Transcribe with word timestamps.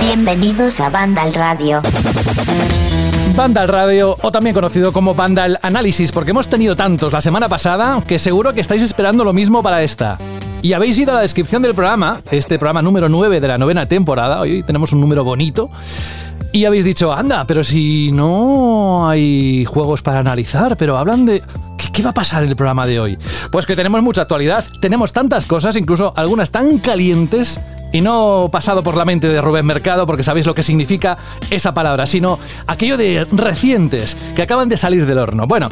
Bienvenidos 0.00 0.80
a 0.80 0.88
Vandal 0.88 1.34
Radio. 1.34 1.82
Vandal 3.34 3.68
Radio, 3.68 4.16
o 4.22 4.32
también 4.32 4.54
conocido 4.54 4.92
como 4.92 5.14
Vandal 5.14 5.58
Análisis, 5.60 6.10
porque 6.12 6.30
hemos 6.30 6.48
tenido 6.48 6.74
tantos 6.74 7.12
la 7.12 7.20
semana 7.20 7.48
pasada 7.48 8.02
que 8.06 8.18
seguro 8.18 8.54
que 8.54 8.62
estáis 8.62 8.80
esperando 8.80 9.24
lo 9.24 9.34
mismo 9.34 9.62
para 9.62 9.82
esta. 9.82 10.16
Y 10.62 10.72
habéis 10.72 10.96
ido 10.96 11.12
a 11.12 11.16
la 11.16 11.20
descripción 11.20 11.60
del 11.60 11.74
programa, 11.74 12.22
este 12.30 12.58
programa 12.58 12.80
número 12.80 13.10
9 13.10 13.40
de 13.40 13.48
la 13.48 13.58
novena 13.58 13.84
temporada, 13.86 14.40
hoy 14.40 14.62
tenemos 14.62 14.92
un 14.92 15.02
número 15.02 15.22
bonito, 15.22 15.70
y 16.52 16.64
habéis 16.64 16.84
dicho, 16.84 17.12
anda, 17.12 17.44
pero 17.46 17.62
si 17.62 18.10
no 18.12 19.08
hay 19.08 19.66
juegos 19.66 20.00
para 20.00 20.20
analizar, 20.20 20.76
pero 20.78 20.96
hablan 20.96 21.26
de... 21.26 21.42
¿Qué, 21.94 22.02
va 22.02 22.10
a 22.10 22.14
pasar 22.14 22.42
en 22.42 22.48
el 22.48 22.56
programa 22.56 22.86
de 22.86 22.98
hoy? 22.98 23.18
Pues 23.50 23.66
que 23.66 23.76
tenemos 23.76 24.02
mucha 24.02 24.22
actualidad, 24.22 24.64
tenemos 24.80 25.12
tantas 25.12 25.46
cosas, 25.46 25.76
incluso 25.76 26.12
algunas 26.16 26.50
tan 26.50 26.78
calientes 26.78 27.60
y 27.92 28.00
no 28.00 28.48
pasado 28.50 28.82
por 28.82 28.96
la 28.96 29.04
mente 29.04 29.28
de 29.28 29.40
Rubén 29.40 29.64
Mercado, 29.64 30.04
porque 30.04 30.24
sabéis 30.24 30.46
lo 30.46 30.54
que 30.56 30.64
significa 30.64 31.16
esa 31.50 31.72
palabra, 31.72 32.06
sino 32.06 32.40
aquello 32.66 32.96
de 32.96 33.24
recientes, 33.30 34.16
que 34.34 34.42
acaban 34.42 34.68
de 34.68 34.76
salir 34.76 35.06
del 35.06 35.18
horno. 35.18 35.46
Bueno, 35.46 35.68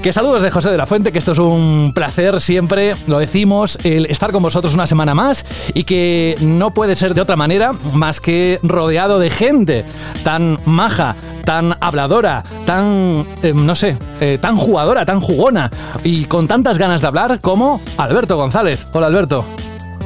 que 0.00 0.12
saludos 0.12 0.42
de 0.42 0.52
José 0.52 0.70
de 0.70 0.76
la 0.76 0.86
Fuente, 0.86 1.10
que 1.10 1.18
esto 1.18 1.32
es 1.32 1.38
un 1.38 1.90
placer 1.92 2.40
siempre, 2.40 2.94
lo 3.08 3.18
decimos, 3.18 3.76
el 3.82 4.06
estar 4.06 4.30
con 4.30 4.44
vosotros 4.44 4.74
una 4.74 4.86
semana 4.86 5.14
más 5.14 5.44
y 5.74 5.82
que 5.82 6.36
no 6.40 6.70
puede 6.72 6.94
ser 6.94 7.14
de 7.14 7.20
otra 7.20 7.34
manera 7.34 7.72
más 7.92 8.20
que 8.20 8.60
rodeado 8.62 9.18
de 9.18 9.30
gente 9.30 9.84
tan 10.22 10.60
maja, 10.66 11.16
tan 11.44 11.76
habladora, 11.80 12.42
tan, 12.66 13.26
eh, 13.42 13.52
no 13.54 13.74
sé, 13.74 13.96
eh, 14.20 14.38
tan 14.40 14.56
jugadora, 14.56 15.04
tan 15.04 15.20
jugona 15.20 15.70
y 16.02 16.24
con 16.24 16.48
tantas 16.48 16.78
ganas 16.78 17.00
de 17.00 17.06
hablar 17.06 17.40
como 17.40 17.80
Alberto 17.98 18.36
González. 18.36 18.86
Hola 18.92 19.06
Alberto. 19.06 19.44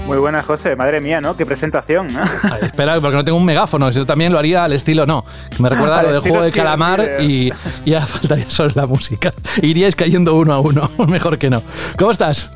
Muy 0.06 0.16
buena, 0.16 0.42
José. 0.42 0.74
Madre 0.74 1.02
mía, 1.02 1.20
¿no? 1.20 1.36
Qué 1.36 1.44
presentación. 1.44 2.06
¿no? 2.12 2.20
Ay, 2.42 2.60
espera, 2.62 2.98
porque 2.98 3.16
no 3.16 3.24
tengo 3.24 3.36
un 3.36 3.44
megáfono. 3.44 3.90
Yo 3.90 4.06
también 4.06 4.32
lo 4.32 4.38
haría 4.38 4.64
al 4.64 4.72
estilo, 4.72 5.04
no. 5.04 5.24
Me 5.58 5.68
recuerda 5.68 6.00
a 6.00 6.02
lo 6.02 6.12
del 6.12 6.20
juego 6.22 6.40
del 6.40 6.52
calamar 6.52 7.20
y, 7.20 7.52
y 7.84 7.91
ya 7.91 8.00
faltaría 8.06 8.48
solo 8.48 8.70
la 8.74 8.86
música. 8.86 9.34
Iríais 9.60 9.94
cayendo 9.94 10.34
uno 10.34 10.54
a 10.54 10.60
uno. 10.60 10.91
Mejor 11.08 11.36
que 11.36 11.50
no. 11.50 11.62
¿Cómo 11.98 12.10
estás? 12.10 12.50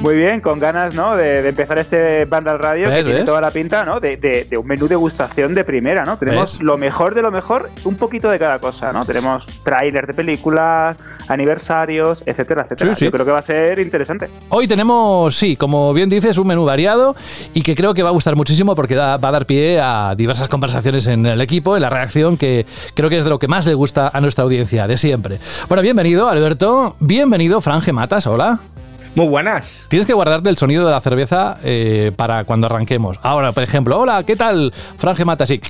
Muy 0.00 0.16
bien, 0.16 0.40
con 0.40 0.58
ganas, 0.58 0.94
¿no? 0.94 1.14
De, 1.16 1.42
de 1.42 1.48
empezar 1.50 1.78
este 1.78 2.24
Vandal 2.24 2.58
Radio 2.58 2.88
¿Ves, 2.88 2.96
que 2.96 3.02
tiene 3.02 3.16
ves? 3.18 3.24
toda 3.26 3.40
la 3.40 3.50
pinta, 3.50 3.84
¿no? 3.84 4.00
De, 4.00 4.16
de- 4.16 4.44
de 4.50 4.58
un 4.58 4.66
menú 4.66 4.88
degustación 4.88 5.54
de 5.54 5.62
primera, 5.64 6.04
¿no? 6.04 6.16
Tenemos 6.18 6.54
¿Ves? 6.58 6.62
lo 6.62 6.76
mejor 6.76 7.14
de 7.14 7.22
lo 7.22 7.30
mejor, 7.30 7.70
un 7.84 7.94
poquito 7.96 8.30
de 8.30 8.38
cada 8.38 8.58
cosa, 8.58 8.92
¿no? 8.92 9.04
Tenemos 9.04 9.44
trailers 9.62 10.08
de 10.08 10.14
películas, 10.14 10.96
aniversarios, 11.28 12.22
etcétera, 12.26 12.62
etcétera. 12.62 12.94
Sí, 12.94 12.98
sí. 13.00 13.04
Yo 13.06 13.10
creo 13.12 13.24
que 13.24 13.32
va 13.32 13.38
a 13.38 13.42
ser 13.42 13.78
interesante. 13.78 14.28
Hoy 14.48 14.66
tenemos, 14.66 15.36
sí, 15.36 15.56
como 15.56 15.92
bien 15.94 16.08
dices, 16.08 16.36
un 16.38 16.46
menú 16.48 16.64
variado 16.64 17.14
y 17.54 17.62
que 17.62 17.74
creo 17.74 17.94
que 17.94 18.02
va 18.02 18.08
a 18.08 18.12
gustar 18.12 18.36
muchísimo 18.36 18.74
porque 18.74 18.94
da- 18.94 19.16
va 19.18 19.28
a 19.28 19.32
dar 19.32 19.46
pie 19.46 19.80
a 19.80 20.14
diversas 20.16 20.48
conversaciones 20.48 21.06
en 21.06 21.26
el 21.26 21.40
equipo, 21.40 21.76
en 21.76 21.82
la 21.82 21.90
reacción, 21.90 22.36
que 22.36 22.66
creo 22.94 23.08
que 23.08 23.18
es 23.18 23.24
de 23.24 23.30
lo 23.30 23.38
que 23.38 23.48
más 23.48 23.66
le 23.66 23.74
gusta 23.74 24.10
a 24.12 24.20
nuestra 24.20 24.44
audiencia 24.44 24.86
de 24.88 24.96
siempre. 24.98 25.38
Bueno, 25.68 25.82
bienvenido, 25.82 26.28
Alberto. 26.28 26.96
Bienvenido, 27.00 27.60
Franje 27.60 27.92
Matas. 27.92 28.26
Hola. 28.26 28.58
Muy 29.14 29.26
buenas. 29.26 29.86
Tienes 29.88 30.06
que 30.06 30.12
guardarte 30.12 30.48
el 30.48 30.56
sonido 30.56 30.86
de 30.86 30.92
la 30.92 31.00
cerveza 31.00 31.58
eh, 31.64 32.12
para 32.16 32.44
cuando 32.44 32.66
arranquemos. 32.66 33.18
Ahora, 33.22 33.52
por 33.52 33.62
ejemplo, 33.62 33.98
hola, 33.98 34.22
¿qué 34.24 34.36
tal? 34.36 34.72
Franje 34.96 35.24
Matas, 35.24 35.48
sí. 35.48 35.60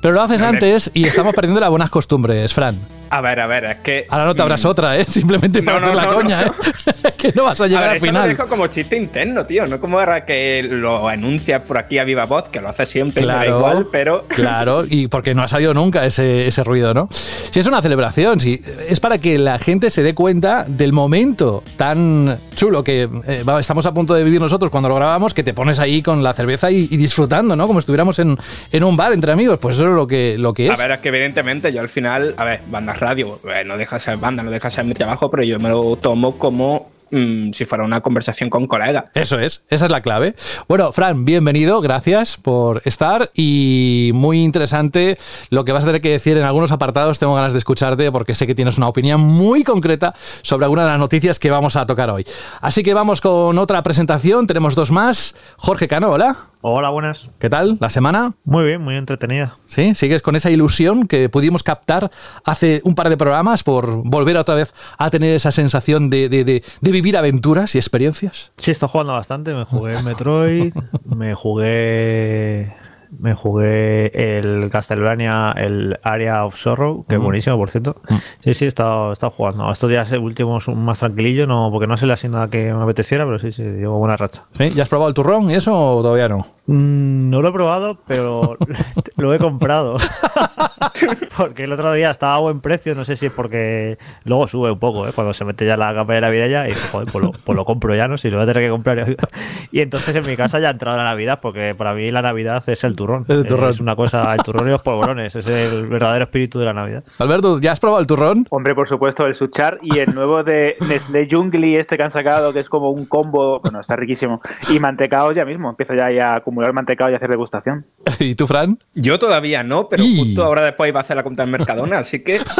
Pero 0.00 0.14
lo 0.14 0.22
haces 0.22 0.40
antes 0.42 0.90
y 0.94 1.06
estamos 1.06 1.34
perdiendo 1.34 1.60
las 1.60 1.70
buenas 1.70 1.90
costumbres, 1.90 2.54
Fran. 2.54 2.78
A 3.10 3.20
ver, 3.20 3.40
a 3.40 3.46
ver, 3.46 3.64
es 3.64 3.76
que. 3.78 4.06
Ahora 4.08 4.24
no 4.26 4.34
te 4.34 4.42
habrás 4.42 4.64
mm, 4.64 4.68
otra, 4.68 4.96
¿eh? 4.98 5.04
Simplemente 5.08 5.62
para 5.62 5.80
No, 5.80 5.86
hacer 5.88 5.96
no, 5.96 6.00
la 6.02 6.06
no, 6.06 6.14
coña. 6.14 6.42
¿eh? 6.42 7.12
que 7.18 7.32
no 7.34 7.44
vas 7.44 7.60
a 7.60 7.64
A 7.64 7.66
llegar 7.66 7.82
ver, 7.82 7.90
al 7.90 7.96
eso 7.96 8.06
lo 8.06 8.12
final. 8.12 8.28
dejo 8.28 8.46
como 8.48 8.66
chiste 8.68 8.96
interno, 8.96 9.44
tío. 9.44 9.66
No 9.66 9.78
como 9.80 9.98
ahora 9.98 10.24
que 10.24 10.62
lo 10.62 11.08
anuncias 11.08 11.62
por 11.62 11.76
aquí 11.78 11.98
a 11.98 12.04
viva 12.04 12.24
voz, 12.26 12.48
que 12.48 12.60
lo 12.60 12.68
hace 12.68 12.86
siempre, 12.86 13.22
Claro, 13.22 13.58
igual, 13.58 13.86
pero. 13.90 14.24
claro, 14.28 14.84
y 14.88 15.08
porque 15.08 15.34
no 15.34 15.42
ha 15.42 15.48
salido 15.48 15.74
nunca 15.74 16.06
ese, 16.06 16.46
ese 16.46 16.62
ruido, 16.64 16.94
¿no? 16.94 17.08
Si 17.50 17.58
es 17.60 17.66
una 17.66 17.82
celebración, 17.82 18.38
si 18.40 18.62
es 18.88 19.00
para 19.00 19.18
que 19.18 19.38
la 19.38 19.58
gente 19.58 19.90
se 19.90 20.02
dé 20.02 20.14
cuenta 20.14 20.64
del 20.68 20.92
momento 20.92 21.62
tan 21.76 22.38
chulo 22.54 22.84
que 22.84 23.08
eh, 23.26 23.44
estamos 23.58 23.86
a 23.86 23.92
punto 23.92 24.14
de 24.14 24.22
vivir 24.24 24.40
nosotros 24.40 24.70
cuando 24.70 24.88
lo 24.88 24.94
grabamos, 24.94 25.34
que 25.34 25.42
te 25.42 25.52
pones 25.52 25.78
ahí 25.80 26.00
con 26.00 26.22
la 26.22 26.32
cerveza 26.32 26.70
y, 26.70 26.86
y 26.90 26.96
disfrutando, 26.96 27.56
¿no? 27.56 27.66
Como 27.66 27.80
estuviéramos 27.80 28.18
en, 28.20 28.38
en 28.70 28.84
un 28.84 28.96
bar 28.96 29.12
entre 29.12 29.32
amigos, 29.32 29.58
pues 29.58 29.76
eso 29.76 29.88
es 29.88 29.94
lo 29.94 30.06
que, 30.06 30.36
lo 30.38 30.54
que 30.54 30.70
A 30.70 30.74
es. 30.74 30.78
ver, 30.80 30.92
es 30.92 30.98
que 31.00 31.08
evidentemente 31.08 31.72
yo 31.72 31.80
al 31.80 31.88
final, 31.88 32.34
a 32.36 32.44
ver, 32.44 32.60
banda 32.70 32.94
radio, 33.00 33.40
eh, 33.52 33.64
no 33.64 33.76
deja 33.76 33.96
de 33.96 34.00
ser 34.00 34.16
banda, 34.18 34.42
no 34.42 34.50
deja 34.50 34.68
de 34.68 34.74
ser 34.74 34.84
mi 34.84 34.94
trabajo, 34.94 35.30
pero 35.30 35.42
yo 35.42 35.58
me 35.58 35.68
lo 35.68 35.96
tomo 35.96 36.38
como 36.38 36.90
mm, 37.10 37.52
si 37.52 37.64
fuera 37.64 37.84
una 37.84 38.00
conversación 38.00 38.50
con 38.50 38.66
colegas. 38.66 39.06
Eso 39.14 39.38
es, 39.40 39.64
esa 39.68 39.86
es 39.86 39.90
la 39.90 40.02
clave. 40.02 40.34
Bueno, 40.68 40.92
Fran, 40.92 41.24
bienvenido, 41.24 41.80
gracias 41.80 42.36
por 42.36 42.82
estar 42.84 43.30
y 43.34 44.12
muy 44.14 44.42
interesante 44.42 45.18
lo 45.48 45.64
que 45.64 45.72
vas 45.72 45.84
a 45.84 45.86
tener 45.88 46.00
que 46.00 46.10
decir 46.10 46.36
en 46.36 46.44
algunos 46.44 46.70
apartados. 46.70 47.18
Tengo 47.18 47.34
ganas 47.34 47.52
de 47.52 47.58
escucharte 47.58 48.12
porque 48.12 48.34
sé 48.34 48.46
que 48.46 48.54
tienes 48.54 48.78
una 48.78 48.88
opinión 48.88 49.20
muy 49.20 49.64
concreta 49.64 50.14
sobre 50.42 50.66
alguna 50.66 50.84
de 50.84 50.90
las 50.90 50.98
noticias 50.98 51.38
que 51.38 51.50
vamos 51.50 51.76
a 51.76 51.86
tocar 51.86 52.10
hoy. 52.10 52.24
Así 52.60 52.82
que 52.82 52.94
vamos 52.94 53.20
con 53.20 53.58
otra 53.58 53.82
presentación, 53.82 54.46
tenemos 54.46 54.74
dos 54.74 54.90
más. 54.90 55.34
Jorge 55.56 55.88
Cano, 55.88 56.10
hola. 56.10 56.49
Hola, 56.62 56.90
buenas. 56.90 57.30
¿Qué 57.38 57.48
tal? 57.48 57.78
¿La 57.80 57.88
semana? 57.88 58.32
Muy 58.44 58.64
bien, 58.64 58.82
muy 58.82 58.94
entretenida. 58.96 59.56
¿Sí? 59.66 59.94
¿Sigues 59.94 60.20
con 60.20 60.36
esa 60.36 60.50
ilusión 60.50 61.06
que 61.06 61.30
pudimos 61.30 61.62
captar 61.62 62.10
hace 62.44 62.82
un 62.84 62.94
par 62.94 63.08
de 63.08 63.16
programas 63.16 63.62
por 63.62 64.02
volver 64.04 64.36
otra 64.36 64.54
vez 64.56 64.74
a 64.98 65.08
tener 65.08 65.34
esa 65.34 65.52
sensación 65.52 66.10
de, 66.10 66.28
de- 66.28 66.44
de- 66.44 66.62
de 66.82 66.90
vivir 66.92 67.16
aventuras 67.16 67.74
y 67.74 67.78
experiencias? 67.78 68.52
Sí, 68.58 68.72
estoy 68.72 68.90
jugando 68.90 69.14
bastante. 69.14 69.54
Me 69.54 69.64
jugué 69.64 70.02
Metroid, 70.02 70.74
me 71.06 71.32
jugué. 71.34 72.74
Me 73.18 73.34
jugué 73.34 74.38
el 74.38 74.70
Castlevania, 74.70 75.52
el 75.56 75.98
Area 76.02 76.44
of 76.44 76.54
Sorrow, 76.56 77.04
que 77.08 77.14
es 77.16 77.20
Mm. 77.20 77.24
buenísimo, 77.24 77.56
por 77.56 77.68
cierto. 77.68 77.96
Sí, 78.44 78.54
sí, 78.54 78.64
he 78.66 78.68
estado, 78.68 79.10
he 79.10 79.12
estado 79.12 79.32
jugando. 79.32 79.70
Estos 79.72 79.90
días 79.90 80.10
últimos 80.12 80.68
un 80.68 80.84
más 80.84 81.00
tranquilillo, 81.00 81.46
no, 81.46 81.70
porque 81.72 81.86
no 81.86 81.96
se 81.96 82.06
le 82.06 82.12
así 82.12 82.28
nada 82.28 82.48
que 82.48 82.72
me 82.72 82.82
apeteciera, 82.82 83.24
pero 83.24 83.38
sí, 83.38 83.50
sí, 83.52 83.62
llevo 83.62 83.98
buena 83.98 84.16
racha. 84.16 84.44
¿Sí? 84.52 84.70
¿Ya 84.70 84.84
has 84.84 84.88
probado 84.88 85.08
el 85.08 85.14
turrón 85.14 85.50
y 85.50 85.54
eso 85.54 85.96
o 85.96 86.02
todavía 86.02 86.28
no? 86.28 86.46
Mm, 86.66 87.30
no 87.30 87.42
lo 87.42 87.48
he 87.48 87.52
probado, 87.52 87.98
pero 88.06 88.56
lo 89.16 89.34
he 89.34 89.38
comprado. 89.38 89.96
porque 91.36 91.64
el 91.64 91.72
otro 91.72 91.92
día 91.92 92.10
estaba 92.10 92.34
a 92.36 92.38
buen 92.38 92.60
precio, 92.60 92.94
no 92.94 93.04
sé 93.04 93.16
si 93.16 93.26
es 93.26 93.32
porque 93.32 93.98
luego 94.24 94.46
sube 94.48 94.70
un 94.70 94.78
poco, 94.78 95.06
¿eh? 95.08 95.12
cuando 95.14 95.32
se 95.32 95.44
mete 95.44 95.66
ya 95.66 95.76
la 95.76 95.94
capa 95.94 96.14
de 96.14 96.20
Navidad 96.20 96.46
ya, 96.48 96.68
y 96.68 96.72
joder, 96.74 97.08
pues 97.10 97.24
lo, 97.24 97.32
pues 97.32 97.56
lo 97.56 97.64
compro 97.64 97.94
ya, 97.94 98.08
¿no? 98.08 98.18
Si 98.18 98.30
lo 98.30 98.36
voy 98.38 98.44
a 98.44 98.52
tener 98.52 98.64
que 98.68 98.70
comprar. 98.70 99.16
Y 99.72 99.80
entonces 99.80 100.16
en 100.16 100.26
mi 100.26 100.36
casa 100.36 100.58
ya 100.58 100.66
ha 100.68 100.70
entrado 100.72 100.96
la 100.96 101.04
Navidad, 101.04 101.38
porque 101.40 101.76
para 101.76 101.94
mí 101.94 102.10
la 102.10 102.22
Navidad 102.22 102.62
es 102.68 102.82
el 102.82 102.96
turrón. 102.96 103.24
El 103.28 103.46
turrón. 103.46 103.70
Es 103.70 103.78
una 103.78 103.94
cosa, 103.94 104.34
el 104.34 104.42
turrón 104.42 104.66
y 104.66 104.70
los 104.70 104.82
polvorones, 104.82 105.36
es 105.36 105.46
el 105.46 105.86
verdadero 105.86 106.24
espíritu 106.24 106.58
de 106.58 106.64
la 106.64 106.72
Navidad. 106.72 107.04
Alberto, 107.20 107.60
¿ya 107.60 107.70
has 107.70 107.78
probado 107.78 108.00
el 108.00 108.06
turrón? 108.08 108.46
Hombre, 108.50 108.74
por 108.74 108.88
supuesto, 108.88 109.26
el 109.26 109.36
Suchar 109.36 109.78
y 109.82 109.98
el 110.00 110.12
nuevo 110.12 110.42
de 110.42 110.74
Nestlé 110.88 111.28
Jungli, 111.30 111.76
este 111.76 111.96
que 111.96 112.02
han 112.02 112.10
sacado, 112.10 112.52
que 112.52 112.58
es 112.60 112.68
como 112.68 112.90
un 112.90 113.06
combo. 113.06 113.60
Bueno, 113.60 113.78
está 113.80 113.94
riquísimo. 113.94 114.40
Y 114.70 114.80
mantecao 114.80 115.30
ya 115.32 115.44
mismo. 115.44 115.70
Empiezo 115.70 115.94
ya 115.94 116.32
a 116.32 116.36
acumular 116.38 116.72
mantecao 116.72 117.08
y 117.08 117.12
a 117.12 117.16
hacer 117.16 117.30
degustación. 117.30 117.86
¿Y 118.18 118.34
tú, 118.34 118.48
Fran? 118.48 118.78
Yo 118.94 119.18
todavía 119.20 119.62
no, 119.62 119.86
pero 119.88 120.02
Y- 120.02 120.18
justo 120.18 120.44
ahora 120.44 120.62
después 120.62 120.89
iba 120.90 121.00
a 121.00 121.02
hacer 121.02 121.16
la 121.16 121.22
cuenta 121.22 121.42
en 121.42 121.50
Mercadona, 121.50 121.98
así 121.98 122.20
que. 122.20 122.40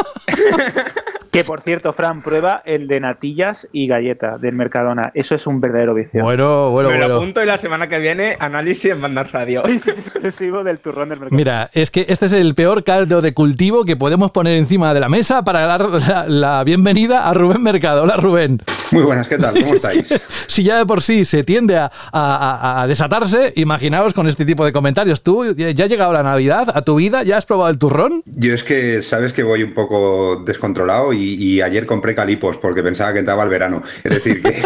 Que 1.30 1.44
por 1.44 1.62
cierto, 1.62 1.92
Fran, 1.92 2.22
prueba 2.22 2.60
el 2.64 2.88
de 2.88 2.98
natillas 2.98 3.68
y 3.70 3.86
galleta 3.86 4.36
del 4.36 4.54
Mercadona. 4.56 5.12
Eso 5.14 5.36
es 5.36 5.46
un 5.46 5.60
verdadero 5.60 5.94
vicio. 5.94 6.24
Bueno, 6.24 6.70
bueno, 6.70 6.90
me 6.90 6.98
lo 6.98 7.04
bueno. 7.04 7.14
apunto 7.20 7.40
y 7.40 7.46
la 7.46 7.56
semana 7.56 7.88
que 7.88 8.00
viene 8.00 8.36
análisis 8.40 8.86
en 8.86 9.00
Banda 9.00 9.22
Radio. 9.22 9.62
Es 9.70 9.86
exclusivo 9.86 10.64
del 10.64 10.80
turrón 10.80 11.08
del 11.08 11.20
Mercadona. 11.20 11.36
Mira, 11.36 11.70
es 11.72 11.92
que 11.92 12.04
este 12.08 12.26
es 12.26 12.32
el 12.32 12.56
peor 12.56 12.82
caldo 12.82 13.22
de 13.22 13.32
cultivo 13.32 13.84
que 13.84 13.96
podemos 13.96 14.32
poner 14.32 14.54
encima 14.54 14.92
de 14.92 14.98
la 14.98 15.08
mesa 15.08 15.44
para 15.44 15.60
dar 15.60 15.88
la, 15.88 16.24
la 16.26 16.64
bienvenida 16.64 17.28
a 17.28 17.32
Rubén 17.32 17.62
Mercado. 17.62 18.02
Hola, 18.02 18.16
Rubén. 18.16 18.60
Muy 18.92 19.02
buenas, 19.02 19.28
¿qué 19.28 19.38
tal? 19.38 19.54
¿Cómo 19.54 19.74
estáis? 19.74 20.12
Si 20.46 20.62
ya 20.64 20.78
de 20.78 20.86
por 20.86 21.02
sí 21.02 21.24
se 21.24 21.44
tiende 21.44 21.76
a, 21.76 21.90
a- 22.12 22.86
desatarse, 22.86 23.52
imaginaos 23.56 24.14
con 24.14 24.26
este 24.26 24.44
tipo 24.44 24.64
de 24.64 24.72
comentarios. 24.72 25.22
¿Tú 25.22 25.54
ya 25.54 25.84
ha 25.84 25.88
llegado 25.88 26.12
la 26.12 26.22
Navidad 26.22 26.68
a 26.74 26.82
tu 26.82 26.96
vida? 26.96 27.22
¿Ya 27.22 27.36
has 27.36 27.46
probado 27.46 27.70
el 27.70 27.78
turrón? 27.78 28.22
Yo 28.26 28.54
es 28.54 28.64
que 28.64 29.02
sabes 29.02 29.32
que 29.32 29.42
voy 29.42 29.62
un 29.62 29.74
poco 29.74 30.42
descontrolado 30.44 31.12
y, 31.12 31.34
y 31.34 31.60
ayer 31.62 31.86
compré 31.86 32.14
calipos 32.14 32.56
porque 32.56 32.82
pensaba 32.82 33.12
que 33.12 33.20
entraba 33.20 33.44
el 33.44 33.48
verano. 33.48 33.82
Es 34.02 34.12
decir, 34.12 34.42
que 34.42 34.62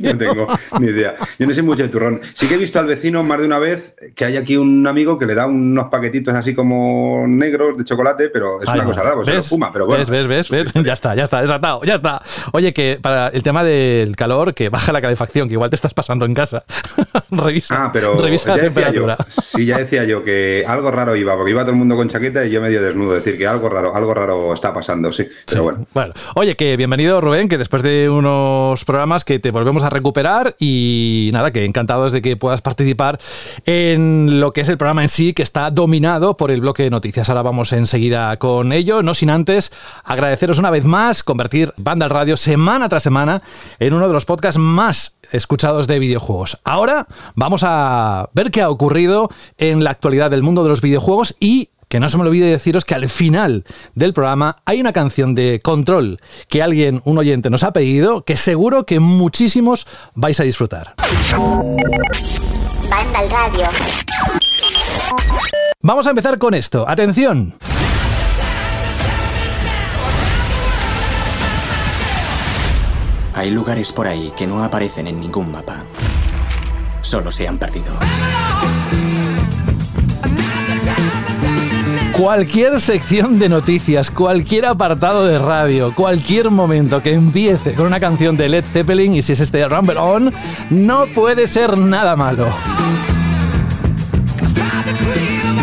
no 0.12 0.18
tengo 0.18 0.46
ni 0.80 0.86
idea. 0.86 1.14
Yo 1.38 1.46
no 1.46 1.54
sé 1.54 1.62
mucho 1.62 1.82
de 1.82 1.88
turrón. 1.88 2.20
Sí 2.34 2.48
que 2.48 2.54
he 2.54 2.58
visto 2.58 2.78
al 2.80 2.86
vecino 2.86 3.22
más 3.22 3.38
de 3.38 3.46
una 3.46 3.58
vez 3.58 3.94
que 4.14 4.24
hay 4.24 4.36
aquí 4.36 4.56
un 4.56 4.86
amigo 4.86 5.18
que 5.18 5.26
le 5.26 5.34
da 5.34 5.46
unos 5.46 5.86
paquetitos 5.88 6.34
así 6.34 6.54
como 6.54 7.24
negros 7.28 7.78
de 7.78 7.84
chocolate, 7.84 8.30
pero 8.30 8.60
es 8.62 8.68
Ay, 8.68 8.80
una 8.80 8.84
cosa 8.88 9.02
rara, 9.02 9.14
pues 9.16 9.28
se 9.28 9.34
lo 9.34 9.42
fuma, 9.42 9.72
pero 9.72 9.86
bueno. 9.86 10.00
¿Ves, 10.04 10.26
ves, 10.26 10.48
ves, 10.48 10.72
ves? 10.72 10.84
Ya 10.84 10.92
está, 10.92 11.14
ya 11.14 11.24
está, 11.24 11.40
desatado, 11.40 11.82
ya 11.84 11.94
está. 11.94 12.20
Oye, 12.52 12.72
que 12.72 12.98
para 13.00 13.28
el 13.28 13.42
tema 13.44 13.62
del 13.62 14.16
calor, 14.16 14.54
que 14.54 14.68
baja 14.68 14.92
la 14.92 15.00
calefacción, 15.00 15.48
que 15.48 15.54
igual 15.54 15.70
te 15.70 15.76
estás 15.76 15.94
pasando 15.94 16.24
en 16.24 16.34
casa. 16.34 16.64
revisa, 17.30 17.84
ah, 17.84 17.90
pero 17.92 18.14
revisa 18.20 18.56
la 18.56 18.62
temperatura. 18.62 19.16
sí, 19.40 19.66
ya 19.66 19.78
decía 19.78 20.04
yo 20.04 20.24
que 20.24 20.64
algo 20.66 20.90
raro 20.90 21.14
iba, 21.14 21.36
porque 21.36 21.52
iba 21.52 21.62
todo 21.62 21.72
el 21.72 21.78
mundo 21.78 21.96
con 21.96 22.08
chaqueta 22.08 22.44
y 22.44 22.50
yo 22.50 22.60
medio 22.60 22.82
desnudo. 22.82 23.16
Es 23.16 23.24
decir, 23.24 23.38
que 23.38 23.46
algo 23.46 23.68
raro, 23.68 23.94
algo 23.94 24.12
raro 24.12 24.52
está 24.52 24.74
pasando, 24.74 25.12
sí. 25.12 25.28
Pero 25.46 25.62
bueno. 25.62 25.86
Bueno, 25.94 26.14
oye, 26.34 26.56
que 26.56 26.76
bienvenido 26.76 27.20
Rubén, 27.20 27.48
que 27.48 27.58
después 27.58 27.82
de 27.82 28.10
unos 28.10 28.84
programas 28.84 29.24
que 29.24 29.38
te 29.38 29.50
volvemos 29.50 29.84
a 29.84 29.90
recuperar 29.90 30.56
y 30.58 31.30
nada, 31.32 31.52
que 31.52 31.64
encantados 31.64 32.12
de 32.12 32.22
que 32.22 32.36
puedas 32.36 32.62
participar 32.62 33.18
en 33.66 34.40
lo 34.40 34.52
que 34.52 34.62
es 34.62 34.68
el 34.68 34.78
programa 34.78 35.02
en 35.02 35.08
sí, 35.08 35.34
que 35.34 35.42
está 35.42 35.70
dominado 35.70 36.36
por 36.36 36.50
el 36.50 36.60
bloque 36.60 36.82
de 36.82 36.90
noticias. 36.90 37.28
Ahora 37.28 37.42
vamos 37.42 37.72
enseguida 37.72 38.36
con 38.38 38.72
ello, 38.72 39.02
no 39.02 39.14
sin 39.14 39.30
antes 39.30 39.70
agradeceros 40.04 40.58
una 40.58 40.70
vez 40.70 40.84
más 40.84 41.22
convertir 41.22 41.72
Banda 41.76 42.06
al 42.06 42.10
Radio 42.10 42.36
semana 42.36 42.88
tras 42.88 43.02
semana 43.02 43.33
en 43.78 43.94
uno 43.94 44.06
de 44.06 44.12
los 44.12 44.24
podcasts 44.24 44.58
más 44.58 45.16
escuchados 45.32 45.86
de 45.86 45.98
videojuegos. 45.98 46.58
Ahora 46.64 47.06
vamos 47.34 47.62
a 47.64 48.28
ver 48.32 48.50
qué 48.50 48.62
ha 48.62 48.70
ocurrido 48.70 49.30
en 49.58 49.84
la 49.84 49.90
actualidad 49.90 50.30
del 50.30 50.42
mundo 50.42 50.62
de 50.62 50.68
los 50.68 50.80
videojuegos 50.80 51.36
y 51.40 51.70
que 51.88 52.00
no 52.00 52.08
se 52.08 52.16
me 52.16 52.24
olvide 52.24 52.46
deciros 52.46 52.84
que 52.84 52.94
al 52.94 53.08
final 53.08 53.64
del 53.94 54.12
programa 54.12 54.56
hay 54.64 54.80
una 54.80 54.92
canción 54.92 55.34
de 55.34 55.60
control 55.62 56.18
que 56.48 56.62
alguien, 56.62 57.02
un 57.04 57.18
oyente, 57.18 57.50
nos 57.50 57.62
ha 57.62 57.72
pedido, 57.72 58.24
que 58.24 58.36
seguro 58.36 58.84
que 58.84 58.98
muchísimos 58.98 59.86
vais 60.14 60.40
a 60.40 60.42
disfrutar. 60.42 60.94
Banda 62.90 63.18
al 63.18 63.30
radio. 63.30 63.66
Vamos 65.82 66.06
a 66.06 66.10
empezar 66.10 66.38
con 66.38 66.54
esto. 66.54 66.84
Atención. 66.88 67.54
Hay 73.34 73.50
lugares 73.50 73.92
por 73.92 74.06
ahí 74.06 74.32
que 74.36 74.46
no 74.46 74.62
aparecen 74.62 75.08
en 75.08 75.18
ningún 75.18 75.50
mapa. 75.50 75.84
Solo 77.02 77.32
se 77.32 77.48
han 77.48 77.58
perdido. 77.58 77.92
Cualquier 82.12 82.80
sección 82.80 83.40
de 83.40 83.48
noticias, 83.48 84.08
cualquier 84.08 84.66
apartado 84.66 85.26
de 85.26 85.40
radio, 85.40 85.92
cualquier 85.96 86.48
momento 86.48 87.02
que 87.02 87.12
empiece 87.12 87.74
con 87.74 87.86
una 87.86 87.98
canción 87.98 88.36
de 88.36 88.48
Led 88.48 88.64
Zeppelin 88.72 89.16
y 89.16 89.22
si 89.22 89.32
es 89.32 89.40
este 89.40 89.66
Rumble 89.66 89.98
On, 89.98 90.32
no 90.70 91.06
puede 91.06 91.48
ser 91.48 91.76
nada 91.76 92.14
malo. 92.14 92.46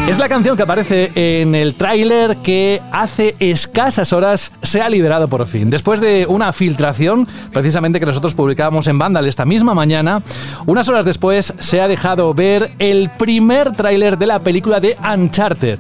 Es 0.08 0.18
la 0.20 0.28
canción 0.28 0.58
que 0.58 0.64
aparece 0.64 1.12
en 1.16 1.56
el 1.56 1.76
tráiler 1.76 2.38
que 2.38 2.82
hace 2.92 3.36
escasas 3.40 4.12
horas 4.12 4.52
se 4.62 4.82
ha 4.82 4.90
liberado 4.90 5.30
por 5.30 5.46
fin. 5.48 5.70
Después 5.70 6.02
de 6.02 6.26
una 6.28 6.52
filtración, 6.52 7.28
precisamente 7.54 8.00
que 8.00 8.06
nosotros 8.06 8.36
publicábamos 8.36 8.88
en 8.88 9.00
Vandal 9.00 9.26
esta 9.26 9.46
misma 9.46 9.74
mañana, 9.74 10.22
unas 10.66 10.90
horas 10.90 11.06
después 11.06 11.54
se 11.60 11.80
ha 11.80 11.88
dejado 11.88 12.34
ver 12.34 12.72
el 12.80 13.10
primer 13.12 13.72
tráiler 13.72 14.18
de 14.18 14.28
la 14.28 14.40
película 14.40 14.82
de 14.82 14.98
Uncharted. 15.14 15.80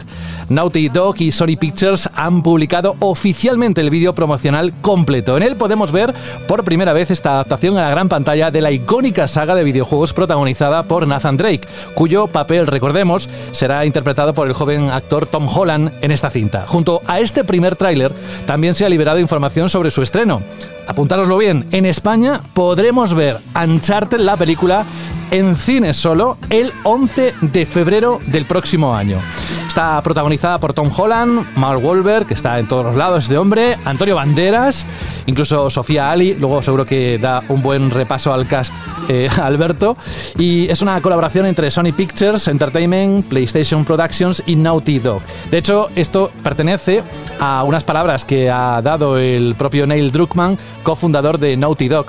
Naughty 0.51 0.89
Dog 0.89 1.15
y 1.19 1.31
Sony 1.31 1.56
Pictures 1.57 2.09
han 2.13 2.44
publicado 2.44 2.98
oficialmente 3.00 3.80
el 3.80 3.89
vídeo 3.89 4.13
promocional 4.13 4.74
completo. 4.81 5.38
En 5.38 5.44
él 5.44 5.56
podemos 5.56 5.94
ver 5.94 6.13
por 6.45 6.65
primera 6.65 6.92
vez 6.92 7.09
esta 7.09 7.36
adaptación 7.36 7.77
a 7.77 7.83
la 7.83 7.89
gran 7.89 8.09
pantalla 8.09 8.51
de 8.51 8.59
la 8.59 8.71
icónica 8.71 9.30
saga 9.30 9.56
de 9.56 9.63
videojuegos 9.63 10.12
protagonizada 10.12 10.83
por 10.83 11.07
Nathan 11.07 11.38
Drake, 11.38 11.68
cuyo 11.95 12.27
papel, 12.27 12.68
recordemos, 12.68 13.30
será 13.53 13.86
interpretado 13.86 14.33
por 14.33 14.48
el 14.48 14.53
joven 14.53 14.89
actor 14.89 15.25
Tom 15.25 15.48
Holland 15.48 15.94
en 16.01 16.12
esta 16.12 16.30
cinta. 16.30 16.65
Junto 16.68 17.01
a 17.07 17.21
este 17.21 17.45
primer 17.45 17.77
tráiler 17.77 18.13
también 18.45 18.75
se 18.75 18.86
ha 18.86 18.89
liberado 18.89 19.19
información 19.19 19.69
sobre 19.69 19.89
su 19.89 20.01
estreno. 20.01 20.42
Apuntároslo 20.86 21.38
bien, 21.38 21.65
en 21.71 21.86
España 21.86 22.42
podremos 22.53 23.13
ver 23.13 23.38
Uncharted 23.56 24.19
la 24.19 24.36
película 24.36 24.83
en 25.31 25.56
cine 25.56 25.94
solo 25.94 26.38
el 26.50 26.72
11 26.83 27.33
de 27.42 27.66
febrero 27.66 28.19
del 28.28 28.45
próximo 28.45 28.94
año. 28.94 29.19
Está 29.68 30.04
protagonizada 30.04 30.60
por 30.60 30.74
Tom 30.74 30.92
Holland, 30.95 31.48
Mark 31.56 31.83
Wahlberg, 31.83 32.28
que 32.28 32.33
está 32.33 32.60
en 32.60 32.68
todos 32.68 32.86
los 32.86 32.95
lados 32.95 33.24
este 33.24 33.38
hombre, 33.38 33.78
Antonio 33.86 34.16
Banderas, 34.16 34.86
incluso 35.28 35.69
Sofía 35.69 36.12
Ali, 36.12 36.36
luego 36.36 36.62
seguro 36.62 36.86
que 36.86 37.18
da 37.18 37.42
un 37.48 37.62
buen 37.62 37.89
repaso 37.89 38.33
al 38.33 38.48
cast 38.48 38.74
eh, 39.07 39.30
Alberto, 39.42 39.95
y 40.38 40.68
es 40.69 40.81
una 40.81 41.01
colaboración 41.01 41.45
entre 41.45 41.72
Sony 41.72 41.94
Pictures 41.95 42.50
Entertainment, 42.50 43.25
PlayStation 43.27 43.86
Productions 43.86 44.44
y 44.45 44.57
Naughty 44.57 45.00
Dog. 45.00 45.22
De 45.50 45.60
hecho, 45.60 45.88
esto 45.95 46.31
pertenece 46.44 47.01
a 47.39 47.63
unas 47.63 47.86
palabras 47.86 48.25
que 48.25 48.50
ha 48.50 48.81
dado 48.81 49.18
el 49.18 49.56
propio 49.56 49.88
Neil 49.88 50.12
Druckmann, 50.12 50.57
cofundador 50.84 51.38
de 51.38 51.56
Naughty 51.56 51.88
Dog. 51.88 52.07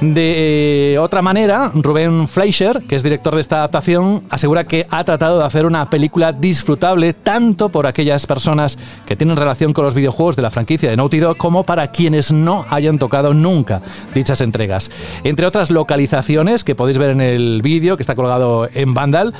De 0.00 0.94
eh, 0.94 0.98
otra 0.98 1.20
manera, 1.20 1.70
Rubén 1.74 2.26
Fleischer, 2.26 2.61
que 2.86 2.94
es 2.94 3.02
director 3.02 3.34
de 3.34 3.40
esta 3.40 3.56
adaptación, 3.56 4.22
asegura 4.30 4.64
que 4.64 4.86
ha 4.88 5.02
tratado 5.02 5.38
de 5.38 5.44
hacer 5.44 5.66
una 5.66 5.90
película 5.90 6.32
disfrutable 6.32 7.12
tanto 7.12 7.70
por 7.70 7.86
aquellas 7.88 8.24
personas 8.24 8.78
que 9.04 9.16
tienen 9.16 9.36
relación 9.36 9.72
con 9.72 9.84
los 9.84 9.94
videojuegos 9.94 10.36
de 10.36 10.42
la 10.42 10.50
franquicia 10.52 10.88
de 10.88 10.96
Naughty 10.96 11.18
Dog 11.18 11.36
como 11.36 11.64
para 11.64 11.88
quienes 11.88 12.30
no 12.30 12.64
hayan 12.70 12.98
tocado 12.98 13.34
nunca 13.34 13.82
dichas 14.14 14.40
entregas. 14.40 14.90
Entre 15.24 15.44
otras 15.44 15.70
localizaciones 15.70 16.62
que 16.62 16.76
podéis 16.76 16.98
ver 16.98 17.10
en 17.10 17.20
el 17.20 17.62
vídeo 17.62 17.96
que 17.96 18.04
está 18.04 18.14
colgado 18.14 18.68
en 18.72 18.94
Vandal, 18.94 19.34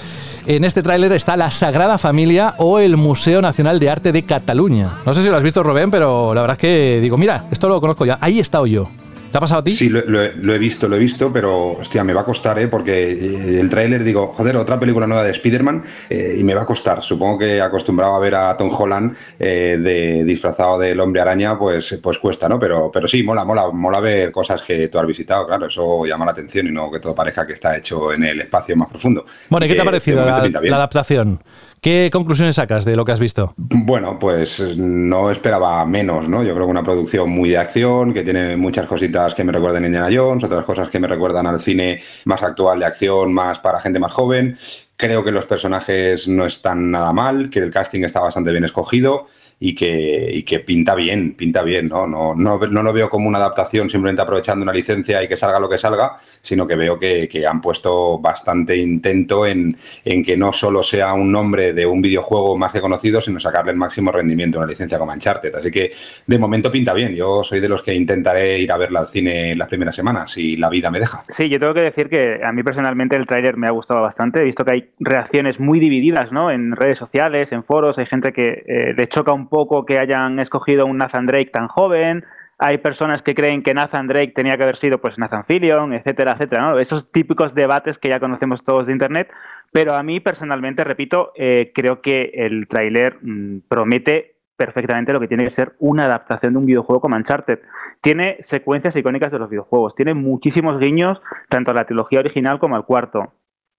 en 0.47 0.65
este 0.65 0.83
tráiler 0.83 1.13
está 1.13 1.37
la 1.37 1.53
Sagrada 1.53 1.99
Familia 1.99 2.55
o 2.59 2.81
el 2.81 2.97
Museo 2.97 3.41
Nacional 3.41 3.79
de 3.79 3.89
Arte 3.89 4.11
de 4.11 4.25
Cataluña. 4.25 4.95
No 5.07 5.15
sé 5.15 5.23
si 5.23 5.29
lo 5.29 5.37
has 5.37 5.45
visto, 5.45 5.63
Rubén, 5.63 5.93
pero 5.93 6.35
la 6.35 6.41
verdad 6.41 6.57
es 6.57 6.61
que 6.61 6.99
digo, 7.01 7.17
mira, 7.17 7.45
esto 7.53 7.69
lo 7.69 7.81
conozco 7.81 8.05
ya. 8.05 8.19
Ahí 8.21 8.39
he 8.39 8.43
estado 8.43 8.67
yo. 8.67 8.89
¿Te 9.33 9.39
ha 9.39 9.41
pasado 9.41 9.61
a 9.61 9.65
ti? 9.65 9.71
Sí, 9.71 9.89
lo, 9.89 10.03
he 10.21 10.59
visto, 10.59 10.87
lo 10.89 10.97
he 10.97 10.99
visto, 10.99 11.33
pero 11.33 11.73
hostia, 11.73 12.05
me 12.05 12.13
va 12.13 12.21
a 12.21 12.25
costar, 12.25 12.59
¿eh? 12.59 12.69
Porque 12.69 13.13
eh, 13.13 13.61
el 13.61 13.71
tráiler 13.71 14.05
digo, 14.05 14.27
joder, 14.27 14.59
otra 14.59 14.79
película 14.79 15.07
nueva 15.07 15.25
de 15.25 15.31
Spider-Man 15.31 15.83
eh, 16.11 16.37
y 16.39 16.45
me 16.45 16.55
va 16.55 16.63
a 16.63 16.67
costar. 16.67 17.03
Supongo 17.03 17.39
que 17.39 17.59
acostumbrado 17.59 18.15
a 18.15 18.21
ver 18.21 18.35
a 18.35 18.55
Tom 18.59 18.71
Holland 18.71 19.17
eh, 19.39 19.79
de, 19.81 20.25
disfrazado 20.25 20.79
del 20.79 21.01
hombre 21.01 21.23
araña, 21.23 21.59
pues, 21.59 21.99
pues 22.03 22.19
cuesta, 22.19 22.47
¿no? 22.47 22.59
Pero, 22.59 22.91
pero 22.93 23.09
sí, 23.09 23.23
mola, 23.23 23.43
mola, 23.47 23.71
mola 23.73 24.01
ver 24.01 24.31
cosas 24.31 24.61
que 24.61 24.89
tú 24.89 24.99
has 24.99 25.07
visitado, 25.07 25.47
claro, 25.47 25.67
eso 25.67 26.05
llama 26.05 26.27
la 26.27 26.33
atención 26.33 26.67
y 26.67 26.71
no 26.71 26.91
que 26.91 27.01
todo 27.01 27.15
parezca 27.15 27.47
que 27.47 27.55
está 27.55 27.75
hecho 27.75 28.13
en 28.13 28.25
el 28.25 28.41
espacio 28.43 28.77
más 28.77 28.91
profundo. 28.91 29.25
Bueno, 29.49 29.65
¿y 29.65 29.71
qué 29.71 29.77
te 29.77 29.81
ha 29.81 29.85
parecido 29.87 30.27
la, 30.27 30.47
la 30.47 30.77
adaptación? 30.77 31.41
¿Qué 31.83 32.11
conclusiones 32.13 32.55
sacas 32.55 32.85
de 32.85 32.95
lo 32.95 33.05
que 33.05 33.11
has 33.11 33.19
visto? 33.19 33.55
Bueno, 33.57 34.17
pues 34.17 34.61
no 34.77 35.33
esperaba 35.33 35.85
menos, 35.85 36.29
¿no? 36.29 36.45
Yo 36.45 36.55
creo 36.55 36.67
que 36.67 36.71
una 36.71 36.85
producción 36.85 37.29
muy 37.29 37.51
de 37.51 37.59
acción, 37.59 38.15
que 38.15 38.23
tiene 38.23 38.57
muchas 38.57 38.87
cositas 38.87 39.35
que 39.35 39.43
me 39.43 39.51
recuerdan 39.51 39.83
a 39.83 39.87
Indiana 39.89 40.09
Jones, 40.09 40.45
otras 40.45 40.65
cosas 40.65 40.89
que 40.91 41.01
me 41.01 41.09
recuerdan 41.09 41.45
al 41.49 41.61
cine 41.61 42.01
más 42.25 42.41
actual 42.41 42.79
de 42.79 42.87
acción, 42.87 43.35
más 43.35 43.59
para 43.59 43.81
gente 43.81 43.99
más 43.99 44.13
joven. 44.13 44.57
Creo 44.97 45.25
que 45.25 45.33
los 45.33 45.45
personajes 45.47 46.29
no 46.29 46.47
están 46.47 46.93
nada 46.93 47.13
mal, 47.13 47.51
que 47.51 47.59
el 47.59 47.73
casting 47.73 48.05
está 48.05 48.21
bastante 48.21 48.53
bien 48.53 48.65
escogido 48.65 49.27
y 49.59 49.75
que, 49.75 50.45
que 50.47 50.61
pinta 50.61 50.95
bien, 50.95 51.35
pinta 51.35 51.65
bien, 51.65 51.89
¿no? 51.89 52.07
No, 52.07 52.37
¿no? 52.37 52.59
no 52.59 52.83
lo 52.85 52.93
veo 52.93 53.11
como 53.11 53.29
una 53.29 53.39
adaptación 53.39 53.91
simplemente 53.91 54.23
aprovechando 54.23 54.63
una 54.63 54.73
licencia 54.73 55.21
y 55.21 55.27
que 55.27 55.37
salga 55.37 55.59
lo 55.59 55.69
que 55.69 55.79
salga, 55.79 56.17
sino 56.43 56.67
que 56.67 56.75
veo 56.75 56.99
que, 56.99 57.29
han 57.49 57.61
puesto 57.61 58.19
bastante 58.19 58.77
intento 58.77 59.47
en, 59.47 59.77
en, 60.05 60.25
que 60.25 60.37
no 60.37 60.53
solo 60.53 60.83
sea 60.83 61.13
un 61.15 61.31
nombre 61.31 61.73
de 61.73 61.87
un 61.87 62.03
videojuego 62.03 62.57
más 62.57 62.73
que 62.73 62.81
conocido, 62.81 63.21
sino 63.21 63.41
sacarle 63.41 63.73
el 63.73 63.79
máximo 63.79 64.13
rendimiento 64.13 64.59
a 64.59 64.63
una 64.63 64.71
licencia 64.71 64.99
como 64.99 65.13
Uncharted. 65.13 65.55
Así 65.55 65.71
que 65.71 65.93
de 66.27 66.39
momento 66.39 66.71
pinta 66.71 66.93
bien. 66.93 67.15
Yo 67.15 67.45
soy 67.45 67.61
de 67.61 67.69
los 67.69 67.83
que 67.83 67.95
intentaré 67.95 68.59
ir 68.59 68.73
a 68.73 68.77
verla 68.77 69.01
al 69.01 69.09
cine 69.09 69.55
las 69.55 69.69
primeras 69.69 69.95
semanas, 69.95 70.33
si 70.33 70.57
la 70.57 70.69
vida 70.69 70.91
me 70.91 70.99
deja. 70.99 71.23
Sí, 71.29 71.49
yo 71.49 71.59
tengo 71.59 71.75
que 71.75 71.83
decir 71.83 72.09
que 72.09 72.41
a 72.45 72.53
mí 72.53 72.63
personalmente 72.63 73.17
el 73.17 73.27
tráiler 73.27 73.57
me 73.57 73.69
ha 73.69 73.71
gustado 73.71 74.01
bastante. 74.01 74.41
He 74.41 74.45
visto 74.45 74.65
que 74.65 74.73
hay 74.73 74.91
reacciones 74.99 75.61
muy 75.61 75.79
divididas, 75.79 76.33
¿no? 76.33 76.51
En 76.51 76.75
redes 76.75 76.99
sociales, 76.99 77.53
en 77.53 77.63
foros, 77.65 77.99
hay 77.99 78.07
gente 78.07 78.33
que 78.33 78.65
eh, 78.67 78.95
le 78.97 79.09
choca 79.09 79.33
un 79.33 79.49
poco 79.49 79.85
que 79.85 79.99
hayan 79.99 80.39
escogido 80.41 80.87
un 80.87 80.99
Nathan 80.99 81.27
Drake 81.27 81.51
tan 81.53 81.69
joven. 81.69 82.25
Hay 82.65 82.79
personas 82.79 83.23
que 83.23 83.35
creen 83.35 83.65
que 83.65 83.75
Nathan 83.75 84.07
Drake 84.07 84.35
tenía 84.37 84.57
que 84.57 84.63
haber 84.63 84.77
sido 84.77 84.99
pues 84.99 85.19
Nathan 85.19 85.45
Fillion, 85.45 85.93
etcétera, 85.95 86.35
etcétera. 86.35 86.81
Esos 86.81 87.11
típicos 87.11 87.57
debates 87.57 87.99
que 87.99 88.09
ya 88.09 88.21
conocemos 88.21 88.63
todos 88.63 88.87
de 88.87 88.93
Internet. 88.93 89.33
Pero 89.73 89.95
a 89.95 90.05
mí 90.05 90.21
personalmente, 90.21 90.85
repito, 90.85 91.33
eh, 91.35 91.73
creo 91.75 92.01
que 92.01 92.31
el 92.35 92.69
tráiler 92.69 93.19
mm, 93.21 93.63
promete 93.67 94.37
perfectamente 94.57 95.13
lo 95.13 95.19
que 95.19 95.27
tiene 95.27 95.43
que 95.43 95.51
ser 95.51 95.75
una 95.81 96.05
adaptación 96.05 96.53
de 96.53 96.61
un 96.61 96.67
videojuego 96.67 97.01
como 97.01 97.17
Uncharted. 97.17 97.59
Tiene 98.01 98.37
secuencias 98.39 98.95
icónicas 98.95 99.33
de 99.33 99.41
los 99.41 99.51
videojuegos, 99.51 99.97
tiene 99.97 100.15
muchísimos 100.15 100.79
guiños 100.79 101.21
tanto 101.49 101.73
a 101.73 101.75
la 101.75 101.85
trilogía 101.85 102.21
original 102.21 102.61
como 102.61 102.77
al 102.77 102.85
cuarto. 102.85 103.33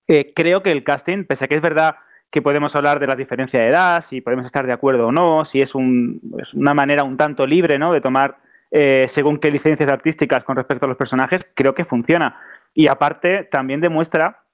Eh, 0.10 0.34
creo 0.36 0.62
que 0.62 0.74
el 0.74 0.84
casting, 0.84 1.24
pese 1.24 1.46
a 1.46 1.48
que 1.48 1.56
es 1.56 1.62
verdad 1.62 1.96
que 2.30 2.42
podemos 2.42 2.76
hablar 2.76 3.00
de 3.00 3.08
la 3.08 3.16
diferencia 3.16 3.62
de 3.62 3.68
edad, 3.68 4.02
si 4.02 4.20
podemos 4.20 4.46
estar 4.46 4.66
de 4.66 4.74
acuerdo 4.74 5.08
o 5.08 5.12
no, 5.14 5.46
si 5.46 5.62
es, 5.62 5.74
una 5.74 6.74
manera 6.74 7.06
un 7.06 7.16
tanto 7.16 7.46
libre 7.46 7.80
¿no? 7.80 7.94
de 7.94 8.02
tomar 8.02 8.44
eh, 8.76 9.06
según 9.08 9.38
qué 9.38 9.52
licencias 9.52 9.88
artísticas 9.88 10.44
con 10.44 10.56
respecto 10.56 10.86
a 10.86 10.90
los 10.90 10.98
personajes, 10.98 11.48
creo 11.54 11.76
que 11.76 11.86
funciona. 11.86 12.40
Y 12.74 12.88
aparte, 12.88 13.44
también 13.44 13.82
demuestra 13.82 14.46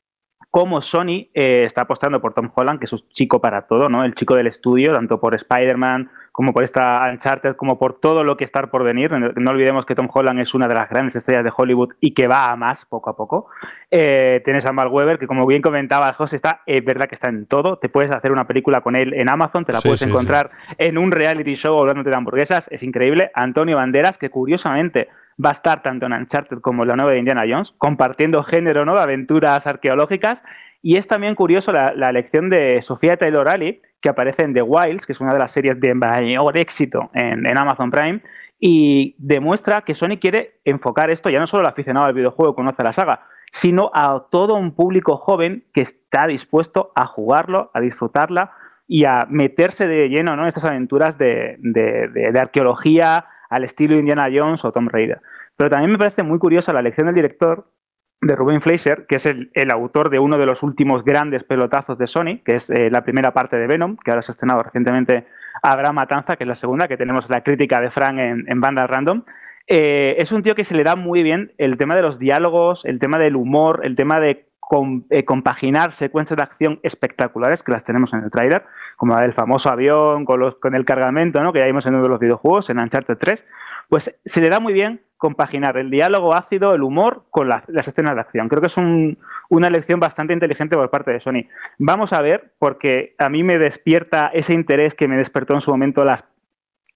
cómo 0.51 0.81
Sony 0.81 1.29
eh, 1.33 1.63
está 1.65 1.81
apostando 1.81 2.19
por 2.19 2.33
Tom 2.33 2.51
Holland, 2.53 2.79
que 2.79 2.85
es 2.85 2.91
un 2.91 3.07
chico 3.13 3.39
para 3.39 3.65
todo, 3.65 3.87
¿no? 3.87 4.03
El 4.03 4.15
chico 4.15 4.35
del 4.35 4.47
estudio, 4.47 4.93
tanto 4.93 5.21
por 5.21 5.35
Spider-Man 5.35 6.11
como 6.31 6.53
por 6.53 6.63
esta 6.63 7.07
Uncharted, 7.11 7.55
como 7.55 7.77
por 7.77 7.99
todo 7.99 8.23
lo 8.23 8.37
que 8.37 8.43
está 8.43 8.59
por 8.67 8.83
venir. 8.83 9.11
No 9.11 9.51
olvidemos 9.51 9.85
que 9.85 9.95
Tom 9.95 10.09
Holland 10.11 10.39
es 10.39 10.53
una 10.53 10.67
de 10.67 10.75
las 10.75 10.89
grandes 10.89 11.15
estrellas 11.15 11.43
de 11.43 11.51
Hollywood 11.55 11.93
y 11.99 12.13
que 12.13 12.27
va 12.27 12.49
a 12.49 12.55
más 12.55 12.85
poco 12.85 13.09
a 13.09 13.15
poco. 13.15 13.47
Eh, 13.91 14.41
tienes 14.43 14.65
a 14.65 14.71
Mark 14.71 14.93
Webber, 14.93 15.19
que 15.19 15.27
como 15.27 15.45
bien 15.45 15.61
comentaba 15.61 16.11
José, 16.13 16.35
está, 16.35 16.61
es 16.65 16.83
verdad 16.83 17.07
que 17.07 17.15
está 17.15 17.29
en 17.29 17.45
todo. 17.45 17.77
Te 17.77 17.89
puedes 17.89 18.11
hacer 18.11 18.31
una 18.31 18.47
película 18.47 18.81
con 18.81 18.95
él 18.95 19.13
en 19.13 19.29
Amazon, 19.29 19.65
te 19.65 19.73
la 19.73 19.81
puedes 19.81 20.01
encontrar 20.01 20.51
en 20.77 20.97
un 20.97 21.11
reality 21.11 21.55
show 21.55 21.79
hablándote 21.79 22.09
de 22.09 22.15
hamburguesas, 22.15 22.67
es 22.71 22.83
increíble. 22.83 23.31
Antonio 23.33 23.77
Banderas, 23.77 24.17
que 24.17 24.29
curiosamente 24.29 25.09
va 25.43 25.49
a 25.49 25.53
estar 25.53 25.81
tanto 25.81 26.05
en 26.05 26.13
Uncharted 26.13 26.59
como 26.59 26.83
en 26.83 26.89
la 26.89 26.95
nueva 26.95 27.11
de 27.11 27.19
Indiana 27.19 27.43
Jones, 27.47 27.73
compartiendo 27.77 28.43
género 28.43 28.85
¿no? 28.85 28.95
de 28.95 29.01
aventuras 29.01 29.65
arqueológicas. 29.67 30.43
Y 30.81 30.95
es 30.95 31.07
también 31.07 31.35
curioso 31.35 31.71
la, 31.71 32.09
elección 32.09 32.49
de 32.49 32.81
Sofía 32.81 33.17
Taylor 33.17 33.49
Ali, 33.49 33.81
que 34.01 34.09
aparece 34.09 34.43
en 34.43 34.53
The 34.53 34.61
Wilds, 34.61 35.05
que 35.05 35.11
es 35.11 35.19
una 35.19 35.33
de 35.33 35.39
las 35.39 35.51
series 35.51 35.79
de 35.79 35.93
mayor 35.93 36.57
éxito 36.57 37.09
en, 37.13 37.45
Amazon 37.57 37.91
Prime, 37.91 38.21
y 38.59 39.15
demuestra 39.17 39.81
que 39.81 39.95
Sony 39.95 40.17
quiere 40.19 40.59
enfocar 40.63 41.09
esto 41.09 41.29
ya 41.29 41.39
no 41.39 41.47
solo 41.47 41.61
al 41.61 41.71
aficionado 41.71 42.05
al 42.05 42.13
videojuego 42.13 42.53
que 42.53 42.57
conoce 42.57 42.83
la 42.83 42.93
saga, 42.93 43.25
sino 43.51 43.91
a 43.93 44.27
todo 44.29 44.55
un 44.55 44.73
público 44.73 45.17
joven 45.17 45.65
que 45.73 45.81
está 45.81 46.27
dispuesto 46.27 46.91
a 46.95 47.05
jugarlo, 47.07 47.71
a 47.73 47.81
disfrutarla 47.81 48.51
y 48.87 49.05
a 49.05 49.25
meterse 49.29 49.87
de 49.87 50.07
lleno 50.09 50.35
¿no? 50.35 50.43
en 50.43 50.47
estas 50.49 50.65
aventuras 50.65 51.17
de, 51.17 51.57
de 51.59 52.39
arqueología, 52.39 53.25
al 53.49 53.63
estilo 53.63 53.97
Indiana 53.97 54.29
Jones 54.33 54.63
o 54.63 54.71
Tomb 54.71 54.89
Raider. 54.89 55.21
Pero 55.57 55.69
también 55.69 55.91
me 55.91 55.97
parece 55.97 56.23
muy 56.23 56.39
curiosa 56.39 56.71
la 56.71 56.79
elección 56.79 57.07
del 57.07 57.15
director 57.15 57.67
de 58.21 58.35
Ruben 58.35 58.61
Fleischer, 58.61 59.05
que 59.07 59.15
es 59.15 59.25
el, 59.25 59.71
autor 59.71 60.09
de 60.09 60.19
uno 60.19 60.37
de 60.37 60.45
los 60.45 60.61
últimos 60.63 61.03
grandes 61.03 61.43
pelotazos 61.43 61.97
de 61.97 62.07
Sony, 62.07 62.41
que 62.43 62.55
es 62.55 62.69
eh, 62.69 62.89
la 62.91 63.03
primera 63.03 63.33
parte 63.33 63.57
de 63.57 63.67
Venom, 63.67 63.95
que 63.97 64.11
ahora 64.11 64.21
se 64.21 64.31
ha 64.31 64.33
estrenado 64.33 64.63
recientemente 64.63 65.27
Habrá 65.61 65.91
Matanza, 65.91 66.35
que 66.35 66.43
es 66.43 66.47
la 66.47 66.55
segunda, 66.55 66.87
que 66.87 66.97
tenemos 66.97 67.29
la 67.29 67.41
crítica 67.41 67.79
de 67.79 67.89
Frank 67.89 68.17
en, 68.19 68.45
en 68.47 68.61
Banda 68.61 68.87
Random. 68.87 69.23
Eh, 69.71 70.15
es 70.17 70.31
un 70.31 70.41
tío 70.41 70.55
que 70.55 70.65
se 70.65 70.75
le 70.75 70.83
da 70.83 70.95
muy 70.95 71.21
bien 71.21 71.53
el 71.59 71.77
tema 71.77 71.95
de 71.95 72.01
los 72.01 72.17
diálogos, 72.17 72.85
el 72.85 72.97
tema 72.97 73.19
del 73.19 73.35
humor, 73.35 73.81
el 73.83 73.95
tema 73.95 74.19
de 74.19 74.47
eh, 75.11 75.25
compaginar 75.25 75.93
secuencias 75.93 76.37
de 76.37 76.43
acción 76.43 76.79
espectaculares, 76.81 77.61
que 77.61 77.71
las 77.71 77.83
tenemos 77.83 78.11
en 78.13 78.23
el 78.23 78.31
trailer, 78.31 78.63
como 78.97 79.13
la 79.13 79.21
del 79.21 79.33
famoso 79.33 79.69
avión 79.69 80.25
con 80.25 80.75
el 80.75 80.85
cargamento, 80.85 81.43
¿no? 81.43 81.53
que 81.53 81.59
ya 81.59 81.65
vimos 81.65 81.85
en 81.85 81.93
uno 81.93 82.03
de 82.03 82.09
los 82.09 82.19
videojuegos, 82.19 82.71
en 82.71 82.79
Uncharted 82.79 83.17
3, 83.19 83.45
pues 83.89 84.15
se 84.25 84.41
le 84.41 84.49
da 84.49 84.59
muy 84.59 84.73
bien 84.73 85.01
compaginar 85.17 85.77
el 85.77 85.91
diálogo 85.91 86.35
ácido, 86.35 86.73
el 86.73 86.81
humor, 86.81 87.25
con 87.29 87.47
las 87.49 87.87
escenas 87.87 88.15
de 88.15 88.21
acción. 88.21 88.47
Creo 88.47 88.61
que 88.61 88.67
es 88.67 88.77
una 89.49 89.67
elección 89.67 89.99
bastante 89.99 90.33
inteligente 90.33 90.75
por 90.75 90.89
parte 90.89 91.11
de 91.11 91.19
Sony. 91.19 91.45
Vamos 91.77 92.13
a 92.13 92.21
ver, 92.21 92.53
porque 92.57 93.15
a 93.19 93.29
mí 93.29 93.43
me 93.43 93.59
despierta 93.59 94.31
ese 94.33 94.53
interés 94.53 94.95
que 94.95 95.07
me 95.07 95.17
despertó 95.17 95.53
en 95.55 95.61
su 95.61 95.71
momento 95.71 96.05
las, 96.05 96.23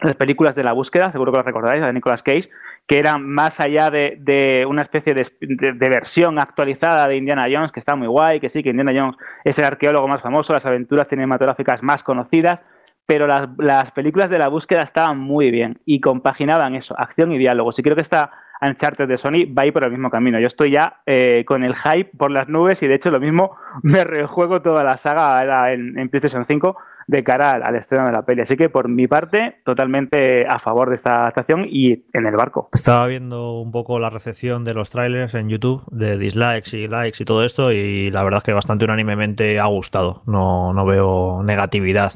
las 0.04 0.16
películas 0.16 0.56
de 0.56 0.64
la 0.64 0.74
búsqueda, 0.74 1.12
seguro 1.12 1.32
que 1.32 1.38
lo 1.38 1.44
recordáis, 1.44 1.82
de 1.82 1.94
Nicolas 1.94 2.24
Cage, 2.24 2.50
que 2.86 3.00
eran 3.00 3.26
más 3.26 3.60
allá 3.60 3.90
de, 3.90 4.66
una 4.68 4.82
especie 4.82 5.14
de, 5.14 5.90
versión 5.90 6.40
actualizada 6.40 7.08
de 7.08 7.16
Indiana 7.16 7.48
Jones, 7.52 7.72
que 7.72 7.80
está 7.80 7.96
muy 7.96 8.08
guay, 8.08 8.40
que 8.40 8.50
sí, 8.50 8.62
que 8.62 8.70
Indiana 8.70 8.92
Jones 8.96 9.18
es 9.44 9.58
el 9.60 9.66
arqueólogo 9.66 10.08
más 10.08 10.22
famoso, 10.22 10.54
las 10.54 10.66
aventuras 10.66 11.08
cinematográficas 11.08 11.82
más 11.82 12.04
conocidas, 12.04 12.64
pero 13.06 13.28
las, 13.28 13.92
películas 13.92 14.30
de 14.30 14.40
la 14.40 14.48
búsqueda 14.48 14.84
estaban 14.84 15.18
muy 15.18 15.52
bien 15.52 15.80
y 15.86 16.02
compaginaban 16.02 16.76
eso, 16.76 16.96
acción 16.98 17.32
y 17.32 17.38
diálogo. 17.38 17.72
Y 17.78 17.82
creo 17.82 17.96
que 17.96 18.02
esta 18.02 18.32
Uncharted 18.62 19.08
de 19.08 19.18
Sony 19.18 19.46
va 19.46 19.64
a 19.64 19.66
ir 19.66 19.74
por 19.74 19.84
el 19.84 19.92
mismo 19.92 20.10
camino. 20.10 20.40
Yo 20.40 20.48
estoy 20.48 20.72
ya 20.72 21.02
eh, 21.06 21.44
con 21.46 21.64
el 21.64 21.76
hype 21.76 22.12
por 22.18 22.32
las 22.32 22.48
nubes 22.48 22.82
y 22.82 22.88
de 22.88 22.96
hecho 22.96 23.12
lo 23.12 23.20
mismo 23.20 23.58
me 23.84 24.04
rejuego 24.04 24.62
toda 24.62 24.84
la 24.84 24.98
saga 24.98 25.74
en, 25.74 25.98
en 25.98 26.10
PlayStation 26.10 26.46
5 26.46 26.78
de 27.08 27.24
cara 27.24 27.52
al, 27.52 27.76
estreno 27.76 28.06
de 28.06 28.12
la 28.12 28.24
peli. 28.26 28.42
Así 28.42 28.56
que 28.56 28.70
por 28.70 28.90
mi 28.90 29.08
parte, 29.08 29.58
totalmente 29.66 30.46
a 30.48 30.60
favor 30.60 30.90
de 30.90 30.96
esta 30.96 31.22
adaptación 31.22 31.66
y 31.70 32.06
en 32.14 32.26
el 32.26 32.36
barco. 32.36 32.70
Estaba 32.74 33.08
viendo 33.08 33.60
un 33.60 33.72
poco 33.72 34.00
la 34.00 34.10
recepción 34.10 34.64
de 34.64 34.74
los 34.74 34.90
trailers 34.90 35.34
en 35.36 35.50
YouTube, 35.50 35.84
de 35.92 36.18
dislikes 36.18 36.76
y 36.78 36.88
likes 36.88 37.22
y 37.22 37.26
todo 37.26 37.44
esto, 37.44 37.72
y 37.72 38.12
la 38.12 38.24
verdad 38.24 38.40
es 38.40 38.44
que 38.44 38.54
bastante 38.54 38.86
unánimemente 38.86 39.60
ha 39.60 39.66
gustado. 39.66 40.24
No, 40.26 40.74
no 40.74 40.86
veo 40.86 41.42
negatividad. 41.44 42.14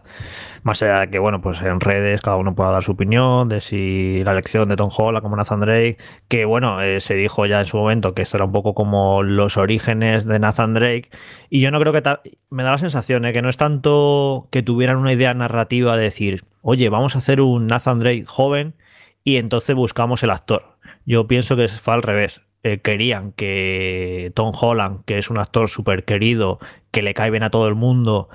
Más 0.67 0.83
allá 0.83 0.99
de 0.99 1.09
que, 1.09 1.17
bueno, 1.17 1.39
pues 1.39 1.61
en 1.61 1.79
redes 1.79 2.19
cada 2.19 2.35
uno 2.35 2.53
pueda 2.53 2.71
dar 2.71 2.83
su 2.83 2.91
opinión 2.91 3.47
de 3.47 3.61
si 3.61 4.21
la 4.25 4.33
elección 4.33 4.67
de 4.67 4.75
Tom 4.75 4.89
Holland 4.93 5.23
como 5.23 5.37
Nathan 5.37 5.61
Drake, 5.61 5.95
que 6.27 6.43
bueno, 6.43 6.81
eh, 6.81 6.99
se 6.99 7.13
dijo 7.13 7.45
ya 7.45 7.59
en 7.59 7.65
su 7.65 7.77
momento 7.77 8.13
que 8.13 8.23
esto 8.23 8.35
era 8.35 8.43
un 8.43 8.51
poco 8.51 8.73
como 8.73 9.23
los 9.23 9.55
orígenes 9.55 10.25
de 10.25 10.39
Nathan 10.39 10.73
Drake, 10.73 11.09
y 11.49 11.61
yo 11.61 11.71
no 11.71 11.79
creo 11.79 11.93
que 11.93 12.03
me 12.49 12.63
da 12.63 12.71
la 12.71 12.79
sensación 12.79 13.23
eh, 13.23 13.31
que 13.31 13.41
no 13.41 13.47
es 13.47 13.55
tanto 13.55 14.49
que 14.51 14.61
tuvieran 14.61 14.97
una 14.97 15.13
idea 15.13 15.33
narrativa 15.33 15.95
de 15.95 16.03
decir, 16.03 16.43
oye, 16.61 16.89
vamos 16.89 17.15
a 17.15 17.19
hacer 17.19 17.39
un 17.39 17.67
Nathan 17.67 17.99
Drake 17.99 18.25
joven 18.27 18.75
y 19.23 19.37
entonces 19.37 19.73
buscamos 19.73 20.21
el 20.23 20.31
actor. 20.31 20.75
Yo 21.05 21.27
pienso 21.27 21.55
que 21.55 21.69
fue 21.69 21.93
al 21.93 22.03
revés. 22.03 22.41
Eh, 22.63 22.79
querían 22.79 23.31
que 23.31 24.33
Tom 24.35 24.51
Holland, 24.59 25.05
que 25.05 25.17
es 25.17 25.29
un 25.29 25.39
actor 25.39 25.69
súper 25.69 26.03
querido, 26.03 26.59
que 26.91 27.01
le 27.01 27.13
cae 27.13 27.31
bien 27.31 27.43
a 27.43 27.51
todo 27.51 27.69
el 27.69 27.75
mundo, 27.75 28.27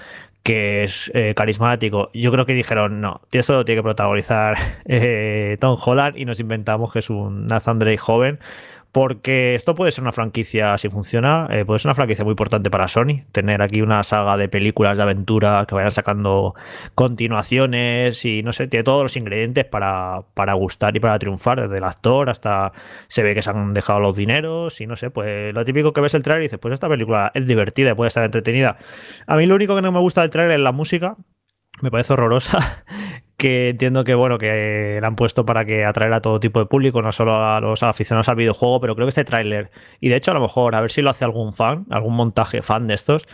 que 0.42 0.84
es 0.84 1.10
eh, 1.14 1.34
carismático. 1.34 2.10
Yo 2.14 2.32
creo 2.32 2.46
que 2.46 2.52
dijeron, 2.54 3.00
no, 3.00 3.20
esto 3.30 3.54
lo 3.54 3.64
tiene 3.64 3.80
que 3.80 3.84
protagonizar 3.84 4.56
eh, 4.86 5.56
Tom 5.60 5.78
Holland 5.82 6.16
y 6.16 6.24
nos 6.24 6.40
inventamos 6.40 6.92
que 6.92 7.00
es 7.00 7.10
un 7.10 7.46
Nathan 7.46 7.78
Drake 7.78 7.98
joven 7.98 8.38
porque 8.92 9.54
esto 9.54 9.74
puede 9.74 9.90
ser 9.90 10.04
una 10.04 10.12
franquicia, 10.12 10.76
si 10.76 10.90
funciona, 10.90 11.48
eh, 11.50 11.64
puede 11.64 11.78
ser 11.78 11.88
una 11.88 11.94
franquicia 11.94 12.24
muy 12.24 12.32
importante 12.32 12.70
para 12.70 12.88
Sony. 12.88 13.22
Tener 13.32 13.62
aquí 13.62 13.80
una 13.80 14.02
saga 14.02 14.36
de 14.36 14.48
películas 14.50 14.98
de 14.98 15.02
aventura 15.02 15.64
que 15.66 15.74
vayan 15.74 15.90
sacando 15.90 16.54
continuaciones 16.94 18.22
y 18.26 18.42
no 18.42 18.52
sé, 18.52 18.68
tiene 18.68 18.84
todos 18.84 19.02
los 19.02 19.16
ingredientes 19.16 19.64
para, 19.64 20.24
para 20.34 20.52
gustar 20.52 20.94
y 20.94 21.00
para 21.00 21.18
triunfar, 21.18 21.62
desde 21.62 21.78
el 21.78 21.84
actor 21.84 22.28
hasta 22.28 22.72
se 23.08 23.22
ve 23.22 23.34
que 23.34 23.40
se 23.40 23.50
han 23.50 23.72
dejado 23.72 24.00
los 24.00 24.14
dineros 24.14 24.78
y 24.82 24.86
no 24.86 24.94
sé, 24.94 25.08
pues 25.10 25.54
lo 25.54 25.64
típico 25.64 25.94
que 25.94 26.02
ves 26.02 26.12
el 26.12 26.22
trailer 26.22 26.42
y 26.42 26.44
dices, 26.44 26.58
pues 26.58 26.74
esta 26.74 26.88
película 26.88 27.30
es 27.34 27.46
divertida 27.48 27.92
y 27.92 27.94
puede 27.94 28.08
estar 28.08 28.24
entretenida. 28.24 28.76
A 29.26 29.36
mí 29.36 29.46
lo 29.46 29.54
único 29.54 29.74
que 29.74 29.82
no 29.82 29.90
me 29.90 30.00
gusta 30.00 30.20
del 30.20 30.30
trailer 30.30 30.58
es 30.58 30.62
la 30.62 30.72
música, 30.72 31.16
me 31.80 31.90
parece 31.90 32.12
horrorosa 32.12 32.84
que 33.42 33.70
entiendo 33.70 34.04
que 34.04 34.14
bueno 34.14 34.38
que 34.38 35.00
la 35.00 35.08
han 35.08 35.16
puesto 35.16 35.44
para 35.44 35.64
que 35.64 35.84
atraer 35.84 36.12
a 36.12 36.20
todo 36.20 36.38
tipo 36.38 36.60
de 36.60 36.66
público, 36.66 37.02
no 37.02 37.10
solo 37.10 37.44
a 37.44 37.60
los 37.60 37.82
aficionados 37.82 38.28
al 38.28 38.36
videojuego, 38.36 38.80
pero 38.80 38.94
creo 38.94 39.06
que 39.06 39.08
este 39.08 39.24
tráiler, 39.24 39.72
y 39.98 40.10
de 40.10 40.16
hecho 40.16 40.30
a 40.30 40.34
lo 40.34 40.40
mejor, 40.40 40.76
a 40.76 40.80
ver 40.80 40.92
si 40.92 41.02
lo 41.02 41.10
hace 41.10 41.24
algún 41.24 41.52
fan, 41.52 41.84
algún 41.90 42.14
montaje 42.14 42.62
fan 42.62 42.86
de 42.86 42.94
estos, 42.94 43.26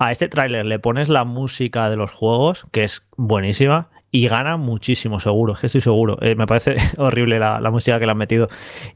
a 0.00 0.10
este 0.10 0.28
tráiler 0.28 0.66
le 0.66 0.80
pones 0.80 1.08
la 1.08 1.22
música 1.22 1.88
de 1.90 1.94
los 1.94 2.10
juegos, 2.10 2.66
que 2.72 2.82
es 2.82 3.04
buenísima, 3.16 3.88
y 4.10 4.26
gana 4.26 4.56
muchísimo, 4.56 5.20
seguro, 5.20 5.54
que 5.54 5.66
estoy 5.66 5.80
seguro. 5.80 6.18
Eh, 6.22 6.34
me 6.34 6.48
parece 6.48 6.74
horrible 6.98 7.38
la, 7.38 7.60
la, 7.60 7.70
música 7.70 8.00
que 8.00 8.06
le 8.06 8.10
han 8.10 8.18
metido. 8.18 8.48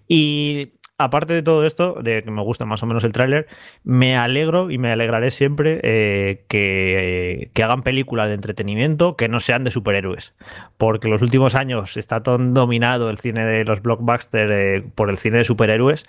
Y 0.08 0.72
aparte 0.98 1.34
de 1.34 1.42
todo 1.42 1.66
esto, 1.66 1.98
de 2.02 2.22
que 2.22 2.30
me 2.30 2.42
gusta 2.42 2.64
más 2.64 2.82
o 2.82 2.86
menos 2.86 3.04
el 3.04 3.12
tráiler, 3.12 3.46
me 3.84 4.16
alegro 4.16 4.70
y 4.70 4.78
me 4.78 4.90
alegraré 4.90 5.30
siempre 5.30 5.80
eh, 5.82 6.44
que, 6.48 7.50
hagan 7.62 7.82
películas 7.82 8.28
de 8.28 8.34
entretenimiento 8.34 9.16
que 9.16 9.28
no 9.28 9.40
sean 9.40 9.64
de 9.64 9.70
superhéroes. 9.70 10.34
Porque 10.78 11.08
en 11.08 11.12
los 11.12 11.22
últimos 11.22 11.54
años 11.54 11.96
está 11.96 12.22
tan 12.22 12.54
dominado 12.54 13.10
el 13.10 13.18
cine 13.18 13.44
de 13.44 13.64
los 13.64 13.82
blockbusters 13.82 14.50
eh, 14.52 14.84
por 14.94 15.10
el 15.10 15.18
cine 15.18 15.38
de 15.38 15.44
superhéroes 15.44 16.06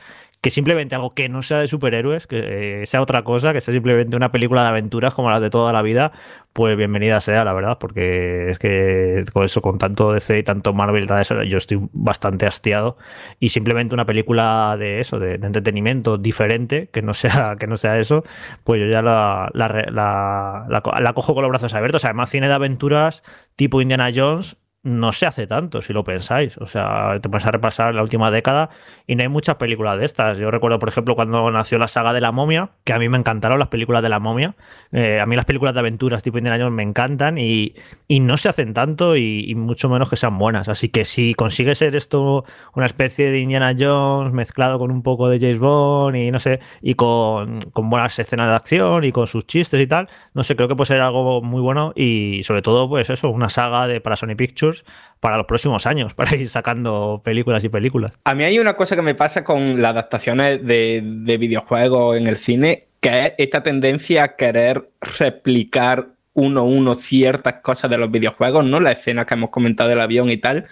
que 0.48 0.52
simplemente 0.52 0.96
algo 0.96 1.14
que 1.14 1.28
no 1.28 1.42
sea 1.42 1.60
de 1.60 1.68
superhéroes, 1.68 2.26
que 2.26 2.82
eh, 2.82 2.86
sea 2.86 3.02
otra 3.02 3.26
cosa, 3.26 3.52
que 3.52 3.60
sea 3.60 3.74
simplemente 3.74 4.16
una 4.16 4.32
película 4.32 4.62
de 4.62 4.70
aventuras 4.70 5.14
como 5.14 5.30
las 5.30 5.42
de 5.42 5.50
toda 5.50 5.74
la 5.74 5.82
vida, 5.82 6.14
pues 6.54 6.78
bienvenida 6.78 7.20
sea, 7.20 7.44
la 7.44 7.52
verdad, 7.52 7.80
porque 7.80 8.52
es 8.52 8.58
que 8.58 9.26
con 9.34 9.44
eso, 9.44 9.62
con 9.62 9.78
tanto 9.78 10.14
DC 10.14 10.40
y 10.40 10.44
tanto 10.44 10.72
Marvel, 10.72 11.06
yo 11.50 11.58
estoy 11.58 11.82
bastante 11.92 12.46
hastiado. 12.46 12.96
Y 13.42 13.50
simplemente 13.50 13.94
una 13.94 14.06
película 14.06 14.78
de 14.80 15.02
eso, 15.02 15.20
de, 15.20 15.34
entretenimiento 15.34 16.18
diferente, 16.18 16.88
que 16.94 17.02
no 17.02 17.14
sea, 17.14 17.56
que 17.60 17.68
no 17.68 17.76
sea 17.76 18.00
eso, 18.00 18.24
pues 18.64 18.80
yo 18.80 18.88
ya 18.88 19.02
la, 19.02 19.52
la, 19.54 20.66
la 20.70 21.14
cojo 21.14 21.34
con 21.34 21.42
los 21.44 21.50
brazos 21.50 21.74
abiertos. 21.74 22.06
Además, 22.06 22.30
cine 22.30 22.48
de 22.48 22.54
aventuras 22.54 23.22
tipo 23.58 23.82
Indiana 23.82 24.12
Jones 24.16 24.56
no 24.88 25.12
se 25.12 25.26
hace 25.26 25.48
tanto, 25.48 25.82
si 25.82 25.92
lo 25.92 26.04
pensáis. 26.04 26.58
O 26.58 26.66
sea, 26.66 27.20
te 27.22 27.28
pones 27.28 27.46
a 27.46 27.52
repasar 27.52 27.94
la 27.94 28.02
última 28.02 28.32
década 28.32 28.70
y 29.06 29.16
no 29.16 29.22
hay 29.22 29.28
muchas 29.28 29.56
películas 29.58 30.00
de 30.00 30.06
estas. 30.06 30.38
Yo 30.38 30.50
recuerdo, 30.50 30.80
por 30.80 30.88
ejemplo, 30.88 31.14
cuando 31.14 31.52
nació 31.52 31.78
la 31.78 31.90
saga 31.90 32.14
de 32.14 32.22
la 32.22 32.32
momia, 32.32 32.70
que 32.86 32.94
a 32.94 33.00
mí 33.00 33.10
me 33.10 33.18
encantaron 33.18 33.60
las 33.60 33.68
películas 33.68 34.02
de 34.02 34.10
la 34.10 34.20
momia. 34.20 34.56
Eh, 34.94 35.20
a 35.20 35.26
mí 35.26 35.36
las 35.36 35.44
películas 35.46 35.74
de 35.74 35.82
aventuras 35.82 36.24
tipo 36.24 36.38
Indiana 36.38 36.58
Jones 36.58 36.74
me 36.74 36.84
encantan 36.84 37.38
y, 37.38 37.76
no 38.10 38.38
se 38.38 38.50
hacen 38.50 38.74
tanto 38.74 39.16
y, 39.18 39.54
mucho 39.56 39.90
menos 39.90 40.10
que 40.10 40.16
sean 40.16 40.38
buenas. 40.38 40.70
Así 40.70 40.88
que 40.88 41.04
si 41.04 41.34
consigue 41.34 41.76
ser 41.76 41.96
esto 41.96 42.46
una 42.74 42.86
especie 42.86 43.30
de 43.30 43.40
Indiana 43.40 43.76
Jones 43.78 44.34
mezclado 44.34 44.80
con 44.80 44.92
un 44.92 45.04
poco 45.04 45.28
de 45.28 45.40
James 45.40 45.60
Bond 45.60 46.16
y 46.16 46.32
no 46.32 46.40
sé, 46.40 46.62
y 46.82 46.96
con, 46.96 47.62
con 47.72 47.90
buenas 47.90 48.18
escenas 48.20 48.50
de 48.50 48.56
acción 48.56 49.04
y 49.04 49.12
con 49.12 49.28
sus 49.28 49.46
chistes 49.46 49.82
y 49.82 49.88
tal, 49.88 50.08
no 50.34 50.44
sé, 50.44 50.56
creo 50.56 50.70
que 50.70 50.76
puede 50.76 50.88
ser 50.88 51.02
algo 51.02 51.42
muy 51.42 51.62
bueno 51.62 51.92
y 51.96 52.42
sobre 52.44 52.62
todo, 52.62 52.88
pues 52.88 53.10
eso, 53.10 53.30
una 53.30 53.50
saga 53.50 53.88
de 53.88 54.00
para 54.02 54.16
Sony 54.16 54.36
Pictures 54.38 54.77
para 55.20 55.38
los 55.38 55.46
próximos 55.46 55.86
años, 55.86 56.14
para 56.16 56.36
ir 56.36 56.50
sacando 56.50 57.22
películas 57.24 57.64
y 57.64 57.70
películas. 57.70 58.20
A 58.24 58.36
mí 58.36 58.44
hay 58.44 58.60
una 58.60 58.76
cosa 58.76 58.96
que 58.96 59.02
me 59.02 59.16
pasa 59.16 59.44
con 59.44 59.82
las 59.82 59.92
adaptaciones 59.92 60.66
de, 60.66 61.38
videojuegos 61.40 62.18
en 62.18 62.28
el 62.28 62.38
cine 62.38 62.86
que 63.00 63.28
es 63.28 63.34
esta 63.38 63.62
tendencia 63.62 64.24
a 64.24 64.36
querer 64.36 64.90
replicar 65.20 66.08
uno 66.34 66.62
a 66.62 66.64
uno 66.64 66.96
ciertas 66.96 67.56
cosas 67.62 67.92
de 67.92 67.98
los 67.98 68.10
videojuegos, 68.10 68.66
¿no? 68.66 68.80
La 68.80 68.92
escena 68.92 69.26
que 69.26 69.36
hemos 69.36 69.52
comentado 69.52 69.90
del 69.90 70.02
avión 70.02 70.32
y 70.32 70.38
tal, 70.38 70.66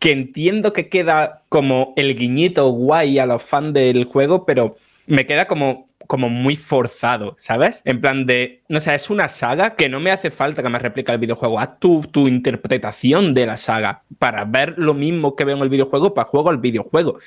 que 0.00 0.12
entiendo 0.12 0.72
que 0.72 0.88
queda 0.88 1.42
como 1.48 1.92
el 1.96 2.16
guiñito 2.16 2.68
guay 2.70 3.18
a 3.18 3.26
los 3.26 3.42
fans 3.42 3.74
del 3.74 4.04
juego, 4.04 4.44
pero 4.44 4.76
me 5.06 5.26
queda 5.26 5.46
como 5.46 5.87
como 6.08 6.30
muy 6.30 6.56
forzado, 6.56 7.36
¿sabes? 7.38 7.82
En 7.84 8.00
plan 8.00 8.24
de, 8.24 8.62
no 8.68 8.80
sé, 8.80 8.94
es 8.94 9.10
una 9.10 9.28
saga 9.28 9.76
que 9.76 9.90
no 9.90 10.00
me 10.00 10.10
hace 10.10 10.30
falta 10.30 10.62
que 10.62 10.70
me 10.70 10.78
replique 10.78 11.12
el 11.12 11.18
videojuego. 11.18 11.60
Haz 11.60 11.78
tu, 11.78 12.02
interpretación 12.26 13.34
de 13.34 13.44
la 13.44 13.58
saga 13.58 14.04
para 14.18 14.46
ver 14.46 14.74
lo 14.78 14.94
mismo 14.94 15.36
que 15.36 15.44
veo 15.44 15.56
en 15.56 15.62
el 15.62 15.68
videojuego, 15.68 16.14
para 16.14 16.26
juego 16.26 16.48
al 16.48 16.56
videojuego. 16.56 17.18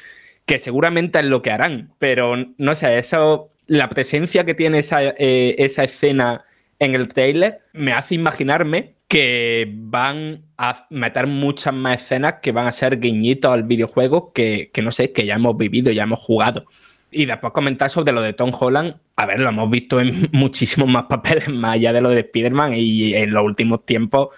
Que 0.48 0.58
seguramente 0.58 1.20
es 1.20 1.26
lo 1.26 1.44
que 1.44 1.52
harán, 1.52 1.94
pero 2.00 2.36
no 2.58 2.74
sé, 2.74 2.98
eso, 2.98 3.52
la 3.68 3.88
presencia 3.88 4.46
que 4.46 4.56
tiene 4.56 4.80
esa, 4.80 5.04
eh, 5.04 5.56
esa 5.60 5.84
escena 5.84 6.44
en 6.80 6.96
el 6.96 7.08
trailer 7.08 7.60
me 7.74 7.94
hace 7.94 8.16
imaginarme 8.16 8.96
que 9.08 9.72
van 9.72 10.46
a 10.58 10.88
meter 10.90 11.28
muchas 11.28 11.74
más 11.74 12.02
escenas 12.02 12.36
que 12.42 12.52
van 12.52 12.66
a 12.66 12.72
ser 12.72 13.00
guiñitos 13.00 13.52
al 13.54 13.64
videojuego 13.64 14.34
que 14.34 14.72
no 14.82 14.92
sé, 14.92 15.12
que 15.12 15.28
ya 15.28 15.36
hemos 15.36 15.56
vivido, 15.56 15.92
ya 15.92 16.04
hemos 16.04 16.20
jugado. 16.20 16.66
Y 17.12 17.26
después 17.26 17.54
comentar 17.54 17.90
sobre 17.90 18.14
lo 18.14 18.22
de 18.22 18.34
Tom 18.34 18.52
Holland. 18.58 18.96
A 19.18 19.26
ver, 19.26 19.40
lo 19.40 19.50
hemos 19.50 19.70
visto 19.70 20.00
en 20.00 20.30
muchísimos 20.32 20.90
más 20.90 21.04
papeles, 21.04 21.50
más 21.50 21.74
allá 21.74 21.94
de 21.94 22.02
lo 22.02 22.10
de 22.10 22.22
Spider-Man 22.22 22.74
y 22.76 23.14
en 23.14 23.32
los 23.32 23.44
últimos 23.44 23.86
tiempos 23.86 24.30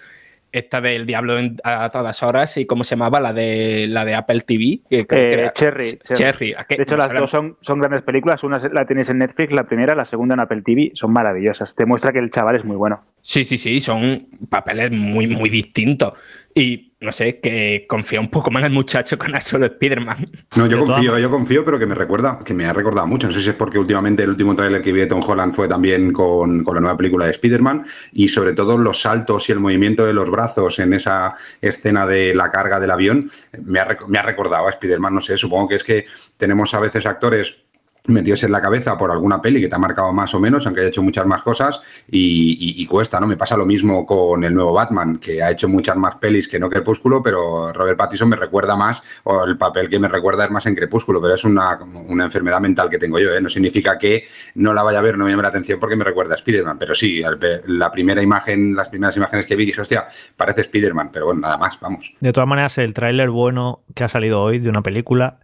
esta 0.54 0.80
del 0.80 1.04
Diablo 1.04 1.34
a 1.64 1.90
todas 1.90 2.22
horas 2.22 2.56
y 2.58 2.64
cómo 2.64 2.84
se 2.84 2.94
llamaba 2.94 3.18
la 3.18 3.32
de 3.32 3.86
la 3.88 4.04
de 4.04 4.14
Apple 4.14 4.40
TV 4.42 4.82
que, 4.88 5.00
eh, 5.10 5.50
Cherry, 5.52 5.98
Cherry. 5.98 6.54
de 6.68 6.82
hecho 6.82 6.96
las 6.96 7.12
dos 7.12 7.28
son, 7.28 7.56
son 7.60 7.80
grandes 7.80 8.02
películas. 8.02 8.44
Una 8.44 8.58
la 8.72 8.86
tienes 8.86 9.08
en 9.08 9.18
Netflix 9.18 9.52
la 9.52 9.64
primera 9.64 9.96
la 9.96 10.04
segunda 10.04 10.34
en 10.34 10.40
Apple 10.40 10.62
TV 10.62 10.92
son 10.94 11.12
maravillosas. 11.12 11.74
Te 11.74 11.84
muestra 11.86 12.12
que 12.12 12.20
el 12.20 12.30
chaval 12.30 12.54
es 12.54 12.64
muy 12.64 12.76
bueno. 12.76 13.02
Sí 13.20 13.42
sí 13.42 13.58
sí 13.58 13.80
son 13.80 14.28
papeles 14.48 14.92
muy 14.92 15.26
muy 15.26 15.50
distintos. 15.50 16.12
Y 16.54 16.93
no 17.04 17.12
sé, 17.12 17.40
que 17.40 17.86
confía 17.88 18.20
un 18.20 18.30
poco 18.30 18.50
más 18.50 18.62
en 18.62 18.66
el 18.66 18.72
muchacho 18.72 19.18
con 19.18 19.34
el 19.34 19.42
solo 19.42 19.66
Spider-Man. 19.66 20.30
No, 20.56 20.66
yo 20.66 20.78
confío, 20.78 21.18
yo 21.18 21.30
confío, 21.30 21.64
pero 21.64 21.78
que 21.78 21.86
me 21.86 21.94
recuerda, 21.94 22.40
que 22.44 22.54
me 22.54 22.66
ha 22.66 22.72
recordado 22.72 23.06
mucho. 23.06 23.26
No 23.26 23.32
sé 23.32 23.42
si 23.42 23.50
es 23.50 23.54
porque 23.54 23.78
últimamente 23.78 24.22
el 24.22 24.30
último 24.30 24.56
tráiler 24.56 24.82
que 24.82 24.92
vi 24.92 25.00
de 25.00 25.06
Tom 25.06 25.22
Holland 25.24 25.54
fue 25.54 25.68
también 25.68 26.12
con, 26.12 26.64
con 26.64 26.74
la 26.74 26.80
nueva 26.80 26.96
película 26.96 27.26
de 27.26 27.32
Spider-Man 27.32 27.84
y 28.12 28.28
sobre 28.28 28.52
todo 28.52 28.76
los 28.78 29.00
saltos 29.00 29.48
y 29.48 29.52
el 29.52 29.60
movimiento 29.60 30.04
de 30.04 30.12
los 30.12 30.30
brazos 30.30 30.78
en 30.78 30.94
esa 30.94 31.36
escena 31.60 32.06
de 32.06 32.34
la 32.34 32.50
carga 32.50 32.80
del 32.80 32.90
avión 32.90 33.30
me 33.62 33.80
ha, 33.80 33.96
me 34.08 34.18
ha 34.18 34.22
recordado 34.22 34.66
a 34.66 34.70
Spider-Man. 34.70 35.14
No 35.14 35.20
sé, 35.20 35.36
supongo 35.36 35.68
que 35.68 35.76
es 35.76 35.84
que 35.84 36.06
tenemos 36.36 36.74
a 36.74 36.80
veces 36.80 37.06
actores 37.06 37.63
metidos 38.06 38.42
en 38.42 38.52
la 38.52 38.60
cabeza 38.60 38.98
por 38.98 39.10
alguna 39.10 39.40
peli 39.40 39.60
que 39.60 39.68
te 39.68 39.74
ha 39.74 39.78
marcado 39.78 40.12
más 40.12 40.34
o 40.34 40.40
menos, 40.40 40.66
aunque 40.66 40.82
haya 40.82 40.88
hecho 40.90 41.02
muchas 41.02 41.24
más 41.26 41.42
cosas, 41.42 41.80
y, 42.06 42.84
cuesta, 42.86 43.18
¿no? 43.18 43.26
Me 43.26 43.36
pasa 43.36 43.56
lo 43.56 43.64
mismo 43.64 44.04
con 44.04 44.44
el 44.44 44.54
nuevo 44.54 44.72
Batman, 44.72 45.16
que 45.16 45.42
ha 45.42 45.50
hecho 45.50 45.68
muchas 45.68 45.96
más 45.96 46.16
pelis 46.16 46.46
que 46.46 46.58
no 46.58 46.68
Crepúsculo, 46.68 47.22
pero 47.22 47.72
Robert 47.72 47.96
Pattinson 47.96 48.28
me 48.28 48.36
recuerda 48.36 48.76
más, 48.76 49.02
o 49.24 49.44
el 49.44 49.56
papel 49.56 49.88
que 49.88 49.98
me 49.98 50.08
recuerda 50.08 50.44
es 50.44 50.50
más 50.50 50.66
en 50.66 50.74
Crepúsculo, 50.74 51.20
pero 51.20 51.34
es 51.34 51.44
una, 51.44 51.78
enfermedad 52.24 52.60
mental 52.60 52.90
que 52.90 52.98
tengo 52.98 53.18
yo, 53.18 53.34
¿eh? 53.34 53.40
No 53.40 53.48
significa 53.48 53.98
que 53.98 54.24
no 54.56 54.74
la 54.74 54.82
vaya 54.82 54.98
a 54.98 55.02
ver, 55.02 55.16
no 55.16 55.24
me 55.24 55.30
llame 55.30 55.42
la 55.42 55.48
atención 55.48 55.80
porque 55.80 55.96
me 55.96 56.04
recuerda 56.04 56.34
a 56.34 56.36
Spider-Man, 56.36 56.78
pero 56.78 56.94
sí, 56.94 57.22
la 57.66 57.90
primera 57.90 58.22
imagen, 58.22 58.74
las 58.74 58.90
primeras 58.90 59.16
imágenes 59.16 59.46
que 59.46 59.56
vi 59.56 59.64
dije, 59.64 59.80
hostia, 59.80 60.06
parece 60.36 60.60
Spider-Man, 60.60 61.10
pero 61.10 61.26
bueno, 61.26 61.40
nada 61.40 61.56
más, 61.56 61.80
vamos. 61.80 62.12
De 62.20 62.32
todas 62.32 62.48
maneras, 62.48 62.76
el 62.76 62.92
tráiler 62.92 63.30
bueno 63.30 63.80
que 63.94 64.04
ha 64.04 64.08
salido 64.08 64.42
hoy 64.42 64.58
de 64.58 64.68
una 64.68 64.82
película 64.82 65.38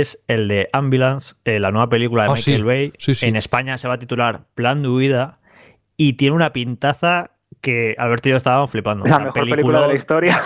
es 0.00 0.20
el 0.28 0.48
de 0.48 0.68
Ambulance, 0.72 1.34
eh, 1.44 1.60
la 1.60 1.70
nueva 1.70 1.88
película 1.88 2.24
de 2.24 2.30
ah, 2.30 2.34
Michael 2.34 2.64
Bay. 2.64 2.92
En 3.22 3.36
España 3.36 3.78
se 3.78 3.88
va 3.88 3.94
a 3.94 3.98
titular 3.98 4.46
Plan 4.54 4.82
de 4.82 4.88
huida 4.88 5.38
y 5.96 6.14
tiene 6.14 6.34
una 6.34 6.52
pintaza 6.52 7.30
que 7.60 7.94
Alberto 7.98 8.28
y 8.28 8.32
yo 8.32 8.36
estábamos 8.36 8.70
flipando. 8.70 9.04
la 9.06 9.18
mejor 9.18 9.48
película, 9.48 9.82
de 9.82 9.88
la 9.88 9.94
historia. 9.94 10.42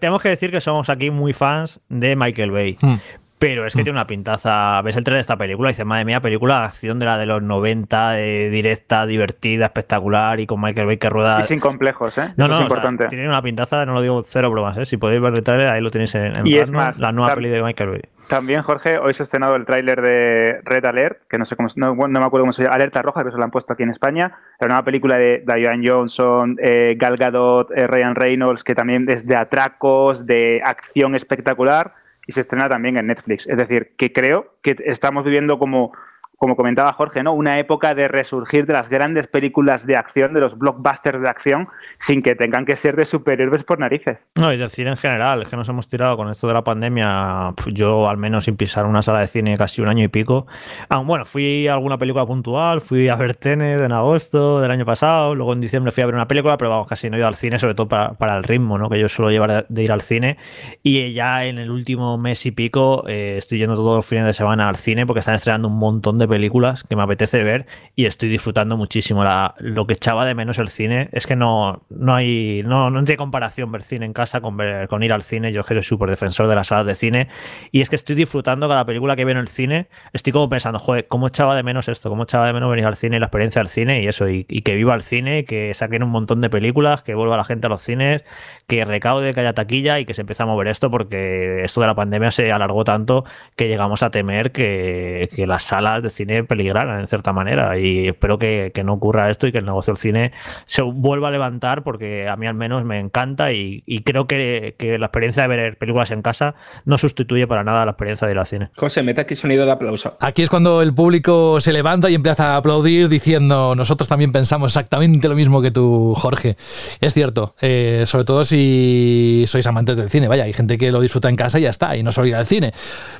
Tenemos 0.00 0.22
que 0.22 0.30
decir 0.30 0.50
que 0.50 0.60
somos 0.60 0.88
aquí 0.88 1.10
muy 1.10 1.32
fans 1.32 1.80
de 1.88 2.16
Michael 2.16 2.50
Bay. 2.50 2.78
Hmm. 2.80 2.96
Pero 3.38 3.66
es 3.66 3.74
que 3.74 3.82
hmm. 3.82 3.84
tiene 3.84 3.98
una 3.98 4.06
pintaza. 4.06 4.80
Ves 4.80 4.96
el 4.96 5.04
trailer 5.04 5.18
de 5.18 5.20
esta 5.20 5.36
película 5.36 5.68
y 5.68 5.72
dices, 5.72 5.84
madre 5.84 6.06
mía, 6.06 6.20
película 6.20 6.60
de 6.60 6.66
acción 6.66 6.98
de 6.98 7.04
la 7.04 7.18
de 7.18 7.26
los 7.26 7.42
90, 7.42 8.14
directa, 8.14 9.04
divertida, 9.04 9.66
espectacular 9.66 10.40
y 10.40 10.46
con 10.46 10.58
Michael 10.60 10.86
Bay 10.86 10.96
que 10.96 11.10
rueda. 11.10 11.40
Y 11.40 11.42
sin 11.42 11.60
complejos, 11.60 12.16
¿eh? 12.16 12.32
No, 12.36 12.48
no, 12.48 12.56
es 12.56 12.62
importante. 12.62 13.08
tiene 13.08 13.28
una 13.28 13.42
pintaza, 13.42 13.84
no 13.84 13.92
lo 13.92 14.00
digo 14.00 14.22
cero 14.22 14.50
bromas, 14.50 14.78
¿eh? 14.78 14.86
Si 14.86 14.96
podéis 14.96 15.20
ver 15.20 15.34
el 15.34 15.44
trailer, 15.44 15.68
ahí 15.68 15.82
lo 15.82 15.90
tenéis 15.90 16.14
en, 16.14 16.46
y 16.46 16.56
es 16.56 16.70
más, 16.70 16.98
la 16.98 17.12
nueva 17.12 17.34
peli 17.34 17.50
de 17.50 17.62
Michael 17.62 17.90
Bay. 17.90 18.02
También, 18.28 18.62
Jorge, 18.62 18.98
hoy 18.98 19.14
se 19.14 19.22
ha 19.22 19.24
estrenado 19.24 19.54
el 19.54 19.64
tráiler 19.66 20.02
de 20.02 20.60
Red 20.64 20.84
Alert, 20.84 21.20
que 21.28 21.38
no 21.38 21.44
sé 21.44 21.54
cómo, 21.54 21.68
no, 21.76 21.94
me 21.94 22.18
acuerdo 22.18 22.42
cómo 22.42 22.52
se 22.52 22.64
llama, 22.64 22.74
Alerta 22.74 23.00
Roja, 23.00 23.22
que 23.22 23.30
se 23.30 23.36
lo 23.36 23.44
han 23.44 23.52
puesto 23.52 23.72
aquí 23.72 23.84
en 23.84 23.90
España. 23.90 24.36
La 24.58 24.66
nueva 24.66 24.84
película 24.84 25.16
de 25.16 25.44
Diane 25.46 25.88
Johnson, 25.88 26.56
eh, 26.60 26.96
Gal 26.98 27.16
Gadot, 27.16 27.70
eh, 27.70 27.86
Ryan 27.86 28.16
Reynolds, 28.16 28.64
que 28.64 28.74
también 28.74 29.08
es 29.08 29.26
de 29.26 29.36
atracos, 29.36 30.26
de 30.26 30.60
acción 30.64 31.14
espectacular, 31.14 31.94
y 32.26 32.32
se 32.32 32.40
estrena 32.40 32.68
también 32.68 32.98
en 32.98 33.06
Netflix. 33.06 33.46
Es 33.46 33.56
decir, 33.56 33.92
que 33.96 34.12
creo 34.12 34.56
que 34.60 34.76
estamos 34.86 35.24
viviendo 35.24 35.60
como 35.60 35.92
como 36.36 36.54
comentaba 36.54 36.92
Jorge, 36.92 37.22
¿no? 37.22 37.32
Una 37.32 37.58
época 37.58 37.94
de 37.94 38.08
resurgir 38.08 38.66
de 38.66 38.74
las 38.74 38.88
grandes 38.88 39.26
películas 39.26 39.86
de 39.86 39.96
acción, 39.96 40.34
de 40.34 40.40
los 40.40 40.58
blockbusters 40.58 41.20
de 41.20 41.28
acción, 41.28 41.68
sin 41.98 42.22
que 42.22 42.34
tengan 42.34 42.66
que 42.66 42.76
ser 42.76 42.94
de 42.94 43.06
superhéroes 43.06 43.64
por 43.64 43.78
narices. 43.78 44.28
No, 44.34 44.52
y 44.52 44.58
del 44.58 44.68
cine 44.68 44.90
en 44.90 44.96
general, 44.96 45.42
es 45.42 45.48
que 45.48 45.56
nos 45.56 45.68
hemos 45.68 45.88
tirado 45.88 46.16
con 46.16 46.28
esto 46.28 46.46
de 46.46 46.54
la 46.54 46.62
pandemia, 46.62 47.54
yo 47.72 48.08
al 48.08 48.18
menos 48.18 48.44
sin 48.44 48.56
pisar 48.56 48.84
una 48.84 49.00
sala 49.00 49.20
de 49.20 49.28
cine 49.28 49.56
casi 49.56 49.80
un 49.80 49.88
año 49.88 50.04
y 50.04 50.08
pico. 50.08 50.46
Ah, 50.90 50.98
bueno, 50.98 51.24
fui 51.24 51.68
a 51.68 51.72
alguna 51.72 51.96
película 51.96 52.26
puntual, 52.26 52.82
fui 52.82 53.08
a 53.08 53.16
ver 53.16 53.34
Tenet 53.34 53.80
en 53.80 53.92
agosto 53.92 54.60
del 54.60 54.70
año 54.70 54.84
pasado, 54.84 55.34
luego 55.34 55.54
en 55.54 55.60
diciembre 55.60 55.90
fui 55.90 56.02
a 56.02 56.06
ver 56.06 56.14
una 56.14 56.28
película, 56.28 56.58
pero 56.58 56.70
vamos, 56.70 56.86
casi 56.86 57.08
no 57.08 57.16
he 57.16 57.20
ido 57.20 57.28
al 57.28 57.34
cine, 57.34 57.58
sobre 57.58 57.74
todo 57.74 57.88
para, 57.88 58.36
el 58.36 58.42
ritmo, 58.42 58.76
¿no? 58.76 58.90
Que 58.90 59.00
yo 59.00 59.08
suelo 59.08 59.30
llevar 59.30 59.66
de, 59.68 59.82
ir 59.82 59.90
al 59.90 60.02
cine. 60.02 60.36
Y 60.82 61.12
ya 61.12 61.46
en 61.46 61.58
el 61.58 61.70
último 61.70 62.18
mes 62.18 62.44
y 62.44 62.50
pico 62.50 63.04
eh, 63.08 63.36
estoy 63.38 63.58
yendo 63.58 63.74
todos 63.74 63.96
los 63.96 64.06
fines 64.06 64.26
de 64.26 64.34
semana 64.34 64.68
al 64.68 64.76
cine 64.76 65.06
porque 65.06 65.20
están 65.20 65.34
estrenando 65.34 65.68
un 65.68 65.78
montón 65.78 66.18
de 66.18 66.25
películas 66.28 66.84
que 66.84 66.96
me 66.96 67.02
apetece 67.02 67.42
ver 67.42 67.66
y 67.94 68.06
estoy 68.06 68.28
disfrutando 68.28 68.76
muchísimo. 68.76 69.24
lo 69.58 69.86
que 69.86 69.94
echaba 69.94 70.24
de 70.24 70.34
menos 70.34 70.58
el 70.58 70.68
cine 70.68 71.08
es 71.12 71.26
que 71.26 71.36
no, 71.36 71.82
no 71.90 72.14
hay 72.14 72.62
no, 72.64 72.90
no 72.90 73.04
tiene 73.04 73.16
comparación 73.16 73.70
ver 73.72 73.82
cine 73.82 74.06
en 74.06 74.12
casa 74.12 74.40
con, 74.40 74.56
ver, 74.56 74.88
con 74.88 75.02
ir 75.02 75.12
al 75.12 75.22
cine. 75.22 75.52
Yo 75.52 75.62
que 75.62 75.74
soy 75.74 75.82
súper 75.82 76.10
defensor 76.10 76.46
de 76.48 76.54
las 76.54 76.68
salas 76.68 76.86
de 76.86 76.94
cine 76.94 77.28
y 77.72 77.80
es 77.80 77.90
que 77.90 77.96
estoy 77.96 78.16
disfrutando 78.16 78.68
cada 78.68 78.84
película 78.84 79.16
que 79.16 79.24
veo 79.24 79.32
en 79.32 79.38
el 79.38 79.48
cine. 79.48 79.88
Estoy 80.12 80.32
como 80.32 80.48
pensando, 80.48 80.78
joder, 80.78 81.06
¿cómo 81.08 81.28
echaba 81.28 81.54
de 81.54 81.62
menos 81.62 81.88
esto? 81.88 82.08
¿Cómo 82.08 82.24
echaba 82.24 82.46
de 82.46 82.52
menos 82.52 82.70
venir 82.70 82.86
al 82.86 82.96
cine 82.96 83.16
y 83.16 83.20
la 83.20 83.26
experiencia 83.26 83.60
del 83.60 83.68
cine 83.68 84.02
y 84.02 84.08
eso? 84.08 84.28
Y, 84.28 84.44
que 84.44 84.74
viva 84.74 84.94
el 84.94 85.02
cine, 85.02 85.44
que 85.44 85.72
saquen 85.74 86.02
un 86.02 86.10
montón 86.10 86.40
de 86.40 86.50
películas, 86.50 87.02
que 87.02 87.14
vuelva 87.14 87.36
la 87.36 87.44
gente 87.44 87.66
a 87.66 87.70
los 87.70 87.82
cines, 87.82 88.24
que 88.66 88.84
recaude, 88.84 89.32
que 89.32 89.40
haya 89.40 89.52
taquilla 89.52 90.00
y 90.00 90.06
que 90.06 90.14
se 90.14 90.22
empiece 90.22 90.42
a 90.42 90.46
mover 90.46 90.68
esto 90.68 90.90
porque 90.90 91.62
esto 91.62 91.80
de 91.80 91.86
la 91.86 91.94
pandemia 91.94 92.30
se 92.30 92.50
alargó 92.50 92.84
tanto 92.84 93.24
que 93.54 93.68
llegamos 93.68 94.02
a 94.02 94.10
temer 94.10 94.50
que, 94.50 95.28
que 95.34 95.46
las 95.46 95.62
salas 95.62 96.02
de 96.02 96.10
cine 96.16 96.44
peligraran 96.44 97.00
en 97.00 97.06
cierta 97.06 97.32
manera 97.32 97.78
y 97.78 98.08
espero 98.08 98.38
que, 98.38 98.72
no 98.84 98.94
ocurra 98.94 99.30
esto 99.30 99.46
y 99.46 99.52
que 99.52 99.58
el 99.58 99.64
negocio 99.64 99.94
del 99.94 100.00
cine 100.00 100.32
se 100.66 100.82
vuelva 100.82 101.28
a 101.28 101.30
levantar 101.30 101.82
porque 101.82 102.28
a 102.28 102.36
mí 102.36 102.46
al 102.46 102.54
menos 102.54 102.84
me 102.84 103.00
encanta 103.00 103.52
y, 103.52 103.82
creo 104.04 104.26
que, 104.26 104.74
la 104.98 105.06
experiencia 105.06 105.42
de 105.42 105.48
ver 105.48 105.78
películas 105.78 106.10
en 106.10 106.22
casa 106.22 106.54
no 106.84 106.98
sustituye 106.98 107.46
para 107.46 107.64
nada 107.64 107.84
la 107.84 107.92
experiencia 107.92 108.26
de 108.26 108.32
ir 108.32 108.38
al 108.38 108.46
cine. 108.46 108.70
José, 108.76 109.02
mete 109.02 109.20
aquí 109.20 109.34
sonido 109.34 109.64
de 109.64 109.72
aplauso. 109.72 110.16
Aquí 110.20 110.42
es 110.42 110.50
cuando 110.50 110.82
el 110.82 110.94
público 110.94 111.60
se 111.60 111.72
levanta 111.72 112.08
y 112.10 112.14
empieza 112.14 112.54
a 112.54 112.56
aplaudir 112.56 113.08
diciendo 113.08 113.74
nosotros 113.74 114.08
también 114.08 114.32
pensamos 114.32 114.72
exactamente 114.72 115.28
lo 115.28 115.34
mismo 115.34 115.60
que 115.62 115.70
tú, 115.70 116.14
Jorge. 116.16 116.56
Es 117.00 117.14
cierto, 117.14 117.54
eh, 117.60 118.04
sobre 118.06 118.24
todo 118.24 118.44
si 118.44 119.44
sois 119.46 119.66
amantes 119.66 119.96
del 119.96 120.10
cine, 120.10 120.28
vaya, 120.28 120.44
hay 120.44 120.52
gente 120.52 120.78
que 120.78 120.90
lo 120.90 121.00
disfruta 121.00 121.28
en 121.28 121.36
casa 121.36 121.58
y 121.58 121.62
ya 121.62 121.70
está, 121.70 121.96
y 121.96 122.02
no 122.02 122.12
solo 122.12 122.28
ir 122.28 122.36
al 122.36 122.46
cine. 122.46 122.72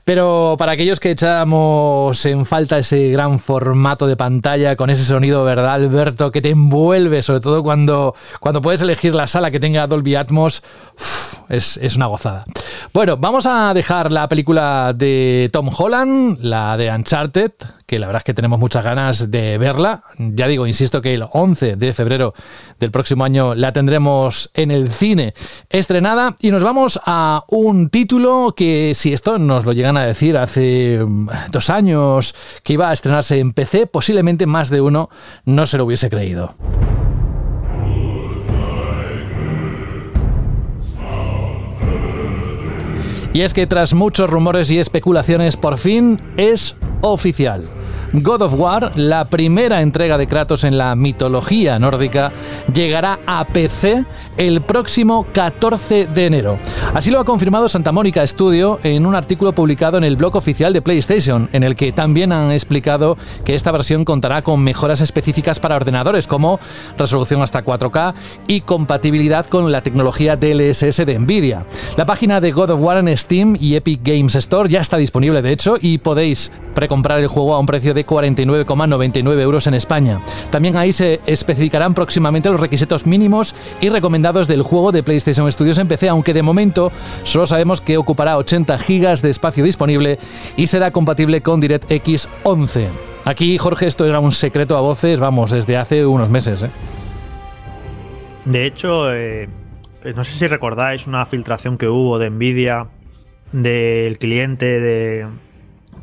Pero 0.05 0.57
para 0.59 0.73
aquellos 0.73 1.01
que 1.01 1.11
echamos 1.11 2.25
en 2.27 2.47
falta 2.47 2.79
ese 2.87 3.11
gran 3.11 3.41
formato 3.41 4.07
de 4.07 4.17
pantalla 4.17 4.77
con 4.77 4.91
ese 4.91 5.05
sonido, 5.05 5.43
¿verdad, 5.43 5.75
Alberto? 5.75 6.31
Que 6.31 6.41
te 6.41 6.51
envuelve, 6.51 7.21
sobre 7.21 7.41
todo 7.41 7.65
cuando, 7.65 8.15
cuando 8.39 8.63
puedes 8.63 8.81
elegir 8.81 9.13
la 9.13 9.27
sala 9.27 9.51
que 9.51 9.59
tenga 9.59 9.89
Dolby 9.89 10.15
Atmos. 10.15 10.63
es, 11.49 11.79
es, 11.79 11.97
una 11.97 12.07
gozada. 12.07 12.45
Bueno, 12.93 13.17
vamos 13.17 13.45
a 13.47 13.75
dejar 13.75 14.13
la 14.13 14.29
película 14.29 14.93
de 14.95 15.51
Tom 15.53 15.69
Holland, 15.77 16.39
la 16.43 16.77
de 16.77 16.89
Uncharted, 16.93 17.51
que 17.87 17.99
la 17.99 18.07
verdad 18.07 18.21
es 18.21 18.25
que 18.25 18.35
tenemos 18.35 18.59
muchas 18.59 18.85
ganas 18.85 19.31
de 19.31 19.59
verla. 19.59 20.03
Ya 20.19 20.49
digo, 20.49 20.67
insisto 20.67 21.01
que 21.01 21.15
el 21.15 21.25
11 21.31 21.77
de 21.77 21.95
febrero 21.95 22.35
del 22.81 22.91
próximo 22.91 23.25
año 23.25 23.55
la 23.55 23.73
tendremos 23.73 24.51
en 24.55 24.71
el 24.71 24.89
cine 24.91 25.35
estrenada 25.71 26.37
y 26.41 26.51
nos 26.51 26.63
vamos 26.63 27.01
a 27.07 27.45
un 27.49 27.89
título 27.89 28.55
que 28.57 28.93
si 28.95 29.13
esto 29.13 29.39
nos 29.39 29.65
lo 29.65 29.73
llegan 29.73 29.97
a 29.97 30.05
decir 30.05 30.37
hace 30.37 31.01
mm, 31.07 31.29
dos 31.51 31.71
años 31.71 32.35
que 32.63 32.73
iba 32.73 32.91
a 32.91 32.93
estrenarse 32.93 33.39
en 33.39 33.53
PC, 33.53 33.87
posiblemente 33.87 34.47
más 34.47 34.69
de 34.69 34.81
uno 34.81 35.09
no 35.45 35.67
se 35.67 35.79
lo 35.79 35.85
hubiese 35.85 36.11
creído. 36.11 36.55
Y 43.33 43.43
es 43.43 43.53
que 43.53 43.67
tras 43.67 43.93
muchos 43.93 44.31
rumores 44.31 44.71
y 44.71 44.79
especulaciones, 44.79 45.59
por 45.59 45.77
fin 45.77 46.19
es 46.39 46.75
oficial. 47.03 47.76
God 48.13 48.43
of 48.43 48.55
War, 48.55 48.93
la 48.97 49.25
primera 49.25 49.83
entrega 49.83 50.17
de 50.17 50.27
Kratos 50.27 50.65
en 50.65 50.79
la 50.79 50.95
mitología 50.95 51.79
nórdica, 51.79 52.33
llegará 52.73 53.19
a 53.27 53.45
PC 53.45 54.05
el 54.37 54.63
próximo 54.63 55.27
14 55.33 56.07
de 56.07 56.27
enero. 56.27 56.59
Así 56.95 57.11
lo 57.11 57.21
ha 57.21 57.25
confirmado 57.25 57.69
Santa 57.69 57.93
Mónica 57.93 58.27
Studio 58.27 58.79
en 58.83 59.07
un 59.07 59.15
artículo 59.15 59.53
publicado 59.53 59.99
en 59.99 60.05
el 60.05 60.17
blog 60.17 60.37
oficial 60.37 60.73
de 60.73 60.83
PlayStation, 60.83 61.49
en 61.53 61.63
el 61.63 61.75
que 61.77 61.93
también 61.93 62.33
han 62.33 62.53
explicado 62.53 63.17
que 63.45 63.55
esta 63.55 63.73
versión 63.73 64.05
contará 64.05 64.43
con 64.43 64.63
mejoras 64.63 65.01
específicas 65.01 65.61
para 65.61 65.77
ordenadores 65.77 66.27
como 66.27 66.61
resolución 66.97 67.43
hasta 67.43 67.65
4K 67.65 68.15
y 68.47 68.61
compatibilidad 68.61 69.47
con 69.47 69.71
la 69.73 69.83
tecnología 69.83 70.37
DLSS 70.37 71.05
de 71.05 71.19
Nvidia. 71.19 71.67
La 71.97 72.07
página 72.07 72.41
de 72.41 72.53
God 72.53 72.71
of 72.71 72.81
War 72.81 72.99
en 72.99 73.17
Steam 73.17 73.57
y 73.61 73.75
Epic 73.75 74.01
Games 74.03 74.35
Store 74.37 74.69
ya 74.69 74.81
está 74.81 74.97
disponible 74.97 75.43
de 75.43 75.53
hecho 75.53 75.77
y 75.81 75.99
podéis 75.99 76.53
precomprar 76.75 77.21
el 77.21 77.27
juego 77.27 77.55
a 77.55 77.59
un 77.59 77.67
precio 77.67 77.95
de 77.95 78.05
49,99 78.07 79.41
euros 79.41 79.67
en 79.67 79.75
España. 79.75 80.21
También 80.51 80.77
ahí 80.77 80.93
se 80.93 81.21
especificarán 81.27 81.95
próximamente 81.95 82.49
los 82.49 82.61
requisitos 82.61 83.07
mínimos 83.07 83.55
y 83.81 83.89
recomendados 83.89 84.49
del 84.49 84.63
juego 84.63 84.93
de 84.93 85.03
PlayStation 85.03 85.51
Studios 85.51 85.79
en 85.79 85.89
PC, 85.89 86.09
aunque 86.09 86.35
de 86.35 86.43
momento 86.43 86.93
solo 87.25 87.47
sabemos 87.47 87.81
que 87.81 87.97
ocupará 87.97 88.37
80 88.39 88.79
GB 88.79 89.21
de 89.21 89.31
espacio 89.31 89.65
disponible 89.65 90.19
y 90.57 90.67
será 90.67 90.91
compatible 90.91 91.43
con 91.43 91.61
DirectX 91.61 92.29
11. 92.45 92.89
Aquí, 93.25 93.59
Jorge, 93.59 93.87
esto 93.87 94.07
era 94.07 94.21
un 94.21 94.31
secreto 94.31 94.77
a 94.77 94.81
voces, 94.81 95.19
vamos, 95.19 95.51
desde 95.51 95.77
hace 95.77 96.07
unos 96.07 96.31
meses. 96.31 96.63
¿eh? 96.63 96.71
De 98.45 98.67
hecho, 98.67 99.13
eh, 99.13 99.49
no 100.15 100.23
sé 100.23 100.39
si 100.39 100.47
recordáis 100.47 101.09
una 101.09 101.27
filtración 101.27 101.77
que 101.77 101.89
hubo 101.89 102.21
de 102.21 102.31
Nvidia 102.31 102.87
del 103.51 104.19
cliente 104.19 104.81
de 104.81 105.27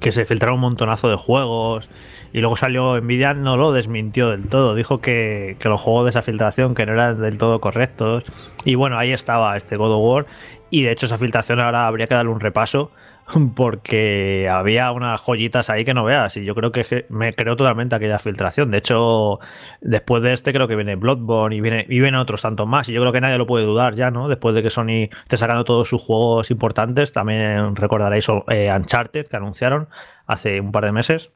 que 0.03 0.11
se 0.11 0.25
filtraron 0.25 0.55
un 0.55 0.61
montonazo 0.61 1.09
de 1.09 1.15
juegos 1.15 1.89
y 2.33 2.39
luego 2.39 2.57
salió 2.57 2.99
Nvidia 2.99 3.33
no 3.33 3.55
lo 3.55 3.71
desmintió 3.71 4.31
del 4.31 4.49
todo 4.49 4.75
dijo 4.75 4.99
que, 4.99 5.55
que, 5.59 5.69
los 5.69 5.79
juegos 5.79 6.03
de 6.03 6.09
esa 6.09 6.21
filtración 6.21 6.75
que 6.75 6.85
no 6.85 6.91
eran 6.91 7.21
del 7.21 7.37
todo 7.37 7.61
correctos 7.61 8.25
y 8.65 8.75
bueno 8.75 8.97
ahí 8.97 9.13
estaba 9.13 9.55
este 9.55 9.77
God 9.77 9.93
of 9.93 10.03
War 10.03 10.25
y 10.69 10.83
de 10.83 10.91
hecho 10.91 11.05
esa 11.05 11.17
filtración 11.17 11.61
ahora 11.61 11.87
habría 11.87 12.05
que 12.05 12.15
darle 12.15 12.33
un 12.33 12.41
repaso 12.41 12.91
porque 13.55 14.49
había 14.51 14.91
unas 14.91 15.21
joyitas 15.21 15.69
ahí 15.69 15.85
que 15.85 15.93
no 15.93 16.03
veas 16.03 16.37
y 16.37 16.45
yo 16.45 16.55
creo 16.55 16.71
que 16.71 17.05
me 17.09 17.33
creo 17.33 17.55
totalmente 17.55 17.95
aquella 17.95 18.19
filtración. 18.19 18.71
De 18.71 18.77
hecho, 18.77 19.39
después 19.81 20.23
de 20.23 20.33
este 20.33 20.53
creo 20.53 20.67
que 20.67 20.75
viene 20.75 20.95
Bloodborne 20.95 21.55
y, 21.55 21.61
viene, 21.61 21.85
y 21.89 21.99
vienen 21.99 22.15
otros 22.15 22.41
tantos 22.41 22.67
más 22.67 22.89
y 22.89 22.93
yo 22.93 23.01
creo 23.01 23.13
que 23.13 23.21
nadie 23.21 23.37
lo 23.37 23.47
puede 23.47 23.65
dudar 23.65 23.95
ya, 23.95 24.11
¿no? 24.11 24.27
Después 24.27 24.55
de 24.55 24.63
que 24.63 24.69
Sony 24.69 25.09
esté 25.23 25.37
sacando 25.37 25.63
todos 25.63 25.87
sus 25.87 26.01
juegos 26.01 26.51
importantes, 26.51 27.11
también 27.11 27.75
recordaréis 27.75 28.27
eh, 28.49 28.71
Uncharted 28.75 29.27
que 29.27 29.37
anunciaron 29.37 29.89
hace 30.25 30.59
un 30.59 30.71
par 30.71 30.85
de 30.85 30.91
meses. 30.91 31.31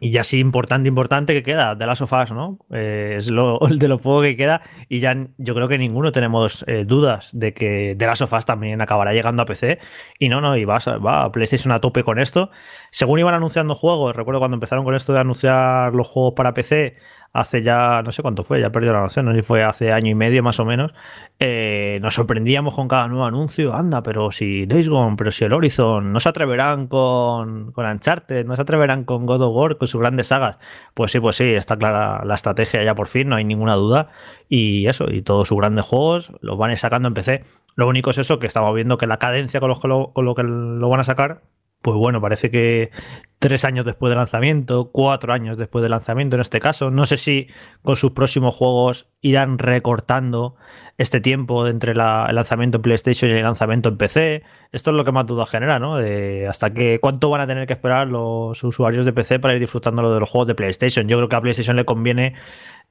Y 0.00 0.10
ya 0.10 0.24
sí, 0.24 0.40
importante, 0.40 0.88
importante 0.88 1.32
que 1.34 1.44
queda, 1.44 1.76
de 1.76 1.86
las 1.86 1.98
sofás, 1.98 2.32
¿no? 2.32 2.58
Eh, 2.72 3.14
es 3.18 3.30
lo, 3.30 3.60
de 3.70 3.86
lo 3.88 3.98
poco 3.98 4.22
que 4.22 4.36
queda. 4.36 4.60
Y 4.88 4.98
ya 4.98 5.28
yo 5.38 5.54
creo 5.54 5.68
que 5.68 5.78
ninguno 5.78 6.10
tenemos 6.10 6.64
eh, 6.66 6.84
dudas 6.84 7.30
de 7.32 7.54
que 7.54 7.94
de 7.94 8.06
las 8.06 8.18
sofás 8.18 8.44
también 8.44 8.80
acabará 8.80 9.12
llegando 9.12 9.42
a 9.42 9.46
PC. 9.46 9.78
Y 10.18 10.28
no, 10.28 10.40
no, 10.40 10.56
y 10.56 10.64
va, 10.64 10.78
va 10.98 11.24
a 11.24 11.32
PlayStation 11.32 11.72
a 11.72 11.80
tope 11.80 12.02
con 12.02 12.18
esto. 12.18 12.50
Según 12.90 13.20
iban 13.20 13.34
anunciando 13.34 13.76
juegos, 13.76 14.16
recuerdo 14.16 14.40
cuando 14.40 14.56
empezaron 14.56 14.84
con 14.84 14.96
esto 14.96 15.12
de 15.12 15.20
anunciar 15.20 15.94
los 15.94 16.08
juegos 16.08 16.34
para 16.34 16.54
PC, 16.54 16.96
hace 17.34 17.62
ya, 17.62 18.00
no 18.02 18.12
sé 18.12 18.22
cuánto 18.22 18.44
fue, 18.44 18.60
ya 18.60 18.68
he 18.68 18.70
perdido 18.70 18.92
la 18.92 19.00
noción, 19.00 19.26
no 19.26 19.32
sé 19.32 19.40
si 19.40 19.42
fue 19.42 19.64
hace 19.64 19.92
año 19.92 20.08
y 20.08 20.14
medio 20.14 20.40
más 20.42 20.60
o 20.60 20.64
menos, 20.64 20.94
eh, 21.40 21.98
nos 22.00 22.14
sorprendíamos 22.14 22.76
con 22.76 22.86
cada 22.86 23.08
nuevo 23.08 23.24
anuncio, 23.24 23.74
anda, 23.74 24.04
pero 24.04 24.30
si 24.30 24.66
Days 24.66 24.88
Gone, 24.88 25.16
pero 25.16 25.32
si 25.32 25.44
el 25.44 25.52
Horizon, 25.52 26.12
no 26.12 26.20
se 26.20 26.28
atreverán 26.28 26.86
con, 26.86 27.72
con 27.72 27.86
Uncharted, 27.86 28.46
no 28.46 28.54
se 28.54 28.62
atreverán 28.62 29.02
con 29.02 29.26
God 29.26 29.42
of 29.42 29.56
War, 29.56 29.76
con 29.78 29.88
sus 29.88 30.00
grandes 30.00 30.28
sagas. 30.28 30.58
Pues 30.94 31.10
sí, 31.10 31.18
pues 31.18 31.34
sí, 31.34 31.44
está 31.54 31.76
clara 31.76 32.24
la 32.24 32.34
estrategia 32.36 32.84
ya 32.84 32.94
por 32.94 33.08
fin, 33.08 33.28
no 33.28 33.36
hay 33.36 33.44
ninguna 33.44 33.74
duda. 33.74 34.10
Y 34.48 34.86
eso, 34.86 35.10
y 35.10 35.22
todos 35.22 35.48
sus 35.48 35.58
grandes 35.58 35.84
juegos 35.86 36.30
los 36.40 36.56
van 36.56 36.70
a 36.70 36.74
ir 36.74 36.78
sacando 36.78 37.08
en 37.08 37.14
PC. 37.14 37.44
Lo 37.74 37.88
único 37.88 38.10
es 38.10 38.18
eso, 38.18 38.38
que 38.38 38.46
estamos 38.46 38.72
viendo 38.76 38.96
que 38.96 39.08
la 39.08 39.18
cadencia 39.18 39.58
con, 39.58 39.70
los 39.70 39.80
con 39.80 40.24
lo 40.24 40.34
que 40.36 40.44
lo 40.44 40.88
van 40.88 41.00
a 41.00 41.04
sacar 41.04 41.42
pues 41.84 41.98
bueno, 41.98 42.18
parece 42.18 42.50
que 42.50 42.90
tres 43.38 43.66
años 43.66 43.84
después 43.84 44.10
del 44.10 44.16
lanzamiento, 44.16 44.90
cuatro 44.90 45.34
años 45.34 45.58
después 45.58 45.82
del 45.82 45.90
lanzamiento 45.90 46.36
en 46.36 46.40
este 46.40 46.58
caso, 46.58 46.90
no 46.90 47.04
sé 47.04 47.18
si 47.18 47.48
con 47.82 47.96
sus 47.96 48.12
próximos 48.12 48.54
juegos 48.54 49.10
irán 49.20 49.58
recortando 49.58 50.56
este 50.96 51.20
tiempo 51.20 51.68
entre 51.68 51.92
el 51.92 51.98
lanzamiento 51.98 52.78
en 52.78 52.82
PlayStation 52.82 53.30
y 53.30 53.34
el 53.34 53.42
lanzamiento 53.42 53.90
en 53.90 53.98
PC. 53.98 54.44
Esto 54.72 54.92
es 54.92 54.96
lo 54.96 55.04
que 55.04 55.12
más 55.12 55.26
dudas 55.26 55.50
genera, 55.50 55.78
¿no? 55.78 55.98
De 55.98 56.48
hasta 56.48 56.72
qué 56.72 57.00
cuánto 57.02 57.28
van 57.28 57.42
a 57.42 57.46
tener 57.46 57.66
que 57.66 57.74
esperar 57.74 58.08
los 58.08 58.64
usuarios 58.64 59.04
de 59.04 59.12
PC 59.12 59.38
para 59.38 59.52
ir 59.52 59.60
disfrutando 59.60 60.14
de 60.14 60.20
los 60.20 60.30
juegos 60.30 60.48
de 60.48 60.54
PlayStation. 60.54 61.06
Yo 61.06 61.18
creo 61.18 61.28
que 61.28 61.36
a 61.36 61.42
PlayStation 61.42 61.76
le 61.76 61.84
conviene 61.84 62.32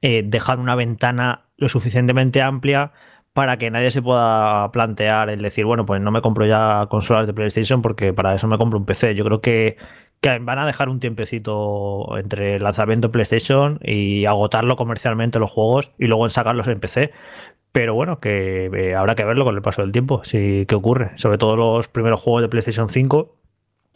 eh, 0.02 0.22
dejar 0.24 0.60
una 0.60 0.76
ventana 0.76 1.46
lo 1.56 1.68
suficientemente 1.68 2.42
amplia 2.42 2.92
para 3.34 3.58
que 3.58 3.70
nadie 3.70 3.90
se 3.90 4.00
pueda 4.00 4.70
plantear 4.72 5.28
el 5.28 5.42
decir, 5.42 5.64
bueno, 5.66 5.84
pues 5.84 6.00
no 6.00 6.12
me 6.12 6.22
compro 6.22 6.46
ya 6.46 6.86
consolas 6.88 7.26
de 7.26 7.34
PlayStation 7.34 7.82
porque 7.82 8.12
para 8.14 8.34
eso 8.34 8.46
me 8.46 8.58
compro 8.58 8.78
un 8.78 8.86
PC. 8.86 9.14
Yo 9.16 9.24
creo 9.24 9.40
que, 9.40 9.76
van 10.40 10.58
a 10.58 10.66
dejar 10.66 10.88
un 10.88 11.00
tiempecito 11.00 12.16
entre 12.16 12.56
el 12.56 12.62
lanzamiento 12.62 13.08
de 13.08 13.12
PlayStation 13.12 13.78
y 13.82 14.24
agotarlo 14.24 14.76
comercialmente 14.76 15.38
los 15.38 15.50
juegos 15.50 15.92
y 15.98 16.06
luego 16.06 16.28
sacarlos 16.28 16.68
en 16.68 16.80
PC. 16.80 17.12
Pero 17.72 17.94
bueno, 17.94 18.20
que 18.20 18.66
eh, 18.66 18.94
habrá 18.94 19.16
que 19.16 19.24
verlo 19.24 19.44
con 19.44 19.56
el 19.56 19.62
paso 19.62 19.82
del 19.82 19.92
tiempo, 19.92 20.22
si 20.24 20.64
qué 20.66 20.76
ocurre. 20.76 21.10
Sobre 21.16 21.36
todo 21.36 21.56
los 21.56 21.88
primeros 21.88 22.20
juegos 22.22 22.42
de 22.42 22.48
PlayStation 22.48 22.88
5 22.88 23.34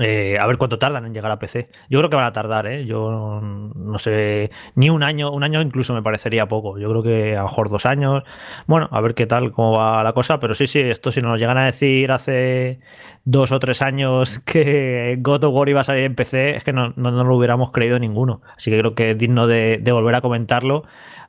eh, 0.01 0.39
a 0.41 0.47
ver 0.47 0.59
cuánto 0.59 0.79
tardan 0.79 1.07
en 1.07 1.13
llegar 1.13 1.33
a 1.33 1.41
PC. 1.41 1.71
Yo 1.91 1.99
creo 1.99 2.09
que 2.09 2.15
van 2.15 2.25
a 2.25 2.33
tardar, 2.33 2.69
¿eh? 2.69 2.87
Yo 2.87 3.41
no, 3.43 3.99
sé, 3.99 4.53
ni 4.77 4.91
un 4.91 5.03
año, 5.03 5.33
un 5.33 5.43
año 5.43 5.61
incluso 5.61 5.93
me 5.93 6.03
parecería 6.03 6.47
poco. 6.47 6.79
Yo 6.79 6.89
creo 6.89 7.03
que 7.03 7.37
a 7.37 7.41
lo 7.41 7.49
mejor 7.49 7.69
dos 7.69 7.85
años. 7.85 8.23
Bueno, 8.69 8.89
a 8.93 9.01
ver 9.01 9.15
qué 9.15 9.27
tal, 9.27 9.51
cómo 9.51 9.73
va 9.73 10.05
la 10.05 10.13
cosa. 10.13 10.39
Pero 10.39 10.55
sí, 10.55 10.69
sí, 10.69 10.79
esto 10.81 11.11
si 11.11 11.21
nos 11.21 11.41
llegan 11.41 11.59
a 11.59 11.65
decir 11.67 12.13
hace 12.13 12.79
dos 13.25 13.51
o 13.51 13.59
tres 13.59 13.83
años 13.83 14.39
que 14.47 15.17
God 15.21 15.45
of 15.45 15.55
War 15.55 15.69
iba 15.69 15.81
a 15.81 15.85
salir 15.85 16.05
en 16.05 16.15
PC, 16.15 16.57
es 16.57 16.63
que 16.63 16.73
no, 16.73 16.93
no, 16.95 17.11
lo 17.25 17.37
hubiéramos 17.37 17.73
creído 17.73 17.99
ninguno. 17.99 18.41
Así 18.57 18.71
que 18.71 18.79
creo 18.79 18.95
que 18.95 19.11
es 19.11 19.19
digno 19.19 19.49
de 19.49 19.83
volver 19.93 20.15
a 20.15 20.21
comentarlo 20.21 20.85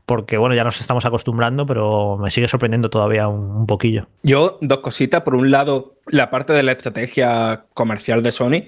porque 0.09 0.37
bueno, 0.37 0.55
ya 0.55 0.63
nos 0.63 0.81
estamos 0.81 1.05
acostumbrando, 1.05 1.67
pero 1.67 2.17
me 2.17 2.31
sigue 2.31 2.47
sorprendiendo 2.47 2.89
todavía 2.89 3.27
un, 3.27 3.67
poquillo. 3.67 4.07
Yo, 4.23 4.57
dos 4.59 4.79
cositas. 4.79 5.21
Por 5.21 5.35
un 5.35 5.51
lado, 5.51 5.97
la 6.07 6.31
parte 6.31 6.51
de 6.51 6.63
la 6.63 6.71
estrategia 6.71 7.65
comercial 7.75 8.23
de 8.23 8.31
Sony. 8.31 8.63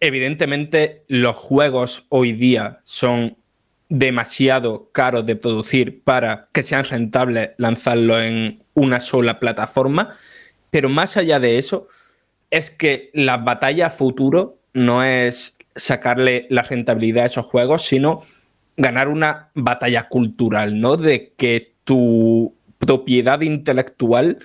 Evidentemente, 0.00 1.02
los 1.06 1.36
juegos 1.36 2.06
hoy 2.08 2.32
día 2.32 2.80
son 2.84 3.36
demasiado 3.90 4.88
caros 4.90 5.26
de 5.26 5.36
producir 5.36 6.02
para 6.04 6.48
que 6.52 6.62
sean 6.62 6.86
rentables 6.86 7.50
lanzarlo 7.58 8.18
en 8.18 8.62
una 8.72 8.98
sola 8.98 9.38
plataforma. 9.40 10.14
Pero 10.70 10.88
más 10.88 11.18
allá 11.18 11.38
de 11.38 11.58
eso, 11.58 11.88
es 12.50 12.70
que 12.70 13.10
la 13.12 13.36
batalla 13.36 13.90
futuro 13.90 14.56
no 14.72 15.04
es 15.04 15.54
sacarle 15.76 16.46
la 16.48 16.62
rentabilidad 16.62 17.24
a 17.24 17.26
esos 17.26 17.44
juegos, 17.44 17.82
sino 17.82 18.22
ganar 18.78 19.08
una 19.08 19.50
batalla 19.54 20.08
cultural, 20.08 20.80
¿no? 20.80 20.96
De 20.96 21.34
que 21.36 21.74
tu 21.84 22.54
propiedad 22.78 23.40
intelectual 23.42 24.38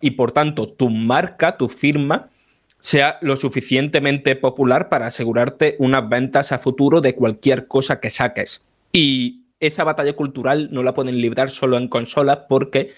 y 0.00 0.12
por 0.12 0.30
tanto 0.30 0.68
tu 0.68 0.90
marca, 0.90 1.56
tu 1.56 1.68
firma, 1.68 2.30
sea 2.78 3.18
lo 3.22 3.34
suficientemente 3.34 4.36
popular 4.36 4.88
para 4.88 5.06
asegurarte 5.06 5.74
unas 5.80 6.08
ventas 6.08 6.52
a 6.52 6.58
futuro 6.58 7.00
de 7.00 7.14
cualquier 7.16 7.66
cosa 7.66 7.98
que 7.98 8.10
saques. 8.10 8.62
Y 8.92 9.46
esa 9.58 9.82
batalla 9.82 10.12
cultural 10.12 10.68
no 10.70 10.84
la 10.84 10.94
pueden 10.94 11.20
librar 11.20 11.50
solo 11.50 11.76
en 11.76 11.88
consolas 11.88 12.40
porque 12.48 12.92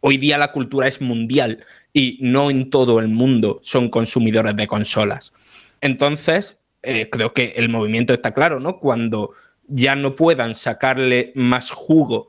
hoy 0.00 0.16
día 0.16 0.38
la 0.38 0.50
cultura 0.50 0.88
es 0.88 1.00
mundial 1.00 1.64
y 1.92 2.18
no 2.20 2.50
en 2.50 2.70
todo 2.70 2.98
el 2.98 3.08
mundo 3.08 3.60
son 3.62 3.90
consumidores 3.90 4.56
de 4.56 4.66
consolas. 4.66 5.32
Entonces, 5.80 6.58
eh, 6.82 7.08
creo 7.10 7.32
que 7.32 7.54
el 7.56 7.68
movimiento 7.68 8.12
está 8.12 8.32
claro, 8.32 8.58
¿no? 8.58 8.78
Cuando 8.78 9.34
ya 9.68 9.96
no 9.96 10.16
puedan 10.16 10.54
sacarle 10.54 11.32
más 11.34 11.70
jugo, 11.70 12.28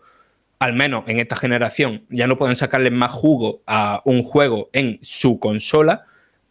al 0.59 0.73
menos 0.73 1.03
en 1.07 1.19
esta 1.19 1.35
generación, 1.35 2.05
ya 2.09 2.27
no 2.27 2.37
puedan 2.37 2.55
sacarle 2.55 2.91
más 2.91 3.11
jugo 3.11 3.61
a 3.67 4.01
un 4.05 4.23
juego 4.23 4.69
en 4.73 4.99
su 5.01 5.39
consola, 5.39 6.05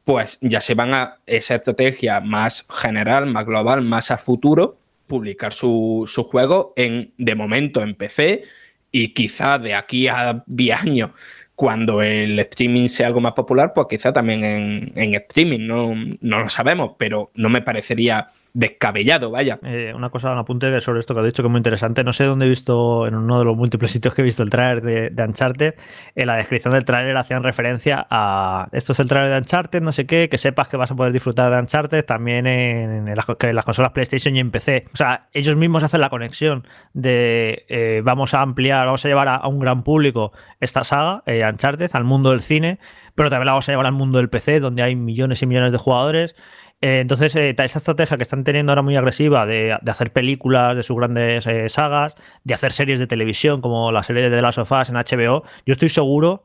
pues 0.05 0.39
ya 0.41 0.61
se 0.61 0.75
van 0.75 0.95
a 0.95 1.19
esa 1.27 1.55
estrategia 1.55 2.21
más 2.21 2.67
general, 2.69 3.27
más 3.27 3.47
global, 3.47 3.83
más 3.83 4.11
a 4.11 4.19
futuro, 4.19 4.77
publicar 5.07 5.53
su, 5.53 6.07
juego 6.31 6.73
en, 6.77 7.13
de 7.19 7.35
momento 7.35 7.83
en 7.83 7.95
PC 7.95 8.45
y 8.91 9.09
quizá 9.09 9.59
de 9.59 9.75
aquí 9.75 10.09
a 10.09 10.43
10 10.47 10.81
años, 10.83 11.11
cuando 11.55 12.03
el 12.03 12.39
streaming 12.39 12.89
sea 12.89 13.07
algo 13.07 13.21
más 13.21 13.33
popular, 13.33 13.73
pues 13.75 13.87
quizá 13.89 14.13
también 14.13 14.45
en, 14.45 14.93
en 14.97 15.15
streaming, 15.15 15.67
no, 15.67 15.95
no 16.21 16.41
lo 16.41 16.49
sabemos, 16.49 16.93
pero 16.99 17.31
no 17.35 17.49
me 17.49 17.63
parecería 17.63 18.29
descabellado, 18.55 19.31
vaya. 19.31 19.59
Eh, 19.63 19.93
una 19.95 20.11
cosa, 20.11 20.31
un 20.33 20.39
apunte 20.39 20.81
sobre 20.81 21.01
esto 21.01 21.15
que 21.15 21.21
ha 21.21 21.25
dicho 21.25 21.43
que 21.43 21.47
es 21.47 21.51
muy 21.51 21.59
interesante. 21.59 22.05
No 22.05 22.13
sé 22.13 22.25
dónde 22.25 22.47
he 22.47 22.49
visto, 22.49 23.07
en 23.07 23.15
uno 23.15 23.39
de 23.39 23.45
los 23.45 23.57
múltiples 23.57 23.91
sitios 23.91 24.15
que 24.15 24.23
he 24.23 24.25
visto 24.25 24.43
el 24.43 24.51
trailer 24.51 24.83
de, 24.83 25.11
de 25.11 25.23
Uncharted, 25.25 25.75
en 26.15 26.27
la 26.27 26.37
descripción 26.37 26.75
del 26.75 26.85
trailer 26.85 27.17
hacían 27.17 27.43
referencia 27.43 28.07
a 28.11 28.69
esto 28.73 28.93
es 28.93 29.01
el 29.01 29.09
trailer 29.09 29.31
de 29.31 29.39
Uncharted, 29.39 29.83
no 29.83 29.93
sé 29.93 30.07
qué, 30.07 30.29
que 30.29 30.39
sepas 30.39 30.69
que 30.69 30.77
vas 30.77 30.91
a 30.91 30.95
poder 30.95 31.13
disfrutar 31.13 31.51
de 31.51 31.59
Uncharted 31.59 32.05
también 32.05 32.47
en, 32.47 33.15
las, 33.15 33.27
consolas 33.65 33.93
PlayStation 33.93 34.37
y 34.37 34.41
en 34.41 34.51
PC. 34.51 34.87
O 34.93 34.97
sea, 34.97 35.29
ellos 35.33 35.57
mismos 35.57 35.83
hacen 35.83 36.01
la 36.01 36.11
conexión 36.11 36.67
de 36.93 37.65
eh, 37.69 38.03
vamos 38.05 38.35
a 38.35 38.43
ampliar, 38.43 38.87
vamos 38.87 39.05
a 39.05 39.09
llevar 39.09 39.29
a, 39.29 39.47
un 39.49 39.61
gran 39.61 39.83
público 39.83 40.33
esta 40.61 40.85
saga, 40.85 41.23
eh, 41.27 41.43
Uncharted, 41.49 41.91
al 41.95 42.05
mundo 42.05 42.31
del 42.31 42.41
cine, 42.41 42.79
pero 43.15 43.31
también 43.31 43.47
la 43.47 43.53
vamos 43.53 43.69
a 43.69 43.73
llevar 43.73 43.87
al 43.87 43.93
mundo 43.93 44.19
del 44.19 44.29
PC, 44.29 44.61
donde 44.61 44.83
hay 44.83 44.95
millones 44.95 45.43
y 45.43 45.47
millones 45.47 45.73
de 45.73 45.79
jugadores 45.79 46.35
eh, 46.83 46.99
entonces, 47.01 47.37
eh, 47.37 47.55
esa 47.57 47.79
estrategia 47.79 48.17
que 48.17 48.25
están 48.25 48.43
teniendo 48.43 48.73
ahora 48.73 48.83
muy 48.83 48.97
agresiva 48.97 49.47
de, 49.47 49.73
hacer 49.87 50.13
películas 50.13 50.77
de 50.77 50.83
sus 50.83 50.97
grandes 50.97 51.47
eh, 51.47 51.69
sagas, 51.69 52.17
de 52.43 52.55
hacer 52.55 52.73
series 52.73 52.99
de 52.99 53.07
televisión 53.07 53.61
como 53.61 53.93
la 53.93 54.03
serie 54.03 54.23
de 54.25 54.31
The 54.31 54.43
Last 54.43 54.59
of 54.59 54.73
Us 54.73 54.91
en 54.91 54.97
HBO, 54.97 55.45
yo 55.65 55.73
estoy 55.73 55.89
seguro 55.91 56.43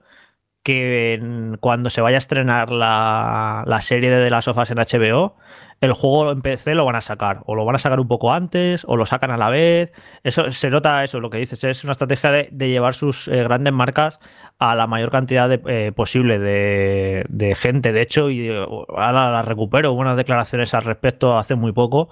que 0.63 1.19
cuando 1.60 1.89
se 1.89 2.02
vaya 2.02 2.17
a 2.17 2.19
estrenar 2.19 2.71
la, 2.71 3.63
la 3.65 3.82
serie 3.82 4.12
de 4.12 4.26
The 4.26 4.30
Last 4.30 4.50
of 4.50 4.58
Us 4.60 4.69
en 4.69 4.78
HBO, 4.78 5.38
el 5.82 5.93
juego 5.93 6.32
en 6.32 6.41
PC 6.41 6.76
lo 6.76 6.86
van 6.86 6.97
a 6.97 7.02
sacar, 7.02 7.41
o 7.45 7.56
lo 7.56 7.65
van 7.65 7.76
a 7.76 7.80
sacar 7.80 8.00
un 8.00 8.08
poco 8.08 8.32
antes, 8.32 8.86
o 8.88 8.95
lo 8.95 9.06
sacan 9.08 9.32
a 9.32 9.38
la 9.38 9.50
vez. 9.50 9.91
Eso 10.23 10.52
se 10.52 10.69
nota 10.69 11.04
eso, 11.04 11.19
lo 11.19 11.32
que 11.32 11.39
dices, 11.39 11.63
es 11.63 11.84
una 11.84 11.93
estrategia 11.93 12.32
de, 12.32 12.50
llevar 12.52 12.93
sus 12.93 13.28
grandes 13.28 13.73
marcas 13.73 14.19
a 14.60 14.76
la 14.76 14.88
mayor 14.88 15.12
cantidad 15.12 15.48
de, 15.48 15.91
posible 15.91 16.39
de, 16.39 17.56
gente. 17.56 17.91
De 17.91 18.02
hecho, 18.02 18.30
y 18.30 18.50
ahora 18.50 19.32
la 19.32 19.41
recupero, 19.43 19.93
buenas 19.93 20.17
declaraciones 20.17 20.74
al 20.74 20.84
respecto 20.84 21.38
hace 21.38 21.56
muy 21.56 21.74
poco, 21.74 22.10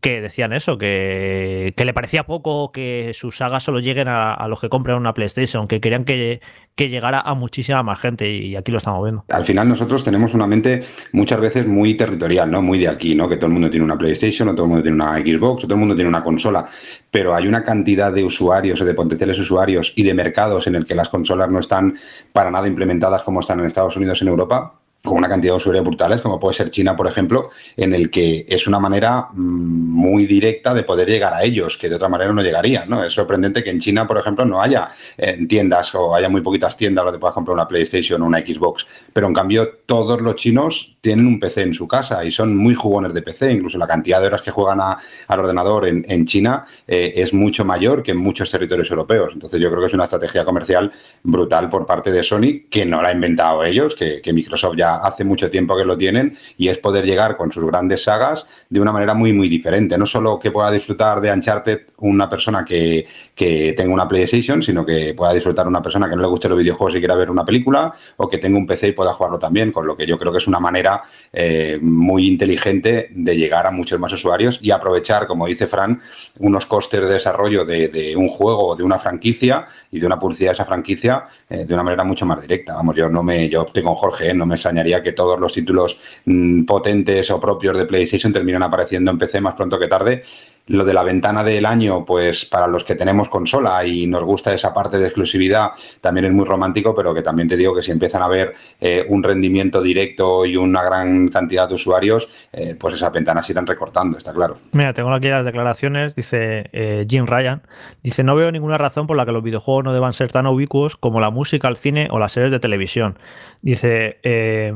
que 0.00 0.22
decían 0.22 0.52
eso, 0.54 0.78
que, 0.78 1.74
le 1.76 1.94
parecía 1.94 2.24
poco 2.24 2.72
que 2.72 3.12
sus 3.12 3.36
sagas 3.36 3.62
solo 3.62 3.80
lleguen 3.80 4.08
a, 4.08 4.46
los 4.48 4.60
que 4.60 4.70
compran 4.70 4.96
una 4.96 5.12
PlayStation, 5.12 5.68
que 5.68 5.80
querían 5.80 6.04
que, 6.04 6.40
que, 6.74 6.88
llegara 6.88 7.20
a 7.20 7.34
muchísima 7.34 7.82
más 7.82 8.00
gente 8.00 8.30
y 8.30 8.56
aquí 8.56 8.72
lo 8.72 8.78
estamos 8.78 9.02
viendo. 9.04 9.24
Al 9.28 9.44
final 9.44 9.68
nosotros 9.68 10.02
tenemos 10.02 10.32
una 10.32 10.46
mente 10.46 10.84
muchas 11.12 11.38
veces 11.38 11.66
muy 11.66 11.94
territorial, 11.94 12.50
¿no? 12.50 12.62
Muy 12.62 12.78
de 12.78 12.88
aquí, 12.88 13.14
¿no? 13.14 13.28
Que 13.28 13.36
todo 13.36 13.46
el 13.46 13.52
mundo 13.52 13.68
tiene 13.68 13.84
una 13.84 13.98
PlayStation, 13.98 14.48
o 14.48 14.54
todo 14.54 14.64
el 14.64 14.70
mundo 14.70 14.82
tiene 14.82 14.96
una 14.96 15.16
Xbox, 15.18 15.64
o 15.64 15.66
todo 15.66 15.74
el 15.74 15.80
mundo 15.80 15.94
tiene 15.94 16.08
una 16.08 16.22
consola, 16.22 16.66
pero 17.10 17.34
hay 17.34 17.46
una 17.46 17.62
cantidad 17.62 18.12
de 18.12 18.24
usuarios 18.24 18.80
o 18.80 18.84
de 18.86 18.94
potenciales 18.94 19.38
usuarios 19.38 19.92
y 19.96 20.02
de 20.02 20.14
mercados 20.14 20.66
en 20.66 20.76
el 20.76 20.86
que 20.86 20.94
las 20.94 21.10
consolas 21.10 21.50
no 21.50 21.58
están 21.58 21.98
para 22.32 22.50
nada 22.50 22.66
implementadas 22.66 23.22
como 23.22 23.40
están 23.40 23.60
en 23.60 23.66
Estados 23.66 23.96
Unidos 23.96 24.22
en 24.22 24.28
Europa 24.28 24.80
con 25.04 25.18
una 25.18 25.28
cantidad 25.28 25.52
de 25.52 25.58
usuarios 25.58 25.84
brutales, 25.84 26.22
como 26.22 26.40
puede 26.40 26.56
ser 26.56 26.70
China, 26.70 26.96
por 26.96 27.06
ejemplo, 27.06 27.50
en 27.76 27.92
el 27.92 28.10
que 28.10 28.46
es 28.48 28.66
una 28.66 28.78
manera 28.78 29.28
mm, 29.34 29.36
muy 29.36 30.24
directa 30.24 30.72
de 30.72 30.82
poder 30.82 31.06
llegar 31.06 31.34
a 31.34 31.42
ellos, 31.42 31.76
que 31.76 31.90
de 31.90 31.96
otra 31.96 32.08
manera 32.08 32.32
no 32.32 32.40
llegarían. 32.40 32.88
¿no? 32.88 33.04
Es 33.04 33.12
sorprendente 33.12 33.62
que 33.62 33.68
en 33.68 33.80
China, 33.80 34.06
por 34.06 34.16
ejemplo, 34.16 34.46
no 34.46 34.62
haya 34.62 34.92
eh, 35.18 35.44
tiendas 35.46 35.94
o 35.94 36.14
haya 36.14 36.30
muy 36.30 36.40
poquitas 36.40 36.74
tiendas 36.78 37.04
donde 37.04 37.18
puedas 37.18 37.34
comprar 37.34 37.52
una 37.52 37.68
PlayStation 37.68 38.22
o 38.22 38.24
una 38.24 38.38
Xbox, 38.38 38.86
pero 39.14 39.28
en 39.28 39.32
cambio 39.32 39.78
todos 39.86 40.20
los 40.20 40.34
chinos 40.34 40.98
tienen 41.00 41.26
un 41.26 41.40
PC 41.40 41.62
en 41.62 41.74
su 41.74 41.88
casa 41.88 42.24
y 42.24 42.30
son 42.30 42.56
muy 42.56 42.74
jugones 42.74 43.14
de 43.14 43.22
PC, 43.22 43.52
incluso 43.52 43.78
la 43.78 43.86
cantidad 43.86 44.20
de 44.20 44.26
horas 44.26 44.42
que 44.42 44.50
juegan 44.50 44.80
al 44.80 45.40
ordenador 45.40 45.86
en, 45.86 46.26
China 46.26 46.66
eh, 46.86 47.12
es 47.16 47.32
mucho 47.32 47.64
mayor 47.64 48.02
que 48.02 48.10
en 48.10 48.18
muchos 48.18 48.50
territorios 48.50 48.90
europeos. 48.90 49.30
Entonces 49.34 49.60
yo 49.60 49.70
creo 49.70 49.80
que 49.80 49.86
es 49.86 49.94
una 49.94 50.04
estrategia 50.04 50.44
comercial 50.44 50.90
brutal 51.22 51.68
por 51.70 51.86
parte 51.86 52.10
de 52.10 52.24
Sony, 52.24 52.66
que 52.68 52.84
no 52.84 53.00
la 53.00 53.08
ha 53.08 53.12
inventado 53.12 53.62
ellos, 53.64 53.94
que 53.94 54.32
Microsoft 54.32 54.76
ya 54.76 54.96
hace 54.96 55.22
mucho 55.24 55.50
tiempo 55.50 55.76
que 55.76 55.84
lo 55.84 55.96
tienen 55.96 56.36
y 56.56 56.68
es 56.68 56.78
poder 56.78 57.04
llegar 57.04 57.36
con 57.36 57.52
sus 57.52 57.64
grandes 57.64 58.02
sagas 58.02 58.46
de 58.68 58.80
una 58.80 58.90
manera 58.90 59.14
muy, 59.14 59.32
muy 59.32 59.48
diferente. 59.48 59.96
No 59.96 60.06
solo 60.06 60.40
que 60.40 60.50
pueda 60.50 60.70
disfrutar 60.70 61.20
de 61.20 61.30
Uncharted 61.30 61.80
una 61.98 62.28
persona 62.28 62.64
que, 62.64 63.06
tenga 63.34 63.92
una 63.92 64.08
PlayStation, 64.08 64.62
sino 64.62 64.86
que 64.86 65.12
pueda 65.14 65.32
disfrutar 65.32 65.66
una 65.66 65.82
persona 65.82 66.08
que 66.08 66.14
no 66.14 66.22
le 66.22 66.28
guste 66.28 66.48
los 66.48 66.58
videojuegos 66.58 66.94
y 66.96 66.98
quiera 66.98 67.14
ver 67.14 67.30
una 67.30 67.44
película 67.44 67.92
o 68.16 68.28
que 68.28 68.38
tenga 68.38 68.56
un 68.56 68.66
PC 68.66 68.88
y 68.88 68.92
pueda 68.92 69.12
jugarlo 69.12 69.38
también, 69.38 69.72
con 69.72 69.86
lo 69.86 69.96
que 69.96 70.06
yo 70.06 70.18
creo 70.18 70.30
que 70.32 70.38
es 70.38 70.46
una 70.46 70.60
manera 70.60 71.02
eh, 71.32 71.78
muy 71.82 72.28
inteligente 72.28 73.08
de 73.10 73.36
llegar 73.36 73.66
a 73.66 73.70
muchos 73.70 73.98
más 73.98 74.12
usuarios 74.12 74.58
y 74.62 74.70
aprovechar, 74.70 75.26
como 75.26 75.46
dice 75.46 75.66
Fran, 75.66 76.00
unos 76.38 76.66
costes 76.66 77.00
de 77.00 77.08
desarrollo 77.08 77.64
de, 77.64 78.14
un 78.16 78.28
juego 78.28 78.76
de 78.76 78.84
una 78.84 78.98
franquicia 78.98 79.66
y 79.90 79.98
de 79.98 80.06
una 80.06 80.18
publicidad 80.18 80.50
de 80.50 80.54
esa 80.54 80.64
franquicia 80.64 81.26
eh, 81.48 81.64
de 81.64 81.74
una 81.74 81.82
manera 81.82 82.04
mucho 82.04 82.26
más 82.26 82.40
directa. 82.40 82.74
Vamos, 82.74 82.94
yo 82.94 83.08
no 83.08 83.22
me, 83.22 83.48
yo 83.48 83.62
opté 83.62 83.82
con 83.82 83.94
Jorge, 83.94 84.30
¿eh? 84.30 84.34
no 84.34 84.46
me 84.46 84.54
extrañaría 84.54 85.02
que 85.02 85.12
todos 85.12 85.40
los 85.40 85.52
títulos 85.52 85.98
mm, 86.24 86.64
potentes 86.64 87.30
o 87.30 87.40
propios 87.40 87.76
de 87.76 87.86
PlayStation 87.86 88.32
terminan 88.32 88.62
apareciendo 88.62 89.10
en 89.10 89.18
PC 89.18 89.40
más 89.40 89.54
pronto 89.54 89.78
que 89.78 89.88
tarde 89.88 90.22
lo 90.66 90.84
de 90.84 90.94
la 90.94 91.02
ventana 91.02 91.44
del 91.44 91.66
año, 91.66 92.04
pues 92.06 92.46
para 92.46 92.66
los 92.66 92.84
que 92.84 92.94
tenemos 92.94 93.28
consola 93.28 93.84
y 93.86 94.06
nos 94.06 94.24
gusta 94.24 94.54
esa 94.54 94.72
parte 94.72 94.98
de 94.98 95.06
exclusividad, 95.06 95.70
también 96.00 96.24
es 96.26 96.32
muy 96.32 96.46
romántico, 96.46 96.94
pero 96.94 97.12
que 97.12 97.22
también 97.22 97.48
te 97.48 97.56
digo 97.56 97.74
que 97.74 97.82
si 97.82 97.90
empiezan 97.90 98.22
a 98.22 98.28
ver 98.28 98.54
eh, 98.80 99.04
un 99.08 99.22
rendimiento 99.22 99.82
directo 99.82 100.46
y 100.46 100.56
una 100.56 100.82
gran 100.82 101.28
cantidad 101.28 101.68
de 101.68 101.74
usuarios, 101.74 102.28
eh, 102.52 102.76
pues 102.78 102.94
esas 102.94 103.12
ventanas 103.12 103.46
se 103.46 103.52
irán 103.52 103.66
recortando, 103.66 104.16
está 104.16 104.32
claro. 104.32 104.56
Mira, 104.72 104.94
tengo 104.94 105.12
aquí 105.12 105.28
las 105.28 105.44
declaraciones, 105.44 106.14
dice 106.14 106.70
eh, 106.72 107.06
Jim 107.08 107.26
Ryan, 107.26 107.62
dice, 108.02 108.24
no 108.24 108.34
veo 108.34 108.50
ninguna 108.50 108.78
razón 108.78 109.06
por 109.06 109.16
la 109.18 109.26
que 109.26 109.32
los 109.32 109.42
videojuegos 109.42 109.84
no 109.84 109.92
deban 109.92 110.14
ser 110.14 110.32
tan 110.32 110.46
ubicuos 110.46 110.96
como 110.96 111.20
la 111.20 111.30
música, 111.30 111.68
el 111.68 111.76
cine 111.76 112.08
o 112.10 112.18
las 112.18 112.32
series 112.32 112.50
de 112.50 112.60
televisión. 112.60 113.18
Dice, 113.60 114.18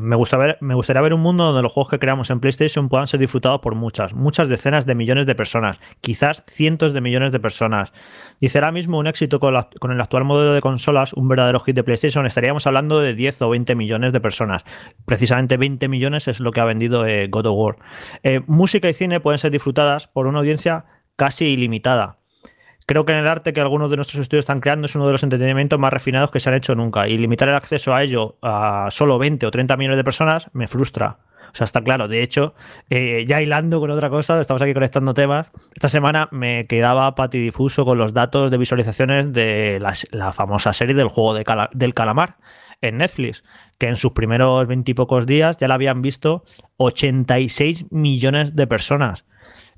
me, 0.00 0.16
gusta 0.16 0.38
ver, 0.38 0.56
me 0.62 0.74
gustaría 0.74 1.02
ver 1.02 1.12
un 1.12 1.20
mundo 1.20 1.44
donde 1.44 1.60
los 1.60 1.70
juegos 1.70 1.90
que 1.90 1.98
creamos 1.98 2.30
en 2.30 2.40
PlayStation 2.40 2.88
puedan 2.88 3.06
ser 3.06 3.20
disfrutados 3.20 3.60
por 3.60 3.74
muchas, 3.74 4.14
muchas 4.14 4.48
decenas 4.48 4.86
de 4.86 4.94
millones 4.94 5.26
de 5.26 5.34
personas 5.34 5.77
quizás 6.00 6.42
cientos 6.46 6.92
de 6.92 7.00
millones 7.00 7.32
de 7.32 7.40
personas. 7.40 7.92
Dice 8.40 8.58
ahora 8.58 8.72
mismo 8.72 8.98
un 8.98 9.06
éxito 9.06 9.40
con, 9.40 9.54
el 9.92 10.00
actual 10.00 10.24
modelo 10.24 10.52
de 10.52 10.60
consolas, 10.60 11.12
un 11.12 11.28
verdadero 11.28 11.60
hit 11.60 11.76
de 11.76 11.84
PlayStation, 11.84 12.26
estaríamos 12.26 12.66
hablando 12.66 13.00
de 13.00 13.14
10 13.14 13.42
o 13.42 13.50
20 13.50 13.74
millones 13.74 14.12
de 14.12 14.20
personas. 14.20 14.64
Precisamente 15.04 15.56
20 15.56 15.88
millones 15.88 16.28
es 16.28 16.40
lo 16.40 16.52
que 16.52 16.60
ha 16.60 16.64
vendido 16.64 17.06
eh, 17.06 17.26
God 17.28 17.46
of 17.46 17.56
War. 17.56 17.76
Eh, 18.22 18.40
música 18.46 18.88
y 18.88 18.94
cine 18.94 19.20
pueden 19.20 19.38
ser 19.38 19.50
disfrutadas 19.50 20.06
por 20.06 20.26
una 20.26 20.38
audiencia 20.38 20.84
casi 21.16 21.46
ilimitada. 21.46 22.18
Creo 22.88 23.04
que 23.04 23.12
en 23.12 23.18
el 23.18 23.28
arte 23.28 23.52
que 23.52 23.60
algunos 23.60 23.90
de 23.90 23.96
nuestros 23.96 24.22
estudios 24.22 24.44
están 24.44 24.60
creando 24.60 24.86
es 24.86 24.94
uno 24.94 25.04
de 25.04 25.12
los 25.12 25.22
entretenimientos 25.22 25.78
más 25.78 25.92
refinados 25.92 26.30
que 26.30 26.40
se 26.40 26.48
han 26.48 26.54
hecho 26.54 26.74
nunca. 26.74 27.06
Y 27.06 27.18
limitar 27.18 27.46
el 27.46 27.54
acceso 27.54 27.94
a 27.94 28.02
ello 28.02 28.38
a 28.40 28.88
solo 28.90 29.18
20 29.18 29.44
o 29.44 29.50
30 29.50 29.76
millones 29.76 29.98
de 29.98 30.04
personas 30.04 30.48
me 30.54 30.66
frustra. 30.68 31.18
O 31.52 31.56
sea, 31.56 31.64
está 31.64 31.82
claro. 31.82 32.08
De 32.08 32.22
hecho, 32.22 32.54
eh, 32.90 33.24
ya 33.26 33.42
hilando 33.42 33.80
con 33.80 33.90
otra 33.90 34.10
cosa, 34.10 34.40
estamos 34.40 34.62
aquí 34.62 34.74
conectando 34.74 35.14
temas. 35.14 35.48
Esta 35.74 35.88
semana 35.88 36.28
me 36.30 36.66
quedaba 36.66 37.14
patidifuso 37.14 37.84
con 37.84 37.98
los 37.98 38.12
datos 38.12 38.50
de 38.50 38.58
visualizaciones 38.58 39.32
de 39.32 39.78
la, 39.80 40.32
famosa 40.32 40.72
serie 40.72 40.94
del 40.94 41.08
juego 41.08 41.34
del 41.34 41.94
calamar 41.94 42.36
en 42.80 42.98
Netflix, 42.98 43.44
que 43.78 43.88
en 43.88 43.96
sus 43.96 44.12
primeros 44.12 44.66
veintipocos 44.66 45.26
días 45.26 45.56
ya 45.56 45.68
la 45.68 45.74
habían 45.74 46.02
visto 46.02 46.44
86 46.76 47.86
millones 47.90 48.54
de 48.54 48.66
personas. 48.66 49.24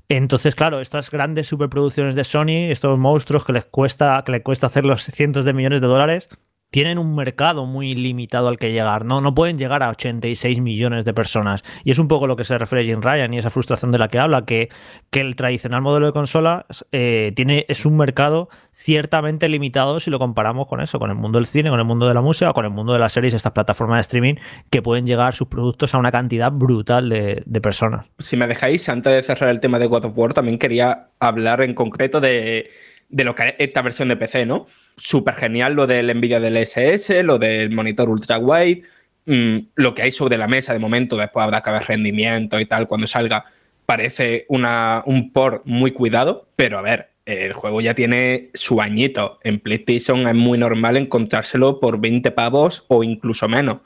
Entonces, 0.09 0.55
claro, 0.55 0.81
estas 0.81 1.09
grandes 1.09 1.47
superproducciones 1.47 2.15
de 2.15 2.25
Sony, 2.25 2.69
estos 2.69 2.99
monstruos 2.99 3.45
que 3.45 3.53
les 3.53 3.65
cuesta, 3.65 4.21
que 4.25 4.33
les 4.33 4.43
cuesta 4.43 4.65
hacer 4.65 4.85
los 4.85 5.03
cientos 5.03 5.45
de 5.45 5.53
millones 5.53 5.79
de 5.79 5.87
dólares, 5.87 6.27
tienen 6.71 6.97
un 6.97 7.15
mercado 7.15 7.65
muy 7.65 7.93
limitado 7.95 8.47
al 8.47 8.57
que 8.57 8.71
llegar, 8.71 9.03
¿no? 9.03 9.19
No 9.19 9.35
pueden 9.35 9.57
llegar 9.57 9.83
a 9.83 9.89
86 9.89 10.61
millones 10.61 11.03
de 11.03 11.13
personas. 11.13 11.63
Y 11.83 11.91
es 11.91 11.99
un 11.99 12.07
poco 12.07 12.27
lo 12.27 12.37
que 12.37 12.45
se 12.45 12.57
refiere 12.57 12.85
Jim 12.85 13.01
Ryan 13.01 13.33
y 13.33 13.37
esa 13.37 13.49
frustración 13.49 13.91
de 13.91 13.97
la 13.97 14.07
que 14.07 14.19
habla, 14.19 14.45
que, 14.45 14.69
que 15.09 15.19
el 15.19 15.35
tradicional 15.35 15.81
modelo 15.81 16.07
de 16.07 16.13
consola 16.13 16.65
eh, 16.93 17.33
tiene, 17.35 17.65
es 17.67 17.85
un 17.85 17.97
mercado 17.97 18.49
ciertamente 18.71 19.49
limitado 19.49 19.99
si 19.99 20.09
lo 20.09 20.17
comparamos 20.17 20.67
con 20.67 20.79
eso, 20.79 20.97
con 20.97 21.09
el 21.09 21.17
mundo 21.17 21.39
del 21.39 21.45
cine, 21.45 21.69
con 21.69 21.79
el 21.79 21.85
mundo 21.85 22.07
de 22.07 22.13
la 22.13 22.21
música, 22.21 22.53
con 22.53 22.63
el 22.63 22.71
mundo 22.71 22.93
de 22.93 22.99
las 22.99 23.11
series, 23.11 23.33
estas 23.33 23.51
plataformas 23.51 23.97
de 23.97 24.01
streaming 24.01 24.35
que 24.69 24.81
pueden 24.81 25.05
llegar 25.05 25.35
sus 25.35 25.49
productos 25.49 25.93
a 25.93 25.97
una 25.97 26.11
cantidad 26.11 26.53
brutal 26.53 27.09
de, 27.09 27.43
de 27.45 27.61
personas. 27.61 28.05
Si 28.19 28.37
me 28.37 28.47
dejáis, 28.47 28.87
antes 28.87 29.11
de 29.11 29.21
cerrar 29.23 29.49
el 29.49 29.59
tema 29.59 29.77
de 29.77 29.87
God 29.87 30.05
of 30.05 30.17
War, 30.17 30.33
también 30.33 30.57
quería 30.57 31.09
hablar 31.19 31.61
en 31.63 31.73
concreto 31.73 32.21
de 32.21 32.69
de 33.11 33.23
lo 33.23 33.35
que 33.35 33.49
es 33.49 33.55
esta 33.59 33.81
versión 33.81 34.07
de 34.07 34.15
PC, 34.15 34.45
¿no? 34.45 34.67
Súper 34.97 35.35
genial 35.35 35.73
lo 35.73 35.85
del 35.85 36.15
Nvidia 36.15 36.39
del 36.39 36.57
SS, 36.57 37.23
lo 37.23 37.37
del 37.37 37.69
monitor 37.71 38.09
ultra 38.09 38.37
wide, 38.37 38.83
mm, 39.25 39.57
lo 39.75 39.93
que 39.93 40.03
hay 40.03 40.11
sobre 40.11 40.37
la 40.37 40.47
mesa 40.47 40.73
de 40.73 40.79
momento, 40.79 41.17
después 41.17 41.43
habrá 41.43 41.61
que 41.61 41.71
ver 41.71 41.83
rendimiento 41.83 42.59
y 42.59 42.65
tal 42.65 42.87
cuando 42.87 43.07
salga. 43.07 43.45
Parece 43.85 44.45
una, 44.49 45.03
un 45.05 45.31
port 45.33 45.63
muy 45.65 45.91
cuidado, 45.91 46.47
pero 46.55 46.79
a 46.79 46.81
ver, 46.81 47.09
el 47.25 47.53
juego 47.53 47.81
ya 47.81 47.93
tiene 47.93 48.49
su 48.53 48.81
añito. 48.81 49.39
En 49.43 49.59
PlayStation 49.59 50.27
es 50.27 50.35
muy 50.35 50.57
normal 50.57 50.97
encontrárselo 50.97 51.79
por 51.79 51.99
20 51.99 52.31
pavos 52.31 52.85
o 52.87 53.03
incluso 53.03 53.47
menos. 53.47 53.79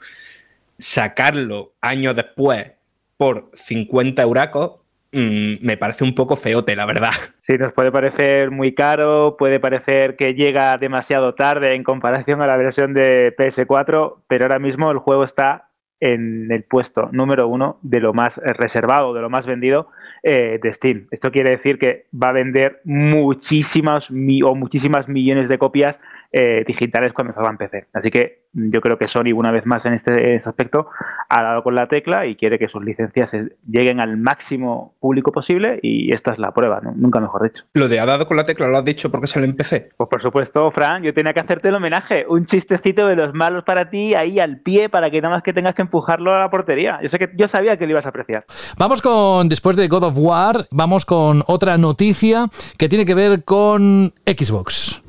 Sacarlo 0.78 1.74
años 1.80 2.14
después 2.16 2.72
por 3.16 3.50
50 3.54 4.22
euracos 4.22 4.85
Mm, 5.16 5.64
me 5.64 5.78
parece 5.78 6.04
un 6.04 6.14
poco 6.14 6.36
feote, 6.36 6.76
la 6.76 6.84
verdad. 6.84 7.10
Sí, 7.46 7.54
nos 7.58 7.72
puede 7.72 7.92
parecer 7.92 8.50
muy 8.50 8.74
caro, 8.74 9.36
puede 9.38 9.60
parecer 9.60 10.16
que 10.16 10.34
llega 10.34 10.76
demasiado 10.78 11.34
tarde 11.36 11.76
en 11.76 11.84
comparación 11.84 12.42
a 12.42 12.46
la 12.46 12.56
versión 12.56 12.92
de 12.92 13.34
PS4, 13.36 14.16
pero 14.26 14.44
ahora 14.44 14.58
mismo 14.58 14.90
el 14.90 14.98
juego 14.98 15.22
está 15.22 15.68
en 16.00 16.50
el 16.50 16.64
puesto 16.64 17.08
número 17.12 17.46
uno 17.46 17.78
de 17.82 18.00
lo 18.00 18.12
más 18.12 18.38
reservado, 18.38 19.14
de 19.14 19.20
lo 19.20 19.30
más 19.30 19.46
vendido 19.46 19.88
eh, 20.24 20.58
de 20.60 20.72
Steam. 20.72 21.06
Esto 21.12 21.30
quiere 21.30 21.50
decir 21.50 21.78
que 21.78 22.06
va 22.12 22.30
a 22.30 22.32
vender 22.32 22.80
muchísimas 22.84 24.10
o 24.10 24.54
muchísimas 24.54 25.08
millones 25.08 25.48
de 25.48 25.58
copias 25.58 26.00
eh, 26.32 26.64
digitales 26.66 27.12
cuando 27.12 27.32
salga 27.32 27.50
en 27.50 27.56
PC. 27.56 27.86
Así 27.92 28.10
que 28.10 28.46
yo 28.56 28.80
creo 28.80 28.96
que 28.96 29.06
Sony, 29.06 29.32
una 29.34 29.50
vez 29.50 29.66
más 29.66 29.84
en 29.84 29.92
este, 29.92 30.34
este, 30.34 30.48
aspecto, 30.48 30.88
ha 31.28 31.42
dado 31.42 31.62
con 31.62 31.74
la 31.74 31.88
tecla 31.88 32.26
y 32.26 32.36
quiere 32.36 32.58
que 32.58 32.68
sus 32.68 32.82
licencias 32.82 33.32
lleguen 33.68 34.00
al 34.00 34.16
máximo 34.16 34.94
público 34.98 35.30
posible 35.30 35.78
y 35.82 36.12
esta 36.14 36.32
es 36.32 36.38
la 36.38 36.52
prueba, 36.52 36.80
nunca 36.80 37.20
mejor 37.20 37.42
dicho. 37.42 37.64
Lo 37.74 37.88
de 37.88 38.00
ha 38.00 38.06
dado 38.06 38.26
con 38.26 38.36
la 38.36 38.44
tecla 38.44 38.66
lo 38.66 38.78
has 38.78 38.84
dicho 38.84 39.10
porque 39.10 39.26
sale 39.26 39.46
en 39.46 39.56
PC. 39.56 39.90
Pues 39.96 40.08
por 40.08 40.22
supuesto, 40.22 40.70
Fran, 40.70 41.02
yo 41.02 41.12
tenía 41.12 41.34
que 41.34 41.40
hacerte 41.40 41.68
el 41.68 41.74
homenaje, 41.74 42.24
un 42.28 42.46
chistecito 42.46 43.06
de 43.06 43.16
los 43.16 43.34
malos 43.34 43.64
para 43.64 43.90
ti 43.90 44.14
ahí 44.14 44.40
al 44.40 44.60
pie 44.60 44.88
para 44.88 45.10
que 45.10 45.20
nada 45.20 45.34
más 45.34 45.42
que 45.42 45.52
tengas 45.52 45.74
que 45.74 45.82
empujarlo 45.82 46.34
a 46.34 46.38
la 46.38 46.50
portería. 46.50 46.98
Yo 47.02 47.08
sé 47.10 47.18
que 47.18 47.30
yo 47.36 47.48
sabía 47.48 47.76
que 47.76 47.84
lo 47.84 47.92
ibas 47.92 48.06
a 48.06 48.10
apreciar. 48.10 48.46
Vamos 48.78 49.02
con, 49.02 49.48
después 49.48 49.76
de 49.76 49.88
God 49.88 50.04
of 50.04 50.14
War, 50.16 50.66
vamos 50.70 51.04
con 51.04 51.42
otra 51.46 51.76
noticia 51.76 52.48
que 52.78 52.88
tiene 52.88 53.04
que 53.04 53.14
ver 53.14 53.44
con 53.44 54.14
Xbox. 54.26 55.02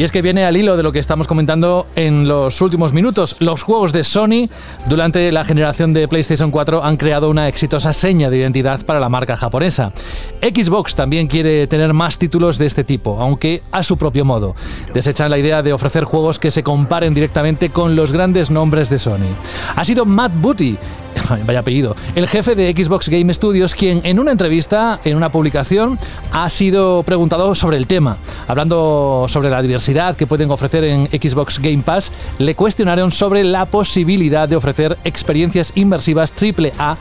Y 0.00 0.02
es 0.02 0.12
que 0.12 0.22
viene 0.22 0.46
al 0.46 0.56
hilo 0.56 0.78
de 0.78 0.82
lo 0.82 0.92
que 0.92 0.98
estamos 0.98 1.26
comentando 1.26 1.86
en 1.94 2.26
los 2.26 2.62
últimos 2.62 2.94
minutos. 2.94 3.36
Los 3.38 3.62
juegos 3.62 3.92
de 3.92 4.02
Sony 4.02 4.48
durante 4.88 5.30
la 5.30 5.44
generación 5.44 5.92
de 5.92 6.08
PlayStation 6.08 6.50
4 6.50 6.82
han 6.82 6.96
creado 6.96 7.28
una 7.28 7.48
exitosa 7.48 7.92
seña 7.92 8.30
de 8.30 8.38
identidad 8.38 8.82
para 8.86 8.98
la 8.98 9.10
marca 9.10 9.36
japonesa. 9.36 9.92
Xbox 10.40 10.94
también 10.94 11.26
quiere 11.26 11.66
tener 11.66 11.92
más 11.92 12.16
títulos 12.16 12.56
de 12.56 12.64
este 12.64 12.82
tipo, 12.82 13.20
aunque 13.20 13.62
a 13.72 13.82
su 13.82 13.98
propio 13.98 14.24
modo. 14.24 14.54
Desechan 14.94 15.30
la 15.30 15.36
idea 15.36 15.62
de 15.62 15.74
ofrecer 15.74 16.04
juegos 16.04 16.38
que 16.38 16.50
se 16.50 16.62
comparen 16.62 17.12
directamente 17.12 17.68
con 17.68 17.94
los 17.94 18.10
grandes 18.10 18.50
nombres 18.50 18.88
de 18.88 18.98
Sony. 18.98 19.28
Ha 19.76 19.84
sido 19.84 20.06
Matt 20.06 20.32
Booty 20.34 20.78
vaya 21.46 21.60
apellido, 21.60 21.96
el 22.14 22.28
jefe 22.28 22.54
de 22.54 22.72
Xbox 22.72 23.08
Game 23.08 23.32
Studios, 23.32 23.74
quien 23.74 24.00
en 24.04 24.18
una 24.18 24.32
entrevista, 24.32 25.00
en 25.04 25.16
una 25.16 25.30
publicación, 25.30 25.98
ha 26.32 26.48
sido 26.50 27.02
preguntado 27.02 27.54
sobre 27.54 27.76
el 27.76 27.86
tema. 27.86 28.18
Hablando 28.46 29.26
sobre 29.28 29.50
la 29.50 29.62
diversidad 29.62 30.16
que 30.16 30.26
pueden 30.26 30.50
ofrecer 30.50 30.84
en 30.84 31.06
Xbox 31.06 31.58
Game 31.58 31.82
Pass, 31.82 32.12
le 32.38 32.54
cuestionaron 32.54 33.10
sobre 33.10 33.44
la 33.44 33.66
posibilidad 33.66 34.48
de 34.48 34.56
ofrecer 34.56 34.98
experiencias 35.04 35.72
inmersivas 35.74 36.32
AAA, 36.32 36.96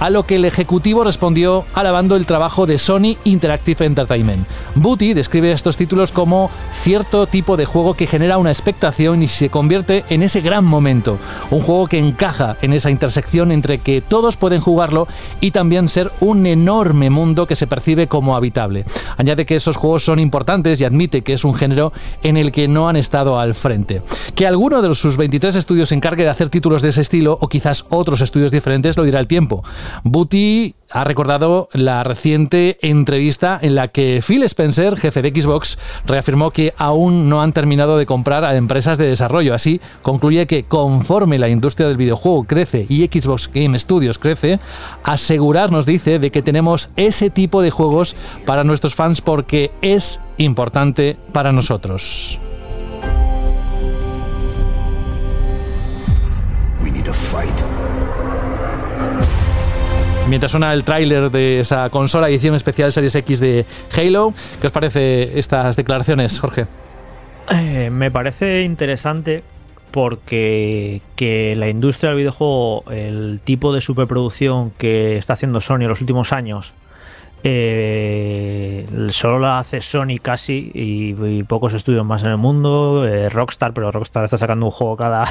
a 0.00 0.10
lo 0.10 0.24
que 0.24 0.36
el 0.36 0.44
ejecutivo 0.44 1.04
respondió 1.04 1.64
alabando 1.74 2.16
el 2.16 2.26
trabajo 2.26 2.66
de 2.66 2.78
Sony 2.78 3.16
Interactive 3.24 3.84
Entertainment. 3.84 4.46
Booty 4.74 5.14
describe 5.14 5.52
estos 5.52 5.76
títulos 5.76 6.12
como 6.12 6.50
cierto 6.72 7.26
tipo 7.26 7.56
de 7.56 7.64
juego 7.64 7.94
que 7.94 8.06
genera 8.06 8.38
una 8.38 8.50
expectación 8.50 9.22
y 9.22 9.28
se 9.28 9.50
convierte 9.50 10.04
en 10.08 10.22
ese 10.22 10.40
gran 10.40 10.64
momento, 10.64 11.18
un 11.50 11.60
juego 11.60 11.86
que 11.86 11.98
encaja 11.98 12.56
en 12.62 12.72
esa 12.72 12.90
intersección 12.90 13.52
entre 13.54 13.78
que 13.78 14.02
todos 14.02 14.36
pueden 14.36 14.60
jugarlo 14.60 15.08
y 15.40 15.52
también 15.52 15.88
ser 15.88 16.12
un 16.20 16.44
enorme 16.46 17.08
mundo 17.08 17.46
que 17.46 17.56
se 17.56 17.66
percibe 17.66 18.06
como 18.06 18.36
habitable. 18.36 18.84
Añade 19.16 19.46
que 19.46 19.56
esos 19.56 19.76
juegos 19.76 20.04
son 20.04 20.18
importantes 20.18 20.80
y 20.80 20.84
admite 20.84 21.22
que 21.22 21.32
es 21.32 21.44
un 21.44 21.54
género 21.54 21.92
en 22.22 22.36
el 22.36 22.52
que 22.52 22.68
no 22.68 22.88
han 22.88 22.96
estado 22.96 23.38
al 23.38 23.54
frente. 23.54 24.02
Que 24.34 24.46
alguno 24.46 24.82
de 24.82 24.94
sus 24.94 25.16
23 25.16 25.54
estudios 25.56 25.88
se 25.88 25.94
encargue 25.94 26.24
de 26.24 26.30
hacer 26.30 26.50
títulos 26.50 26.82
de 26.82 26.90
ese 26.90 27.00
estilo 27.00 27.38
o 27.40 27.48
quizás 27.48 27.86
otros 27.88 28.20
estudios 28.20 28.50
diferentes 28.50 28.96
lo 28.96 29.04
dirá 29.04 29.20
el 29.20 29.26
tiempo. 29.26 29.64
Booty 30.02 30.74
ha 30.90 31.02
recordado 31.02 31.68
la 31.72 32.04
reciente 32.04 32.78
entrevista 32.80 33.58
en 33.60 33.74
la 33.74 33.88
que 33.88 34.22
Phil 34.26 34.44
Spencer, 34.44 34.96
jefe 34.96 35.22
de 35.22 35.40
Xbox, 35.40 35.76
reafirmó 36.06 36.52
que 36.52 36.72
aún 36.76 37.28
no 37.28 37.42
han 37.42 37.52
terminado 37.52 37.98
de 37.98 38.06
comprar 38.06 38.44
a 38.44 38.56
empresas 38.56 38.96
de 38.96 39.08
desarrollo. 39.08 39.54
Así, 39.54 39.80
concluye 40.02 40.46
que 40.46 40.62
conforme 40.62 41.38
la 41.38 41.48
industria 41.48 41.88
del 41.88 41.96
videojuego 41.96 42.44
crece 42.44 42.86
y 42.88 43.06
Xbox 43.06 43.43
Game 43.52 43.78
Studios 43.78 44.18
crece, 44.18 44.60
asegurarnos, 45.02 45.86
dice, 45.86 46.18
de 46.18 46.30
que 46.30 46.42
tenemos 46.42 46.90
ese 46.96 47.30
tipo 47.30 47.62
de 47.62 47.70
juegos 47.70 48.16
para 48.46 48.64
nuestros 48.64 48.94
fans 48.94 49.20
porque 49.20 49.70
es 49.82 50.20
importante 50.38 51.16
para 51.32 51.52
nosotros. 51.52 52.40
mientras 60.28 60.50
suena 60.50 60.72
el 60.72 60.84
tráiler 60.84 61.30
de 61.30 61.60
esa 61.60 61.88
consola 61.90 62.28
edición 62.28 62.54
especial 62.54 62.90
Series 62.90 63.14
X 63.14 63.40
de 63.40 63.64
Halo. 63.96 64.32
¿Qué 64.60 64.66
os 64.66 64.72
parece 64.72 65.38
estas 65.38 65.76
declaraciones, 65.76 66.40
Jorge? 66.40 66.66
Eh, 67.50 67.88
me 67.92 68.10
parece 68.10 68.62
interesante 68.62 69.44
porque 69.94 71.02
que 71.14 71.54
la 71.54 71.68
industria 71.68 72.10
del 72.10 72.18
videojuego, 72.18 72.82
el 72.90 73.40
tipo 73.44 73.72
de 73.72 73.80
superproducción 73.80 74.72
que 74.72 75.16
está 75.16 75.34
haciendo 75.34 75.60
Sony 75.60 75.82
en 75.82 75.88
los 75.88 76.00
últimos 76.00 76.32
años, 76.32 76.74
eh, 77.44 78.88
solo 79.10 79.38
la 79.38 79.60
hace 79.60 79.80
Sony 79.80 80.18
casi 80.20 80.72
y, 80.74 81.44
pocos 81.44 81.74
estudios 81.74 82.04
más 82.04 82.24
en 82.24 82.30
el 82.30 82.38
mundo. 82.38 83.06
Eh, 83.06 83.28
Rockstar, 83.28 83.72
pero 83.72 83.92
Rockstar 83.92 84.24
está 84.24 84.36
sacando 84.36 84.66
un 84.66 84.72
juego 84.72 84.96
cada, 84.96 85.26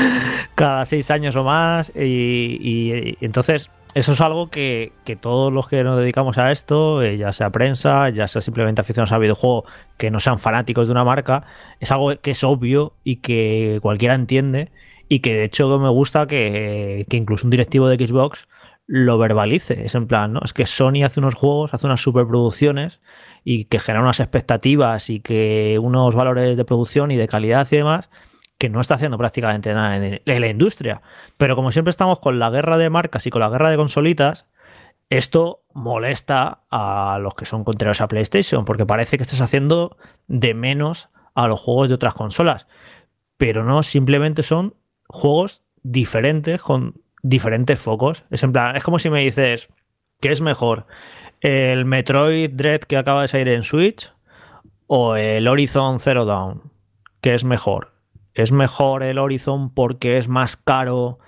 cada 0.54 0.86
seis 0.86 1.10
años 1.10 1.36
o 1.36 1.44
más. 1.44 1.92
y 1.94 3.14
entonces 3.20 3.70
eso 3.98 4.12
es 4.12 4.20
algo 4.20 4.48
que, 4.48 4.92
todos 5.20 5.52
los 5.52 5.68
que 5.68 5.82
nos 5.82 5.98
dedicamos 5.98 6.38
a 6.38 6.52
esto, 6.52 7.02
eh, 7.02 7.16
ya 7.16 7.32
sea 7.32 7.50
prensa, 7.50 8.08
ya 8.10 8.28
sea 8.28 8.40
simplemente 8.40 8.80
aficionados 8.80 9.12
al 9.12 9.20
videojuego, 9.20 9.64
que 9.96 10.10
no 10.10 10.20
sean 10.20 10.38
fanáticos 10.38 10.86
de 10.86 10.92
una 10.92 11.04
marca, 11.04 11.44
es 11.80 11.90
algo 11.90 12.16
que 12.20 12.30
es 12.30 12.44
obvio 12.44 12.94
y 13.02 13.16
que 13.16 13.80
cualquiera 13.82 14.14
entiende 14.14 14.70
y 15.08 15.18
que 15.20 15.34
de 15.34 15.44
hecho 15.44 15.78
me 15.78 15.88
gusta 15.88 16.26
que, 16.26 17.06
incluso 17.10 17.46
un 17.46 17.50
directivo 17.50 17.88
de 17.88 18.06
Xbox 18.06 18.46
lo 18.86 19.18
verbalice. 19.18 19.84
Es 19.84 19.94
en 19.94 20.06
plan, 20.06 20.32
¿no? 20.32 20.40
Es 20.44 20.52
que 20.52 20.64
Sony 20.64 21.04
hace 21.04 21.20
unos 21.20 21.34
juegos, 21.34 21.74
hace 21.74 21.86
unas 21.86 22.00
superproducciones 22.00 23.00
y 23.44 23.64
que 23.64 23.80
genera 23.80 24.02
unas 24.02 24.20
expectativas 24.20 25.10
y 25.10 25.20
que 25.20 25.78
unos 25.82 26.14
valores 26.14 26.56
de 26.56 26.64
producción 26.64 27.10
y 27.10 27.16
de 27.16 27.28
calidad 27.28 27.66
y 27.70 27.76
demás 27.76 28.08
que 28.58 28.68
no 28.68 28.80
está 28.80 28.94
haciendo 28.94 29.16
prácticamente 29.16 29.72
nada 29.72 29.96
en, 29.96 30.20
la 30.24 30.48
industria. 30.48 31.00
Pero 31.36 31.54
como 31.54 31.70
siempre 31.70 31.90
estamos 31.90 32.18
con 32.18 32.38
la 32.38 32.50
guerra 32.50 32.76
de 32.76 32.90
marcas 32.90 33.26
y 33.26 33.30
con 33.30 33.40
la 33.40 33.48
guerra 33.48 33.70
de 33.70 33.76
consolitas, 33.76 34.46
esto 35.10 35.62
molesta 35.72 36.64
a 36.70 37.18
los 37.22 37.34
que 37.34 37.46
son 37.46 37.64
contrarios 37.64 38.00
a 38.00 38.08
PlayStation, 38.08 38.64
porque 38.64 38.84
parece 38.84 39.16
que 39.16 39.22
estás 39.22 39.40
haciendo 39.40 39.96
de 40.26 40.54
menos 40.54 41.08
a 41.34 41.46
los 41.46 41.60
juegos 41.60 41.88
de 41.88 41.94
otras 41.94 42.14
consolas. 42.14 42.66
Pero 43.36 43.64
no, 43.64 43.84
simplemente 43.84 44.42
son 44.42 44.74
juegos 45.06 45.62
diferentes 45.82 46.60
con 46.60 47.00
diferentes 47.22 47.78
focos. 47.78 48.24
Es 48.30 48.42
en 48.42 48.52
plan, 48.52 48.76
es 48.76 48.82
como 48.82 48.98
si 48.98 49.08
me 49.08 49.20
dices, 49.20 49.68
¿qué 50.20 50.32
es 50.32 50.40
mejor? 50.40 50.86
¿El 51.40 51.84
Metroid 51.84 52.50
Dread 52.50 52.80
que 52.80 52.96
acaba 52.96 53.22
de 53.22 53.28
salir 53.28 53.48
en 53.48 53.62
Switch? 53.62 54.12
¿O 54.88 55.14
el 55.14 55.46
Horizon 55.46 56.00
Zero 56.00 56.24
Dawn? 56.24 56.72
¿Qué 57.20 57.34
es 57.34 57.44
mejor? 57.44 57.97
¿Es 58.38 58.52
mejor 58.52 59.02
el 59.02 59.18
Horizon 59.18 59.72
porque 59.74 60.18
es 60.18 60.28
más 60.28 60.56
caro, 60.56 61.18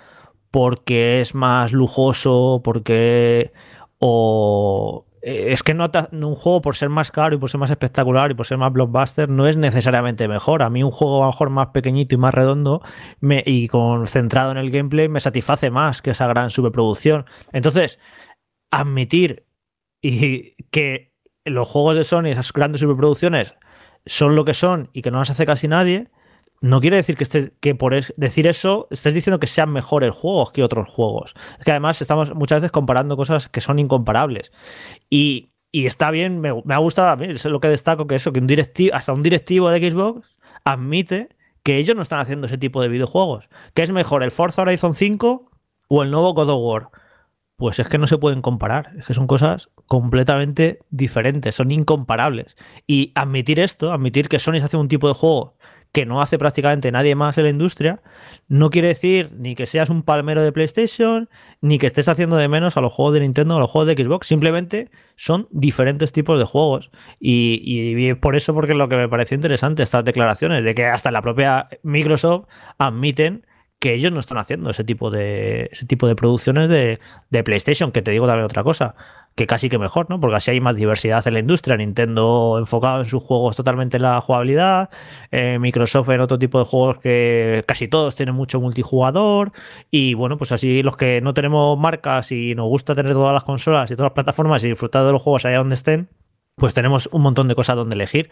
porque 0.51 1.21
es 1.21 1.35
más 1.35 1.73
lujoso, 1.73 2.61
porque... 2.65 3.53
o 3.99 5.07
eh, 5.23 5.53
es 5.53 5.63
que 5.63 5.75
no 5.75 5.91
un 6.13 6.35
juego 6.35 6.63
por 6.63 6.77
ser 6.77 6.89
más 6.89 7.11
caro 7.11 7.35
y 7.35 7.39
por 7.39 7.51
ser 7.51 7.61
más 7.61 7.71
espectacular 7.71 8.31
y 8.31 8.35
por 8.35 8.47
ser 8.47 8.57
más 8.57 8.73
blockbuster 8.73 9.29
no 9.29 9.47
es 9.47 9.57
necesariamente 9.57 10.29
mejor. 10.29 10.63
A 10.63 10.71
mí 10.71 10.83
un 10.83 10.91
juego 10.91 11.19
a 11.19 11.27
lo 11.27 11.33
mejor 11.33 11.51
más 11.51 11.69
pequeñito 11.69 12.15
y 12.15 12.19
más 12.19 12.35
redondo 12.35 12.83
y 13.21 13.69
concentrado 13.69 14.51
en 14.51 14.57
el 14.57 14.71
gameplay 14.71 15.09
me 15.09 15.21
satisface 15.21 15.71
más 15.71 16.01
que 16.03 16.13
esa 16.13 16.27
gran 16.27 16.51
superproducción. 16.51 17.27
Entonces, 17.53 17.99
admitir 18.71 19.47
y 20.03 20.55
que 20.71 21.13
los 21.45 21.69
juegos 21.69 21.97
de 21.97 22.05
Sony, 22.05 22.27
esas 22.27 22.53
grandes 22.53 22.81
superproducciones, 22.81 23.55
son 24.07 24.35
lo 24.35 24.45
que 24.45 24.55
son 24.55 24.89
y 24.93 25.03
que 25.03 25.11
no 25.11 25.19
las 25.19 25.31
hace 25.31 25.45
casi 25.45 25.69
nadie, 25.69 26.09
no 26.61 26.81
quiere 26.81 26.97
decir 26.97 27.17
que, 27.17 27.25
estés, 27.25 27.53
que 27.61 27.75
por 27.75 27.95
decir 28.17 28.47
eso 28.47 28.87
estés 28.91 29.15
diciendo 29.15 29.41
que 29.41 29.47
sean 29.47 29.73
mejores 29.73 30.15
juegos 30.15 30.53
que 30.53 30.63
otros 30.63 30.89
juegos. 30.89 31.35
Es 31.59 31.65
que 31.65 31.71
además 31.71 32.01
estamos 32.03 32.35
muchas 32.35 32.61
veces 32.61 32.71
comparando 32.71 33.17
cosas 33.17 33.49
que 33.49 33.61
son 33.61 33.79
incomparables. 33.79 34.53
Y, 35.09 35.53
está 35.73 36.11
bien, 36.11 36.41
me, 36.41 36.51
ha 36.51 36.79
gustado 36.79 37.09
a 37.09 37.17
mí, 37.17 37.27
es 37.27 37.45
lo 37.47 37.61
que 37.61 37.69
destaco, 37.69 38.07
que 38.07 38.17
eso, 38.17 38.33
que 38.33 38.41
un 38.41 38.47
directivo, 38.47 38.95
hasta 38.95 39.13
un 39.13 39.23
directivo 39.23 39.71
de 39.71 39.91
Xbox 39.91 40.37
admite 40.65 41.31
que 41.63 41.77
ellos 41.77 41.97
no 41.97 42.03
están 42.03 42.21
haciendo 42.21 42.47
ese 42.47 42.59
tipo 42.59 42.83
de 42.83 42.89
videojuegos. 42.89 43.49
¿Qué 43.75 43.83
es 43.83 43.93
mejor, 43.93 44.23
el 44.23 44.31
Forza 44.31 44.63
Horizon 44.63 44.95
5 44.95 45.51
o 45.89 46.03
el 46.03 46.11
nuevo 46.11 46.35
God 46.35 46.51
of 46.51 46.61
War? 46.61 46.91
Pues 47.57 47.79
es 47.79 47.89
que 47.89 47.99
no 47.99 48.07
se 48.07 48.17
pueden 48.17 48.41
comparar, 48.41 48.93
es 48.99 49.07
que 49.07 49.15
son 49.15 49.27
cosas 49.27 49.69
completamente 49.87 50.79
diferentes, 50.91 51.55
son 51.55 51.71
incomparables. 51.71 52.57
Y 52.87 53.13
admitir 53.15 53.61
esto, 53.61 53.93
admitir 53.93 54.29
que 54.29 54.39
Sony 54.39 54.57
hace 54.63 54.79
un 54.79 54.89
tipo 54.89 55.09
de 55.09 55.15
juego 55.15 55.57
que 55.93 56.07
no 56.07 56.23
hace 56.23 56.39
prácticamente 56.39 56.93
nadie 56.93 57.15
más 57.15 57.37
en 57.39 57.45
la 57.45 57.51
industria, 57.51 58.01
no 58.49 58.71
quiere 58.71 58.89
decir 58.89 59.31
ni 59.37 59.55
que 59.55 59.67
seas 59.67 59.91
un 59.91 60.03
palmero 60.03 60.43
de 60.43 60.53
PlayStation, 60.53 61.29
ni 61.61 61.79
que 61.79 61.87
estés 61.87 62.09
haciendo 62.09 62.37
de 62.37 62.49
menos 62.49 62.77
a 62.77 62.81
los 62.81 62.93
juegos 62.93 63.15
de 63.15 63.21
Nintendo 63.21 63.55
o 63.55 63.57
a 63.57 63.61
los 63.61 63.71
juegos 63.71 63.89
de 63.89 64.03
Xbox. 64.03 64.27
Simplemente 64.27 64.91
son 65.17 65.49
diferentes 65.51 66.13
tipos 66.13 66.39
de 66.39 66.45
juegos. 66.45 66.91
Y, 67.19 67.63
y, 67.65 68.15
por 68.15 68.37
eso, 68.37 68.55
porque 68.55 68.75
lo 68.75 68.89
que 68.89 68.97
me 68.97 69.09
pareció 69.09 69.35
interesante 69.35 69.83
estas 69.83 70.05
declaraciones, 70.05 70.63
de 70.63 70.75
que 70.75 70.87
hasta 70.87 71.11
la 71.11 71.23
propia 71.23 71.69
Microsoft 71.83 72.47
admiten 72.79 73.47
que 73.81 73.95
ellos 73.95 74.13
no 74.13 74.21
están 74.21 74.39
haciendo 74.39 74.71
ese 74.71 74.85
tipo 74.85 75.11
de, 75.11 75.69
ese 75.73 75.87
tipo 75.87 76.07
de 76.07 76.15
producciones 76.15 76.69
de, 76.69 77.01
de 77.31 77.43
PlayStation, 77.43 77.93
que 77.93 78.03
te 78.03 78.11
digo 78.11 78.27
también 78.27 78.45
otra 78.45 78.63
cosa 78.63 78.95
que 79.41 79.47
casi 79.47 79.71
que 79.71 79.79
mejor, 79.79 80.11
¿no? 80.11 80.21
Porque 80.21 80.37
así 80.37 80.51
hay 80.51 80.61
más 80.61 80.77
diversidad 80.77 81.27
en 81.27 81.33
la 81.33 81.41
industria. 81.41 81.75
Nintendo 81.79 82.57
enfocado 82.59 83.01
en 83.01 83.07
sus 83.07 83.23
juegos 83.23 83.57
totalmente 83.57 83.97
en 83.97 84.03
la 84.03 84.21
jugabilidad, 84.21 84.91
eh, 85.31 85.59
Microsoft 85.59 86.11
en 86.11 86.21
otro 86.21 86.39
tipo 86.39 86.59
de 86.59 86.67
juegos 86.67 86.99
que 86.99 87.65
casi 87.67 87.89
todos 87.89 88.15
tienen 88.15 88.35
mucho 88.35 88.61
multijugador. 88.61 89.53
Y 89.91 90.13
bueno, 90.13 90.37
pues 90.37 90.53
así 90.53 90.83
los 90.83 90.95
que 90.99 91.23
no 91.23 91.33
tenemos 91.33 91.79
marcas 91.79 92.33
y 92.33 92.55
nos 92.55 92.69
gusta 92.69 92.95
tener 92.95 93.15
todas 93.15 93.33
las 93.33 93.45
consolas 93.45 93.91
y 93.91 93.95
todas 93.95 94.11
las 94.11 94.15
plataformas 94.15 94.63
y 94.63 94.69
disfrutar 94.69 95.07
de 95.07 95.13
los 95.13 95.23
juegos 95.23 95.47
allá 95.47 95.57
donde 95.57 95.75
estén, 95.75 96.11
pues 96.57 96.75
tenemos 96.75 97.09
un 97.11 97.23
montón 97.23 97.49
de 97.49 97.55
cosas 97.55 97.77
donde 97.77 97.95
elegir 97.95 98.29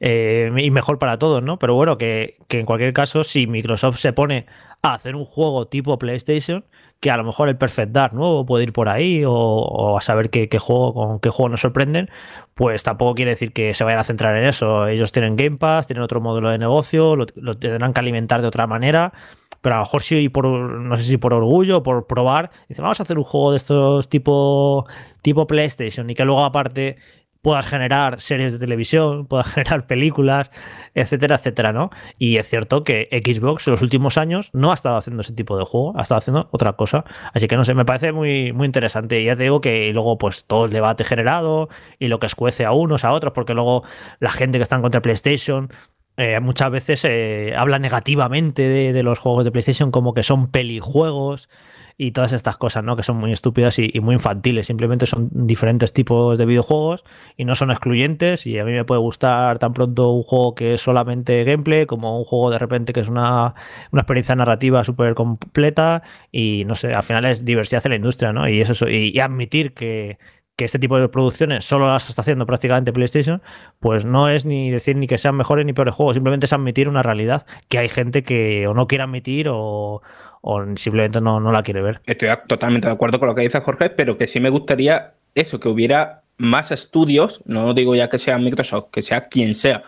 eh, 0.00 0.50
y 0.58 0.72
mejor 0.72 0.98
para 0.98 1.20
todos, 1.20 1.40
¿no? 1.40 1.60
Pero 1.60 1.76
bueno, 1.76 1.98
que, 1.98 2.36
que, 2.48 2.58
en 2.58 2.66
cualquier 2.66 2.92
caso, 2.92 3.22
si 3.22 3.46
Microsoft 3.46 3.98
se 3.98 4.12
pone 4.12 4.46
a 4.82 4.94
hacer 4.94 5.14
un 5.14 5.24
juego 5.24 5.68
tipo 5.68 5.98
PlayStation, 6.00 6.64
que 7.00 7.10
a 7.10 7.16
lo 7.16 7.24
mejor 7.24 7.48
el 7.48 7.56
Perfect 7.56 7.92
Dark 7.92 8.14
nuevo 8.14 8.44
puede 8.44 8.64
ir 8.64 8.72
por 8.72 8.88
ahí 8.88 9.22
o, 9.26 9.96
a 9.96 10.00
saber 10.00 10.30
qué, 10.30 10.48
juego, 10.58 10.94
con 10.94 11.20
qué 11.20 11.30
juego 11.30 11.50
nos 11.50 11.60
sorprenden, 11.60 12.10
pues 12.54 12.82
tampoco 12.82 13.14
quiere 13.14 13.30
decir 13.30 13.52
que 13.52 13.72
se 13.74 13.84
vayan 13.84 14.00
a 14.00 14.04
centrar 14.04 14.36
en 14.36 14.44
eso. 14.44 14.88
Ellos 14.88 15.12
tienen 15.12 15.36
Game 15.36 15.58
Pass, 15.58 15.86
tienen 15.86 16.02
otro 16.02 16.20
modelo 16.20 16.50
de 16.50 16.58
negocio, 16.58 17.14
lo, 17.16 17.26
tendrán 17.26 17.92
que 17.92 18.00
alimentar 18.00 18.42
de 18.42 18.48
otra 18.48 18.66
manera, 18.66 19.12
pero 19.60 19.76
a 19.76 19.78
lo 19.78 19.84
mejor 19.84 20.02
sí 20.02 20.28
por, 20.28 20.46
no 20.46 20.96
sé 20.96 21.04
si 21.04 21.16
por 21.18 21.34
orgullo, 21.34 21.82
por 21.82 22.06
probar, 22.06 22.50
dicen, 22.68 22.82
vamos 22.82 22.98
a 22.98 23.04
hacer 23.04 23.18
un 23.18 23.24
juego 23.24 23.52
de 23.52 23.58
estos 23.58 24.08
tipo, 24.08 24.86
tipo 25.22 25.46
PlayStation 25.46 26.10
y 26.10 26.14
que 26.14 26.24
luego 26.24 26.44
aparte 26.44 26.96
puedas 27.42 27.66
generar 27.66 28.20
series 28.20 28.52
de 28.52 28.58
televisión, 28.58 29.26
puedas 29.28 29.52
generar 29.52 29.86
películas, 29.86 30.50
etcétera, 30.94 31.36
etcétera, 31.36 31.72
¿no? 31.72 31.90
Y 32.18 32.36
es 32.36 32.48
cierto 32.48 32.84
que 32.84 33.08
Xbox 33.24 33.66
en 33.66 33.72
los 33.72 33.82
últimos 33.82 34.18
años 34.18 34.50
no 34.52 34.70
ha 34.70 34.74
estado 34.74 34.96
haciendo 34.96 35.22
ese 35.22 35.32
tipo 35.32 35.56
de 35.56 35.64
juego, 35.64 35.98
ha 35.98 36.02
estado 36.02 36.18
haciendo 36.18 36.48
otra 36.52 36.74
cosa. 36.74 37.04
Así 37.32 37.46
que 37.48 37.56
no 37.56 37.64
sé, 37.64 37.74
me 37.74 37.84
parece 37.84 38.12
muy, 38.12 38.52
muy 38.52 38.66
interesante. 38.66 39.20
Y 39.20 39.24
ya 39.24 39.36
te 39.36 39.44
digo 39.44 39.60
que 39.60 39.92
luego, 39.92 40.18
pues 40.18 40.44
todo 40.44 40.64
el 40.66 40.72
debate 40.72 41.04
generado 41.04 41.68
y 41.98 42.08
lo 42.08 42.18
que 42.18 42.26
escuece 42.26 42.64
a 42.64 42.72
unos, 42.72 43.04
a 43.04 43.12
otros, 43.12 43.32
porque 43.32 43.54
luego 43.54 43.84
la 44.20 44.30
gente 44.30 44.58
que 44.58 44.62
está 44.62 44.76
en 44.76 44.82
contra 44.82 44.98
de 44.98 45.02
PlayStation 45.02 45.70
eh, 46.16 46.40
muchas 46.40 46.70
veces 46.72 47.04
eh, 47.04 47.54
habla 47.56 47.78
negativamente 47.78 48.62
de, 48.62 48.92
de, 48.92 49.02
los 49.04 49.20
juegos 49.20 49.44
de 49.44 49.52
PlayStation 49.52 49.92
como 49.92 50.14
que 50.14 50.24
son 50.24 50.50
pelijuegos 50.50 51.48
y 52.00 52.12
todas 52.12 52.32
estas 52.32 52.56
cosas, 52.56 52.84
¿no? 52.84 52.96
Que 52.96 53.02
son 53.02 53.16
muy 53.16 53.32
estúpidas 53.32 53.76
y, 53.80 54.00
muy 54.00 54.14
infantiles. 54.14 54.68
Simplemente 54.68 55.04
son 55.04 55.28
diferentes 55.32 55.92
tipos 55.92 56.38
de 56.38 56.46
videojuegos 56.46 57.04
y 57.36 57.44
no 57.44 57.56
son 57.56 57.72
excluyentes. 57.72 58.46
Y 58.46 58.56
a 58.60 58.64
mí 58.64 58.70
me 58.70 58.84
puede 58.84 59.00
gustar 59.00 59.58
tan 59.58 59.74
pronto 59.74 60.12
un 60.12 60.22
juego 60.22 60.54
que 60.54 60.74
es 60.74 60.80
solamente 60.80 61.42
gameplay, 61.42 61.86
como 61.86 62.16
un 62.16 62.24
juego 62.24 62.50
de 62.50 62.58
repente 62.58 62.92
que 62.92 63.00
es 63.00 63.08
una, 63.08 63.54
experiencia 63.92 64.36
narrativa 64.36 64.84
súper 64.84 65.14
completa. 65.16 66.04
Y 66.30 66.64
no 66.66 66.76
sé, 66.76 66.94
al 66.94 67.02
final 67.02 67.24
es 67.24 67.44
diversidad 67.44 67.82
en 67.86 67.90
la 67.90 67.96
industria, 67.96 68.32
¿no? 68.32 68.48
Y 68.48 68.60
eso, 68.60 68.88
y, 68.88 69.18
admitir 69.18 69.74
que, 69.74 70.18
que 70.54 70.64
este 70.64 70.78
tipo 70.78 71.00
de 71.00 71.08
producciones 71.08 71.64
solo 71.64 71.88
las 71.88 72.08
está 72.08 72.22
haciendo 72.22 72.46
prácticamente 72.46 72.92
PlayStation, 72.92 73.42
pues 73.80 74.04
no 74.04 74.28
es 74.28 74.44
ni 74.44 74.70
decir 74.70 74.96
ni 74.96 75.08
que 75.08 75.18
sean 75.18 75.36
mejores 75.36 75.66
ni 75.66 75.72
peores 75.72 75.96
juegos, 75.96 76.14
simplemente 76.14 76.46
es 76.46 76.52
admitir 76.52 76.88
una 76.88 77.02
realidad 77.02 77.46
que 77.68 77.78
hay 77.78 77.88
gente 77.88 78.22
que 78.22 78.68
o 78.68 78.74
no 78.74 78.86
quiere 78.86 79.04
admitir 79.04 79.48
o, 79.50 80.02
o 80.40 80.64
simplemente 80.76 81.20
no, 81.20 81.40
no 81.40 81.52
la 81.52 81.62
quiere 81.62 81.82
ver. 81.82 82.00
Estoy 82.06 82.28
totalmente 82.46 82.88
de 82.88 82.94
acuerdo 82.94 83.18
con 83.18 83.28
lo 83.28 83.34
que 83.34 83.42
dice 83.42 83.60
Jorge, 83.60 83.90
pero 83.90 84.16
que 84.16 84.26
sí 84.26 84.40
me 84.40 84.50
gustaría 84.50 85.14
eso, 85.34 85.60
que 85.60 85.68
hubiera 85.68 86.22
más 86.36 86.70
estudios, 86.70 87.42
no 87.44 87.74
digo 87.74 87.94
ya 87.94 88.08
que 88.08 88.18
sea 88.18 88.38
Microsoft, 88.38 88.90
que 88.92 89.02
sea 89.02 89.22
quien 89.22 89.54
sea, 89.54 89.82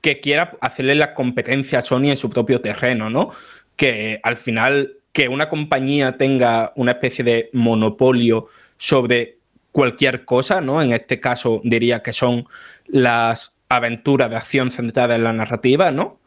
que 0.00 0.20
quiera 0.20 0.56
hacerle 0.60 0.94
la 0.94 1.14
competencia 1.14 1.78
a 1.78 1.82
Sony 1.82 2.10
en 2.10 2.16
su 2.16 2.30
propio 2.30 2.60
terreno, 2.60 3.10
¿no? 3.10 3.30
Que 3.76 4.20
al 4.22 4.36
final 4.36 4.98
que 5.12 5.28
una 5.28 5.48
compañía 5.48 6.16
tenga 6.16 6.72
una 6.76 6.92
especie 6.92 7.24
de 7.24 7.50
monopolio 7.52 8.48
sobre 8.76 9.38
cualquier 9.70 10.24
cosa, 10.24 10.60
¿no? 10.60 10.82
En 10.82 10.92
este 10.92 11.20
caso 11.20 11.60
diría 11.64 12.02
que 12.02 12.12
son 12.12 12.46
las 12.86 13.54
aventuras 13.68 14.30
de 14.30 14.36
acción 14.36 14.70
centradas 14.70 15.16
en 15.16 15.24
la 15.24 15.32
narrativa, 15.32 15.90
¿no? 15.90 16.20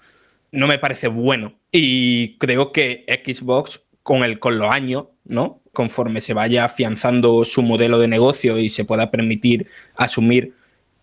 No 0.52 0.68
me 0.68 0.80
parece 0.80 1.08
bueno. 1.08 1.54
Y 1.72 2.38
creo 2.38 2.72
que 2.72 3.06
Xbox, 3.26 3.82
con, 4.04 4.24
el, 4.24 4.40
con 4.40 4.58
los 4.58 4.72
años, 4.72 5.06
¿no? 5.26 5.62
Conforme 5.74 6.22
se 6.22 6.34
vaya 6.34 6.66
afianzando 6.66 7.46
su 7.46 7.62
modelo 7.62 8.00
de 8.00 8.08
negocio 8.08 8.58
y 8.58 8.70
se 8.70 8.86
pueda 8.86 9.12
permitir 9.12 9.68
asumir 9.96 10.54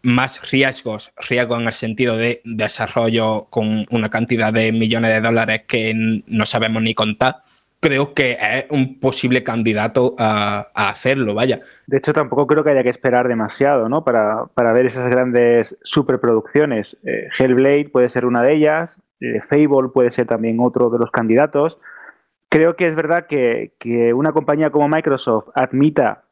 más 0.03 0.51
riesgos, 0.51 1.13
riesgos 1.29 1.61
en 1.61 1.67
el 1.67 1.73
sentido 1.73 2.17
de 2.17 2.43
desarrollo 2.45 3.47
con 3.49 3.87
una 3.91 4.11
cantidad 4.11 4.53
de 4.53 4.71
millones 4.71 5.13
de 5.15 5.21
dólares 5.21 5.63
que 5.67 6.23
no 6.27 6.45
sabemos 6.45 6.83
ni 6.83 6.95
contar, 6.95 7.43
creo 7.85 8.15
que 8.15 8.39
es 8.41 8.67
un 8.71 8.99
posible 8.99 9.43
candidato 9.43 10.15
a, 10.19 10.69
hacerlo, 10.75 11.35
vaya. 11.35 11.61
De 11.87 11.99
hecho, 11.99 12.15
tampoco 12.15 12.47
creo 12.47 12.65
que 12.65 12.71
haya 12.71 12.83
que 12.83 12.89
esperar 12.89 13.29
demasiado, 13.29 13.91
¿no? 13.91 14.05
Para, 14.05 14.73
ver 14.73 14.87
esas 14.87 15.09
grandes 15.09 15.77
superproducciones. 15.83 16.97
Eh, 17.05 17.29
Hellblade 17.39 17.91
puede 17.91 18.09
ser 18.09 18.25
una 18.25 18.43
de 18.43 18.55
ellas, 18.55 18.99
eh, 19.21 19.41
Fable 19.43 19.91
puede 19.93 20.11
ser 20.11 20.27
también 20.27 20.59
otro 20.61 20.91
de 20.91 20.99
los 20.99 21.11
candidatos. 21.11 21.79
Creo 22.49 22.77
que 22.77 22.87
es 22.87 22.95
verdad 22.95 23.27
que, 23.27 23.73
una 24.15 24.33
compañía 24.33 24.71
como 24.71 24.89
Microsoft 24.89 25.49
admita 25.55 26.25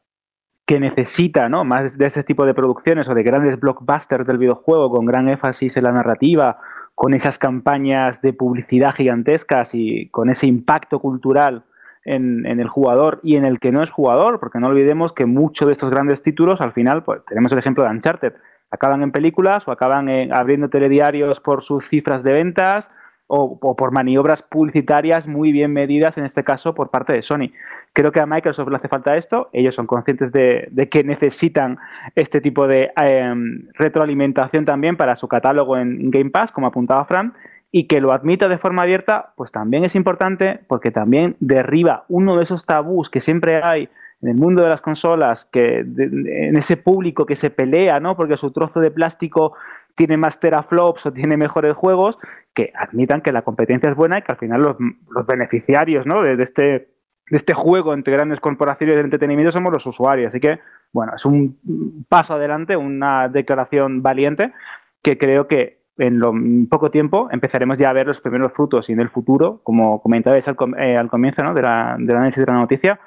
que 0.65 0.79
necesita 0.79 1.49
¿no? 1.49 1.65
más 1.65 1.97
de 1.97 2.05
ese 2.05 2.23
tipo 2.23 2.45
de 2.45 2.53
producciones 2.53 3.09
o 3.09 3.13
de 3.13 3.23
grandes 3.23 3.59
blockbusters 3.59 4.25
del 4.25 4.37
videojuego 4.37 4.89
con 4.89 5.05
gran 5.05 5.27
énfasis 5.27 5.75
en 5.75 5.83
la 5.83 5.91
narrativa, 5.91 6.59
con 6.95 7.13
esas 7.13 7.37
campañas 7.37 8.21
de 8.21 8.31
publicidad 8.31 8.93
gigantescas 8.93 9.75
y 9.75 10.07
con 10.09 10.29
ese 10.29 10.47
impacto 10.47 10.99
cultural 10.99 11.63
en, 12.05 12.45
el 12.45 12.67
jugador 12.67 13.19
y 13.23 13.35
en 13.35 13.45
el 13.45 13.59
que 13.59 13.71
no 13.71 13.83
es 13.83 13.89
jugador, 13.89 14.39
porque 14.39 14.59
no 14.59 14.67
olvidemos 14.67 15.13
que 15.13 15.25
muchos 15.25 15.67
de 15.67 15.73
estos 15.73 15.89
grandes 15.89 16.21
títulos, 16.21 16.61
al 16.61 16.73
final, 16.73 17.03
pues 17.03 17.23
tenemos 17.25 17.51
el 17.51 17.59
ejemplo 17.59 17.83
de 17.83 17.89
Uncharted, 17.89 18.33
acaban 18.73 19.03
en 19.03 19.11
películas 19.11 19.67
o 19.67 19.71
acaban 19.71 20.09
abriendo 20.33 20.67
telediarios 20.67 21.39
por 21.39 21.63
sus 21.63 21.87
cifras 21.87 22.23
de 22.23 22.33
ventas 22.33 22.89
o, 23.27 23.59
por 23.59 23.91
maniobras 23.91 24.41
publicitarias 24.41 25.27
muy 25.27 25.51
bien 25.51 25.71
medidas, 25.71 26.17
en 26.17 26.25
este 26.25 26.43
caso 26.43 26.73
por 26.73 26.89
parte 26.89 27.13
de 27.13 27.21
Sony. 27.21 27.51
Creo 27.93 28.11
que 28.11 28.19
a 28.19 28.25
Microsoft 28.25 28.69
le 28.69 28.75
hace 28.75 28.87
falta 28.87 29.15
esto, 29.15 29.49
ellos 29.53 29.75
son 29.75 29.85
conscientes 29.85 30.31
de, 30.31 30.89
que 30.91 31.03
necesitan 31.03 31.77
este 32.15 32.41
tipo 32.41 32.67
de 32.67 32.91
em, 32.95 33.67
retroalimentación 33.73 34.65
también 34.65 34.97
para 34.97 35.15
su 35.15 35.27
catálogo 35.27 35.77
en 35.77 36.09
Game 36.09 36.31
Pass, 36.31 36.51
como 36.51 36.67
apuntaba 36.67 37.05
Fran, 37.05 37.33
y 37.71 37.85
que 37.85 38.01
lo 38.01 38.11
admita 38.11 38.47
de 38.47 38.57
forma 38.57 38.81
abierta, 38.81 39.33
pues 39.35 39.51
también 39.51 39.85
es 39.85 39.95
importante 39.95 40.61
porque 40.67 40.89
también 40.89 41.35
derriba 41.39 42.05
uno 42.07 42.37
de 42.37 42.43
esos 42.43 42.65
tabús 42.65 43.09
que 43.09 43.19
siempre 43.19 43.61
hay 43.63 43.89
en 44.23 44.29
el 44.29 44.35
mundo 44.35 44.63
de 44.63 44.69
las 44.69 44.79
consolas, 44.79 45.45
que 45.45 45.79
en 45.79 46.55
ese 46.55 46.77
público 46.77 47.25
que 47.25 47.35
se 47.35 47.49
pelea, 47.49 47.99
¿no? 47.99 48.15
Porque 48.15 48.37
su 48.37 48.51
trozo 48.51 48.79
de 48.79 48.89
plástico 48.89 49.53
tiene 49.95 50.15
más 50.15 50.39
teraflops 50.39 51.05
o 51.05 51.11
tiene 51.11 51.35
mejores 51.35 51.75
juegos, 51.75 52.17
que 52.53 52.71
admitan 52.73 53.19
que 53.19 53.33
la 53.33 53.41
competencia 53.41 53.89
es 53.89 53.95
buena 53.97 54.19
y 54.19 54.21
que 54.21 54.31
al 54.31 54.37
final 54.37 54.61
los, 54.61 55.27
beneficiarios, 55.27 56.05
¿no? 56.05 56.21
De, 56.21 56.41
este, 56.41 56.63
de 56.63 56.87
este 57.31 57.53
juego 57.53 57.93
entre 57.93 58.13
grandes 58.13 58.39
corporaciones 58.39 58.95
de 58.95 59.01
entretenimiento 59.01 59.51
somos 59.51 59.73
los 59.73 59.85
usuarios. 59.85 60.29
Así 60.29 60.39
que, 60.39 60.61
bueno, 60.93 61.11
es 61.17 61.25
un 61.25 62.05
paso 62.07 62.35
adelante, 62.35 62.77
una 62.77 63.27
declaración 63.27 64.01
valiente 64.01 64.53
que 65.01 65.17
creo 65.17 65.49
que 65.49 65.83
en 65.97 66.19
lo, 66.19 66.33
poco 66.69 66.91
tiempo 66.91 67.27
empezaremos 67.29 67.77
ya 67.77 67.89
a 67.89 67.93
ver 67.93 68.07
los 68.07 68.21
primeros 68.21 68.53
frutos 68.53 68.89
y 68.89 68.93
en 68.93 69.01
el 69.01 69.09
futuro, 69.09 69.59
como 69.63 70.01
comentabais 70.01 70.47
al, 70.47 70.55
eh, 70.79 70.95
al 70.95 71.09
comienzo 71.09 71.43
¿no? 71.43 71.53
de 71.53 71.61
la, 71.61 71.97
del 71.99 72.15
análisis 72.15 72.45
de 72.45 72.51
la 72.51 72.57
noticia, 72.57 72.99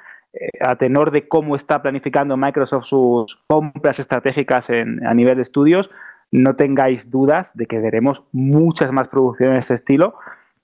a 0.59 0.75
tenor 0.75 1.11
de 1.11 1.27
cómo 1.27 1.55
está 1.55 1.81
planificando 1.81 2.37
Microsoft 2.37 2.85
sus 2.85 3.35
compras 3.47 3.99
estratégicas 3.99 4.69
a 4.69 5.13
nivel 5.13 5.37
de 5.37 5.41
estudios, 5.41 5.89
no 6.31 6.55
tengáis 6.55 7.09
dudas 7.09 7.55
de 7.55 7.67
que 7.67 7.79
veremos 7.79 8.23
muchas 8.31 8.91
más 8.91 9.07
producciones 9.07 9.53
de 9.53 9.59
este 9.59 9.73
estilo 9.75 10.15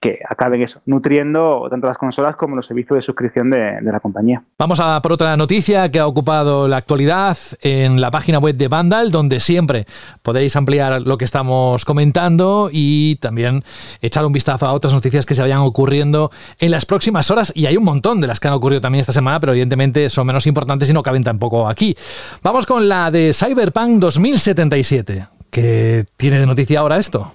que 0.03 0.19
acaben 0.27 0.61
eso, 0.61 0.81
nutriendo 0.85 1.65
tanto 1.69 1.87
las 1.87 1.97
consolas 1.97 2.35
como 2.35 2.57
los 2.57 2.65
servicios 2.65 2.97
de 2.97 3.01
suscripción 3.01 3.49
de, 3.49 3.79
la 3.81 4.01
compañía. 4.01 4.43
Vamos 4.59 4.81
a 4.81 5.01
por 5.01 5.13
otra 5.13 5.37
noticia 5.37 5.89
que 5.89 5.99
ha 5.99 6.07
ocupado 6.07 6.67
la 6.67 6.75
actualidad 6.75 7.37
en 7.61 8.01
la 8.01 8.11
página 8.11 8.39
web 8.39 8.57
de 8.57 8.67
Vandal, 8.67 9.11
donde 9.11 9.39
siempre 9.39 9.85
podéis 10.21 10.57
ampliar 10.57 11.03
lo 11.03 11.17
que 11.17 11.23
estamos 11.23 11.85
comentando 11.85 12.69
y 12.69 13.15
también 13.21 13.63
echar 14.01 14.25
un 14.25 14.33
vistazo 14.33 14.67
a 14.67 14.73
otras 14.73 14.93
noticias 14.93 15.25
que 15.25 15.35
se 15.35 15.41
vayan 15.41 15.59
ocurriendo 15.59 16.31
en 16.59 16.71
las 16.71 16.85
próximas 16.85 17.31
horas. 17.31 17.53
Y 17.55 17.67
hay 17.67 17.77
un 17.77 17.85
montón 17.85 18.19
de 18.19 18.27
las 18.27 18.41
que 18.41 18.49
han 18.49 18.55
ocurrido 18.55 18.81
también 18.81 18.99
esta 18.99 19.13
semana, 19.13 19.39
pero 19.39 19.53
evidentemente 19.53 20.09
son 20.09 20.27
menos 20.27 20.45
importantes 20.47 20.89
y 20.89 20.93
no 20.93 21.01
caben 21.01 21.23
tampoco 21.23 21.69
aquí. 21.69 21.95
Vamos 22.41 22.65
con 22.65 22.89
la 22.89 23.09
de 23.09 23.31
Cyberpunk 23.33 23.99
2077. 23.99 25.27
¿Qué 25.49 26.03
tiene 26.17 26.41
de 26.41 26.45
noticia 26.45 26.81
ahora 26.81 26.97
esto? 26.97 27.31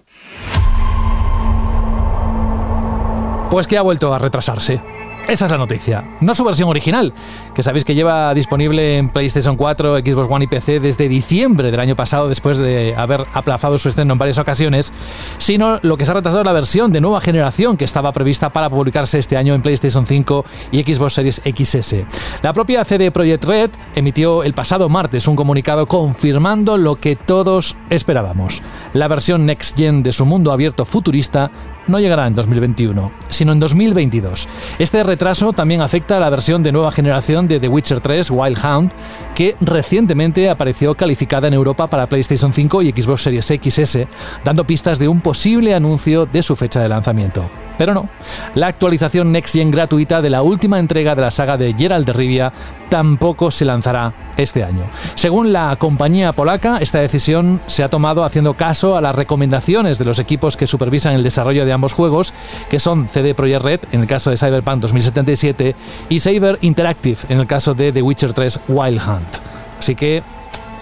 Pues 3.51 3.66
que 3.66 3.78
ha 3.78 3.82
vuelto 3.82 4.12
a 4.12 4.18
retrasarse. 4.18 4.80
Esa 5.26 5.44
es 5.46 5.51
la 5.51 5.59
noticia. 5.59 6.16
No 6.20 6.34
su 6.34 6.44
versión 6.44 6.68
original, 6.68 7.12
que 7.59 7.64
sabéis 7.64 7.84
que 7.84 7.96
lleva 7.96 8.32
disponible 8.34 8.98
en 8.98 9.09
PlayStation 9.09 9.56
4, 9.56 9.96
Xbox 9.96 10.30
One 10.30 10.44
y 10.44 10.46
PC 10.46 10.78
desde 10.78 11.09
diciembre 11.09 11.72
del 11.72 11.80
año 11.80 11.96
pasado, 11.96 12.28
después 12.28 12.56
de 12.56 12.94
haber 12.96 13.26
aplazado 13.34 13.78
su 13.78 13.88
estreno 13.88 14.12
en 14.12 14.18
varias 14.20 14.38
ocasiones, 14.38 14.92
sino 15.38 15.80
lo 15.82 15.96
que 15.96 16.04
se 16.04 16.12
ha 16.12 16.14
retrasado 16.14 16.44
la 16.44 16.52
versión 16.52 16.92
de 16.92 17.00
nueva 17.00 17.20
generación 17.20 17.76
que 17.76 17.84
estaba 17.84 18.12
prevista 18.12 18.50
para 18.50 18.70
publicarse 18.70 19.18
este 19.18 19.36
año 19.36 19.54
en 19.54 19.62
PlayStation 19.62 20.06
5 20.06 20.44
y 20.70 20.84
Xbox 20.84 21.14
Series 21.14 21.42
XS. 21.44 21.96
La 22.42 22.52
propia 22.52 22.84
CD 22.84 23.11
Projekt 23.11 23.44
Red 23.44 23.70
emitió 23.96 24.44
el 24.44 24.54
pasado 24.54 24.88
martes 24.88 25.26
un 25.26 25.34
comunicado 25.34 25.86
confirmando 25.86 26.76
lo 26.76 26.94
que 26.94 27.16
todos 27.16 27.74
esperábamos. 27.90 28.62
La 28.92 29.09
versión 29.09 29.46
Next 29.46 29.76
Gen 29.76 30.04
de 30.04 30.12
su 30.12 30.24
mundo 30.24 30.52
abierto 30.52 30.84
futurista 30.84 31.50
no 31.88 31.98
llegará 31.98 32.26
en 32.26 32.34
2021, 32.34 33.11
sino 33.28 33.52
en 33.52 33.61
2022. 33.61 34.48
Este 34.78 35.02
retraso 35.02 35.52
también 35.52 35.80
afecta 35.80 36.18
a 36.18 36.20
la 36.20 36.30
versión 36.30 36.62
de 36.62 36.70
nueva 36.70 36.92
generación 36.92 37.47
de 37.49 37.59
The 37.59 37.68
Witcher 37.68 38.01
3 38.01 38.30
Wild 38.30 38.59
Hunt, 38.64 38.92
que 39.34 39.57
recientemente 39.61 40.49
apareció 40.51 40.94
calificada 40.94 41.49
en 41.49 41.55
Europa 41.55 41.88
para 41.88 42.07
PlayStation 42.07 42.53
5 42.53 42.82
y 42.82 42.92
Xbox 42.92 43.22
Series 43.22 43.46
XS, 43.46 44.07
dando 44.44 44.64
pistas 44.64 44.99
de 44.99 45.09
un 45.09 45.20
posible 45.20 45.74
anuncio 45.74 46.26
de 46.26 46.42
su 46.42 46.55
fecha 46.55 46.80
de 46.80 46.88
lanzamiento. 46.88 47.44
Pero 47.78 47.94
no, 47.94 48.08
la 48.54 48.66
actualización 48.66 49.32
Next 49.32 49.54
Gen 49.54 49.70
gratuita 49.70 50.20
de 50.20 50.30
la 50.30 50.42
última 50.42 50.78
entrega 50.78 51.14
de 51.14 51.22
la 51.22 51.30
saga 51.30 51.56
de 51.56 51.72
Geralt 51.72 52.06
de 52.06 52.12
Rivia 52.12 52.52
tampoco 52.88 53.50
se 53.50 53.64
lanzará 53.64 54.12
este 54.36 54.64
año. 54.64 54.82
Según 55.14 55.52
la 55.52 55.76
compañía 55.76 56.32
polaca, 56.32 56.78
esta 56.78 56.98
decisión 56.98 57.60
se 57.66 57.82
ha 57.82 57.88
tomado 57.88 58.24
haciendo 58.24 58.54
caso 58.54 58.96
a 58.96 59.00
las 59.00 59.14
recomendaciones 59.14 59.98
de 59.98 60.04
los 60.04 60.18
equipos 60.18 60.56
que 60.56 60.66
supervisan 60.66 61.14
el 61.14 61.22
desarrollo 61.22 61.64
de 61.64 61.72
ambos 61.72 61.92
juegos, 61.92 62.34
que 62.68 62.80
son 62.80 63.08
CD 63.08 63.34
Projekt 63.34 63.62
Red 63.62 63.80
en 63.92 64.00
el 64.00 64.06
caso 64.06 64.30
de 64.30 64.36
Cyberpunk 64.36 64.80
2077 64.80 65.76
y 66.08 66.20
Saber 66.20 66.58
Interactive 66.62 67.18
en 67.28 67.38
el 67.38 67.46
caso 67.46 67.74
de 67.74 67.92
The 67.92 68.02
Witcher 68.02 68.32
3 68.32 68.60
Wild 68.68 69.00
Hunt. 69.06 69.36
Así 69.78 69.94
que 69.94 70.22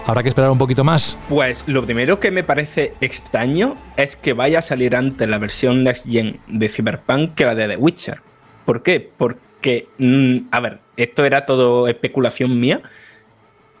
Habrá 0.07 0.23
que 0.23 0.29
esperar 0.29 0.49
un 0.49 0.57
poquito 0.57 0.85
más. 0.85 1.17
Pues 1.27 1.67
lo 1.67 1.83
primero 1.83 2.21
que 2.21 2.31
me 2.31 2.41
parece 2.41 2.93
extraño 3.01 3.75
es 3.97 4.15
que 4.15 4.31
vaya 4.31 4.59
a 4.59 4.61
salir 4.61 4.95
antes 4.95 5.27
la 5.27 5.37
versión 5.37 5.83
Next 5.83 6.09
Gen 6.09 6.39
de 6.47 6.69
Cyberpunk 6.69 7.35
que 7.35 7.43
la 7.43 7.55
de 7.55 7.67
The 7.67 7.75
Witcher. 7.75 8.21
¿Por 8.63 8.83
qué? 8.83 9.11
Porque, 9.17 9.89
mm, 9.97 10.47
a 10.49 10.61
ver, 10.61 10.79
esto 10.95 11.25
era 11.25 11.45
todo 11.45 11.89
especulación 11.89 12.57
mía, 12.57 12.83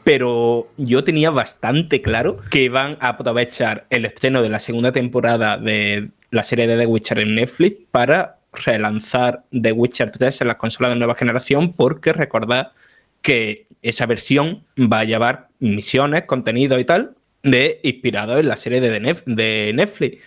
pero 0.03 0.67
yo 0.75 1.05
tenía 1.05 1.29
bastante 1.29 2.01
claro 2.01 2.39
que 2.49 2.67
van 2.67 2.97
a 2.99 3.07
aprovechar 3.07 3.85
el 3.89 4.03
estreno 4.03 4.41
de 4.41 4.49
la 4.49 4.59
segunda 4.59 4.91
temporada 4.91 5.57
de 5.57 6.09
la 6.29 6.43
serie 6.43 6.67
de 6.67 6.77
The 6.77 6.87
Witcher 6.87 7.19
en 7.19 7.35
Netflix 7.35 7.77
para 7.89 8.39
relanzar 8.51 9.45
The 9.53 9.71
Witcher 9.71 10.11
3 10.11 10.41
en 10.41 10.47
las 10.47 10.57
consolas 10.57 10.91
de 10.91 10.97
nueva 10.97 11.15
generación, 11.15 11.71
porque 11.71 12.11
recordad 12.11 12.73
que 13.21 13.67
esa 13.81 14.05
versión 14.05 14.63
va 14.77 14.99
a 14.99 15.03
llevar 15.03 15.49
misiones, 15.59 16.23
contenido 16.23 16.79
y 16.79 16.85
tal, 16.85 17.15
de 17.43 17.79
inspirado 17.83 18.37
en 18.37 18.47
la 18.47 18.55
serie 18.55 18.81
de, 18.81 18.89
de 19.25 19.71
Netflix. 19.73 20.23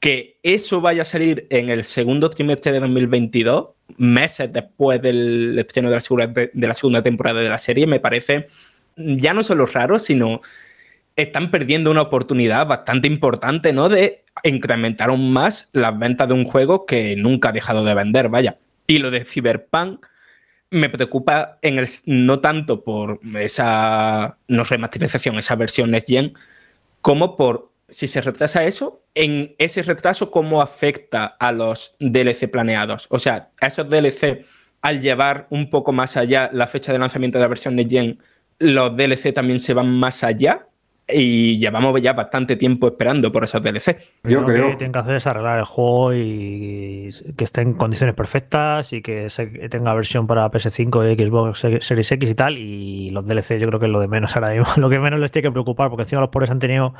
Que 0.00 0.36
eso 0.42 0.80
vaya 0.80 1.02
a 1.02 1.04
salir 1.04 1.46
en 1.50 1.70
el 1.70 1.84
segundo 1.84 2.30
trimestre 2.30 2.72
de 2.72 2.80
2022, 2.80 3.70
meses 3.96 4.52
después 4.52 5.02
del 5.02 5.58
estreno 5.58 5.90
de 5.90 5.96
la, 5.96 6.26
de 6.26 6.66
la 6.66 6.74
segunda 6.74 7.02
temporada 7.02 7.40
de 7.40 7.48
la 7.48 7.58
serie, 7.58 7.86
me 7.86 8.00
parece 8.00 8.46
ya 8.96 9.32
no 9.32 9.42
solo 9.42 9.66
raro, 9.66 9.98
sino 9.98 10.40
están 11.16 11.50
perdiendo 11.50 11.90
una 11.90 12.02
oportunidad 12.02 12.66
bastante 12.66 13.08
importante, 13.08 13.72
¿no? 13.72 13.88
De 13.88 14.24
incrementar 14.44 15.10
aún 15.10 15.32
más 15.32 15.68
las 15.72 15.98
ventas 15.98 16.28
de 16.28 16.34
un 16.34 16.44
juego 16.44 16.86
que 16.86 17.16
nunca 17.16 17.48
ha 17.48 17.52
dejado 17.52 17.84
de 17.84 17.94
vender, 17.94 18.28
vaya. 18.28 18.58
Y 18.86 18.98
lo 18.98 19.10
de 19.10 19.24
Cyberpunk 19.24 20.06
me 20.70 20.90
preocupa 20.90 21.58
en 21.62 21.78
el, 21.78 21.88
no 22.06 22.40
tanto 22.40 22.84
por 22.84 23.20
esa 23.36 24.38
no 24.48 24.64
remasterización, 24.64 25.38
esa 25.38 25.56
versión 25.56 25.90
Next 25.90 26.08
Gen, 26.08 26.34
como 27.00 27.36
por 27.36 27.72
si 27.88 28.06
se 28.06 28.20
retrasa 28.20 28.64
eso, 28.64 29.02
en 29.14 29.54
ese 29.58 29.82
retraso, 29.82 30.30
cómo 30.30 30.60
afecta 30.60 31.24
a 31.26 31.52
los 31.52 31.96
DLC 32.00 32.50
planeados. 32.50 33.06
O 33.10 33.18
sea, 33.18 33.50
esos 33.60 33.88
DLC, 33.88 34.44
al 34.82 35.00
llevar 35.00 35.46
un 35.50 35.70
poco 35.70 35.92
más 35.92 36.16
allá 36.16 36.50
la 36.52 36.66
fecha 36.66 36.92
de 36.92 36.98
lanzamiento 36.98 37.38
de 37.38 37.44
la 37.44 37.48
versión 37.48 37.76
Next 37.76 37.90
Gen, 37.90 38.18
los 38.58 38.96
DLC 38.96 39.32
también 39.32 39.60
se 39.60 39.72
van 39.74 39.88
más 39.90 40.22
allá 40.22 40.66
y 41.10 41.58
llevamos 41.58 42.00
ya 42.02 42.12
bastante 42.12 42.56
tiempo 42.56 42.88
esperando 42.88 43.32
por 43.32 43.44
esos 43.44 43.62
DLC. 43.62 43.96
Yo 44.24 44.44
creo 44.44 44.70
que 44.70 44.76
tienen 44.76 44.92
que 44.92 44.98
hacer 44.98 45.16
es 45.16 45.26
arreglar 45.26 45.58
el 45.58 45.64
juego 45.64 46.12
y 46.12 47.08
que 47.36 47.44
esté 47.44 47.62
en 47.62 47.74
condiciones 47.74 48.14
perfectas 48.14 48.92
y 48.92 49.00
que 49.00 49.28
tenga 49.70 49.94
versión 49.94 50.26
para 50.26 50.50
PS5 50.50 51.16
y 51.16 51.24
Xbox 51.24 51.60
Series 51.86 52.12
X 52.12 52.30
y 52.30 52.34
tal. 52.34 52.58
Y 52.58 53.10
los 53.10 53.26
DLC 53.26 53.58
yo 53.58 53.68
creo 53.68 53.80
que 53.80 53.86
es 53.86 53.92
lo 53.92 54.00
de 54.00 54.08
menos 54.08 54.36
ahora 54.36 54.50
mismo. 54.50 54.66
Lo 54.76 54.90
que 54.90 54.98
menos 54.98 55.18
les 55.18 55.32
tiene 55.32 55.48
que 55.48 55.52
preocupar 55.52 55.88
porque 55.90 56.02
encima 56.02 56.20
los 56.20 56.30
pobres 56.30 56.50
han 56.50 56.58
tenido 56.58 56.94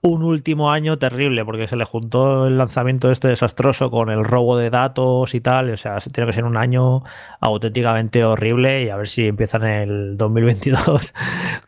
un 0.00 0.22
último 0.22 0.70
año 0.70 0.98
terrible 0.98 1.44
porque 1.44 1.66
se 1.68 1.76
les 1.76 1.88
juntó 1.88 2.46
el 2.46 2.58
lanzamiento 2.58 3.10
este 3.10 3.28
desastroso 3.28 3.90
con 3.90 4.10
el 4.10 4.24
robo 4.24 4.56
de 4.56 4.70
datos 4.70 5.34
y 5.34 5.40
tal. 5.40 5.70
O 5.70 5.76
sea, 5.76 5.98
tiene 5.98 6.26
que 6.26 6.32
ser 6.32 6.44
un 6.44 6.56
año 6.56 7.02
auténticamente 7.40 8.24
horrible 8.24 8.84
y 8.84 8.88
a 8.88 8.96
ver 8.96 9.08
si 9.08 9.28
empiezan 9.28 9.64
el 9.64 10.16
2022 10.16 11.14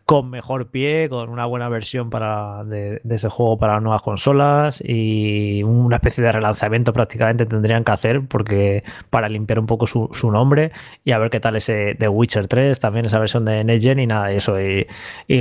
con 0.06 0.28
mejor 0.28 0.68
pie, 0.68 1.08
con 1.08 1.30
una 1.30 1.46
buena 1.46 1.68
versión 1.70 2.10
para, 2.10 2.62
de, 2.64 3.00
ese 3.08 3.30
juego 3.30 3.56
para 3.56 3.80
nuevas 3.80 4.02
consolas 4.02 4.82
y 4.84 5.62
una 5.62 5.96
especie 5.96 6.22
de 6.22 6.30
relanzamiento 6.30 6.92
prácticamente 6.92 7.46
tendrían 7.46 7.84
que 7.84 7.92
hacer 7.92 8.26
porque 8.28 8.84
para 9.08 9.30
limpiar 9.30 9.58
un 9.58 9.66
poco 9.66 9.86
su, 9.86 10.10
nombre 10.30 10.72
y 11.04 11.12
a 11.12 11.18
ver 11.18 11.30
qué 11.30 11.40
tal 11.40 11.56
ese 11.56 11.94
de 11.94 12.08
Witcher 12.08 12.48
3, 12.48 12.78
también 12.80 13.06
esa 13.06 13.18
versión 13.18 13.44
de 13.44 13.64
Next 13.64 13.86
y 13.86 14.06
nada 14.06 14.26
de 14.26 14.36
eso. 14.36 14.60
Y, 14.60 14.86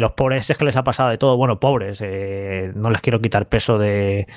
los 0.03 0.11
pobres 0.14 0.49
es 0.49 0.57
que 0.57 0.66
les 0.66 0.76
ha 0.76 0.84
pasado 0.84 1.09
de 1.09 1.18
todo, 1.18 1.38
bueno, 1.38 1.59
pobres, 1.59 2.01
eh, 2.01 2.74
no 2.76 2.89
les 2.89 3.01
quiero 3.01 3.22
quitar 3.22 3.47
peso 3.47 3.78
de, 3.78 4.28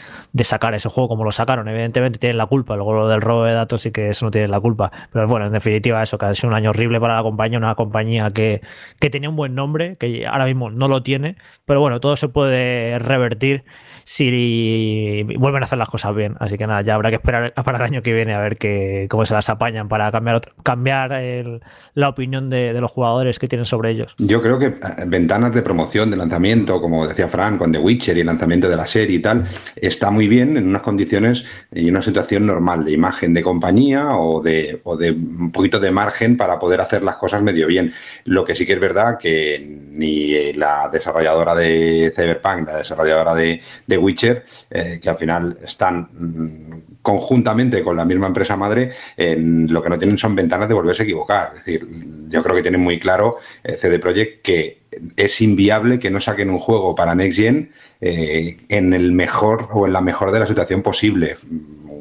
sacar 0.43 0.75
ese 0.75 0.89
juego 0.89 1.09
como 1.09 1.25
lo 1.25 1.33
sacaron, 1.33 1.67
evidentemente 1.69 2.19
tienen 2.21 2.39
la 2.39 2.47
culpa, 2.47 2.77
luego 2.77 2.93
lo 2.95 3.09
del 3.09 3.21
robo 3.21 3.45
de 3.45 3.53
datos 3.53 3.85
y 3.87 3.91
que 3.91 4.11
eso 4.11 4.27
no 4.27 4.31
tiene 4.31 4.47
la 4.47 4.61
culpa, 4.61 4.93
pero 5.13 5.27
bueno, 5.27 5.47
en 5.47 5.53
definitiva 5.53 6.03
eso, 6.03 6.19
que 6.19 6.27
ha 6.27 6.35
sido 6.35 6.51
un 6.51 6.55
año 6.55 6.71
horrible 6.71 7.01
para 7.01 7.17
la 7.17 7.23
compañía, 7.23 7.59
una 7.59 7.75
compañía 7.75 8.31
que, 8.31 8.61
que 9.01 9.11
tenía 9.11 9.29
un 9.29 9.37
buen 9.37 9.57
nombre, 9.57 9.97
que 9.97 10.16
ahora 10.25 10.47
mismo 10.47 10.71
no 10.71 10.89
lo 10.89 11.03
tiene, 11.03 11.37
pero 11.65 11.81
bueno, 11.81 12.01
todo 12.01 12.17
se 12.17 12.29
puede 12.29 12.99
revertir 12.99 13.65
si 14.09 15.25
vuelven 15.37 15.65
a 15.65 15.67
hacer 15.67 15.79
las 15.79 15.89
cosas 15.89 16.15
bien. 16.15 16.37
Así 16.39 16.57
que 16.57 16.67
nada, 16.67 16.81
ya 16.83 16.95
habrá 16.95 17.11
que 17.11 17.17
esperar 17.17 17.53
para 17.65 17.79
el 17.79 17.85
año 17.85 18.03
que 18.03 18.15
viene 18.15 18.35
a 18.35 18.41
ver 18.41 18.57
que, 18.57 19.09
cómo 19.11 19.27
se 19.27 19.35
las 19.35 19.51
apañan 19.51 19.89
para 19.89 20.13
cambiar, 20.13 20.53
cambiar 20.63 21.61
la 21.95 22.09
opinión 22.09 22.49
de, 22.49 22.73
los 22.81 22.91
jugadores 22.91 23.41
que 23.41 23.49
tienen 23.49 23.65
sobre 23.65 23.91
ellos. 23.91 24.15
Yo 24.19 24.41
creo 24.41 24.61
que 24.61 24.67
eh, 24.67 24.77
ventanas 25.07 25.53
de 25.53 25.63
promoción, 25.63 26.09
de 26.11 26.17
lanzamiento, 26.17 26.81
como 26.81 27.07
decía 27.07 27.27
Frank, 27.27 27.59
con 27.59 27.73
The 27.73 27.79
Witcher 27.79 28.17
y 28.17 28.21
el 28.21 28.27
lanzamiento 28.27 28.69
de 28.69 28.77
la 28.77 28.87
serie 28.87 29.17
y 29.17 29.19
tal, 29.19 29.45
está 29.75 30.13
muy 30.13 30.29
bien 30.29 30.57
en 30.57 30.69
unas 30.69 30.83
condiciones 30.83 31.45
y 31.73 31.91
una 31.91 32.01
situación 32.01 32.47
normal 32.47 32.85
de 32.85 32.93
imagen 32.93 33.35
de 33.35 33.43
compañía 33.43 34.17
o 34.17 34.41
de, 34.41 34.81
o 34.85 34.97
de 34.97 35.11
un 35.11 35.51
poquito 35.51 35.81
de 35.81 35.91
margen 35.91 36.37
para 36.37 36.61
poder 36.61 36.81
hacer 36.81 37.03
las 37.03 37.17
cosas 37.17 37.43
medio 37.43 37.67
bien. 37.67 37.93
Lo 38.25 38.45
que 38.45 38.55
sí 38.55 38.65
que 38.65 38.75
es 38.75 38.81
verdad 38.81 39.19
que 39.19 39.67
ni 39.91 40.53
la 40.53 40.89
desarrolladora 40.93 41.57
de 41.57 42.13
Cyberpunk, 42.15 42.69
la 42.69 42.79
desarrolladora 42.79 43.35
de, 43.35 43.63
de 43.87 43.96
Witcher, 43.99 44.45
eh, 44.71 44.99
que 45.01 45.09
al 45.09 45.17
final 45.17 45.59
están 45.63 46.09
mm, 46.13 47.01
conjuntamente 47.03 47.83
con 47.83 47.97
la 47.97 48.05
misma 48.05 48.27
empresa 48.27 48.57
madre, 48.57 48.93
en 49.17 49.73
lo 49.73 49.83
que 49.83 49.91
no 49.91 49.99
tienen 49.99 50.19
son 50.19 50.35
ventanas 50.35 50.69
de 50.69 50.75
volverse 50.75 51.03
a 51.03 51.05
equivocar. 51.05 51.51
Es 51.53 51.65
decir, 51.65 51.87
yo 52.29 52.43
creo 52.43 52.57
que 52.57 52.63
tienen 52.63 52.81
muy 52.81 52.99
claro 52.99 53.37
eh, 53.63 53.75
CD 53.75 53.99
Projekt 53.99 54.43
que 54.43 54.87
es 55.17 55.41
inviable 55.41 55.99
que 55.99 56.11
no 56.11 56.21
saquen 56.21 56.51
un 56.51 56.59
juego 56.59 56.95
para 56.95 57.15
Next 57.15 57.39
Gen 57.39 57.71
eh, 58.01 58.57
en 58.69 58.95
el 58.95 59.13
mejor 59.13 59.69
o 59.73 59.87
en 59.87 59.93
la 59.93 60.01
mejor 60.01 60.33
de 60.33 60.41
la 60.41 60.47
situación 60.47 60.83
posible 60.83 61.37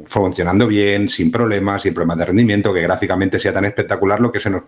funcionando 0.06 0.66
bien, 0.66 1.08
sin 1.08 1.30
problemas, 1.30 1.82
sin 1.82 1.92
problemas 1.92 2.18
de 2.18 2.26
rendimiento, 2.26 2.72
que 2.72 2.80
gráficamente 2.80 3.38
sea 3.38 3.52
tan 3.52 3.64
espectacular 3.64 4.20
lo 4.20 4.30
que 4.30 4.40
se 4.40 4.50
nos, 4.50 4.62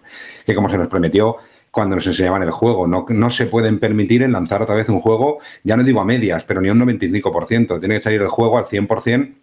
que 0.45 0.55
como 0.55 0.68
se 0.68 0.76
nos 0.76 0.89
prometió 0.89 1.37
cuando 1.70 1.96
nos 1.96 2.06
enseñaban 2.06 2.42
el 2.42 2.50
juego. 2.50 2.86
No, 2.86 3.06
no 3.08 3.30
se 3.30 3.46
pueden 3.46 3.78
permitir 3.78 4.22
en 4.22 4.32
lanzar 4.32 4.62
otra 4.62 4.74
vez 4.74 4.88
un 4.88 5.00
juego, 5.00 5.38
ya 5.64 5.76
no 5.76 5.84
digo 5.84 6.00
a 6.00 6.04
medias, 6.04 6.44
pero 6.44 6.60
ni 6.60 6.70
un 6.70 6.80
95%. 6.80 7.78
Tiene 7.80 7.96
que 7.96 8.02
salir 8.02 8.22
el 8.22 8.28
juego 8.28 8.58
al 8.58 8.64
100% 8.64 9.34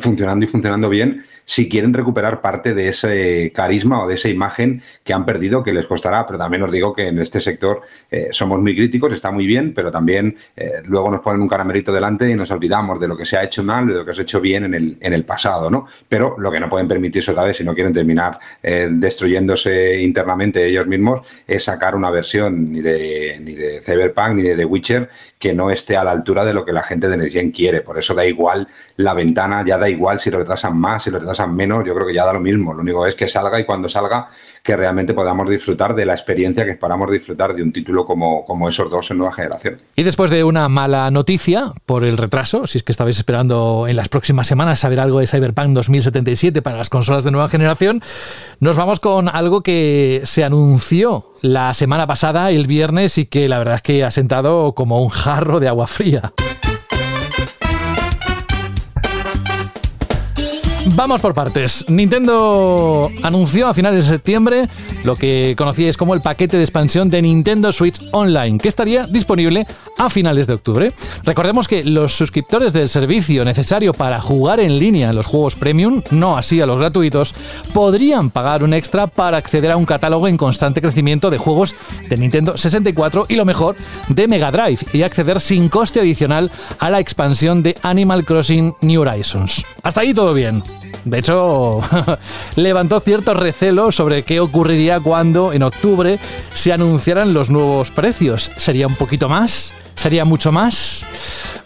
funcionando 0.00 0.44
y 0.44 0.48
funcionando 0.48 0.88
bien 0.88 1.24
si 1.44 1.68
quieren 1.68 1.92
recuperar 1.92 2.40
parte 2.40 2.74
de 2.74 2.88
ese 2.88 3.52
carisma 3.54 4.02
o 4.02 4.08
de 4.08 4.14
esa 4.14 4.28
imagen 4.28 4.82
que 5.02 5.12
han 5.12 5.24
perdido, 5.26 5.62
que 5.62 5.72
les 5.72 5.86
costará, 5.86 6.26
pero 6.26 6.38
también 6.38 6.62
os 6.62 6.72
digo 6.72 6.94
que 6.94 7.08
en 7.08 7.18
este 7.18 7.40
sector 7.40 7.82
eh, 8.10 8.28
somos 8.30 8.60
muy 8.60 8.74
críticos, 8.74 9.12
está 9.12 9.30
muy 9.30 9.46
bien, 9.46 9.74
pero 9.74 9.92
también 9.92 10.36
eh, 10.56 10.82
luego 10.84 11.10
nos 11.10 11.20
ponen 11.20 11.42
un 11.42 11.48
caramelito 11.48 11.92
delante 11.92 12.30
y 12.30 12.34
nos 12.34 12.50
olvidamos 12.50 12.98
de 13.00 13.08
lo 13.08 13.16
que 13.16 13.26
se 13.26 13.36
ha 13.36 13.44
hecho 13.44 13.62
mal, 13.62 13.86
de 13.86 13.94
lo 13.94 14.04
que 14.04 14.14
se 14.14 14.20
ha 14.20 14.22
hecho 14.22 14.40
bien 14.40 14.64
en 14.64 14.74
el, 14.74 14.96
en 15.00 15.12
el 15.12 15.24
pasado, 15.24 15.70
¿no? 15.70 15.86
Pero 16.08 16.36
lo 16.38 16.50
que 16.50 16.60
no 16.60 16.68
pueden 16.68 16.88
permitirse 16.88 17.30
otra 17.30 17.44
vez, 17.44 17.56
si 17.56 17.64
no 17.64 17.74
quieren 17.74 17.92
terminar 17.92 18.38
eh, 18.62 18.88
destruyéndose 18.90 20.02
internamente 20.02 20.64
ellos 20.64 20.86
mismos, 20.86 21.26
es 21.46 21.64
sacar 21.64 21.94
una 21.94 22.10
versión 22.10 22.72
ni 22.72 22.80
de, 22.80 23.38
ni 23.40 23.52
de 23.54 23.80
Cyberpunk 23.82 24.34
ni 24.34 24.42
de 24.42 24.56
The 24.56 24.64
Witcher 24.64 25.10
que 25.44 25.52
no 25.52 25.70
esté 25.70 25.94
a 25.98 26.04
la 26.04 26.10
altura 26.10 26.42
de 26.42 26.54
lo 26.54 26.64
que 26.64 26.72
la 26.72 26.82
gente 26.82 27.06
de 27.06 27.18
Next 27.18 27.54
quiere. 27.54 27.82
Por 27.82 27.98
eso 27.98 28.14
da 28.14 28.24
igual 28.24 28.66
la 28.96 29.12
ventana, 29.12 29.62
ya 29.62 29.76
da 29.76 29.90
igual 29.90 30.18
si 30.18 30.30
lo 30.30 30.38
retrasan 30.38 30.74
más, 30.74 31.02
si 31.02 31.10
lo 31.10 31.18
retrasan 31.18 31.33
retrasan 31.34 31.54
menos, 31.54 31.84
yo 31.84 31.94
creo 31.94 32.06
que 32.06 32.14
ya 32.14 32.24
da 32.24 32.32
lo 32.32 32.40
mismo. 32.40 32.72
Lo 32.72 32.82
único 32.82 33.06
es 33.06 33.14
que 33.14 33.28
salga 33.28 33.58
y 33.58 33.64
cuando 33.64 33.88
salga 33.88 34.28
que 34.62 34.76
realmente 34.76 35.12
podamos 35.12 35.50
disfrutar 35.50 35.94
de 35.94 36.06
la 36.06 36.14
experiencia 36.14 36.64
que 36.64 36.70
esperamos 36.70 37.10
disfrutar 37.10 37.54
de 37.54 37.62
un 37.62 37.70
título 37.70 38.06
como, 38.06 38.46
como 38.46 38.68
esos 38.68 38.90
dos 38.90 39.10
en 39.10 39.18
nueva 39.18 39.32
generación. 39.32 39.78
Y 39.94 40.04
después 40.04 40.30
de 40.30 40.42
una 40.42 40.68
mala 40.70 41.10
noticia 41.10 41.72
por 41.84 42.04
el 42.04 42.16
retraso, 42.16 42.66
si 42.66 42.78
es 42.78 42.84
que 42.84 42.92
estabais 42.92 43.18
esperando 43.18 43.86
en 43.88 43.96
las 43.96 44.08
próximas 44.08 44.46
semanas 44.46 44.80
saber 44.80 45.00
algo 45.00 45.20
de 45.20 45.26
Cyberpunk 45.26 45.70
2077 45.70 46.62
para 46.62 46.78
las 46.78 46.88
consolas 46.88 47.24
de 47.24 47.30
nueva 47.30 47.48
generación, 47.48 48.00
nos 48.60 48.76
vamos 48.76 49.00
con 49.00 49.28
algo 49.28 49.62
que 49.62 50.22
se 50.24 50.44
anunció 50.44 51.32
la 51.42 51.74
semana 51.74 52.06
pasada, 52.06 52.50
el 52.50 52.66
viernes, 52.66 53.18
y 53.18 53.26
que 53.26 53.48
la 53.48 53.58
verdad 53.58 53.76
es 53.76 53.82
que 53.82 54.02
ha 54.02 54.10
sentado 54.10 54.74
como 54.74 55.02
un 55.02 55.10
jarro 55.10 55.60
de 55.60 55.68
agua 55.68 55.86
fría. 55.86 56.32
Vamos 60.96 61.20
por 61.20 61.34
partes. 61.34 61.84
Nintendo 61.88 63.10
anunció 63.24 63.66
a 63.66 63.74
finales 63.74 64.04
de 64.04 64.12
septiembre 64.12 64.68
lo 65.02 65.16
que 65.16 65.56
conocíais 65.58 65.96
como 65.96 66.14
el 66.14 66.20
paquete 66.20 66.56
de 66.56 66.62
expansión 66.62 67.10
de 67.10 67.20
Nintendo 67.20 67.72
Switch 67.72 68.00
Online, 68.12 68.58
que 68.58 68.68
estaría 68.68 69.08
disponible 69.08 69.66
a 69.98 70.08
finales 70.08 70.46
de 70.46 70.52
octubre. 70.52 70.92
Recordemos 71.24 71.66
que 71.66 71.82
los 71.82 72.14
suscriptores 72.14 72.72
del 72.72 72.88
servicio 72.88 73.44
necesario 73.44 73.92
para 73.92 74.20
jugar 74.20 74.60
en 74.60 74.78
línea 74.78 75.10
en 75.10 75.16
los 75.16 75.26
juegos 75.26 75.56
premium, 75.56 76.00
no 76.12 76.36
así 76.36 76.60
a 76.60 76.66
los 76.66 76.78
gratuitos, 76.78 77.34
podrían 77.72 78.30
pagar 78.30 78.62
un 78.62 78.72
extra 78.72 79.08
para 79.08 79.36
acceder 79.38 79.72
a 79.72 79.76
un 79.76 79.86
catálogo 79.86 80.28
en 80.28 80.36
constante 80.36 80.80
crecimiento 80.80 81.28
de 81.28 81.38
juegos 81.38 81.74
de 82.08 82.16
Nintendo 82.16 82.56
64 82.56 83.26
y 83.28 83.34
lo 83.34 83.44
mejor 83.44 83.74
de 84.08 84.28
Mega 84.28 84.52
Drive 84.52 84.86
y 84.92 85.02
acceder 85.02 85.40
sin 85.40 85.68
coste 85.68 85.98
adicional 85.98 86.52
a 86.78 86.88
la 86.88 87.00
expansión 87.00 87.64
de 87.64 87.76
Animal 87.82 88.24
Crossing 88.24 88.74
New 88.82 89.02
Horizons. 89.02 89.66
Hasta 89.82 90.02
ahí 90.02 90.14
todo 90.14 90.32
bien. 90.34 90.62
De 91.04 91.18
hecho, 91.18 91.80
levantó 92.56 93.00
cierto 93.00 93.34
recelo 93.34 93.92
sobre 93.92 94.22
qué 94.22 94.40
ocurriría 94.40 95.00
cuando 95.00 95.52
en 95.52 95.62
octubre 95.62 96.18
se 96.54 96.72
anunciaran 96.72 97.34
los 97.34 97.50
nuevos 97.50 97.90
precios. 97.90 98.50
¿Sería 98.56 98.86
un 98.86 98.94
poquito 98.96 99.28
más? 99.28 99.72
¿Sería 99.94 100.24
mucho 100.24 100.50
más? 100.50 101.04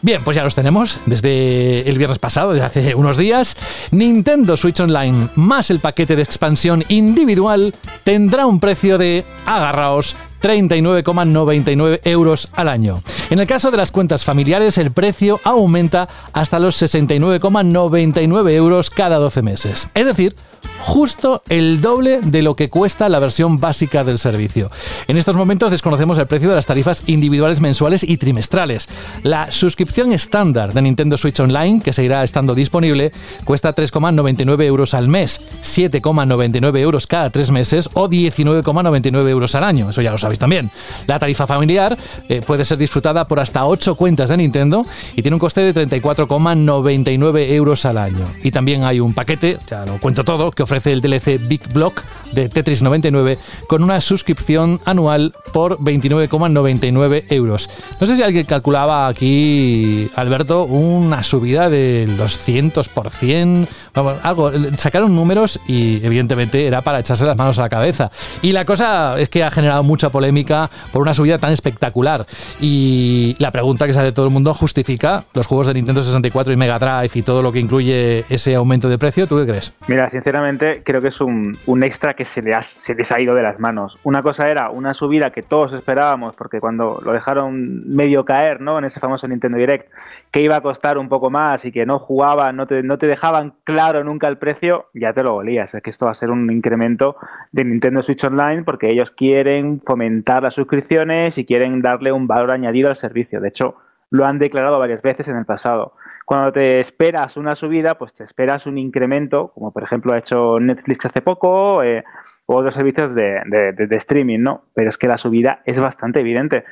Bien, 0.03 0.23
pues 0.23 0.37
ya 0.37 0.45
los 0.45 0.55
tenemos 0.55 0.99
desde 1.07 1.89
el 1.89 1.99
viernes 1.99 2.19
pasado, 2.19 2.53
desde 2.53 2.67
hace 2.67 2.95
unos 2.95 3.17
días. 3.17 3.57
Nintendo 3.91 4.57
Switch 4.57 4.81
Online 4.81 5.29
más 5.35 5.71
el 5.71 5.81
paquete 5.81 6.15
de 6.15 6.23
expansión 6.23 6.85
individual 6.89 7.75
tendrá 8.05 8.47
un 8.47 8.61
precio 8.61 8.99
de, 8.99 9.25
agarraos, 9.47 10.15
39,99 10.41 12.01
euros 12.05 12.49
al 12.53 12.69
año. 12.69 13.03
En 13.31 13.39
el 13.39 13.47
caso 13.47 13.71
de 13.71 13.77
las 13.77 13.91
cuentas 13.91 14.25
familiares, 14.25 14.79
el 14.79 14.93
precio 14.93 15.41
aumenta 15.45 16.09
hasta 16.33 16.59
los 16.59 16.81
69,99 16.81 18.51
euros 18.53 18.91
cada 18.91 19.17
12 19.17 19.43
meses. 19.43 19.89
Es 19.95 20.07
decir, 20.07 20.35
justo 20.81 21.43
el 21.49 21.81
doble 21.81 22.21
de 22.23 22.43
lo 22.43 22.57
que 22.57 22.71
cuesta 22.71 23.09
la 23.09 23.19
versión 23.19 23.59
básica 23.59 24.05
del 24.05 24.19
servicio. 24.19 24.71
En 25.07 25.17
estos 25.17 25.37
momentos 25.37 25.71
desconocemos 25.71 26.19
el 26.19 26.27
precio 26.27 26.49
de 26.49 26.55
las 26.55 26.67
tarifas 26.67 27.03
individuales 27.07 27.61
mensuales 27.61 28.03
y 28.03 28.17
trimestrales. 28.17 28.89
La 29.23 29.51
suscripción 29.51 30.13
estándar 30.13 30.73
de 30.73 30.83
Nintendo 30.83 31.17
Switch 31.17 31.41
Online, 31.41 31.81
que 31.81 31.93
seguirá 31.93 32.23
estando 32.23 32.55
disponible, 32.55 33.13
cuesta 33.45 33.75
3,99 33.75 34.63
euros 34.65 34.95
al 34.95 35.09
mes, 35.09 35.41
7,99 35.63 36.79
euros 36.79 37.07
cada 37.07 37.31
tres 37.31 37.51
meses 37.51 37.89
o 37.95 38.09
19,99 38.09 39.29
euros 39.29 39.55
al 39.55 39.65
año. 39.65 39.91
Eso 39.91 40.03
ya 40.03 40.11
lo 40.11 40.19
sabéis 40.19 40.39
también. 40.39 40.71
La 41.07 41.19
tarifa 41.19 41.47
familiar 41.47 41.97
eh, 42.29 42.43
puede 42.47 42.65
ser 42.65 42.79
disfrutada 42.79 43.27
por 43.27 43.41
hasta 43.41 43.67
8 43.67 43.95
cuentas 43.95 44.29
de 44.31 44.37
Nintendo 44.37 44.87
y 45.15 45.23
tiene 45.23 45.35
un 45.35 45.41
coste 45.41 45.61
de 45.61 45.89
34,99 45.89 47.53
euros 47.53 47.85
al 47.85 47.99
año. 47.99 48.27
Y 48.43 48.51
también 48.51 48.85
hay 48.85 49.01
un 49.01 49.15
paquete, 49.15 49.59
ya 49.69 49.85
lo 49.85 49.99
cuento 50.01 50.25
todo, 50.25 50.48
que 50.55 50.63
ofrece 50.63 50.93
el 50.93 51.01
DLC 51.01 51.39
Big 51.49 51.69
Block 51.73 52.03
de 52.33 52.49
Tetris 52.49 52.83
99 52.83 53.39
con 53.69 53.83
una 53.83 54.01
suscripción 54.01 54.81
anual 54.85 55.33
por 55.53 55.79
29,99 55.79 57.25
euros. 57.31 57.71
No 58.01 58.07
sé 58.07 58.17
si 58.17 58.23
alguien 58.23 58.47
calculaba 58.47 59.09
aquí, 59.09 60.11
Alberto, 60.15 60.65
una 60.65 61.23
subida 61.23 61.71
del 61.71 62.19
200%, 62.19 63.69
vamos, 63.95 64.15
algo, 64.23 64.53
sacaron 64.77 65.15
números 65.15 65.61
y 65.67 66.05
evidentemente 66.05 66.67
era 66.67 66.83
para 66.83 67.01
echarse 67.01 67.25
las 67.25 67.37
manos 67.37 67.59
a 67.59 67.63
la 67.63 67.69
cabeza. 67.69 68.11
Y 68.43 68.53
la 68.53 68.65
cosa 68.65 69.19
es 69.19 69.29
que 69.29 69.45
ha 69.45 69.51
generado 69.51 69.83
mucha 69.83 70.11
polémica 70.11 70.71
por 70.93 71.03
una 71.03 71.15
subida 71.15 71.39
tan 71.39 71.53
espectacular. 71.53 72.27
Y 72.61 73.37
la 73.39 73.51
pregunta 73.51 73.87
que 73.87 73.93
sale 73.93 74.13
todo 74.13 74.27
el 74.27 74.33
mundo, 74.33 74.55
¿justifica 74.55 75.25
los 75.35 75.47
juegos 75.47 75.67
de 75.67 75.75
Nintendo 75.75 76.03
64 76.03 76.53
y 76.53 76.57
Mega 76.57 76.79
Drive 76.79 77.11
y 77.15 77.23
todo 77.23 77.43
lo 77.43 77.53
que 77.53 77.59
incluye 77.59 78.25
ese 78.29 78.55
aumento 78.55 78.89
de 78.89 78.99
precio? 78.99 79.27
¿Tú 79.27 79.37
qué 79.39 79.47
crees? 79.47 79.73
Mira, 79.87 80.09
sinceramente 80.11 80.38
creo 80.85 81.01
que 81.01 81.09
es 81.09 81.21
un, 81.21 81.57
extra 81.83 82.15
que 82.15 82.25
se, 82.25 82.43
le 82.43 82.55
ha, 82.55 82.61
les 82.97 83.13
ha 83.13 83.21
ido 83.21 83.35
de 83.35 83.43
las 83.43 83.59
manos. 83.59 83.99
Una 84.03 84.23
cosa 84.23 84.49
era 84.49 84.71
una 84.71 84.95
subida 84.95 85.31
que 85.31 85.43
todos 85.43 85.73
esperábamos, 85.73 86.37
porque 86.37 86.61
cuando 86.61 87.01
lo 87.05 87.13
dejaron 87.13 87.89
medio 87.89 88.25
caer, 88.25 88.61
¿no? 88.61 88.79
En 88.79 88.85
ese 88.85 89.01
famoso 89.01 89.29
Nintendo 89.29 89.59
Direct, 89.59 89.91
que 90.31 90.43
iba 90.43 90.57
a 90.57 90.61
costar 90.61 90.99
un 90.99 91.09
poco 91.09 91.31
más 91.31 91.65
y 91.65 91.73
que 91.73 91.87
no 91.87 91.99
jugaban, 91.99 92.57
no 92.57 92.67
te, 92.67 92.83
no 92.83 92.99
te 92.99 93.07
dejaban 93.07 93.55
claro 93.65 94.05
nunca 94.05 94.29
el 94.29 94.39
precio, 94.39 94.87
ya 94.95 95.13
te 95.13 95.23
lo 95.23 95.37
olías. 95.37 95.75
Es 95.75 95.83
que 95.83 95.91
esto 95.91 96.07
va 96.07 96.13
a 96.13 96.15
ser 96.15 96.31
un 96.31 96.51
incremento 96.51 97.17
de 97.53 97.65
Nintendo 97.65 98.03
Switch 98.03 98.25
Online 98.25 98.63
porque 98.63 98.89
ellos 98.89 99.11
quieren 99.11 99.81
fomentar 99.85 100.43
las 100.43 100.55
suscripciones 100.55 101.39
y 101.39 101.45
quieren 101.45 101.83
darle 101.83 102.13
un 102.13 102.27
valor 102.27 102.53
añadido 102.53 102.89
al 102.89 102.97
servicio. 102.97 103.41
De 103.41 103.49
hecho, 103.49 103.77
lo 104.11 104.27
han 104.27 104.39
declarado 104.39 104.79
varias 104.79 105.03
veces 105.03 105.29
en 105.29 105.37
el 105.37 105.45
pasado. 105.45 105.93
Cuando 106.29 106.53
te 106.53 106.79
esperas 106.79 107.39
una 107.39 107.57
subida, 107.57 107.97
pues 107.97 108.13
te 108.13 108.23
esperas 108.23 108.67
un 108.67 108.77
incremento, 108.77 109.51
como 109.55 109.73
por 109.73 109.83
ejemplo 109.83 110.13
ha 110.13 110.19
hecho 110.19 110.61
Netflix 110.61 111.07
hace 111.07 111.23
poco, 111.23 111.83
eh, 111.83 112.05
o 112.45 112.57
otros 112.57 112.75
servicios 112.75 113.15
de, 113.15 113.41
de, 113.47 113.73
de, 113.73 113.87
de, 113.87 113.97
streaming, 113.97 114.41
¿no? 114.41 114.65
Pero 114.75 114.91
es 114.91 114.99
que 114.99 115.09
la 115.09 115.17
subida 115.17 115.63
es 115.65 115.81
bastante 115.81 116.21
evidente. 116.21 116.67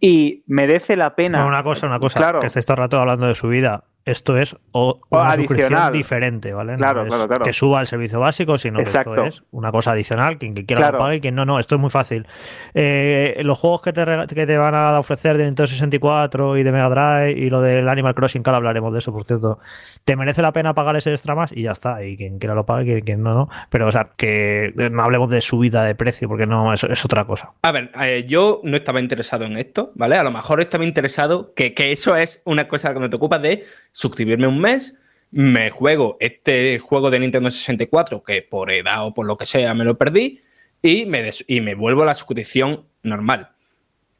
Y 0.00 0.42
merece 0.46 0.96
la 0.96 1.14
pena. 1.14 1.40
No, 1.40 1.48
una 1.48 1.62
cosa, 1.62 1.88
una 1.88 1.98
cosa, 1.98 2.20
claro. 2.20 2.40
que 2.40 2.48
todo 2.48 2.72
el 2.72 2.78
rato 2.78 2.98
hablando 3.00 3.26
de 3.26 3.34
subida. 3.34 3.84
Esto 4.04 4.36
es 4.36 4.56
o, 4.72 5.00
una 5.10 5.28
adicional. 5.28 5.46
suscripción 5.46 5.92
diferente, 5.92 6.52
¿vale? 6.52 6.76
Claro, 6.76 7.02
no 7.04 7.08
claro, 7.08 7.28
claro. 7.28 7.44
que 7.44 7.52
suba 7.52 7.80
el 7.80 7.86
servicio 7.86 8.18
básico, 8.18 8.58
sino 8.58 8.80
Exacto. 8.80 9.12
que 9.12 9.26
esto 9.28 9.28
es 9.28 9.44
una 9.52 9.70
cosa 9.70 9.92
adicional. 9.92 10.38
Quien, 10.38 10.54
quien 10.54 10.66
quiera 10.66 10.80
Claro. 10.82 10.98
lo 10.98 11.04
pague 11.04 11.16
y 11.16 11.20
quien 11.20 11.34
no, 11.34 11.44
no. 11.44 11.58
Esto 11.58 11.76
es 11.76 11.80
muy 11.80 11.90
fácil. 11.90 12.26
Eh, 12.74 13.40
los 13.44 13.58
juegos 13.58 13.82
que 13.82 13.92
te, 13.92 14.04
que 14.34 14.46
te 14.46 14.56
van 14.56 14.74
a 14.74 14.98
ofrecer 14.98 15.36
de 15.38 15.44
Nintendo 15.44 15.66
64 15.68 16.56
y 16.56 16.62
de 16.62 16.72
Mega 16.72 16.88
Drive 16.88 17.32
y 17.38 17.48
lo 17.50 17.60
del 17.60 17.88
Animal 17.88 18.14
Crossing, 18.14 18.42
que 18.42 18.50
ahora 18.50 18.56
hablaremos 18.58 18.92
de 18.92 18.98
eso, 18.98 19.12
por 19.12 19.24
cierto. 19.24 19.58
Te 20.04 20.16
merece 20.16 20.42
la 20.42 20.52
pena 20.52 20.74
pagar 20.74 20.96
ese 20.96 21.10
extra 21.10 21.34
más 21.34 21.52
y 21.52 21.62
ya 21.62 21.72
está. 21.72 22.02
Y 22.04 22.16
quien 22.16 22.38
quiera 22.38 22.54
lo 22.54 22.66
pague, 22.66 22.84
quien, 22.84 23.04
quien 23.04 23.22
no, 23.22 23.34
no. 23.34 23.48
Pero, 23.70 23.86
o 23.86 23.92
sea, 23.92 24.08
que 24.16 24.72
no 24.90 25.02
hablemos 25.02 25.30
de 25.30 25.40
subida 25.40 25.84
de 25.84 25.94
precio, 25.94 26.28
porque 26.28 26.46
no, 26.46 26.72
es 26.72 27.04
otra 27.04 27.24
cosa. 27.24 27.52
A 27.62 27.70
ver, 27.72 27.90
eh, 28.00 28.24
yo 28.28 28.60
no 28.64 28.76
estaba 28.76 29.00
interesado 29.00 29.44
en 29.44 29.56
esto, 29.56 29.92
¿vale? 29.94 30.16
A 30.16 30.22
lo 30.22 30.30
mejor 30.30 30.60
estaba 30.60 30.84
interesado 30.84 31.52
que, 31.54 31.74
que 31.74 31.92
eso 31.92 32.16
es 32.16 32.42
una 32.44 32.66
cosa 32.68 32.92
que 32.92 33.00
me 33.00 33.08
te 33.08 33.16
ocupa 33.16 33.38
de 33.38 33.64
suscribirme 33.92 34.46
un 34.46 34.60
mes, 34.60 34.98
me 35.30 35.70
juego 35.70 36.16
este 36.20 36.78
juego 36.78 37.10
de 37.10 37.20
Nintendo 37.20 37.50
64 37.50 38.22
que 38.22 38.42
por 38.42 38.70
edad 38.70 39.06
o 39.06 39.14
por 39.14 39.26
lo 39.26 39.38
que 39.38 39.46
sea 39.46 39.72
me 39.74 39.84
lo 39.84 39.96
perdí 39.96 40.42
y 40.82 41.06
me, 41.06 41.30
y 41.46 41.60
me 41.60 41.74
vuelvo 41.74 42.02
a 42.02 42.06
la 42.06 42.14
suscripción 42.14 42.86
normal. 43.02 43.52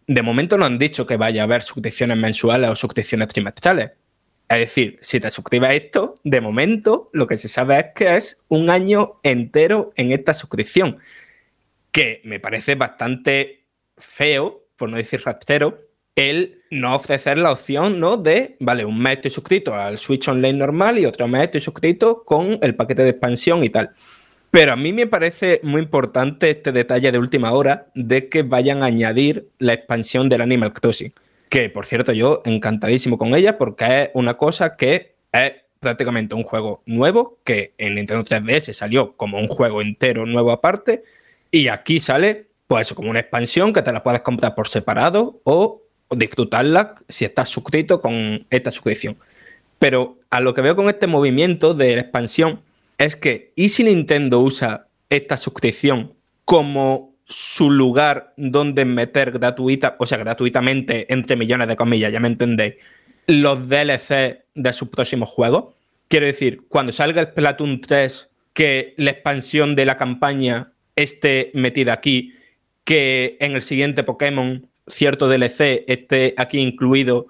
De 0.06 0.22
momento 0.22 0.56
no 0.56 0.64
han 0.64 0.78
dicho 0.78 1.06
que 1.06 1.16
vaya 1.16 1.42
a 1.42 1.44
haber 1.44 1.62
suscripciones 1.62 2.16
mensuales 2.16 2.70
o 2.70 2.76
suscripciones 2.76 3.28
trimestrales. 3.28 3.92
Es 4.48 4.58
decir, 4.58 4.98
si 5.00 5.20
te 5.20 5.30
suscribes 5.30 5.68
a 5.68 5.74
esto, 5.74 6.20
de 6.24 6.40
momento 6.40 7.10
lo 7.12 7.26
que 7.26 7.38
se 7.38 7.48
sabe 7.48 7.78
es 7.78 7.86
que 7.94 8.16
es 8.16 8.40
un 8.48 8.70
año 8.70 9.20
entero 9.22 9.92
en 9.96 10.12
esta 10.12 10.34
suscripción 10.34 10.98
que 11.90 12.20
me 12.24 12.40
parece 12.40 12.74
bastante 12.74 13.64
feo, 13.96 14.66
por 14.76 14.88
no 14.88 14.96
decir 14.96 15.22
rastrero, 15.24 15.80
el 16.16 16.62
no 16.70 16.94
ofrecer 16.94 17.38
la 17.38 17.52
opción 17.52 18.00
¿no? 18.00 18.16
de, 18.16 18.56
vale, 18.60 18.84
un 18.84 18.98
mes 18.98 19.16
estoy 19.16 19.30
suscrito 19.30 19.74
al 19.74 19.98
Switch 19.98 20.28
Online 20.28 20.58
normal 20.58 20.98
y 20.98 21.06
otro 21.06 21.26
mes 21.28 21.44
estoy 21.44 21.60
suscrito 21.60 22.24
con 22.24 22.58
el 22.62 22.74
paquete 22.74 23.02
de 23.02 23.10
expansión 23.10 23.64
y 23.64 23.70
tal. 23.70 23.90
Pero 24.50 24.74
a 24.74 24.76
mí 24.76 24.92
me 24.92 25.06
parece 25.06 25.60
muy 25.62 25.80
importante 25.80 26.50
este 26.50 26.72
detalle 26.72 27.10
de 27.10 27.18
última 27.18 27.52
hora 27.52 27.86
de 27.94 28.28
que 28.28 28.42
vayan 28.42 28.82
a 28.82 28.86
añadir 28.86 29.48
la 29.58 29.72
expansión 29.72 30.28
del 30.28 30.42
Animal 30.42 30.74
Crossing. 30.74 31.14
Que, 31.48 31.70
por 31.70 31.86
cierto, 31.86 32.12
yo 32.12 32.42
encantadísimo 32.44 33.16
con 33.16 33.34
ella 33.34 33.56
porque 33.56 34.02
es 34.02 34.10
una 34.12 34.36
cosa 34.36 34.76
que 34.76 35.14
es 35.32 35.52
prácticamente 35.80 36.34
un 36.34 36.44
juego 36.44 36.82
nuevo 36.84 37.38
que 37.44 37.72
en 37.78 37.94
Nintendo 37.94 38.24
3DS 38.24 38.72
salió 38.74 39.16
como 39.16 39.38
un 39.38 39.48
juego 39.48 39.80
entero 39.80 40.26
nuevo 40.26 40.52
aparte 40.52 41.02
y 41.50 41.68
aquí 41.68 41.98
sale, 41.98 42.48
pues 42.66 42.92
como 42.92 43.10
una 43.10 43.20
expansión 43.20 43.72
que 43.72 43.82
te 43.82 43.92
la 43.92 44.02
puedes 44.02 44.20
comprar 44.20 44.54
por 44.54 44.68
separado 44.68 45.40
o 45.44 45.82
disfrutarla 46.16 46.94
si 47.08 47.24
estás 47.24 47.48
suscrito 47.48 48.00
con 48.00 48.46
esta 48.50 48.70
suscripción. 48.70 49.16
Pero 49.78 50.18
a 50.30 50.40
lo 50.40 50.54
que 50.54 50.60
veo 50.60 50.76
con 50.76 50.88
este 50.88 51.06
movimiento 51.06 51.74
de 51.74 51.96
la 51.96 52.02
expansión 52.02 52.60
es 52.98 53.16
que, 53.16 53.52
¿y 53.56 53.70
si 53.70 53.84
Nintendo 53.84 54.40
usa 54.40 54.86
esta 55.10 55.36
suscripción 55.36 56.12
como 56.44 57.14
su 57.24 57.70
lugar 57.70 58.32
donde 58.36 58.84
meter 58.84 59.32
gratuita, 59.32 59.96
o 59.98 60.06
sea, 60.06 60.18
gratuitamente, 60.18 61.12
entre 61.12 61.36
millones 61.36 61.68
de 61.68 61.76
comillas, 61.76 62.12
ya 62.12 62.20
me 62.20 62.28
entendéis, 62.28 62.74
los 63.26 63.68
DLC 63.68 64.44
de 64.54 64.72
sus 64.72 64.88
próximos 64.88 65.28
juegos? 65.28 65.74
Quiero 66.08 66.26
decir, 66.26 66.62
cuando 66.68 66.92
salga 66.92 67.20
el 67.20 67.28
Splatoon 67.28 67.80
3, 67.80 68.30
que 68.52 68.94
la 68.98 69.12
expansión 69.12 69.74
de 69.74 69.86
la 69.86 69.96
campaña 69.96 70.72
esté 70.94 71.50
metida 71.54 71.92
aquí, 71.94 72.34
que 72.84 73.36
en 73.40 73.52
el 73.52 73.62
siguiente 73.62 74.04
Pokémon 74.04 74.68
cierto 74.86 75.28
DLC 75.28 75.84
esté 75.86 76.34
aquí 76.36 76.58
incluido. 76.58 77.26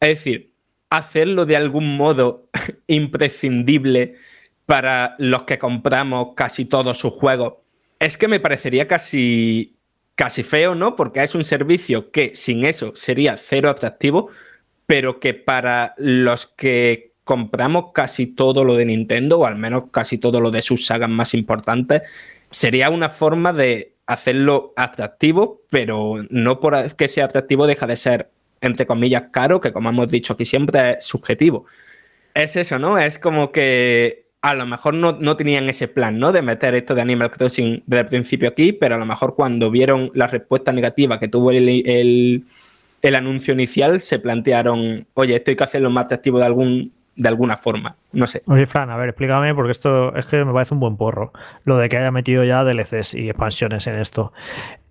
Es 0.00 0.18
decir, 0.18 0.52
hacerlo 0.90 1.46
de 1.46 1.56
algún 1.56 1.96
modo 1.96 2.48
imprescindible 2.86 4.16
para 4.66 5.14
los 5.18 5.42
que 5.42 5.58
compramos 5.58 6.28
casi 6.34 6.64
todos 6.64 6.98
sus 6.98 7.12
juegos, 7.12 7.54
es 7.98 8.16
que 8.16 8.28
me 8.28 8.40
parecería 8.40 8.88
casi, 8.88 9.76
casi 10.14 10.42
feo, 10.42 10.74
¿no? 10.74 10.96
Porque 10.96 11.22
es 11.22 11.34
un 11.34 11.44
servicio 11.44 12.10
que 12.10 12.34
sin 12.34 12.64
eso 12.64 12.92
sería 12.94 13.36
cero 13.36 13.68
atractivo, 13.68 14.30
pero 14.86 15.20
que 15.20 15.34
para 15.34 15.94
los 15.98 16.46
que 16.46 17.12
compramos 17.24 17.92
casi 17.94 18.26
todo 18.26 18.64
lo 18.64 18.74
de 18.74 18.84
Nintendo, 18.84 19.38
o 19.38 19.46
al 19.46 19.56
menos 19.56 19.84
casi 19.90 20.18
todo 20.18 20.40
lo 20.40 20.50
de 20.50 20.62
sus 20.62 20.86
sagas 20.86 21.08
más 21.08 21.34
importantes, 21.34 22.02
sería 22.50 22.90
una 22.90 23.08
forma 23.08 23.52
de 23.52 23.93
hacerlo 24.06 24.72
atractivo, 24.76 25.62
pero 25.70 26.24
no 26.30 26.60
por 26.60 26.94
que 26.96 27.08
sea 27.08 27.26
atractivo 27.26 27.66
deja 27.66 27.86
de 27.86 27.96
ser, 27.96 28.30
entre 28.60 28.86
comillas, 28.86 29.24
caro, 29.30 29.60
que 29.60 29.72
como 29.72 29.88
hemos 29.88 30.08
dicho 30.08 30.34
aquí 30.34 30.44
siempre 30.44 30.92
es 30.92 31.04
subjetivo. 31.04 31.66
Es 32.34 32.56
eso, 32.56 32.78
¿no? 32.78 32.98
Es 32.98 33.18
como 33.18 33.52
que 33.52 34.26
a 34.42 34.54
lo 34.54 34.66
mejor 34.66 34.94
no, 34.94 35.36
tenían 35.36 35.68
ese 35.70 35.88
plan, 35.88 36.18
¿no? 36.18 36.30
De 36.30 36.42
meter 36.42 36.74
esto 36.74 36.94
de 36.94 37.00
Animal 37.00 37.30
Crossing 37.30 37.82
desde 37.86 38.02
el 38.02 38.08
principio 38.08 38.48
aquí, 38.48 38.72
pero 38.72 38.96
a 38.96 38.98
lo 38.98 39.06
mejor 39.06 39.34
cuando 39.36 39.70
vieron 39.70 40.10
la 40.14 40.26
respuesta 40.26 40.70
negativa 40.72 41.18
que 41.18 41.28
tuvo 41.28 41.50
el, 41.50 42.44
el 43.04 43.14
anuncio 43.14 43.54
inicial, 43.54 44.00
se 44.00 44.18
plantearon, 44.18 45.06
oye, 45.14 45.36
esto 45.36 45.50
hay 45.50 45.56
que 45.56 45.64
hacerlo 45.64 45.90
más 45.90 46.06
atractivo 46.06 46.38
de 46.38 46.44
algún 46.44 46.92
de 47.16 47.28
alguna 47.28 47.56
forma. 47.56 47.96
No 48.12 48.26
sé. 48.26 48.42
Oye, 48.46 48.66
Fran, 48.66 48.90
a 48.90 48.96
ver, 48.96 49.10
explícame, 49.10 49.54
porque 49.54 49.72
esto 49.72 50.14
es 50.16 50.26
que 50.26 50.44
me 50.44 50.52
parece 50.52 50.74
un 50.74 50.80
buen 50.80 50.96
porro. 50.96 51.32
Lo 51.64 51.78
de 51.78 51.88
que 51.88 51.96
haya 51.96 52.10
metido 52.10 52.44
ya 52.44 52.64
DLCs 52.64 53.14
y 53.14 53.28
expansiones 53.28 53.86
en 53.86 53.98
esto. 53.98 54.32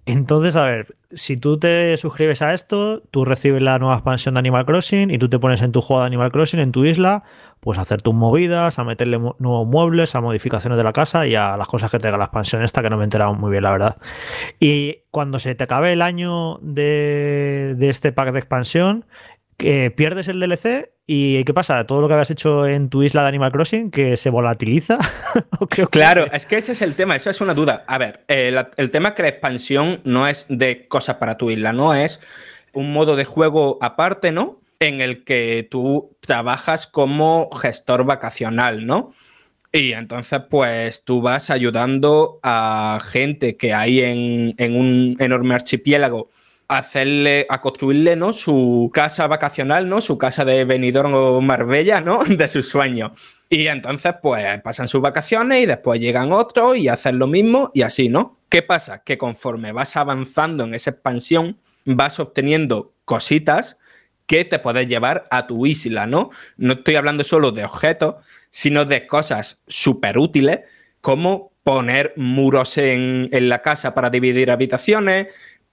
Entonces, 0.06 0.58
a 0.58 0.66
ver, 0.66 0.96
si 1.14 1.38
tú 1.38 1.58
te 1.58 1.96
suscribes 1.96 2.42
a 2.42 2.54
esto, 2.54 3.02
tú 3.12 3.24
recibes 3.24 3.62
la 3.62 3.80
nueva 3.80 3.96
expansión 3.96 4.36
de 4.36 4.40
Animal 4.40 4.66
Crossing 4.66 5.10
y 5.10 5.18
tú 5.18 5.30
te 5.30 5.40
pones 5.40 5.62
en 5.62 5.72
tu 5.72 5.80
juego 5.80 6.02
de 6.02 6.08
Animal 6.08 6.32
Crossing, 6.32 6.60
en 6.60 6.74
tu 6.74 6.84
isla, 6.84 7.24
pues 7.62 7.78
a 7.78 7.82
hacer 7.84 8.02
tus 8.02 8.14
movidas, 8.14 8.80
a 8.80 8.84
meterle 8.84 9.18
nuevos 9.18 9.66
muebles, 9.66 10.14
a 10.16 10.20
modificaciones 10.20 10.76
de 10.76 10.84
la 10.84 10.92
casa 10.92 11.26
y 11.26 11.36
a 11.36 11.56
las 11.56 11.70
cosas 11.70 11.90
que 11.90 12.00
tenga 12.00 12.18
la 12.18 12.26
expansión 12.26 12.64
esta, 12.64 12.82
que 12.82 12.90
no 12.90 12.98
me 12.98 13.04
he 13.04 13.06
enterado 13.06 13.34
muy 13.34 13.52
bien, 13.52 13.64
la 13.64 13.72
verdad. 13.72 13.98
Y 14.60 15.04
cuando 15.10 15.40
se 15.40 15.56
te 15.56 15.64
acabe 15.64 15.94
el 15.94 16.02
año 16.02 16.58
de, 16.62 17.76
de 17.78 17.90
este 17.90 18.12
pack 18.12 18.34
de 18.34 18.40
expansión, 18.40 19.06
que 19.58 19.92
pierdes 19.92 20.28
el 20.28 20.40
DLC 20.40 20.94
y 21.06 21.44
¿qué 21.44 21.54
pasa? 21.54 21.86
Todo 21.86 22.02
lo 22.02 22.08
que 22.08 22.14
habías 22.14 22.32
hecho 22.32 22.66
en 22.66 22.90
tu 22.90 23.04
isla 23.04 23.24
de 23.24 23.28
Animal 23.28 23.52
Crossing 23.52 23.92
que 23.92 24.16
se 24.16 24.30
volatiliza. 24.30 24.98
claro, 25.92 26.28
es 26.32 26.46
que 26.46 26.58
ese 26.58 26.72
es 26.72 26.82
el 26.82 26.96
tema, 26.96 27.16
eso 27.16 27.30
es 27.30 27.42
una 27.42 27.54
duda. 27.54 27.84
A 27.88 27.98
ver, 27.98 28.24
el 28.28 28.90
tema 28.90 29.10
es 29.10 29.16
que 29.16 29.24
la 29.24 29.28
expansión 29.28 30.00
no 30.06 30.28
es 30.28 30.46
de 30.48 30.88
cosas 30.88 31.18
para 31.18 31.38
tu 31.38 31.52
isla, 31.52 31.74
no 31.74 31.94
es 31.94 32.22
un 32.72 32.94
modo 32.94 33.16
de 33.16 33.26
juego 33.26 33.78
aparte, 33.82 34.32
¿no? 34.32 34.62
En 34.80 35.02
el 35.02 35.24
que 35.24 35.68
tú 35.70 36.18
trabajas 36.22 36.88
como 36.88 37.50
gestor 37.52 38.06
vacacional, 38.06 38.86
¿no? 38.86 39.12
Y 39.74 39.94
entonces, 39.94 40.40
pues 40.50 41.04
tú 41.04 41.22
vas 41.22 41.50
ayudando 41.50 42.40
a 42.44 43.02
gente 43.04 43.58
que 43.58 43.74
hay 43.74 44.02
en 44.02 44.76
un 44.76 45.18
enorme 45.20 45.56
archipiélago 45.56 46.30
hacerle, 46.78 47.46
a 47.50 47.62
construirle, 47.62 48.16
¿no? 48.16 48.34
Su 48.34 48.90
casa 48.94 49.28
vacacional, 49.28 49.88
¿no? 49.88 50.02
Su 50.02 50.18
casa 50.18 50.46
de 50.46 50.66
Benidorm 50.66 51.14
o 51.14 51.42
Marbella, 51.42 52.02
¿no? 52.02 52.24
De 52.26 52.48
sus 52.48 52.70
sueños. 52.70 53.12
Y 53.50 53.68
entonces, 53.68 54.16
pues, 54.22 54.62
pasan 54.62 54.88
sus 54.88 55.02
vacaciones 55.02 55.64
y 55.64 55.66
después 55.66 56.00
llegan 56.00 56.32
otros 56.32 56.78
y 56.78 56.88
hacen 56.88 57.20
lo 57.20 57.28
mismo 57.28 57.72
y 57.74 57.84
así, 57.84 58.10
¿no? 58.10 58.40
¿Qué 58.50 58.62
pasa? 58.62 59.04
Que 59.04 59.18
conforme 59.18 59.72
vas 59.72 59.96
avanzando 59.96 60.64
en 60.64 60.74
esa 60.74 60.92
expansión, 60.92 61.58
vas 61.86 62.20
obteniendo 62.20 62.94
cositas 63.06 63.78
que 64.26 64.46
te 64.46 64.60
puedes 64.60 64.88
llevar 64.88 65.28
a 65.32 65.48
tu 65.48 65.66
isla, 65.66 66.08
¿no? 66.08 66.30
No 66.58 66.74
estoy 66.74 66.96
hablando 66.96 67.24
solo 67.24 67.52
de 67.52 67.66
objetos, 67.66 68.16
sino 68.50 68.86
de 68.86 69.06
cosas 69.06 69.62
súper 69.68 70.18
útiles, 70.18 70.62
como 71.02 71.52
poner 71.64 72.14
muros 72.16 72.78
en, 72.78 73.30
en 73.32 73.50
la 73.50 73.62
casa 73.62 73.94
para 73.94 74.10
dividir 74.10 74.52
habitaciones, 74.52 75.28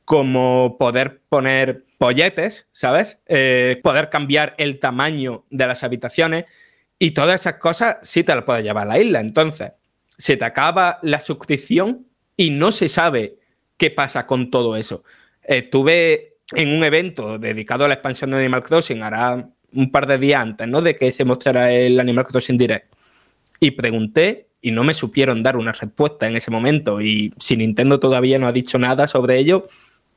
como 0.04 0.76
poder 0.78 1.22
poner 1.28 1.84
polletes, 1.98 2.68
¿sabes? 2.72 3.20
Eh, 3.26 3.80
poder 3.82 4.10
cambiar 4.10 4.54
el 4.58 4.78
tamaño 4.78 5.44
de 5.50 5.66
las 5.66 5.84
habitaciones 5.84 6.46
y 6.98 7.12
todas 7.12 7.40
esas 7.40 7.54
cosas 7.54 7.96
sí 8.02 8.24
te 8.24 8.34
las 8.34 8.44
puedes 8.44 8.64
llevar 8.64 8.86
a 8.86 8.90
la 8.90 8.98
isla. 8.98 9.20
Entonces, 9.20 9.72
se 10.16 10.36
te 10.36 10.44
acaba 10.44 10.98
la 11.02 11.20
suscripción 11.20 12.06
y 12.36 12.50
no 12.50 12.72
se 12.72 12.88
sabe 12.88 13.36
qué 13.76 13.90
pasa 13.90 14.26
con 14.26 14.50
todo 14.50 14.76
eso. 14.76 15.04
Estuve 15.42 16.36
en 16.54 16.76
un 16.76 16.84
evento 16.84 17.38
dedicado 17.38 17.84
a 17.84 17.88
la 17.88 17.94
expansión 17.94 18.30
de 18.30 18.38
Animal 18.38 18.62
Crossing, 18.62 19.02
hará 19.02 19.48
un 19.72 19.90
par 19.90 20.06
de 20.06 20.18
días 20.18 20.42
antes, 20.42 20.68
¿no? 20.68 20.82
De 20.82 20.96
que 20.96 21.12
se 21.12 21.24
mostrara 21.24 21.72
el 21.72 21.98
Animal 22.00 22.26
Crossing 22.26 22.58
Direct. 22.58 22.92
Y 23.60 23.72
pregunté 23.72 24.48
y 24.60 24.70
no 24.72 24.84
me 24.84 24.94
supieron 24.94 25.42
dar 25.42 25.56
una 25.56 25.72
respuesta 25.72 26.28
en 26.28 26.36
ese 26.36 26.50
momento. 26.50 27.00
Y 27.00 27.32
si 27.38 27.56
Nintendo 27.56 28.00
todavía 28.00 28.38
no 28.38 28.46
ha 28.46 28.52
dicho 28.52 28.78
nada 28.78 29.06
sobre 29.06 29.38
ello, 29.38 29.66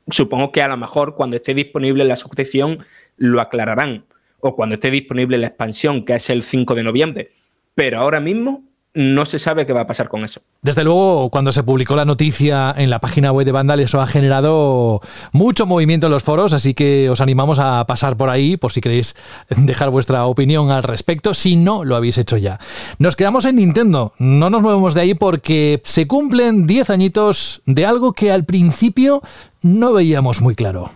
supongo 0.10 0.52
que 0.52 0.62
a 0.62 0.68
lo 0.68 0.78
mejor 0.78 1.16
cuando 1.16 1.36
esté 1.36 1.54
disponible 1.54 2.06
la 2.06 2.16
suscripción 2.16 2.86
lo 3.18 3.42
aclararán, 3.42 4.06
o 4.40 4.56
cuando 4.56 4.76
esté 4.76 4.92
disponible 4.92 5.38
la 5.38 5.48
expansión, 5.48 6.04
que 6.04 6.16
es 6.16 6.30
el 6.30 6.44
5 6.44 6.76
de 6.76 6.84
noviembre. 6.84 7.32
Pero 7.76 8.00
ahora 8.00 8.20
mismo 8.20 8.64
no 8.94 9.26
se 9.26 9.40
sabe 9.40 9.66
qué 9.66 9.74
va 9.74 9.82
a 9.82 9.88
pasar 9.88 10.08
con 10.08 10.24
eso. 10.24 10.42
Desde 10.62 10.84
luego, 10.84 11.30
cuando 11.30 11.52
se 11.52 11.64
publicó 11.64 11.96
la 11.96 12.06
noticia 12.06 12.74
en 12.78 12.90
la 12.90 13.00
página 13.00 13.32
web 13.32 13.46
de 13.46 13.52
Vandal, 13.52 13.80
eso 13.80 14.00
ha 14.00 14.06
generado 14.06 15.02
mucho 15.32 15.66
movimiento 15.66 16.08
en 16.08 16.12
los 16.12 16.24
foros, 16.24 16.54
así 16.54 16.74
que 16.74 17.10
os 17.10 17.20
animamos 17.20 17.58
a 17.58 17.86
pasar 17.88 18.16
por 18.16 18.30
ahí 18.30 18.56
por 18.56 18.72
si 18.72 18.82
queréis 18.82 19.16
dejar 19.50 19.90
vuestra 19.90 20.26
opinión 20.26 20.70
al 20.70 20.84
respecto, 20.84 21.34
si 21.34 21.56
no 21.56 21.84
lo 21.84 21.96
habéis 21.96 22.20
hecho 22.20 22.38
ya. 22.38 22.60
Nos 23.00 23.16
quedamos 23.16 23.46
en 23.46 23.56
Nintendo, 23.56 24.14
no 24.20 24.50
nos 24.50 24.62
movemos 24.62 24.94
de 24.94 25.02
ahí 25.02 25.14
porque 25.16 25.82
se 25.84 26.06
cumplen 26.08 26.68
10 26.68 26.92
añitos 26.92 27.62
de 27.66 27.86
algo 27.86 28.14
que 28.14 28.32
al 28.32 28.46
principio 28.46 29.24
no 29.64 29.94
veíamos 29.94 30.42
muy 30.42 30.56
claro. 30.56 30.92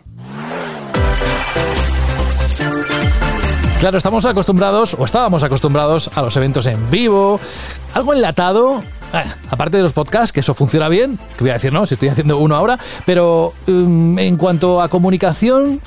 Claro, 3.79 3.97
estamos 3.97 4.25
acostumbrados, 4.25 4.95
o 4.97 5.05
estábamos 5.05 5.43
acostumbrados 5.43 6.09
a 6.15 6.23
los 6.23 6.35
eventos 6.35 6.65
en 6.65 6.89
vivo, 6.89 7.39
algo 7.93 8.13
enlatado, 8.13 8.81
eh, 9.13 9.23
aparte 9.51 9.77
de 9.77 9.83
los 9.83 9.93
podcasts, 9.93 10.33
que 10.33 10.39
eso 10.39 10.55
funciona 10.55 10.89
bien, 10.89 11.19
que 11.37 11.43
voy 11.43 11.51
a 11.51 11.53
decir, 11.53 11.71
no, 11.71 11.85
si 11.85 11.93
estoy 11.93 12.09
haciendo 12.09 12.39
uno 12.39 12.55
ahora, 12.55 12.79
pero 13.05 13.53
um, 13.67 14.17
en 14.17 14.35
cuanto 14.35 14.81
a 14.81 14.89
comunicación, 14.89 15.79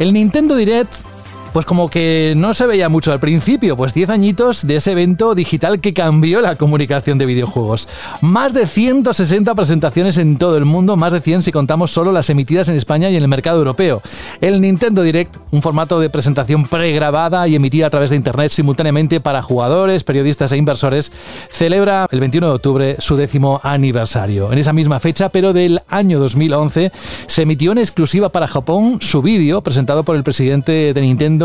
el 0.00 0.12
Nintendo 0.12 0.56
Direct 0.56 1.04
pues 1.52 1.66
como 1.66 1.90
que 1.90 2.34
no 2.36 2.54
se 2.54 2.66
veía 2.66 2.88
mucho 2.88 3.12
al 3.12 3.20
principio, 3.20 3.76
pues 3.76 3.94
10 3.94 4.10
añitos 4.10 4.66
de 4.66 4.76
ese 4.76 4.92
evento 4.92 5.34
digital 5.34 5.80
que 5.80 5.92
cambió 5.92 6.40
la 6.40 6.56
comunicación 6.56 7.18
de 7.18 7.26
videojuegos. 7.26 7.88
Más 8.20 8.54
de 8.54 8.66
160 8.66 9.54
presentaciones 9.54 10.18
en 10.18 10.36
todo 10.38 10.56
el 10.56 10.64
mundo, 10.64 10.96
más 10.96 11.12
de 11.12 11.20
100 11.20 11.42
si 11.42 11.52
contamos 11.52 11.90
solo 11.90 12.12
las 12.12 12.30
emitidas 12.30 12.68
en 12.68 12.76
España 12.76 13.10
y 13.10 13.16
en 13.16 13.22
el 13.22 13.28
mercado 13.28 13.58
europeo. 13.58 14.02
El 14.40 14.60
Nintendo 14.60 15.02
Direct, 15.02 15.36
un 15.50 15.62
formato 15.62 15.98
de 15.98 16.10
presentación 16.10 16.66
pregrabada 16.66 17.48
y 17.48 17.56
emitida 17.56 17.86
a 17.86 17.90
través 17.90 18.10
de 18.10 18.16
Internet 18.16 18.52
simultáneamente 18.52 19.20
para 19.20 19.42
jugadores, 19.42 20.04
periodistas 20.04 20.52
e 20.52 20.56
inversores, 20.56 21.10
celebra 21.48 22.06
el 22.10 22.20
21 22.20 22.46
de 22.46 22.52
octubre 22.52 22.96
su 22.98 23.16
décimo 23.16 23.60
aniversario. 23.64 24.52
En 24.52 24.58
esa 24.58 24.72
misma 24.72 25.00
fecha, 25.00 25.28
pero 25.30 25.52
del 25.52 25.82
año 25.88 26.20
2011, 26.20 26.92
se 27.26 27.42
emitió 27.42 27.72
en 27.72 27.78
exclusiva 27.78 28.28
para 28.28 28.46
Japón 28.46 28.98
su 29.00 29.22
vídeo 29.22 29.60
presentado 29.62 30.04
por 30.04 30.16
el 30.16 30.22
presidente 30.22 30.92
de 30.94 31.00
Nintendo 31.00 31.39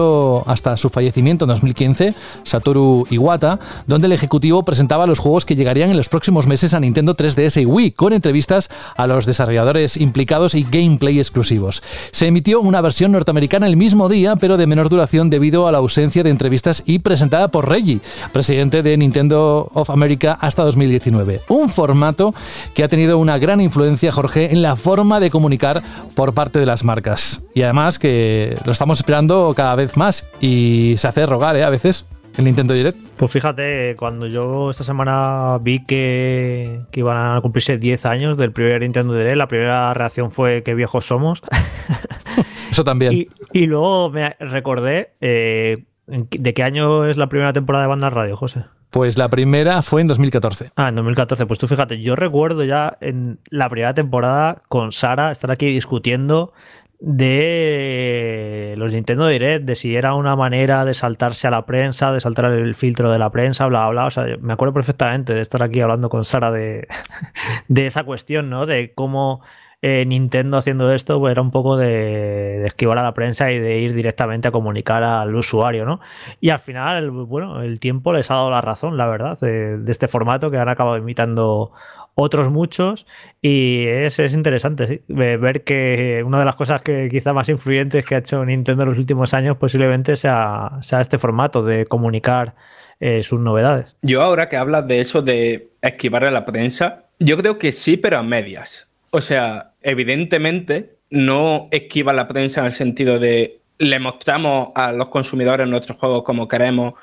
hasta 0.46 0.78
su 0.78 0.90
fallecimiento 0.90 1.46
en 1.46 1.50
2015, 1.50 2.14
Satoru 2.44 3.06
Iwata, 3.10 3.60
donde 3.88 4.08
el 4.08 4.14
ejecutivo 4.14 4.64
presentaba 4.64 5.08
los 5.08 5.20
juegos 5.20 5.46
que 5.46 5.56
llegarían 5.56 5.90
en 5.90 5.98
los 5.98 6.10
próximos 6.10 6.48
meses 6.48 6.74
a 6.74 6.80
Nintendo 6.80 7.16
3DS 7.16 7.62
y 7.62 7.66
Wii, 7.66 7.92
con 7.92 8.14
entrevistas 8.14 8.70
a 8.96 9.08
los 9.08 9.26
desarrolladores 9.26 9.98
implicados 9.98 10.56
y 10.56 10.64
gameplay 10.64 11.20
exclusivos. 11.20 11.84
Se 12.12 12.28
emitió 12.28 12.62
una 12.62 12.82
versión 12.82 13.12
norteamericana 13.12 13.68
el 13.68 13.78
mismo 13.78 14.10
día, 14.10 14.36
pero 14.36 14.58
de 14.58 14.68
menor 14.68 14.90
duración 14.90 15.30
debido 15.30 15.68
a 15.68 15.72
la 15.72 15.78
ausencia 15.80 16.24
de 16.24 16.30
entrevistas 16.30 16.84
y 16.86 17.00
presentada 17.00 17.48
por 17.50 17.70
Reggie, 17.70 18.00
presidente 18.34 18.84
de 18.84 18.98
Nintendo 18.98 19.70
of 19.74 19.90
America 19.90 20.38
hasta 20.40 20.64
2019. 20.64 21.42
Un 21.50 21.70
formato 21.70 22.34
que 22.74 22.84
ha 22.84 22.88
tenido 22.88 23.18
una 23.18 23.38
gran 23.38 23.62
influencia, 23.62 24.12
Jorge, 24.12 24.52
en 24.52 24.62
la 24.62 24.76
forma 24.76 25.20
de 25.20 25.30
comunicar 25.30 25.82
por 26.16 26.34
parte 26.34 26.60
de 26.60 26.66
las 26.66 26.84
marcas. 26.84 27.45
Y 27.56 27.64
además 27.64 28.00
que 28.00 28.58
lo 28.66 28.74
estamos 28.74 29.00
esperando 29.00 29.54
cada 29.56 29.76
vez 29.76 29.96
más 29.96 30.30
y 30.42 30.96
se 30.98 31.08
hace 31.08 31.26
rogar, 31.26 31.56
¿eh? 31.56 31.64
A 31.64 31.70
veces 31.70 32.06
el 32.38 32.44
Nintendo 32.44 32.74
Direct. 32.74 32.98
Pues 33.16 33.32
fíjate, 33.32 33.96
cuando 33.98 34.28
yo 34.28 34.72
esta 34.72 34.84
semana 34.84 35.58
vi 35.62 35.84
que, 35.86 36.82
iban 36.94 37.38
a 37.38 37.42
cumplirse 37.42 37.78
10 37.78 38.06
años 38.08 38.38
del 38.38 38.52
primer 38.52 38.82
Nintendo 38.82 39.14
Direct, 39.14 39.38
la 39.38 39.48
primera 39.48 39.94
reacción 39.94 40.32
fue 40.32 40.64
que 40.64 40.76
viejos 40.76 41.06
somos. 41.06 41.42
Eso 42.72 42.84
también. 42.84 43.28
Y, 43.54 43.66
luego 43.68 44.10
me 44.10 44.36
recordé 44.38 45.14
eh, 45.22 45.86
¿De 46.08 46.54
qué 46.54 46.64
año 46.64 47.06
es 47.06 47.18
la 47.18 47.30
primera 47.30 47.52
temporada 47.52 47.86
de 47.86 47.88
Banda 47.88 48.10
Radio, 48.12 48.38
José? 48.38 48.66
Pues 48.92 49.18
la 49.18 49.28
primera 49.30 49.82
fue 49.82 50.02
en 50.02 50.08
2014. 50.08 50.72
Ah, 50.76 50.90
en 50.90 50.96
2014. 50.96 51.48
Pues 51.48 51.60
tú 51.60 51.68
fíjate, 51.68 52.00
yo 52.00 52.16
recuerdo 52.16 52.64
ya 52.64 52.98
en 53.02 53.40
la 53.50 53.70
primera 53.70 53.94
temporada 53.94 54.62
con 54.70 54.92
Sara 54.92 55.32
estar 55.32 55.50
aquí 55.50 55.66
discutiendo 55.66 56.54
de 57.00 58.76
los 58.78 58.94
Nintendo 58.94 59.28
Direct, 59.28 59.66
de 59.66 59.76
si 59.76 59.96
era 59.96 60.16
una 60.16 60.36
manera 60.36 60.86
de 60.86 60.94
saltarse 60.94 61.48
a 61.48 61.52
la 61.52 61.66
prensa, 61.66 62.12
de 62.12 62.20
saltar 62.20 62.46
el 62.46 62.76
filtro 62.76 63.12
de 63.12 63.20
la 63.20 63.30
prensa, 63.32 63.68
bla, 63.68 63.88
bla. 63.90 64.06
O 64.06 64.12
sea, 64.12 64.26
me 64.40 64.54
acuerdo 64.54 64.74
perfectamente 64.74 65.34
de 65.34 65.42
estar 65.42 65.62
aquí 65.64 65.82
hablando 65.82 66.10
con 66.10 66.24
Sara 66.24 66.52
de, 66.52 66.88
de 67.68 67.88
esa 67.88 68.04
cuestión, 68.04 68.50
¿no? 68.50 68.66
De 68.66 68.94
cómo 68.94 69.42
eh, 69.88 70.04
Nintendo 70.04 70.58
haciendo 70.58 70.92
esto 70.92 71.20
pues, 71.20 71.32
era 71.32 71.44
un 71.44 71.52
poco 71.52 71.78
de, 71.78 72.66
esquivar 72.66 72.98
a 72.98 73.04
la 73.04 73.14
prensa 73.14 73.52
y 73.52 73.60
de 73.60 73.78
ir 73.78 73.94
directamente 73.94 74.48
a 74.48 74.52
comunicar 74.52 75.04
al 75.04 75.36
usuario, 75.36 75.86
¿no? 75.86 76.00
Y 76.42 76.50
al 76.50 76.58
final, 76.58 77.12
bueno, 77.12 77.62
el 77.62 77.80
tiempo 77.80 78.12
les 78.12 78.32
ha 78.32 78.34
dado 78.34 78.50
la 78.50 78.62
razón, 78.62 78.98
la 78.98 79.06
verdad, 79.06 79.40
de, 79.40 79.80
este 79.88 80.08
formato 80.08 80.50
que 80.50 80.58
han 80.58 80.70
acabado 80.70 80.98
imitando 80.98 81.72
otros 82.16 82.50
muchos 82.50 83.06
y 83.42 83.86
es, 83.88 84.18
interesante 84.34 85.04
ver 85.08 85.64
que 85.64 86.24
una 86.26 86.40
de 86.40 86.46
las 86.46 86.56
cosas 86.56 86.82
que 86.82 87.10
quizá 87.12 87.34
más 87.34 87.50
influyentes 87.50 88.06
que 88.06 88.16
ha 88.16 88.20
hecho 88.20 88.44
Nintendo 88.46 88.84
en 88.84 88.90
los 88.90 88.98
últimos 88.98 89.34
años 89.34 89.58
posiblemente 89.58 90.16
sea, 90.16 90.72
sea 90.82 91.02
este 91.02 91.18
formato 91.18 91.62
de 91.62 91.86
comunicar 91.86 92.56
eh, 93.02 93.22
sus 93.22 93.42
novedades. 93.42 93.96
Yo 94.02 94.22
ahora 94.22 94.48
que 94.48 94.56
hablas 94.56 94.88
de 94.88 95.02
eso 95.02 95.22
de 95.22 95.68
esquivar 95.82 96.24
a 96.24 96.32
la 96.32 96.46
prensa, 96.46 97.04
yo 97.20 97.36
creo 97.38 97.60
que 97.60 97.74
sí, 97.74 97.98
pero 97.98 98.18
a 98.18 98.24
medias. 98.24 98.88
O 99.12 99.20
sea, 99.20 99.74
evidentemente 99.82 100.96
no 101.10 101.68
esquiva 101.72 102.14
la 102.14 102.28
prensa 102.28 102.62
en 102.62 102.68
el 102.68 102.74
sentido 102.74 103.20
de 103.20 103.60
le 103.78 104.00
mostramos 104.00 104.70
a 104.76 104.94
los 104.94 105.10
consumidores 105.10 105.68
nuestros 105.68 105.98
juegos 105.98 106.24
como 106.24 106.48
queremos 106.48 106.94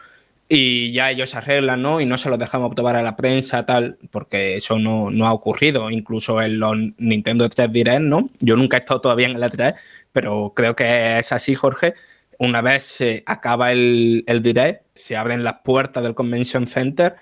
y 0.54 0.92
ya 0.92 1.10
ellos 1.10 1.34
arreglan, 1.34 1.80
¿no? 1.80 2.02
Y 2.02 2.04
no 2.04 2.18
se 2.18 2.28
los 2.28 2.38
dejamos 2.38 2.74
probar 2.74 2.96
a 2.96 3.02
la 3.02 3.16
prensa, 3.16 3.64
tal, 3.64 3.96
porque 4.10 4.56
eso 4.56 4.78
no, 4.78 5.08
ha 5.26 5.32
ocurrido, 5.32 5.90
incluso 5.90 6.42
en 6.42 6.58
los 6.58 6.76
Nintendo 6.98 7.48
3 7.48 7.72
Direct, 7.72 8.02
¿no? 8.02 8.28
Yo 8.38 8.54
nunca 8.54 8.76
he 8.76 8.80
estado 8.80 9.00
todavía 9.00 9.28
en 9.28 9.42
el 9.42 9.50
3, 9.50 9.74
pero 10.12 10.52
creo 10.54 10.76
que 10.76 11.18
es 11.18 11.32
así, 11.32 11.54
Jorge. 11.54 11.94
Una 12.38 12.60
vez 12.60 12.82
se 12.82 13.22
acaba 13.24 13.72
el, 13.72 14.24
el 14.26 14.42
Direct, 14.42 14.82
se 14.94 15.16
abren 15.16 15.42
las 15.42 15.60
puertas 15.64 16.02
del 16.02 16.14
Convention 16.14 16.66
Center 16.66 17.14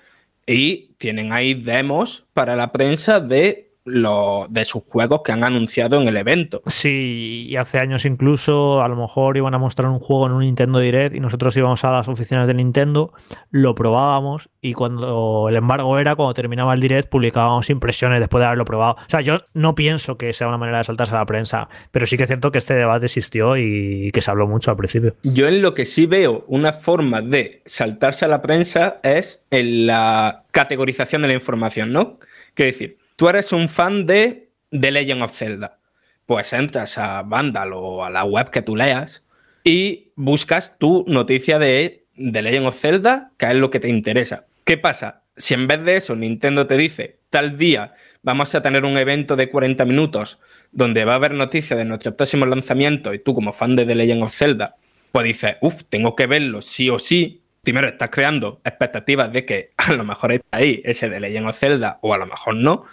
y 0.45 0.89
tienen 0.97 1.31
ahí 1.31 1.53
demos 1.53 2.25
para 2.33 2.57
la 2.57 2.73
prensa 2.73 3.21
de 3.21 3.70
de 3.85 4.65
sus 4.65 4.83
juegos 4.83 5.21
que 5.23 5.31
han 5.31 5.43
anunciado 5.43 5.99
en 6.01 6.07
el 6.07 6.17
evento. 6.17 6.61
Sí, 6.67 7.47
y 7.49 7.55
hace 7.55 7.79
años 7.79 8.05
incluso 8.05 8.83
a 8.83 8.87
lo 8.87 8.95
mejor 8.95 9.37
iban 9.37 9.53
a 9.53 9.57
mostrar 9.57 9.89
un 9.89 9.99
juego 9.99 10.27
en 10.27 10.33
un 10.33 10.41
Nintendo 10.41 10.79
Direct 10.79 11.15
y 11.15 11.19
nosotros 11.19 11.55
íbamos 11.57 11.83
a 11.83 11.91
las 11.91 12.07
oficinas 12.07 12.47
de 12.47 12.53
Nintendo, 12.53 13.13
lo 13.49 13.73
probábamos 13.73 14.49
y 14.61 14.73
cuando 14.73 15.47
el 15.49 15.55
embargo 15.55 15.97
era, 15.97 16.15
cuando 16.15 16.33
terminaba 16.33 16.73
el 16.73 16.81
Direct, 16.81 17.09
publicábamos 17.09 17.69
impresiones 17.69 18.19
después 18.19 18.41
de 18.41 18.45
haberlo 18.45 18.65
probado. 18.65 18.93
O 18.93 19.09
sea, 19.09 19.21
yo 19.21 19.39
no 19.53 19.73
pienso 19.73 20.17
que 20.17 20.31
sea 20.33 20.47
una 20.47 20.57
manera 20.57 20.79
de 20.79 20.83
saltarse 20.83 21.15
a 21.15 21.19
la 21.19 21.25
prensa, 21.25 21.67
pero 21.91 22.05
sí 22.05 22.17
que 22.17 22.23
es 22.23 22.29
cierto 22.29 22.51
que 22.51 22.59
este 22.59 22.75
debate 22.75 23.05
existió 23.05 23.57
y 23.57 24.11
que 24.11 24.21
se 24.21 24.29
habló 24.29 24.47
mucho 24.47 24.71
al 24.71 24.77
principio. 24.77 25.15
Yo 25.23 25.47
en 25.47 25.61
lo 25.61 25.73
que 25.73 25.85
sí 25.85 26.05
veo 26.05 26.45
una 26.47 26.73
forma 26.73 27.21
de 27.21 27.61
saltarse 27.65 28.25
a 28.25 28.27
la 28.27 28.41
prensa 28.41 28.99
es 29.03 29.45
en 29.49 29.87
la 29.87 30.43
categorización 30.51 31.23
de 31.23 31.29
la 31.29 31.33
información, 31.33 31.91
¿no? 31.91 32.19
Quiero 32.53 32.71
decir, 32.71 32.97
tú 33.15 33.29
eres 33.29 33.51
un 33.51 33.69
fan 33.69 34.05
de 34.05 34.49
The 34.69 34.91
Legend 34.91 35.23
of 35.23 35.35
Zelda. 35.35 35.79
Pues 36.25 36.53
entras 36.53 36.97
a 36.97 37.23
Vandal 37.23 37.73
o 37.73 38.05
a 38.05 38.09
la 38.09 38.23
web 38.23 38.49
que 38.49 38.61
tú 38.61 38.75
leas 38.75 39.23
y 39.63 40.11
buscas 40.15 40.77
tu 40.77 41.03
noticia 41.07 41.59
de 41.59 42.05
The 42.15 42.41
Legend 42.41 42.67
of 42.67 42.79
Zelda, 42.79 43.31
que 43.37 43.47
es 43.47 43.55
lo 43.55 43.69
que 43.69 43.79
te 43.79 43.89
interesa. 43.89 44.45
¿Qué 44.63 44.77
pasa? 44.77 45.23
Si 45.35 45.53
en 45.53 45.67
vez 45.67 45.83
de 45.83 45.95
eso 45.95 46.15
Nintendo 46.15 46.67
te 46.67 46.77
dice, 46.77 47.19
tal 47.29 47.57
día 47.57 47.95
vamos 48.23 48.53
a 48.53 48.61
tener 48.61 48.85
un 48.85 48.97
evento 48.97 49.35
de 49.35 49.49
40 49.49 49.85
minutos 49.85 50.39
donde 50.71 51.05
va 51.05 51.13
a 51.13 51.15
haber 51.15 51.33
noticias 51.33 51.77
de 51.77 51.85
nuestro 51.85 52.15
próximo 52.15 52.45
lanzamiento 52.45 53.13
y 53.13 53.19
tú 53.19 53.33
como 53.33 53.53
fan 53.53 53.75
de 53.75 53.85
The 53.85 53.95
Legend 53.95 54.23
of 54.23 54.35
Zelda, 54.35 54.75
pues 55.11 55.25
dices, 55.25 55.57
uff, 55.61 55.83
tengo 55.89 56.15
que 56.15 56.27
verlo 56.27 56.61
sí 56.61 56.89
o 56.89 56.99
sí. 56.99 57.40
Primero 57.63 57.87
estás 57.87 58.09
creando 58.09 58.61
expectativas 58.63 59.31
de 59.31 59.45
que 59.45 59.73
a 59.77 59.93
lo 59.93 60.03
mejor 60.03 60.33
está 60.33 60.57
ahí 60.57 60.81
ese 60.83 61.09
de 61.09 61.19
Legend 61.19 61.47
of 61.47 61.57
Zelda 61.57 61.99
o 62.01 62.13
a 62.13 62.17
lo 62.17 62.25
mejor 62.25 62.55
no 62.55 62.85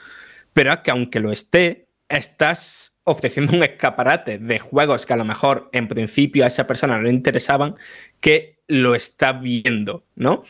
pero 0.58 0.72
es 0.72 0.80
que 0.80 0.90
aunque 0.90 1.20
lo 1.20 1.30
esté, 1.30 1.86
estás 2.08 2.96
ofreciendo 3.04 3.56
un 3.56 3.62
escaparate 3.62 4.38
de 4.38 4.58
juegos 4.58 5.06
que 5.06 5.12
a 5.12 5.16
lo 5.16 5.24
mejor 5.24 5.70
en 5.72 5.86
principio 5.86 6.42
a 6.42 6.48
esa 6.48 6.66
persona 6.66 6.96
no 6.96 7.04
le 7.04 7.10
interesaban, 7.10 7.76
que 8.20 8.58
lo 8.66 8.96
está 8.96 9.30
viendo, 9.30 10.04
¿no? 10.16 10.42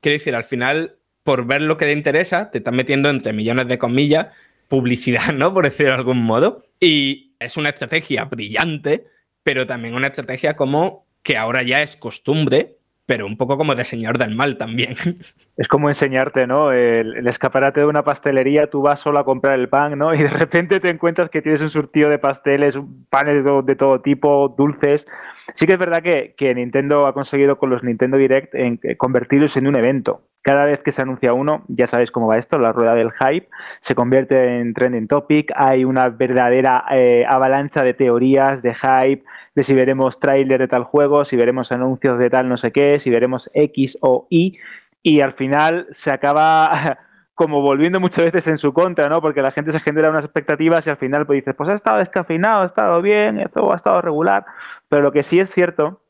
Quiero 0.00 0.14
decir, 0.14 0.34
al 0.34 0.42
final, 0.42 0.96
por 1.22 1.46
ver 1.46 1.62
lo 1.62 1.76
que 1.76 1.84
te 1.86 1.92
interesa, 1.92 2.50
te 2.50 2.58
estás 2.58 2.74
metiendo 2.74 3.08
entre 3.10 3.32
millones 3.32 3.68
de 3.68 3.78
comillas 3.78 4.26
publicidad, 4.66 5.32
¿no? 5.32 5.54
Por 5.54 5.66
decirlo 5.66 5.92
de 5.92 5.98
algún 5.98 6.24
modo. 6.24 6.64
Y 6.80 7.36
es 7.38 7.56
una 7.56 7.68
estrategia 7.68 8.24
brillante, 8.24 9.06
pero 9.44 9.66
también 9.66 9.94
una 9.94 10.08
estrategia 10.08 10.56
como 10.56 11.06
que 11.22 11.36
ahora 11.36 11.62
ya 11.62 11.80
es 11.80 11.94
costumbre 11.94 12.78
pero 13.06 13.26
un 13.26 13.36
poco 13.36 13.56
como 13.56 13.74
de 13.74 13.84
señor 13.84 14.18
del 14.18 14.34
mal 14.34 14.56
también. 14.56 14.94
Es 15.56 15.68
como 15.68 15.88
enseñarte, 15.88 16.48
¿no? 16.48 16.72
El, 16.72 17.26
escaparate 17.28 17.80
de 17.80 17.86
una 17.86 18.02
pastelería, 18.02 18.68
tú 18.68 18.82
vas 18.82 18.98
solo 18.98 19.20
a 19.20 19.24
comprar 19.24 19.58
el 19.58 19.68
pan, 19.68 19.96
¿no? 19.98 20.12
Y 20.14 20.18
de 20.18 20.30
repente 20.30 20.80
te 20.80 20.88
encuentras 20.88 21.28
que 21.28 21.42
tienes 21.42 21.60
un 21.60 21.70
surtido 21.70 22.10
de 22.10 22.18
pasteles, 22.18 22.78
panes 23.10 23.44
de, 23.44 23.76
todo 23.76 24.00
tipo, 24.00 24.54
dulces. 24.56 25.06
Sí 25.54 25.66
que 25.66 25.74
es 25.74 25.78
verdad 25.78 26.02
que, 26.02 26.34
que, 26.36 26.54
Nintendo 26.54 27.06
ha 27.06 27.14
conseguido 27.14 27.58
con 27.58 27.70
los 27.70 27.84
Nintendo 27.84 28.16
Direct 28.16 28.54
en, 28.54 28.80
convertirlos 28.96 29.56
en 29.56 29.66
un 29.66 29.76
evento. 29.76 30.22
Cada 30.44 30.66
vez 30.66 30.80
que 30.82 30.92
se 30.92 31.00
anuncia 31.00 31.32
uno, 31.32 31.64
ya 31.68 31.86
sabéis 31.86 32.10
cómo 32.10 32.26
va 32.26 32.36
esto, 32.36 32.58
la 32.58 32.70
rueda 32.70 32.94
del 32.94 33.12
hype, 33.12 33.48
se 33.80 33.94
convierte 33.94 34.60
en 34.60 34.74
trending 34.74 35.08
topic, 35.08 35.50
hay 35.56 35.86
una 35.86 36.10
verdadera 36.10 36.84
eh, 36.90 37.24
avalancha 37.26 37.82
de 37.82 37.94
teorías, 37.94 38.60
de 38.60 38.74
hype, 38.74 39.24
de 39.54 39.62
si 39.62 39.72
veremos 39.72 40.20
tráiler 40.20 40.60
de 40.60 40.68
tal 40.68 40.84
juego, 40.84 41.24
si 41.24 41.36
veremos 41.36 41.72
anuncios 41.72 42.18
de 42.18 42.28
tal 42.28 42.50
no 42.50 42.58
sé 42.58 42.72
qué, 42.72 42.98
si 42.98 43.08
veremos 43.08 43.50
X 43.54 43.96
o 44.02 44.26
Y, 44.28 44.58
y 45.02 45.22
al 45.22 45.32
final 45.32 45.86
se 45.92 46.10
acaba 46.10 46.98
como 47.34 47.62
volviendo 47.62 47.98
muchas 47.98 48.26
veces 48.26 48.46
en 48.48 48.58
su 48.58 48.74
contra, 48.74 49.08
¿no? 49.08 49.22
Porque 49.22 49.40
la 49.40 49.50
gente 49.50 49.72
se 49.72 49.80
genera 49.80 50.10
unas 50.10 50.24
expectativas 50.24 50.86
y 50.86 50.90
al 50.90 50.98
final 50.98 51.24
pues 51.24 51.38
dices, 51.38 51.54
pues 51.56 51.70
ha 51.70 51.72
estado 51.72 52.00
descafeinado, 52.00 52.64
ha 52.64 52.66
estado 52.66 53.00
bien, 53.00 53.40
eso 53.40 53.72
ha 53.72 53.76
estado 53.76 54.02
regular, 54.02 54.44
pero 54.90 55.00
lo 55.00 55.10
que 55.10 55.22
sí 55.22 55.40
es 55.40 55.48
cierto 55.48 56.02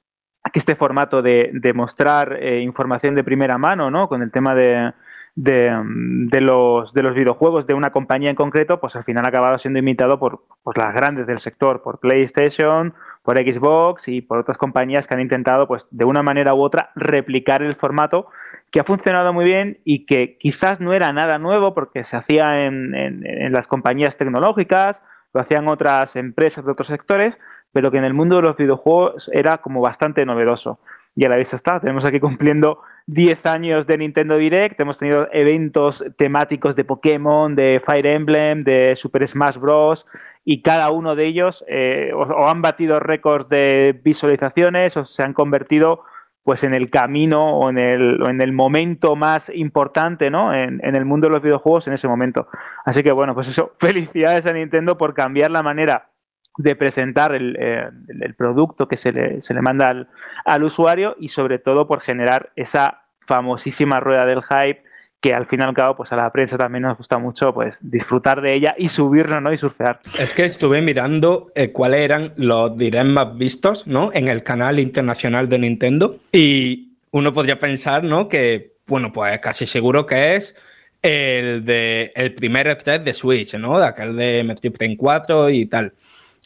este 0.52 0.76
formato 0.76 1.22
de, 1.22 1.72
mostrar 1.74 2.38
eh, 2.40 2.60
información 2.60 3.14
de 3.14 3.24
primera 3.24 3.58
mano, 3.58 3.90
¿no? 3.90 4.08
Con 4.08 4.22
el 4.22 4.30
tema 4.30 4.54
de, 4.54 4.92
de, 5.36 6.40
los, 6.40 6.92
de 6.92 7.02
los 7.02 7.14
videojuegos 7.14 7.66
de 7.66 7.74
una 7.74 7.90
compañía 7.90 8.30
en 8.30 8.36
concreto, 8.36 8.78
pues 8.80 8.94
al 8.94 9.04
final 9.04 9.24
ha 9.24 9.28
acabado 9.28 9.58
siendo 9.58 9.78
imitado 9.78 10.18
por, 10.18 10.42
las 10.76 10.94
grandes 10.94 11.26
del 11.26 11.40
sector, 11.40 11.82
por 11.82 11.98
PlayStation, 11.98 12.94
por 13.22 13.36
Xbox 13.38 14.08
y 14.08 14.20
por 14.20 14.38
otras 14.38 14.58
compañías 14.58 15.06
que 15.06 15.14
han 15.14 15.20
intentado, 15.20 15.66
pues 15.66 15.86
de 15.90 16.04
una 16.04 16.22
manera 16.22 16.54
u 16.54 16.62
otra, 16.62 16.90
replicar 16.94 17.62
el 17.62 17.74
formato 17.74 18.28
que 18.70 18.80
ha 18.80 18.84
funcionado 18.84 19.32
muy 19.32 19.44
bien 19.44 19.78
y 19.84 20.04
que 20.04 20.36
quizás 20.38 20.80
no 20.80 20.92
era 20.92 21.12
nada 21.12 21.38
nuevo 21.38 21.74
porque 21.74 22.04
se 22.04 22.16
hacía 22.16 22.66
en, 22.66 22.94
en 22.94 23.52
las 23.52 23.66
compañías 23.66 24.16
tecnológicas, 24.16 25.02
lo 25.32 25.40
hacían 25.40 25.68
otras 25.68 26.16
empresas 26.16 26.64
de 26.64 26.72
otros 26.72 26.88
sectores, 26.88 27.40
pero 27.74 27.90
que 27.90 27.98
en 27.98 28.04
el 28.04 28.14
mundo 28.14 28.36
de 28.36 28.42
los 28.42 28.56
videojuegos 28.56 29.28
era 29.34 29.58
como 29.58 29.80
bastante 29.80 30.24
novedoso. 30.24 30.78
Y 31.16 31.24
a 31.24 31.28
la 31.28 31.36
vista 31.36 31.56
está, 31.56 31.80
tenemos 31.80 32.04
aquí 32.04 32.20
cumpliendo 32.20 32.80
10 33.06 33.46
años 33.46 33.86
de 33.86 33.98
Nintendo 33.98 34.36
Direct, 34.36 34.80
hemos 34.80 34.98
tenido 34.98 35.28
eventos 35.32 36.04
temáticos 36.16 36.76
de 36.76 36.84
Pokémon, 36.84 37.56
de 37.56 37.82
Fire 37.84 38.06
Emblem, 38.06 38.62
de 38.62 38.94
Super 38.96 39.26
Smash 39.26 39.58
Bros. 39.58 40.06
Y 40.44 40.62
cada 40.62 40.90
uno 40.90 41.16
de 41.16 41.26
ellos 41.26 41.64
eh, 41.68 42.12
o, 42.14 42.48
han 42.48 42.62
batido 42.62 43.00
récords 43.00 43.48
de 43.48 44.00
visualizaciones 44.04 44.96
o 44.96 45.04
se 45.04 45.22
han 45.24 45.32
convertido 45.32 46.02
pues 46.44 46.62
en 46.62 46.74
el 46.74 46.90
camino 46.90 47.58
o 47.58 47.70
en 47.70 47.78
el, 47.78 48.22
en 48.28 48.40
el 48.40 48.52
momento 48.52 49.16
más 49.16 49.50
importante 49.52 50.30
¿no? 50.30 50.54
En, 50.54 50.80
en, 50.84 50.94
el 50.94 51.06
mundo 51.06 51.26
de 51.26 51.32
los 51.32 51.42
videojuegos 51.42 51.88
en 51.88 51.94
ese 51.94 52.06
momento. 52.06 52.46
Así 52.84 53.02
que 53.02 53.10
bueno, 53.10 53.34
pues 53.34 53.48
eso, 53.48 53.72
felicidades 53.78 54.46
a 54.46 54.52
Nintendo 54.52 54.96
por 54.96 55.14
cambiar 55.14 55.50
la 55.50 55.62
manera 55.62 56.10
de 56.56 56.76
presentar 56.76 57.34
eh, 57.34 57.88
el, 58.08 58.34
producto 58.34 58.86
que 58.86 58.96
se 58.96 59.12
le, 59.12 59.40
se 59.40 59.54
le 59.54 59.62
manda 59.62 59.88
al, 59.88 60.08
al, 60.44 60.62
usuario 60.64 61.16
y 61.18 61.28
sobre 61.28 61.58
todo 61.58 61.86
por 61.86 62.00
generar 62.00 62.52
esa 62.56 63.02
famosísima 63.20 64.00
rueda 64.00 64.26
del 64.26 64.42
hype 64.42 64.82
que 65.20 65.32
al 65.32 65.46
fin 65.46 65.60
y 65.60 65.62
al 65.62 65.74
cabo 65.74 65.96
pues 65.96 66.12
a 66.12 66.16
la 66.16 66.30
prensa 66.30 66.58
también 66.58 66.82
nos 66.82 66.98
gusta 66.98 67.16
mucho 67.16 67.54
pues 67.54 67.78
disfrutar 67.80 68.42
de 68.42 68.54
ella 68.54 68.74
y 68.76 68.90
subirnos 68.90 69.40
¿no? 69.40 69.52
y 69.52 69.58
surfear. 69.58 70.00
Es 70.18 70.34
que 70.34 70.44
estuve 70.44 70.82
mirando 70.82 71.50
eh, 71.54 71.72
cuáles 71.72 72.00
eran 72.00 72.34
los 72.36 72.76
direct 72.76 73.06
más 73.06 73.36
vistos 73.36 73.86
¿no? 73.86 74.10
en 74.12 74.28
el 74.28 74.42
canal 74.42 74.78
internacional 74.78 75.48
de 75.48 75.58
Nintendo 75.58 76.18
y 76.30 76.98
uno 77.10 77.32
podría 77.32 77.58
pensar 77.58 78.04
¿no? 78.04 78.28
que 78.28 78.74
bueno 78.86 79.12
pues 79.12 79.38
casi 79.38 79.66
seguro 79.66 80.04
que 80.04 80.36
es 80.36 80.54
el 81.00 81.64
de 81.64 82.12
el 82.14 82.34
primer 82.34 82.66
E3 82.66 83.02
de 83.02 83.12
Switch, 83.12 83.54
¿no? 83.56 83.78
De 83.78 83.86
aquel 83.86 84.16
de 84.16 84.42
Metroid 84.42 84.72
Prime 84.72 84.96
4 84.96 85.50
y 85.50 85.66
tal 85.66 85.92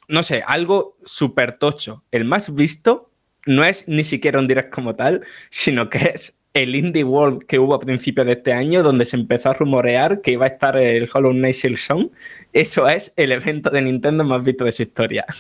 no 0.09 0.23
sé, 0.23 0.43
algo 0.47 0.97
súper 1.05 1.59
tocho. 1.59 2.03
El 2.11 2.25
más 2.25 2.55
visto, 2.55 3.11
no 3.47 3.65
es 3.65 3.87
ni 3.89 4.05
siquiera 4.05 4.39
un 4.39 4.49
direct 4.49 4.73
como 4.73 4.95
tal, 4.97 5.23
sino 5.51 5.89
que 5.91 6.13
es 6.15 6.39
el 6.55 6.75
Indie 6.75 7.05
World 7.05 7.45
que 7.47 7.59
hubo 7.59 7.75
a 7.75 7.81
principios 7.81 8.27
de 8.27 8.33
este 8.33 8.53
año, 8.53 8.83
donde 8.83 9.05
se 9.05 9.17
empezó 9.17 9.51
a 9.51 9.55
rumorear 9.55 10.21
que 10.21 10.33
iba 10.33 10.47
a 10.47 10.49
estar 10.49 10.77
el 10.77 11.09
Hollow 11.13 11.33
Knight 11.33 11.55
Silksong. 11.55 12.11
Eso 12.53 12.89
es 12.89 13.13
el 13.17 13.33
evento 13.33 13.71
de 13.71 13.83
Nintendo 13.83 14.25
más 14.25 14.43
visto 14.43 14.65
de 14.65 14.73
su 14.73 14.83
historia. 14.83 15.25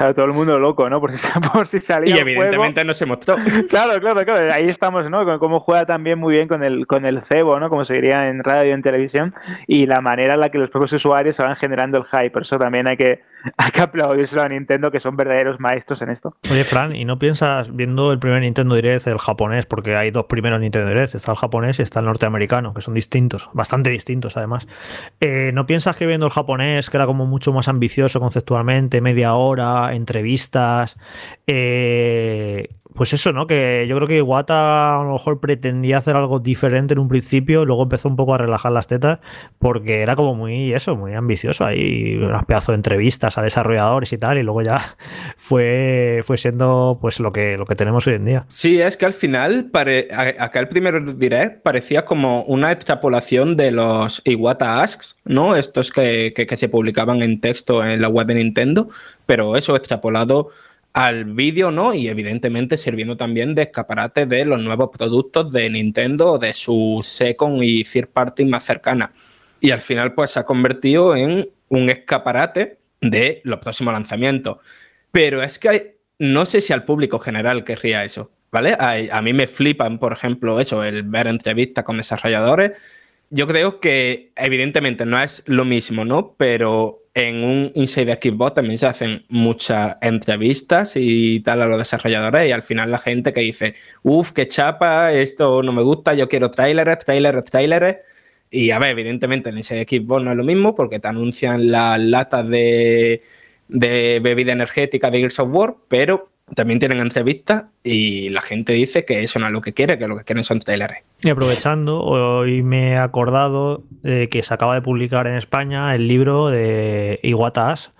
Claro, 0.00 0.14
todo 0.14 0.24
el 0.24 0.32
mundo 0.32 0.58
loco, 0.58 0.88
¿no? 0.88 0.98
Por 0.98 1.12
si, 1.12 1.28
por 1.52 1.66
si 1.66 1.78
salía. 1.78 2.16
Y 2.16 2.18
evidentemente 2.18 2.82
no 2.86 2.94
se 2.94 3.04
mostró. 3.04 3.36
Claro, 3.68 4.00
claro, 4.00 4.24
claro. 4.24 4.50
Ahí 4.50 4.66
estamos, 4.66 5.10
¿no? 5.10 5.26
Con 5.26 5.38
cómo 5.38 5.60
juega 5.60 5.84
también 5.84 6.18
muy 6.18 6.32
bien 6.36 6.48
con 6.48 6.64
el, 6.64 6.86
con 6.86 7.04
el 7.04 7.20
cebo, 7.20 7.60
¿no? 7.60 7.68
Como 7.68 7.84
se 7.84 7.96
diría 7.96 8.28
en 8.28 8.42
radio 8.42 8.70
y 8.70 8.72
en 8.72 8.80
televisión. 8.80 9.34
Y 9.66 9.84
la 9.84 10.00
manera 10.00 10.32
en 10.32 10.40
la 10.40 10.48
que 10.48 10.56
los 10.56 10.70
propios 10.70 10.94
usuarios 10.94 11.36
se 11.36 11.42
van 11.42 11.54
generando 11.54 11.98
el 11.98 12.04
hype. 12.04 12.30
Por 12.30 12.42
eso 12.42 12.58
también 12.58 12.88
hay 12.88 12.96
que, 12.96 13.20
hay 13.56 13.70
que 13.70 13.80
aplaudirse 13.80 14.40
a 14.40 14.48
Nintendo, 14.48 14.90
que 14.90 15.00
son 15.00 15.16
verdaderos 15.16 15.60
maestros 15.60 16.02
en 16.02 16.10
esto. 16.10 16.36
Oye, 16.50 16.64
Fran, 16.64 16.94
¿y 16.94 17.04
no 17.04 17.18
piensas, 17.18 17.74
viendo 17.74 18.12
el 18.12 18.18
primer 18.18 18.42
Nintendo 18.42 18.74
Direct, 18.74 19.06
el 19.06 19.18
japonés, 19.18 19.66
porque 19.66 19.96
hay 19.96 20.10
dos 20.10 20.26
primeros 20.26 20.60
Nintendo 20.60 20.88
Direct, 20.88 21.14
está 21.14 21.32
el 21.32 21.38
japonés 21.38 21.78
y 21.78 21.82
está 21.82 22.00
el 22.00 22.06
norteamericano, 22.06 22.74
que 22.74 22.80
son 22.80 22.94
distintos, 22.94 23.50
bastante 23.52 23.90
distintos 23.90 24.36
además. 24.36 24.66
Eh, 25.20 25.50
¿No 25.54 25.66
piensas 25.66 25.96
que 25.96 26.06
viendo 26.06 26.26
el 26.26 26.32
japonés, 26.32 26.90
que 26.90 26.96
era 26.96 27.06
como 27.06 27.26
mucho 27.26 27.52
más 27.52 27.68
ambicioso 27.68 28.20
conceptualmente, 28.20 29.00
media 29.00 29.34
hora, 29.34 29.94
entrevistas. 29.94 30.96
Eh, 31.46 32.68
pues 32.94 33.12
eso, 33.12 33.32
¿no? 33.32 33.46
Que 33.46 33.86
yo 33.88 33.96
creo 33.96 34.08
que 34.08 34.16
Iwata 34.18 35.00
a 35.00 35.04
lo 35.04 35.12
mejor 35.12 35.40
pretendía 35.40 35.98
hacer 35.98 36.16
algo 36.16 36.40
diferente 36.40 36.94
en 36.94 36.98
un 36.98 37.08
principio, 37.08 37.64
luego 37.64 37.84
empezó 37.84 38.08
un 38.08 38.16
poco 38.16 38.34
a 38.34 38.38
relajar 38.38 38.72
las 38.72 38.86
tetas, 38.86 39.20
porque 39.58 40.02
era 40.02 40.16
como 40.16 40.34
muy 40.34 40.72
eso, 40.72 40.96
muy 40.96 41.14
ambicioso. 41.14 41.64
Ahí 41.64 42.16
unas 42.16 42.44
pedazos 42.44 42.68
de 42.68 42.76
entrevistas 42.76 43.38
a 43.38 43.42
desarrolladores 43.42 44.12
y 44.12 44.18
tal, 44.18 44.38
y 44.38 44.42
luego 44.42 44.62
ya 44.62 44.80
fue, 45.36 46.20
fue 46.24 46.36
siendo 46.36 46.98
pues 47.00 47.20
lo 47.20 47.32
que, 47.32 47.56
lo 47.56 47.66
que 47.66 47.74
tenemos 47.74 48.06
hoy 48.06 48.14
en 48.14 48.24
día. 48.24 48.44
Sí, 48.48 48.80
es 48.80 48.96
que 48.96 49.06
al 49.06 49.12
final, 49.12 49.70
acá 50.38 50.60
el 50.60 50.68
primer 50.68 51.16
direct 51.16 51.62
parecía 51.62 52.04
como 52.04 52.42
una 52.42 52.72
extrapolación 52.72 53.56
de 53.56 53.70
los 53.70 54.22
Iwata 54.24 54.82
Asks, 54.82 55.16
¿no? 55.24 55.56
Estos 55.56 55.92
que, 55.92 56.32
que 56.34 56.56
se 56.56 56.68
publicaban 56.68 57.22
en 57.22 57.40
texto 57.40 57.84
en 57.84 58.02
la 58.02 58.08
web 58.08 58.26
de 58.26 58.34
Nintendo, 58.34 58.88
pero 59.26 59.56
eso 59.56 59.76
extrapolado 59.76 60.50
al 60.92 61.24
vídeo, 61.24 61.70
¿no? 61.70 61.94
Y 61.94 62.08
evidentemente 62.08 62.76
sirviendo 62.76 63.16
también 63.16 63.54
de 63.54 63.62
escaparate 63.62 64.26
de 64.26 64.44
los 64.44 64.60
nuevos 64.60 64.90
productos 64.96 65.52
de 65.52 65.70
Nintendo, 65.70 66.38
de 66.38 66.52
su 66.52 67.00
second 67.04 67.62
y 67.62 67.84
third 67.84 68.08
party 68.08 68.44
más 68.44 68.64
cercana. 68.64 69.12
Y 69.60 69.70
al 69.70 69.80
final, 69.80 70.14
pues 70.14 70.32
se 70.32 70.40
ha 70.40 70.44
convertido 70.44 71.14
en 71.14 71.48
un 71.68 71.90
escaparate 71.90 72.78
de 73.00 73.40
los 73.44 73.60
próximos 73.60 73.92
lanzamientos. 73.92 74.58
Pero 75.12 75.42
es 75.42 75.58
que 75.58 75.98
no 76.18 76.46
sé 76.46 76.60
si 76.60 76.72
al 76.72 76.84
público 76.84 77.18
general 77.18 77.64
querría 77.64 78.04
eso, 78.04 78.30
¿vale? 78.50 78.74
A, 78.78 78.96
a 79.16 79.22
mí 79.22 79.32
me 79.32 79.46
flipan, 79.46 79.98
por 79.98 80.12
ejemplo, 80.12 80.60
eso, 80.60 80.82
el 80.84 81.02
ver 81.04 81.28
entrevistas 81.28 81.84
con 81.84 81.98
desarrolladores. 81.98 82.72
Yo 83.30 83.46
creo 83.46 83.78
que 83.80 84.32
evidentemente 84.34 85.06
no 85.06 85.22
es 85.22 85.42
lo 85.46 85.64
mismo, 85.64 86.04
¿no? 86.04 86.34
Pero 86.36 87.04
en 87.28 87.44
un 87.44 87.72
Inside 87.74 88.18
Xbox 88.20 88.54
también 88.54 88.78
se 88.78 88.86
hacen 88.86 89.24
muchas 89.28 89.96
entrevistas 90.00 90.94
y 90.96 91.40
tal 91.40 91.62
a 91.62 91.66
los 91.66 91.78
desarrolladores 91.78 92.48
y 92.48 92.52
al 92.52 92.62
final 92.62 92.90
la 92.90 92.98
gente 92.98 93.32
que 93.32 93.40
dice, 93.40 93.74
uff, 94.02 94.32
qué 94.32 94.46
chapa, 94.46 95.12
esto 95.12 95.62
no 95.62 95.72
me 95.72 95.82
gusta, 95.82 96.14
yo 96.14 96.28
quiero 96.28 96.50
trailers, 96.50 97.04
trailers, 97.04 97.44
trailers. 97.44 97.98
Y 98.50 98.70
a 98.70 98.78
ver, 98.78 98.90
evidentemente 98.90 99.50
en 99.50 99.58
Inside 99.58 99.86
Xbox 99.88 100.24
no 100.24 100.30
es 100.32 100.36
lo 100.36 100.44
mismo 100.44 100.74
porque 100.74 100.98
te 100.98 101.08
anuncian 101.08 101.70
las 101.70 102.00
latas 102.00 102.48
de, 102.48 103.22
de 103.68 104.20
bebida 104.22 104.52
energética 104.52 105.10
de 105.10 105.18
Gears 105.18 105.38
of 105.38 105.50
War, 105.52 105.76
pero 105.88 106.29
también 106.54 106.78
tienen 106.78 106.98
entrevistas 106.98 107.64
y 107.82 108.28
la 108.30 108.42
gente 108.42 108.72
dice 108.72 109.04
que 109.04 109.22
eso 109.22 109.38
no 109.38 109.46
es 109.46 109.52
lo 109.52 109.60
que 109.60 109.72
quiere, 109.72 109.98
que 109.98 110.08
lo 110.08 110.16
que 110.16 110.24
quieren 110.24 110.44
son 110.44 110.60
trailers. 110.60 110.98
Y 111.22 111.30
aprovechando, 111.30 112.02
hoy 112.02 112.62
me 112.62 112.92
he 112.92 112.96
acordado 112.96 113.82
de 114.02 114.28
que 114.28 114.42
se 114.42 114.54
acaba 114.54 114.74
de 114.74 114.82
publicar 114.82 115.26
en 115.26 115.36
España 115.36 115.94
el 115.94 116.08
libro 116.08 116.48
de 116.48 117.20
Iguatas, 117.22 117.92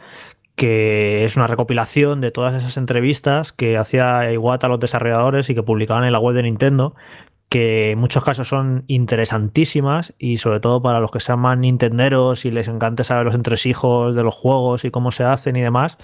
que 0.56 1.24
es 1.24 1.36
una 1.36 1.46
recopilación 1.46 2.20
de 2.20 2.30
todas 2.30 2.54
esas 2.54 2.76
entrevistas 2.76 3.52
que 3.52 3.78
hacía 3.78 4.30
Iwata 4.32 4.66
a 4.66 4.70
los 4.70 4.80
desarrolladores 4.80 5.48
y 5.48 5.54
que 5.54 5.62
publicaban 5.62 6.04
en 6.04 6.12
la 6.12 6.18
web 6.18 6.34
de 6.34 6.42
Nintendo, 6.42 6.94
que 7.50 7.90
en 7.90 7.98
muchos 7.98 8.22
casos 8.22 8.46
son 8.46 8.84
interesantísimas 8.86 10.14
y 10.18 10.36
sobre 10.36 10.60
todo 10.60 10.80
para 10.80 11.00
los 11.00 11.10
que 11.10 11.18
sean 11.18 11.40
más 11.40 11.58
nintenderos 11.58 12.44
y 12.44 12.52
les 12.52 12.68
encante 12.68 13.02
saber 13.02 13.24
los 13.24 13.34
entresijos 13.34 14.14
de 14.14 14.22
los 14.22 14.34
juegos 14.34 14.84
y 14.84 14.90
cómo 14.90 15.10
se 15.10 15.24
hacen 15.24 15.56
y 15.56 15.60
demás, 15.60 15.98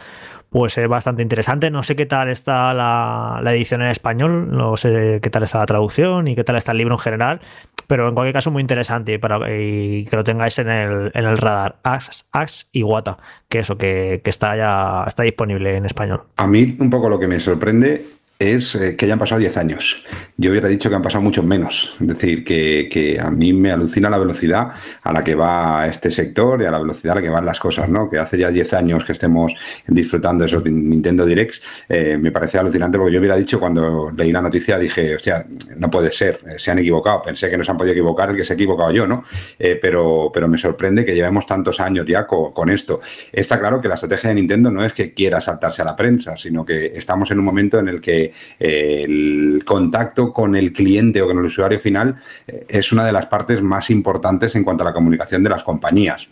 pues 0.51 0.78
es 0.78 0.88
bastante 0.88 1.22
interesante. 1.22 1.70
No 1.70 1.82
sé 1.82 1.97
qué 1.97 2.07
tal 2.07 2.30
está 2.30 2.72
la, 2.72 3.40
edición 3.53 3.82
en 3.82 3.88
español, 3.88 4.49
no 4.51 4.76
sé 4.76 5.20
qué 5.22 5.30
tal 5.30 5.42
está 5.42 5.59
la 5.59 5.66
traducción 5.66 6.28
y 6.28 6.34
qué 6.34 6.44
tal 6.44 6.57
está 6.57 6.72
el 6.72 6.78
libro 6.78 6.94
en 6.94 7.01
general, 7.01 7.40
pero 7.86 8.09
en 8.09 8.14
cualquier 8.14 8.34
caso 8.34 8.51
muy 8.51 8.61
interesante 8.61 9.14
y, 9.14 9.18
para, 9.18 9.38
que 9.40 10.09
lo 10.11 10.24
tengáis 10.24 10.59
en 10.59 10.68
el, 10.68 11.11
en 11.14 11.24
el 11.24 11.38
radar. 11.38 11.76
Ax 11.82 12.68
y 12.72 12.82
Wata, 12.82 13.18
que 13.49 13.61
eso, 13.61 13.76
que, 13.76 14.20
que 14.22 14.30
está 14.30 14.57
ya 14.57 15.05
está 15.07 15.22
disponible 15.22 15.76
en 15.76 15.86
español. 15.86 16.22
A 16.36 16.47
mí 16.47 16.76
un 16.78 16.90
poco 16.90 17.09
lo 17.09 17.18
que 17.18 17.28
me 17.28 17.40
sorprende 17.40 18.15
es 18.39 18.74
eh, 18.74 18.97
que 18.97 19.07
hayan 19.07 19.18
pasado 19.18 19.41
10 19.41 19.57
años. 19.57 20.05
Yo 20.37 20.51
hubiera 20.51 20.68
dicho 20.68 20.91
que 20.91 20.97
han 20.97 21.03
pasado 21.03 21.22
muchos 21.22 21.45
menos. 21.45 21.97
Es 22.01 22.07
decir, 22.07 22.45
que, 22.45 23.18
a 23.20 23.30
mí 23.30 23.53
me 23.53 23.70
alucina 23.70 24.11
la 24.11 24.18
velocidad 24.18 24.72
a 25.03 25.12
la 25.12 25.24
que 25.24 25.34
va 25.34 25.87
este 25.87 26.11
sector 26.11 26.61
y 26.61 26.66
a 26.66 26.70
la 26.70 26.78
velocidad 26.78 27.12
a 27.12 27.14
la 27.16 27.22
que 27.22 27.30
van 27.30 27.47
las 27.47 27.59
cosas, 27.59 27.89
¿no? 27.89 28.11
Que 28.11 28.18
hace 28.18 28.37
ya 28.37 28.51
10 28.51 28.74
años 28.74 29.05
que 29.05 29.12
estemos 29.12 29.55
disfrutando 29.87 30.45
de 30.45 30.49
esos 30.49 30.64
Nintendo 30.64 31.24
Directs, 31.24 31.62
eh, 31.89 32.18
me 32.20 32.30
parece 32.30 32.59
alucinante 32.59 32.99
porque 32.99 33.14
yo 33.14 33.20
hubiera 33.20 33.37
dicho 33.37 33.59
cuando 33.59 34.12
leí 34.14 34.32
la 34.32 34.43
noticia, 34.43 34.78
dije, 34.78 35.16
hostia, 35.16 35.47
no 35.76 35.91
puede 35.91 36.12
ser, 36.12 36.41
eh, 36.47 36.59
se 36.59 36.70
han 36.70 36.78
equivocado. 36.78 37.22
Pensé 37.22 37.49
que 37.49 37.57
no 37.57 37.64
se 37.64 37.70
han 37.70 37.78
podido 37.78 37.93
equivocar, 37.93 38.30
el 38.30 38.37
que 38.37 38.45
se 38.45 38.53
ha 38.53 38.57
equivocado 38.57 38.91
yo, 38.91 39.07
¿no? 39.07 39.24
pero, 39.80 40.30
pero 40.32 40.49
me 40.49 40.59
sorprende 40.59 41.05
que 41.05 41.14
llevemos 41.14 41.47
tantos 41.47 41.80
años 41.80 42.07
ya 42.07 42.26
con 42.26 42.70
esto. 42.70 43.01
Está 43.32 43.59
claro 43.59 43.80
que 43.80 43.89
la 43.89 43.95
estrategia 43.95 44.28
de 44.28 44.34
Nintendo 44.34 44.70
no 44.70 44.84
es 44.84 44.93
que 44.93 45.14
quiera 45.14 45.41
saltarse 45.41 45.82
a 45.82 45.84
la 45.84 45.97
prensa, 45.97 46.37
sino 46.37 46.64
que 46.64 46.87
estamos 46.87 47.30
en 47.30 47.39
un 47.39 47.45
momento 47.45 47.78
en 47.78 47.89
el 47.89 48.01
que 48.01 48.26
eh, 48.59 49.05
el 49.05 49.62
contacto 49.64 50.33
con 50.33 50.57
el 50.57 50.72
cliente 50.72 51.22
o 51.22 51.27
con 51.27 51.39
el 51.39 51.45
usuario 51.45 51.79
final 51.79 52.16
eh, 52.47 52.66
es 52.68 52.93
una 52.93 53.05
de 53.05 53.12
las 53.12 53.27
partes 53.27 53.62
más 53.62 53.91
importantes 53.91 54.55
en 54.55 54.64
cuanto 54.64 54.83
a 54.83 54.87
la 54.87 54.95
comunicación 54.95 55.43
de 55.43 55.51
las 55.51 55.62
compañías. 55.62 56.29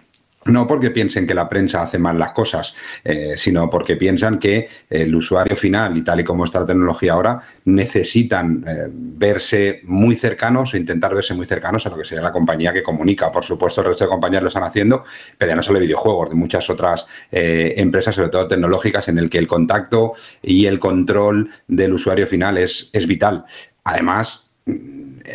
No 0.47 0.67
porque 0.67 0.91
piensen 0.91 1.27
que 1.27 1.35
la 1.35 1.49
prensa 1.49 1.83
hace 1.83 1.99
mal 1.99 2.19
las 2.19 2.33
cosas, 2.33 2.75
eh, 3.03 3.35
sino 3.37 3.71
porque 3.71 3.97
piensan 3.97 4.39
que 4.39 4.69
el 4.91 5.15
usuario 5.15 5.57
final, 5.57 5.97
y 5.97 6.03
tal 6.03 6.21
y 6.21 6.25
como 6.25 6.45
está 6.45 6.61
la 6.61 6.67
tecnología 6.67 7.15
ahora, 7.15 7.41
necesitan 7.65 8.65
verse 8.91 9.81
muy 9.85 10.17
cercanos 10.17 10.75
o 10.75 10.77
intentar 10.77 11.15
verse 11.15 11.35
muy 11.35 11.47
cercanos 11.47 11.87
a 11.87 11.91
lo 11.91 11.97
que 11.97 12.05
sería 12.05 12.23
la 12.23 12.33
compañía 12.33 12.73
que 12.73 12.83
comunica. 12.83 13.33
Por 13.33 13.45
supuesto, 13.45 13.81
el 13.81 13.89
resto 13.89 14.05
de 14.05 14.11
compañías 14.11 14.43
lo 14.43 14.49
están 14.49 14.65
haciendo, 14.65 15.05
pero 15.39 15.51
ya 15.51 15.57
no 15.57 15.63
solo 15.63 15.79
de 15.79 15.87
videojuegos, 15.87 16.31
de 16.31 16.37
muchas 16.37 16.69
otras 16.69 17.07
empresas, 17.31 18.15
sobre 18.15 18.29
todo 18.29 18.49
tecnológicas, 18.49 19.09
en 19.09 19.19
el 19.19 19.31
que 19.31 19.39
el 19.39 19.47
contacto 19.47 20.15
y 20.43 20.67
el 20.67 20.79
control 20.79 21.51
del 21.69 21.95
usuario 21.95 22.27
final 22.27 22.59
es, 22.59 22.91
es 22.93 23.07
vital. 23.07 23.45
Además, 23.85 24.44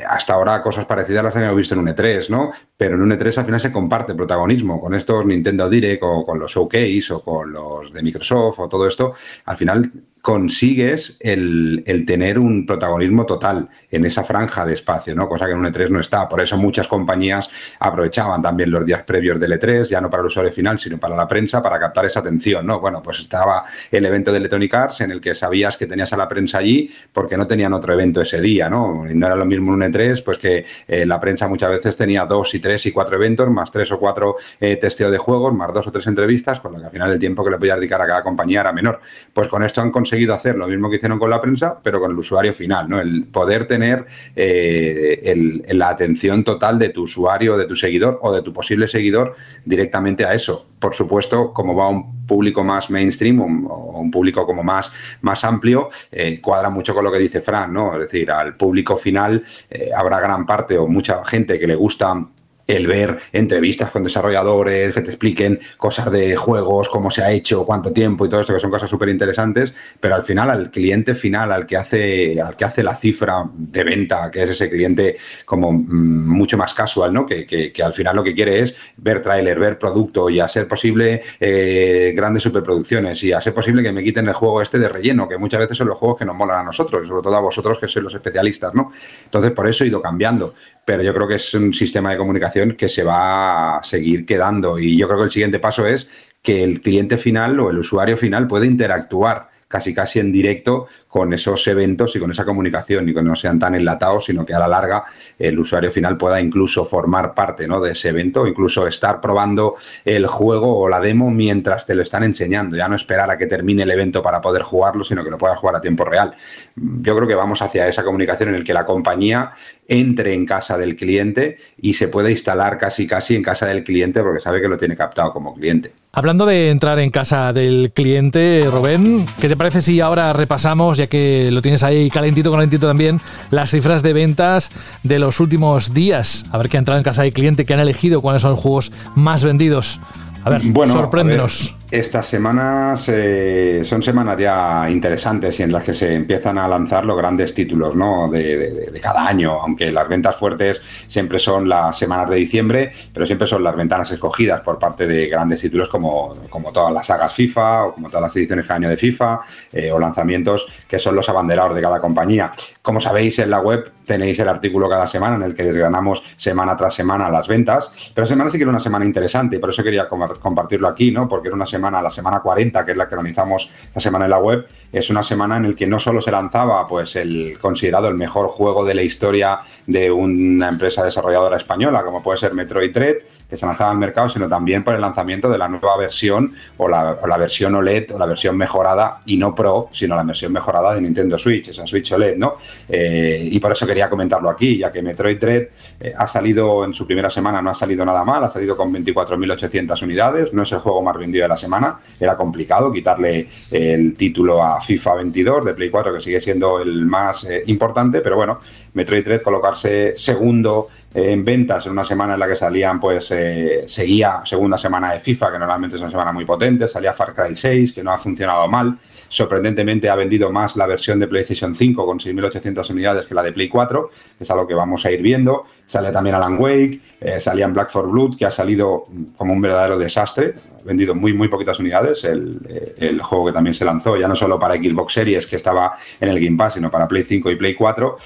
hasta 0.07 0.33
ahora 0.33 0.61
cosas 0.61 0.85
parecidas 0.85 1.23
las 1.23 1.35
habíamos 1.35 1.57
visto 1.57 1.73
en 1.73 1.81
un 1.81 1.87
E3, 1.87 2.29
¿no? 2.29 2.51
Pero 2.77 2.95
en 2.95 3.01
un 3.01 3.11
E3 3.11 3.37
al 3.37 3.45
final 3.45 3.61
se 3.61 3.71
comparte 3.71 4.15
protagonismo 4.15 4.79
con 4.79 4.93
estos 4.93 5.25
Nintendo 5.25 5.69
Direct 5.69 6.03
o 6.03 6.25
con 6.25 6.39
los 6.39 6.51
Showcase 6.51 7.13
o 7.13 7.23
con 7.23 7.51
los 7.51 7.91
de 7.91 8.03
Microsoft 8.03 8.59
o 8.59 8.69
todo 8.69 8.87
esto. 8.87 9.13
Al 9.45 9.57
final 9.57 9.91
consigues 10.21 11.17
el, 11.21 11.83
tener 12.05 12.39
un 12.39 12.65
protagonismo 12.65 13.25
total 13.25 13.69
en 13.89 14.05
esa 14.05 14.23
franja 14.23 14.65
de 14.65 14.73
espacio, 14.73 15.15
¿no? 15.15 15.29
Cosa 15.29 15.45
que 15.45 15.53
en 15.53 15.59
un 15.59 15.65
E3 15.65 15.89
no 15.89 15.99
está. 15.99 16.27
Por 16.27 16.41
eso 16.41 16.57
muchas 16.57 16.87
compañías 16.87 17.49
aprovechaban 17.79 18.41
también 18.41 18.69
los 18.69 18.85
días 18.85 19.03
previos 19.03 19.39
del 19.39 19.53
E3, 19.53 19.85
ya 19.85 20.01
no 20.01 20.09
para 20.09 20.21
el 20.21 20.27
usuario 20.27 20.51
final, 20.51 20.79
sino 20.79 20.97
para 20.97 21.15
la 21.15 21.27
prensa, 21.27 21.61
para 21.61 21.79
captar 21.79 22.05
esa 22.05 22.19
atención, 22.19 22.65
¿no? 22.65 22.79
Bueno, 22.79 23.01
pues 23.01 23.19
estaba 23.19 23.65
el 23.89 24.05
evento 24.05 24.31
de 24.31 24.39
Electronic 24.39 24.73
Arts 24.73 25.01
en 25.01 25.11
el 25.11 25.21
que 25.21 25.33
sabías 25.33 25.77
que 25.77 25.87
tenías 25.87 26.11
a 26.11 26.17
la 26.17 26.27
prensa 26.27 26.57
allí 26.57 26.91
porque 27.13 27.37
no 27.37 27.47
tenían 27.47 27.73
otro 27.73 27.93
evento 27.93 28.21
ese 28.21 28.41
día, 28.41 28.69
¿no? 28.69 29.09
Y 29.09 29.15
no 29.15 29.25
era 29.25 29.35
lo 29.35 29.45
mismo 29.45 29.73
en 29.73 29.81
un 29.81 29.93
E3, 29.93 30.21
pues 30.23 30.37
que 30.37 30.65
eh, 30.87 31.05
la 31.05 31.19
prensa 31.19 31.47
muchas 31.47 31.69
veces 31.69 31.95
tenía 31.95 32.25
dos 32.25 32.53
y 32.53 32.59
tres 32.59 32.85
y 32.85 32.91
cuatro 32.91 33.15
eventos, 33.15 33.49
más 33.49 33.71
tres 33.71 33.91
o 33.91 33.99
cuatro 33.99 34.35
eh, 34.59 34.75
testeos 34.75 35.11
de 35.11 35.17
juegos, 35.17 35.53
más 35.53 35.73
dos 35.73 35.87
o 35.87 35.91
tres 35.91 36.07
entrevistas, 36.07 36.59
con 36.59 36.73
lo 36.73 36.79
que 36.79 36.85
al 36.85 36.91
final 36.91 37.11
el 37.11 37.19
tiempo 37.19 37.43
que 37.43 37.51
le 37.51 37.57
podía 37.57 37.75
dedicar 37.75 38.01
a 38.01 38.07
cada 38.07 38.21
compañía 38.21 38.61
era 38.61 38.73
menor. 38.73 38.99
Pues 39.33 39.47
con 39.47 39.63
esto 39.63 39.81
han 39.81 39.91
conseguido 39.91 40.08
conseguido 40.09 40.33
hacer 40.33 40.55
lo 40.55 40.67
mismo 40.67 40.89
que 40.89 40.95
hicieron 40.95 41.19
con 41.19 41.29
la 41.29 41.39
prensa, 41.39 41.79
pero 41.83 41.99
con 41.99 42.09
el 42.09 42.17
usuario 42.17 42.51
final, 42.51 42.89
¿no? 42.89 42.99
El 42.99 43.25
poder 43.25 43.67
tener 43.67 44.07
eh, 44.35 45.63
la 45.69 45.89
atención 45.89 46.43
total 46.43 46.79
de 46.79 46.89
tu 46.89 47.03
usuario, 47.03 47.55
de 47.55 47.65
tu 47.65 47.75
seguidor 47.75 48.17
o 48.23 48.33
de 48.33 48.41
tu 48.41 48.51
posible 48.51 48.87
seguidor 48.87 49.35
directamente 49.65 50.25
a 50.25 50.33
eso. 50.33 50.65
Por 50.79 50.95
supuesto, 50.95 51.53
como 51.53 51.75
va 51.75 51.89
un 51.89 52.25
público 52.25 52.63
más 52.63 52.89
mainstream 52.89 53.39
o 53.39 53.99
un, 53.99 54.09
público 54.09 54.47
como 54.47 54.63
más, 54.63 54.91
más 55.21 55.43
amplio, 55.43 55.89
eh, 56.11 56.39
cuadra 56.41 56.71
mucho 56.71 56.95
con 56.95 57.03
lo 57.03 57.11
que 57.11 57.19
dice 57.19 57.41
Fran, 57.41 57.71
¿no? 57.71 57.93
Es 57.93 57.99
decir, 57.99 58.31
al 58.31 58.55
público 58.55 58.97
final 58.97 59.43
eh, 59.69 59.91
habrá 59.95 60.19
gran 60.19 60.43
parte 60.43 60.75
o 60.75 60.87
mucha 60.87 61.23
gente 61.23 61.59
que 61.59 61.67
le 61.67 61.75
gusta 61.75 62.25
el 62.69 62.85
ver 62.85 63.17
entrevistas 63.33 63.89
con 63.89 64.03
desarrolladores 64.03 64.93
que 64.93 65.01
te 65.01 65.09
expliquen 65.09 65.59
cosas 65.77 66.11
de 66.11 66.35
juegos, 66.35 66.87
cómo 66.87 67.09
se 67.09 67.23
ha 67.23 67.31
hecho, 67.31 67.65
cuánto 67.65 67.91
tiempo 67.91 68.25
y 68.25 68.29
todo 68.29 68.41
esto, 68.41 68.53
que 68.53 68.59
son 68.59 68.69
cosas 68.69 68.89
súper 68.89 69.09
interesantes, 69.09 69.73
pero 69.99 70.13
al 70.13 70.23
final 70.23 70.51
al 70.51 70.69
cliente 70.69 71.15
final, 71.15 71.51
al 71.51 71.65
que 71.65 71.77
hace, 71.77 72.39
al 72.39 72.55
que 72.55 72.65
hace 72.65 72.83
la 72.83 72.95
cifra 72.95 73.49
de 73.51 73.83
venta, 73.83 74.29
que 74.29 74.43
es 74.43 74.51
ese 74.51 74.69
cliente 74.69 75.17
como 75.45 75.71
mm, 75.71 76.27
mucho 76.29 76.57
más 76.57 76.75
casual, 76.75 77.11
¿no? 77.11 77.25
Que, 77.25 77.47
que, 77.47 77.73
al 77.83 77.93
final 77.93 78.15
lo 78.15 78.23
que 78.23 78.35
quiere 78.35 78.59
es 78.59 78.75
ver 78.97 79.21
tráiler, 79.23 79.57
ver 79.57 79.79
producto 79.79 80.29
y 80.29 80.39
a 80.39 80.47
ser 80.47 80.67
posible 80.67 81.23
eh, 81.39 82.13
grandes 82.15 82.43
superproducciones 82.43 83.23
y 83.23 83.31
a 83.31 83.41
ser 83.41 83.53
posible 83.55 83.81
que 83.81 83.91
me 83.91 84.03
quiten 84.03 84.27
el 84.27 84.33
juego 84.33 84.61
este 84.61 84.77
de 84.77 84.89
relleno, 84.89 85.27
que 85.27 85.39
muchas 85.39 85.61
veces 85.61 85.75
son 85.75 85.87
los 85.87 85.97
juegos 85.97 86.19
que 86.19 86.25
nos 86.25 86.35
molan 86.35 86.59
a 86.59 86.63
nosotros, 86.63 87.07
sobre 87.07 87.23
todo 87.23 87.35
a 87.35 87.41
vosotros 87.41 87.79
que 87.79 87.87
sois 87.87 88.03
los 88.03 88.13
especialistas, 88.13 88.75
¿no? 88.75 88.91
Entonces, 89.25 89.51
por 89.53 89.67
eso 89.67 89.83
he 89.83 89.87
ido 89.87 90.01
cambiando, 90.03 90.53
pero 90.85 91.01
yo 91.01 91.13
creo 91.15 91.27
que 91.27 91.35
es 91.35 91.53
un 91.55 91.73
sistema 91.73 92.11
de 92.11 92.17
comunicación 92.17 92.58
que 92.77 92.89
se 92.89 93.03
va 93.03 93.77
a 93.77 93.83
seguir 93.83 94.25
quedando. 94.25 94.79
Y 94.79 94.97
yo 94.97 95.07
creo 95.07 95.19
que 95.19 95.25
el 95.25 95.31
siguiente 95.31 95.59
paso 95.59 95.85
es 95.85 96.09
que 96.41 96.63
el 96.63 96.81
cliente 96.81 97.17
final 97.17 97.59
o 97.59 97.69
el 97.69 97.79
usuario 97.79 98.17
final 98.17 98.47
puede 98.47 98.65
interactuar 98.65 99.48
casi 99.69 99.93
casi 99.93 100.19
en 100.19 100.31
directo 100.31 100.87
con 101.07 101.31
esos 101.31 101.65
eventos 101.67 102.15
y 102.15 102.19
con 102.19 102.31
esa 102.31 102.43
comunicación 102.43 103.07
y 103.07 103.13
que 103.13 103.21
no 103.21 103.35
sean 103.35 103.59
tan 103.59 103.75
enlatados, 103.75 104.25
sino 104.25 104.43
que 104.43 104.53
a 104.53 104.59
la 104.59 104.67
larga 104.67 105.03
el 105.37 105.59
usuario 105.59 105.91
final 105.91 106.17
pueda 106.17 106.41
incluso 106.41 106.85
formar 106.85 107.35
parte 107.35 107.67
¿no? 107.67 107.79
de 107.79 107.91
ese 107.91 108.09
evento, 108.09 108.47
incluso 108.47 108.87
estar 108.87 109.21
probando 109.21 109.75
el 110.03 110.25
juego 110.25 110.75
o 110.79 110.89
la 110.89 110.99
demo 110.99 111.29
mientras 111.29 111.85
te 111.85 111.93
lo 111.93 112.01
están 112.01 112.23
enseñando, 112.23 112.75
ya 112.75 112.87
no 112.89 112.95
esperar 112.95 113.29
a 113.29 113.37
que 113.37 113.45
termine 113.45 113.83
el 113.83 113.91
evento 113.91 114.23
para 114.23 114.41
poder 114.41 114.63
jugarlo, 114.63 115.03
sino 115.03 115.23
que 115.23 115.29
lo 115.29 115.37
puedas 115.37 115.59
jugar 115.59 115.75
a 115.75 115.81
tiempo 115.81 116.03
real. 116.03 116.33
Yo 116.75 117.15
creo 117.15 117.27
que 117.27 117.35
vamos 117.35 117.61
hacia 117.61 117.87
esa 117.87 118.03
comunicación 118.03 118.49
en 118.49 118.55
el 118.55 118.63
que 118.63 118.73
la 118.73 118.87
compañía 118.87 119.51
entre 119.87 120.33
en 120.33 120.47
casa 120.47 120.79
del 120.79 120.95
cliente 120.95 121.59
y 121.79 121.93
se 121.93 122.07
puede 122.07 122.31
instalar 122.31 122.79
casi 122.79 123.05
casi 123.05 123.35
en 123.35 123.43
casa 123.43 123.67
del 123.67 123.83
cliente 123.83 124.23
porque 124.23 124.39
sabe 124.39 124.61
que 124.61 124.67
lo 124.67 124.77
tiene 124.77 124.97
captado 124.97 125.31
como 125.31 125.53
cliente. 125.53 125.93
Hablando 126.11 126.47
de 126.47 126.71
entrar 126.71 126.97
en 126.97 127.11
casa 127.11 127.53
del 127.53 127.91
cliente, 127.93 128.67
Rubén, 128.69 129.27
¿qué 129.39 129.47
te 129.47 129.55
parece 129.55 129.81
si 129.83 130.01
ahora 130.01 130.33
repasamos 130.33 130.97
ya 130.97 131.05
que 131.05 131.49
lo 131.51 131.61
tienes 131.61 131.83
ahí 131.83 132.09
calentito, 132.09 132.51
calentito 132.51 132.87
también, 132.87 133.21
las 133.51 133.69
cifras 133.69 134.01
de 134.01 134.13
ventas 134.13 134.71
de 135.03 135.19
los 135.19 135.39
últimos 135.39 135.93
días. 135.93 136.45
A 136.51 136.57
ver 136.57 136.67
qué 136.67 136.77
ha 136.77 136.79
entrado 136.79 136.97
en 136.97 137.03
casa 137.03 137.21
del 137.21 137.31
cliente, 137.31 137.63
que 137.63 137.75
han 137.75 137.79
elegido, 137.79 138.21
cuáles 138.21 138.41
son 138.41 138.51
los 138.51 138.59
juegos 138.59 138.91
más 139.13 139.43
vendidos. 139.43 139.99
A 140.43 140.49
ver, 140.49 140.61
bueno, 140.65 140.93
sorpréndenos. 140.93 141.75
Estas 141.91 142.27
semanas 142.27 143.09
eh, 143.09 143.81
son 143.83 144.03
semanas 144.03 144.37
ya 144.37 144.87
interesantes 144.91 145.59
y 145.59 145.63
en 145.63 145.71
las 145.71 145.83
que 145.83 145.95
se 145.95 146.13
empiezan 146.13 146.59
a 146.59 146.67
lanzar 146.67 147.03
los 147.03 147.17
grandes 147.17 147.55
títulos 147.55 147.95
¿no? 147.95 148.29
de, 148.29 148.91
cada 149.01 149.25
año, 149.25 149.59
aunque 149.59 149.91
las 149.91 150.07
ventas 150.07 150.35
fuertes 150.35 150.83
siempre 151.07 151.39
son 151.39 151.67
las 151.67 151.97
semanas 151.97 152.29
de 152.29 152.35
diciembre, 152.35 152.93
pero 153.11 153.25
siempre 153.25 153.47
son 153.47 153.63
las 153.63 153.75
ventanas 153.75 154.11
escogidas 154.11 154.61
por 154.61 154.77
parte 154.77 155.07
de 155.07 155.29
grandes 155.29 155.61
títulos 155.61 155.89
como, 155.89 156.37
como 156.47 156.71
todas 156.71 156.93
las 156.93 157.07
sagas 157.07 157.33
FIFA 157.33 157.85
o 157.85 157.93
como 157.95 158.07
todas 158.07 158.21
las 158.21 158.35
ediciones 158.35 158.67
cada 158.67 158.77
año 158.77 158.89
de 158.89 158.97
FIFA 158.97 159.41
eh, 159.73 159.91
o 159.91 159.97
lanzamientos 159.97 160.67
que 160.87 160.99
son 160.99 161.15
los 161.15 161.27
abanderados 161.27 161.73
de 161.75 161.81
cada 161.81 161.99
compañía. 161.99 162.51
Como 162.81 163.01
sabéis, 163.01 163.37
en 163.39 163.49
la 163.49 163.59
web 163.59 163.91
tenéis 164.05 164.39
el 164.39 164.47
artículo 164.47 164.89
cada 164.89 165.05
semana 165.05 165.35
en 165.35 165.43
el 165.43 165.53
que 165.53 165.63
desgranamos 165.63 166.23
semana 166.37 166.77
tras 166.77 166.93
semana 166.93 167.29
las 167.29 167.47
ventas, 167.47 167.91
pero 168.15 168.25
semana 168.25 168.49
sí 168.49 168.57
que 168.57 168.63
era 168.63 168.71
una 168.71 168.79
semana 168.79 169.05
interesante 169.05 169.57
y 169.57 169.59
por 169.59 169.69
eso 169.69 169.83
quería 169.83 170.07
compartirlo 170.07 170.87
aquí, 170.87 171.11
¿no? 171.11 171.27
porque 171.27 171.49
era 171.49 171.55
una 171.55 171.65
semana 171.65 172.01
la 172.01 172.09
semana 172.09 172.39
40, 172.39 172.85
que 172.85 172.91
es 172.91 172.97
la 172.97 173.09
que 173.09 173.15
organizamos 173.15 173.69
la 173.93 174.01
semana 174.01 174.25
en 174.25 174.31
la 174.31 174.39
web, 174.39 174.65
es 174.93 175.09
una 175.09 175.23
semana 175.23 175.57
en 175.57 175.69
la 175.69 175.75
que 175.75 175.87
no 175.87 175.99
solo 175.99 176.21
se 176.21 176.31
lanzaba 176.31 176.87
pues 176.87 177.17
el 177.17 177.59
considerado 177.59 178.07
el 178.07 178.15
mejor 178.15 178.47
juego 178.47 178.85
de 178.85 178.95
la 178.95 179.03
historia 179.03 179.59
de 179.85 180.09
una 180.09 180.69
empresa 180.69 181.03
desarrolladora 181.03 181.57
española, 181.57 182.03
como 182.03 182.23
puede 182.23 182.39
ser 182.39 182.53
Metroid 182.53 182.93
Dread, 182.93 183.17
que 183.49 183.57
se 183.57 183.65
lanzaba 183.65 183.91
al 183.91 183.97
mercado, 183.97 184.29
sino 184.29 184.47
también 184.47 184.83
por 184.83 184.93
el 184.93 185.01
lanzamiento 185.01 185.49
de 185.49 185.57
la 185.57 185.67
nueva 185.67 185.97
versión 185.97 186.53
o 186.77 186.87
la, 186.87 187.15
versión 187.37 187.73
OLED 187.73 188.13
o 188.13 188.19
la 188.19 188.25
versión 188.25 188.55
mejorada 188.55 189.21
y 189.25 189.37
no 189.37 189.55
Pro, 189.55 189.89
sino 189.91 190.15
la 190.15 190.23
versión 190.23 190.53
mejorada 190.53 190.93
de 190.93 191.01
Nintendo 191.01 191.37
Switch, 191.37 191.69
esa 191.69 191.87
Switch 191.87 192.11
OLED, 192.11 192.37
¿no? 192.37 192.57
Eh, 192.87 193.49
y 193.51 193.59
por 193.59 193.71
eso 193.71 193.87
quería 193.87 194.09
comentarlo 194.09 194.49
aquí, 194.49 194.77
ya 194.77 194.91
que 194.91 195.01
Metroid 195.01 195.39
Dread 195.39 195.67
eh, 195.99 196.13
ha 196.15 196.27
salido 196.27 196.85
en 196.85 196.93
su 196.93 197.07
primera 197.07 197.29
semana, 197.29 197.61
no 197.61 197.71
ha 197.71 197.75
salido 197.75 198.05
nada 198.05 198.23
mal, 198.23 198.43
ha 198.43 198.49
salido 198.49 198.77
con 198.77 198.93
24.800 198.93 200.03
unidades, 200.03 200.53
no 200.53 200.63
es 200.63 200.71
el 200.71 200.79
juego 200.79 201.01
más 201.01 201.17
vendido 201.17 201.43
de 201.43 201.49
la 201.49 201.57
semana, 201.57 201.99
era 202.19 202.37
complicado 202.37 202.91
quitarle 202.91 203.47
el 203.71 204.15
título 204.15 204.63
a 204.63 204.79
FIFA 204.79 205.15
22 205.15 205.65
de 205.65 205.73
Play 205.73 205.89
4, 205.89 206.13
que 206.13 206.21
sigue 206.21 206.39
siendo 206.39 206.79
el 206.79 207.05
más 207.05 207.45
eh, 207.45 207.63
importante, 207.65 208.21
pero 208.21 208.35
bueno, 208.35 208.59
Metroid 208.93 209.23
Dread 209.23 209.41
colocarse 209.41 210.15
segundo 210.15 210.89
en 211.13 211.43
ventas 211.43 211.85
en 211.85 211.93
una 211.93 212.05
semana 212.05 212.35
en 212.35 212.39
la 212.39 212.47
que 212.47 212.55
salían, 212.55 212.99
pues 212.99 213.31
eh, 213.31 213.85
seguía 213.87 214.41
segunda 214.45 214.77
semana 214.77 215.13
de 215.13 215.19
FIFA, 215.19 215.53
que 215.53 215.59
normalmente 215.59 215.95
es 215.95 216.01
una 216.01 216.11
semana 216.11 216.31
muy 216.31 216.45
potente, 216.45 216.87
salía 216.87 217.13
Far 217.13 217.33
Cry 217.33 217.55
6, 217.55 217.93
que 217.93 218.03
no 218.03 218.11
ha 218.11 218.17
funcionado 218.17 218.67
mal. 218.67 218.97
Sorprendentemente 219.29 220.09
ha 220.09 220.15
vendido 220.15 220.51
más 220.51 220.75
la 220.75 220.87
versión 220.87 221.19
de 221.19 221.27
PlayStation 221.27 221.75
5 221.75 222.05
con 222.05 222.19
6.800 222.19 222.89
unidades 222.89 223.27
que 223.27 223.35
la 223.35 223.43
de 223.43 223.51
Play 223.51 223.69
4, 223.69 224.09
que 224.37 224.43
es 224.43 224.49
algo 224.49 224.67
que 224.67 224.73
vamos 224.73 225.05
a 225.05 225.11
ir 225.11 225.21
viendo. 225.21 225.65
Sale 225.85 226.11
también 226.11 226.35
Alan 226.35 226.59
Wake, 226.59 226.99
eh, 227.21 227.39
salía 227.39 227.65
en 227.65 227.73
Black 227.73 227.91
for 227.91 228.09
Blood, 228.09 228.37
que 228.37 228.45
ha 228.45 228.51
salido 228.51 229.05
como 229.37 229.53
un 229.53 229.61
verdadero 229.61 229.99
desastre. 229.99 230.55
Ha 230.79 230.83
vendido 230.83 231.13
muy, 231.13 231.33
muy 231.33 231.47
poquitas 231.47 231.79
unidades. 231.79 232.23
El, 232.23 232.59
eh, 232.67 232.95
el, 232.97 233.21
juego 233.21 233.47
que 233.47 233.53
también 233.53 233.75
se 233.75 233.85
lanzó, 233.85 234.17
ya 234.17 234.27
no 234.27 234.35
solo 234.35 234.57
para 234.57 234.75
Xbox 234.75 235.13
Series, 235.13 235.45
que 235.45 235.57
estaba 235.57 235.95
en 236.19 236.29
el 236.29 236.43
Game 236.43 236.57
Pass, 236.57 236.73
sino 236.73 236.89
para 236.89 237.07
Play 237.07 237.23
5 237.23 237.51
y 237.51 237.55
Play 237.55 237.75
4. 237.75 238.17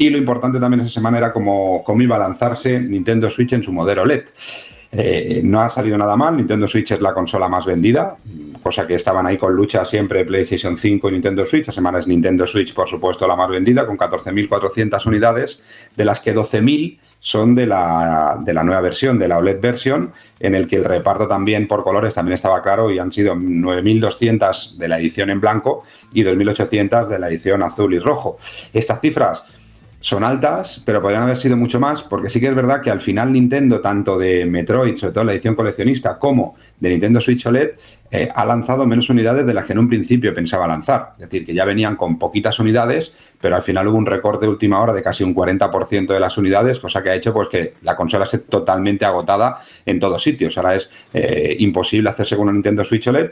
Y 0.00 0.08
lo 0.08 0.16
importante 0.16 0.58
también 0.58 0.80
esa 0.80 0.88
semana 0.88 1.18
era 1.18 1.30
cómo, 1.30 1.84
cómo 1.84 2.00
iba 2.00 2.16
a 2.16 2.20
lanzarse 2.20 2.80
Nintendo 2.80 3.28
Switch 3.28 3.52
en 3.52 3.62
su 3.62 3.70
modelo 3.70 4.06
LED. 4.06 4.22
Eh, 4.92 5.42
no 5.44 5.60
ha 5.60 5.68
salido 5.68 5.98
nada 5.98 6.16
mal, 6.16 6.38
Nintendo 6.38 6.66
Switch 6.66 6.92
es 6.92 7.02
la 7.02 7.12
consola 7.12 7.48
más 7.50 7.66
vendida, 7.66 8.16
cosa 8.62 8.86
que 8.86 8.94
estaban 8.94 9.26
ahí 9.26 9.36
con 9.36 9.54
lucha 9.54 9.84
siempre 9.84 10.24
PlayStation 10.24 10.78
5 10.78 11.06
y 11.06 11.12
Nintendo 11.12 11.44
Switch. 11.44 11.60
Esta 11.60 11.72
semana 11.72 11.98
es 11.98 12.06
Nintendo 12.06 12.46
Switch, 12.46 12.72
por 12.72 12.88
supuesto, 12.88 13.28
la 13.28 13.36
más 13.36 13.50
vendida, 13.50 13.84
con 13.84 13.98
14.400 13.98 15.04
unidades, 15.04 15.62
de 15.94 16.04
las 16.06 16.20
que 16.20 16.34
12.000 16.34 16.98
son 17.18 17.54
de 17.54 17.66
la, 17.66 18.38
de 18.42 18.54
la 18.54 18.64
nueva 18.64 18.80
versión, 18.80 19.18
de 19.18 19.28
la 19.28 19.36
OLED 19.36 19.60
versión, 19.60 20.14
en 20.38 20.54
el 20.54 20.66
que 20.66 20.76
el 20.76 20.84
reparto 20.84 21.28
también 21.28 21.68
por 21.68 21.84
colores 21.84 22.14
también 22.14 22.36
estaba 22.36 22.62
claro 22.62 22.90
y 22.90 22.98
han 22.98 23.12
sido 23.12 23.34
9.200 23.34 24.78
de 24.78 24.88
la 24.88 24.98
edición 24.98 25.28
en 25.28 25.42
blanco 25.42 25.84
y 26.14 26.24
2.800 26.24 27.06
de 27.06 27.18
la 27.18 27.28
edición 27.28 27.62
azul 27.62 27.92
y 27.92 27.98
rojo. 27.98 28.38
Estas 28.72 29.02
cifras 29.02 29.44
son 30.00 30.24
altas, 30.24 30.82
pero 30.84 31.02
podrían 31.02 31.22
haber 31.22 31.36
sido 31.36 31.56
mucho 31.58 31.78
más, 31.78 32.02
porque 32.02 32.30
sí 32.30 32.40
que 32.40 32.48
es 32.48 32.54
verdad 32.54 32.80
que 32.80 32.90
al 32.90 33.02
final 33.02 33.32
Nintendo, 33.32 33.80
tanto 33.80 34.18
de 34.18 34.46
Metroid, 34.46 34.96
sobre 34.96 35.12
todo 35.12 35.24
la 35.24 35.32
edición 35.32 35.54
coleccionista, 35.54 36.18
como 36.18 36.56
de 36.78 36.88
Nintendo 36.88 37.20
Switch 37.20 37.44
OLED, 37.46 37.72
eh, 38.10 38.28
ha 38.34 38.44
lanzado 38.46 38.86
menos 38.86 39.10
unidades 39.10 39.44
de 39.44 39.52
las 39.52 39.66
que 39.66 39.74
en 39.74 39.78
un 39.78 39.88
principio 39.88 40.32
pensaba 40.32 40.66
lanzar. 40.66 41.12
Es 41.18 41.28
decir, 41.28 41.44
que 41.44 41.52
ya 41.52 41.66
venían 41.66 41.96
con 41.96 42.18
poquitas 42.18 42.58
unidades, 42.58 43.14
pero 43.40 43.56
al 43.56 43.62
final 43.62 43.88
hubo 43.88 43.98
un 43.98 44.06
recorte 44.06 44.46
de 44.46 44.50
última 44.50 44.80
hora 44.80 44.94
de 44.94 45.02
casi 45.02 45.22
un 45.22 45.34
40% 45.34 46.06
de 46.06 46.20
las 46.20 46.38
unidades, 46.38 46.80
cosa 46.80 47.02
que 47.02 47.10
ha 47.10 47.14
hecho 47.14 47.34
pues, 47.34 47.50
que 47.50 47.74
la 47.82 47.94
consola 47.94 48.24
esté 48.24 48.38
totalmente 48.38 49.04
agotada 49.04 49.60
en 49.84 50.00
todos 50.00 50.22
sitios. 50.22 50.56
Ahora 50.56 50.76
es 50.76 50.90
eh, 51.12 51.56
imposible 51.58 52.08
hacerse 52.08 52.36
con 52.36 52.44
una 52.44 52.52
Nintendo 52.52 52.84
Switch 52.84 53.06
OLED 53.06 53.30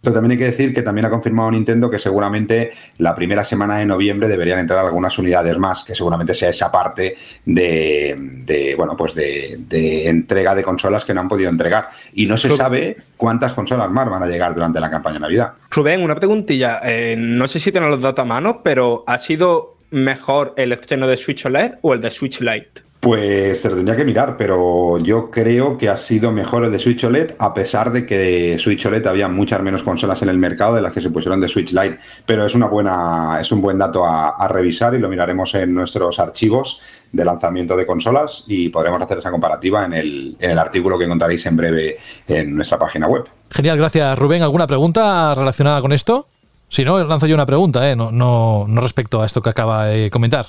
pero 0.00 0.14
también 0.14 0.32
hay 0.32 0.38
que 0.38 0.44
decir 0.44 0.72
que 0.72 0.82
también 0.82 1.06
ha 1.06 1.10
confirmado 1.10 1.50
Nintendo 1.50 1.90
que 1.90 1.98
seguramente 1.98 2.72
la 2.98 3.14
primera 3.14 3.44
semana 3.44 3.78
de 3.78 3.86
noviembre 3.86 4.28
deberían 4.28 4.60
entrar 4.60 4.84
algunas 4.84 5.18
unidades 5.18 5.58
más, 5.58 5.82
que 5.82 5.94
seguramente 5.94 6.34
sea 6.34 6.50
esa 6.50 6.70
parte 6.70 7.16
de, 7.44 8.74
bueno, 8.76 8.96
pues 8.96 9.14
de, 9.14 10.08
entrega 10.08 10.54
de 10.54 10.62
consolas 10.62 11.04
que 11.04 11.12
no 11.14 11.20
han 11.20 11.28
podido 11.28 11.50
entregar. 11.50 11.90
Y 12.14 12.26
no 12.26 12.36
se 12.36 12.54
sabe 12.56 12.96
cuántas 13.16 13.52
consolas 13.52 13.90
más 13.90 14.08
van 14.08 14.22
a 14.22 14.26
llegar 14.26 14.54
durante 14.54 14.78
la 14.78 14.90
campaña 14.90 15.14
de 15.14 15.20
Navidad. 15.20 15.52
Rubén, 15.70 16.02
una 16.02 16.14
preguntilla. 16.14 16.80
Eh, 16.84 17.16
no 17.18 17.48
sé 17.48 17.58
si 17.58 17.72
tienen 17.72 17.90
los 17.90 18.00
datos 18.00 18.22
a 18.22 18.26
mano, 18.26 18.62
pero 18.62 19.02
¿ha 19.06 19.18
sido 19.18 19.78
mejor 19.90 20.54
el 20.56 20.72
estreno 20.72 21.08
de 21.08 21.16
Switch 21.16 21.44
OLED 21.44 21.74
o 21.82 21.94
el 21.94 22.00
de 22.00 22.10
Switch 22.10 22.40
Lite? 22.40 22.87
Pues 23.00 23.62
te 23.62 23.68
lo 23.68 23.76
tendría 23.76 23.96
que 23.96 24.04
mirar, 24.04 24.36
pero 24.36 24.98
yo 24.98 25.30
creo 25.30 25.78
que 25.78 25.88
ha 25.88 25.96
sido 25.96 26.32
mejor 26.32 26.64
el 26.64 26.72
de 26.72 26.80
Switch 26.80 27.04
OLED, 27.04 27.36
a 27.38 27.54
pesar 27.54 27.92
de 27.92 28.04
que 28.04 28.58
Switch 28.58 28.84
OLED 28.86 29.06
había 29.06 29.28
muchas 29.28 29.62
menos 29.62 29.84
consolas 29.84 30.20
en 30.22 30.28
el 30.28 30.38
mercado 30.38 30.74
de 30.74 30.82
las 30.82 30.92
que 30.92 31.00
se 31.00 31.10
pusieron 31.10 31.40
de 31.40 31.46
Switch 31.46 31.72
Lite. 31.72 32.00
Pero 32.26 32.44
es 32.44 32.56
una 32.56 32.66
buena, 32.66 33.38
es 33.40 33.52
un 33.52 33.60
buen 33.60 33.78
dato 33.78 34.04
a, 34.04 34.48
revisar 34.48 34.94
y 34.94 34.98
lo 34.98 35.08
miraremos 35.08 35.54
en 35.54 35.74
nuestros 35.74 36.18
archivos 36.18 36.80
de 37.12 37.24
lanzamiento 37.24 37.76
de 37.76 37.86
consolas 37.86 38.44
y 38.48 38.68
podremos 38.70 39.00
hacer 39.00 39.18
esa 39.18 39.30
comparativa 39.30 39.84
en 39.84 39.92
el, 39.92 40.36
en 40.40 40.50
el 40.50 40.58
artículo 40.58 40.98
que 40.98 41.04
encontraréis 41.04 41.46
en 41.46 41.56
breve 41.56 41.98
en 42.26 42.56
nuestra 42.56 42.78
página 42.78 43.06
web. 43.06 43.28
Genial, 43.50 43.78
gracias 43.78 44.18
Rubén. 44.18 44.42
¿Alguna 44.42 44.66
pregunta 44.66 45.34
relacionada 45.34 45.80
con 45.80 45.92
esto? 45.92 46.26
Si 46.68 46.84
no, 46.84 47.02
lanzo 47.04 47.26
yo 47.26 47.34
una 47.34 47.46
pregunta, 47.46 47.88
¿eh? 47.88 47.94
no, 47.94 48.10
no, 48.10 48.66
no 48.66 48.80
respecto 48.80 49.22
a 49.22 49.26
esto 49.26 49.40
que 49.40 49.50
acaba 49.50 49.86
de 49.86 50.10
comentar. 50.10 50.46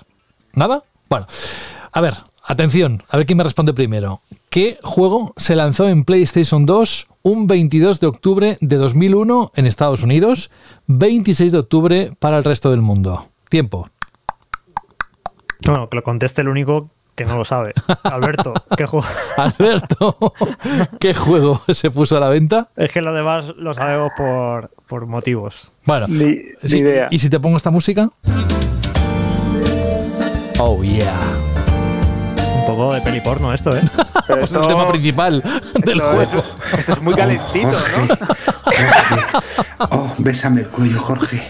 ¿Nada? 0.54 0.84
Bueno, 1.10 1.28
a 1.92 2.02
ver, 2.02 2.16
Atención, 2.52 3.04
a 3.12 3.18
ver 3.18 3.28
quién 3.28 3.38
me 3.38 3.44
responde 3.44 3.76
primero. 3.76 4.22
¿Qué 4.50 4.80
juego 4.82 5.36
se 5.38 5.56
lanzó 5.56 5.88
en 5.88 6.04
PlayStation 6.04 6.66
2 6.66 7.06
un 7.22 7.46
22 7.46 8.00
de 8.00 8.08
octubre 8.08 8.58
de 8.60 8.76
2001 8.78 9.52
en 9.54 9.68
Estados 9.68 10.02
Unidos, 10.02 10.50
26 10.88 11.52
de 11.52 11.60
octubre 11.60 12.12
para 12.18 12.40
el 12.40 12.44
resto 12.44 12.72
del 12.72 12.82
mundo? 12.82 13.28
Tiempo. 13.50 13.88
Bueno, 15.64 15.90
que 15.90 15.98
lo 15.98 16.02
conteste 16.02 16.42
el 16.42 16.48
único 16.48 16.90
que 17.14 17.24
no 17.26 17.38
lo 17.38 17.46
sabe. 17.46 17.74
Alberto, 18.04 18.56
¿qué 18.76 18.88
juego? 18.88 19.06
Alberto, 19.38 20.18
¿qué 21.00 21.14
juego 21.14 21.62
se 21.72 21.92
puso 21.92 22.18
a 22.18 22.20
la 22.20 22.30
venta? 22.30 22.70
Es 22.76 22.92
que 22.92 23.04
lo 23.04 23.14
demás 23.14 23.54
lo 23.58 23.76
sabemos 23.76 24.10
por, 24.18 24.72
por 24.88 25.06
motivos. 25.06 25.72
Bueno, 25.86 26.08
Ni, 26.08 26.40
idea. 26.64 27.10
¿y 27.12 27.20
si 27.20 27.30
te 27.30 27.40
pongo 27.40 27.58
esta 27.58 27.70
música? 27.70 28.10
Oh, 30.58 30.82
yeah. 30.82 31.49
Un 32.70 32.76
poco 32.78 32.94
de 32.94 33.02
peli 33.02 33.22
porno 33.22 33.54
esto, 33.54 33.76
¿eh? 33.76 33.82
Pero 34.28 34.40
Pues 34.40 34.44
esto- 34.44 34.62
el 34.62 34.68
tema 34.68 34.88
principal 34.90 35.42
del 35.74 35.98
esto 36.00 36.12
juego. 36.12 36.44
es- 36.74 36.80
esto 36.80 36.94
es 36.94 37.02
muy 37.02 37.16
calentito, 37.16 37.70
Jorge, 37.70 38.08
¿no? 38.08 38.18
Jorge. 38.64 38.88
Oh, 39.92 40.14
bésame 40.20 40.62
el 40.62 40.68
cuello, 40.68 41.00
Jorge. 41.02 41.50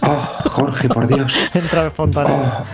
Oh, 0.00 0.28
Jorge, 0.50 0.88
por 0.88 1.06
Dios. 1.06 1.32
Entra 1.54 1.86
espontáneo. 1.86 2.34
Oh, 2.36 2.64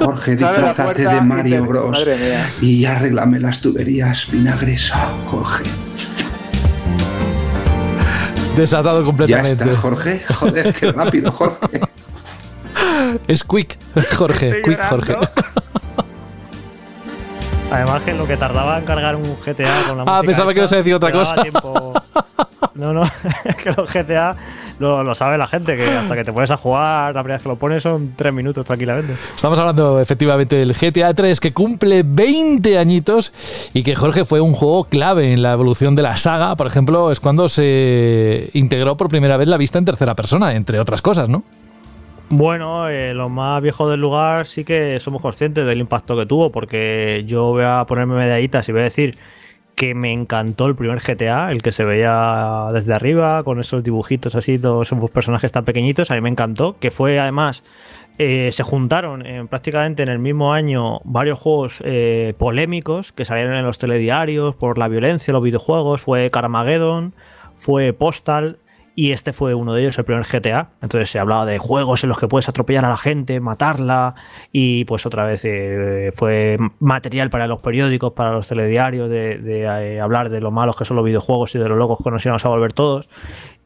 oh, 0.00 0.04
Jorge, 0.06 0.36
disfrázate 0.36 1.06
de 1.08 1.20
Mario 1.20 1.64
Bros. 1.66 1.90
madre 1.90 2.16
mía. 2.16 2.50
Y 2.60 2.84
arréglame 2.84 3.38
las 3.40 3.60
tuberías 3.60 4.26
vinagres. 4.30 4.90
Oh, 4.94 5.30
Jorge. 5.30 5.64
Desatado 8.56 9.00
Ya 9.00 9.06
completamente. 9.06 9.64
está, 9.64 9.76
Jorge. 9.80 10.22
Joder, 10.38 10.74
qué 10.74 10.92
rápido, 10.92 11.32
Jorge. 11.32 11.80
Es 13.28 13.44
quick, 13.44 13.78
Jorge, 14.16 14.48
Estoy 14.58 14.62
quick, 14.62 14.78
llorando. 14.78 15.16
Jorge. 15.16 15.28
Además 17.72 18.02
que 18.02 18.12
lo 18.14 18.26
que 18.26 18.36
tardaba 18.36 18.78
en 18.78 18.84
cargar 18.84 19.16
un 19.16 19.36
GTA 19.44 19.82
con 19.88 19.98
la 19.98 20.04
Ah, 20.06 20.22
pensaba 20.24 20.52
que 20.52 20.60
ibas 20.60 20.72
a 20.72 20.76
decir 20.76 20.94
otra 20.94 21.12
cosa. 21.12 21.36
No, 22.74 22.92
no, 22.94 23.02
es 23.44 23.56
que 23.56 23.70
los 23.72 23.92
GTA 23.92 24.34
lo, 24.78 25.04
lo 25.04 25.14
sabe 25.14 25.36
la 25.36 25.46
gente, 25.46 25.76
que 25.76 25.84
hasta 25.84 26.14
que 26.14 26.24
te 26.24 26.32
pones 26.32 26.50
a 26.50 26.56
jugar, 26.56 27.14
la 27.14 27.22
primera 27.22 27.36
vez 27.36 27.42
que 27.42 27.48
lo 27.50 27.56
pones 27.56 27.82
son 27.82 28.14
tres 28.16 28.32
minutos 28.32 28.64
tranquilamente. 28.64 29.14
Estamos 29.36 29.58
hablando 29.58 30.00
efectivamente 30.00 30.56
del 30.56 30.72
GTA 30.72 31.12
3 31.12 31.38
que 31.38 31.52
cumple 31.52 32.02
20 32.02 32.78
añitos 32.78 33.32
y 33.74 33.82
que 33.82 33.94
Jorge 33.94 34.24
fue 34.24 34.40
un 34.40 34.54
juego 34.54 34.84
clave 34.84 35.34
en 35.34 35.42
la 35.42 35.52
evolución 35.52 35.94
de 35.94 36.02
la 36.02 36.16
saga. 36.16 36.56
Por 36.56 36.66
ejemplo, 36.66 37.12
es 37.12 37.20
cuando 37.20 37.48
se 37.50 38.48
integró 38.54 38.96
por 38.96 39.08
primera 39.08 39.36
vez 39.36 39.48
la 39.48 39.58
vista 39.58 39.78
en 39.78 39.84
tercera 39.84 40.14
persona, 40.14 40.54
entre 40.54 40.80
otras 40.80 41.02
cosas, 41.02 41.28
¿no? 41.28 41.44
Bueno, 42.34 42.88
eh, 42.88 43.12
los 43.12 43.30
más 43.30 43.60
viejos 43.60 43.90
del 43.90 44.00
lugar 44.00 44.46
sí 44.46 44.64
que 44.64 44.98
somos 45.00 45.20
conscientes 45.20 45.66
del 45.66 45.80
impacto 45.80 46.16
que 46.16 46.24
tuvo, 46.24 46.50
porque 46.50 47.24
yo 47.26 47.50
voy 47.50 47.64
a 47.64 47.84
ponerme 47.84 48.14
medallitas 48.14 48.66
y 48.66 48.72
voy 48.72 48.80
a 48.80 48.84
decir 48.84 49.18
que 49.74 49.94
me 49.94 50.14
encantó 50.14 50.64
el 50.64 50.74
primer 50.74 51.00
GTA, 51.00 51.52
el 51.52 51.62
que 51.62 51.72
se 51.72 51.84
veía 51.84 52.68
desde 52.72 52.94
arriba, 52.94 53.44
con 53.44 53.60
esos 53.60 53.84
dibujitos 53.84 54.34
así, 54.34 54.58
todos 54.58 54.88
esos 54.90 55.10
personajes 55.10 55.52
tan 55.52 55.66
pequeñitos, 55.66 56.10
a 56.10 56.14
mí 56.14 56.22
me 56.22 56.30
encantó, 56.30 56.78
que 56.78 56.90
fue 56.90 57.20
además, 57.20 57.64
eh, 58.16 58.48
se 58.50 58.62
juntaron 58.62 59.26
en, 59.26 59.46
prácticamente 59.46 60.02
en 60.02 60.08
el 60.08 60.18
mismo 60.18 60.54
año 60.54 61.00
varios 61.04 61.38
juegos 61.38 61.82
eh, 61.84 62.32
polémicos 62.38 63.12
que 63.12 63.26
salieron 63.26 63.56
en 63.56 63.66
los 63.66 63.76
telediarios 63.76 64.54
por 64.54 64.78
la 64.78 64.88
violencia, 64.88 65.34
los 65.34 65.44
videojuegos, 65.44 66.00
fue 66.00 66.30
Carmageddon, 66.30 67.12
fue 67.56 67.92
Postal, 67.92 68.56
y 68.94 69.12
este 69.12 69.32
fue 69.32 69.54
uno 69.54 69.72
de 69.74 69.82
ellos, 69.82 69.98
el 69.98 70.04
primer 70.04 70.24
GTA. 70.26 70.70
Entonces 70.82 71.10
se 71.10 71.18
hablaba 71.18 71.46
de 71.46 71.58
juegos 71.58 72.04
en 72.04 72.08
los 72.08 72.18
que 72.18 72.28
puedes 72.28 72.48
atropellar 72.48 72.84
a 72.84 72.90
la 72.90 72.96
gente, 72.96 73.40
matarla. 73.40 74.14
Y 74.52 74.84
pues 74.84 75.06
otra 75.06 75.24
vez 75.24 75.44
eh, 75.44 76.12
fue 76.14 76.58
material 76.78 77.30
para 77.30 77.46
los 77.46 77.62
periódicos, 77.62 78.12
para 78.12 78.32
los 78.32 78.48
telediarios, 78.48 79.08
de, 79.08 79.40
eh, 79.44 80.00
hablar 80.00 80.28
de 80.30 80.40
lo 80.40 80.50
malos 80.50 80.76
que 80.76 80.84
son 80.84 80.96
los 80.96 81.06
videojuegos 81.06 81.54
y 81.54 81.58
de 81.58 81.68
lo 81.68 81.76
locos 81.76 82.00
que 82.04 82.10
nos 82.10 82.24
íbamos 82.24 82.44
a 82.44 82.48
volver 82.48 82.72
todos. 82.72 83.08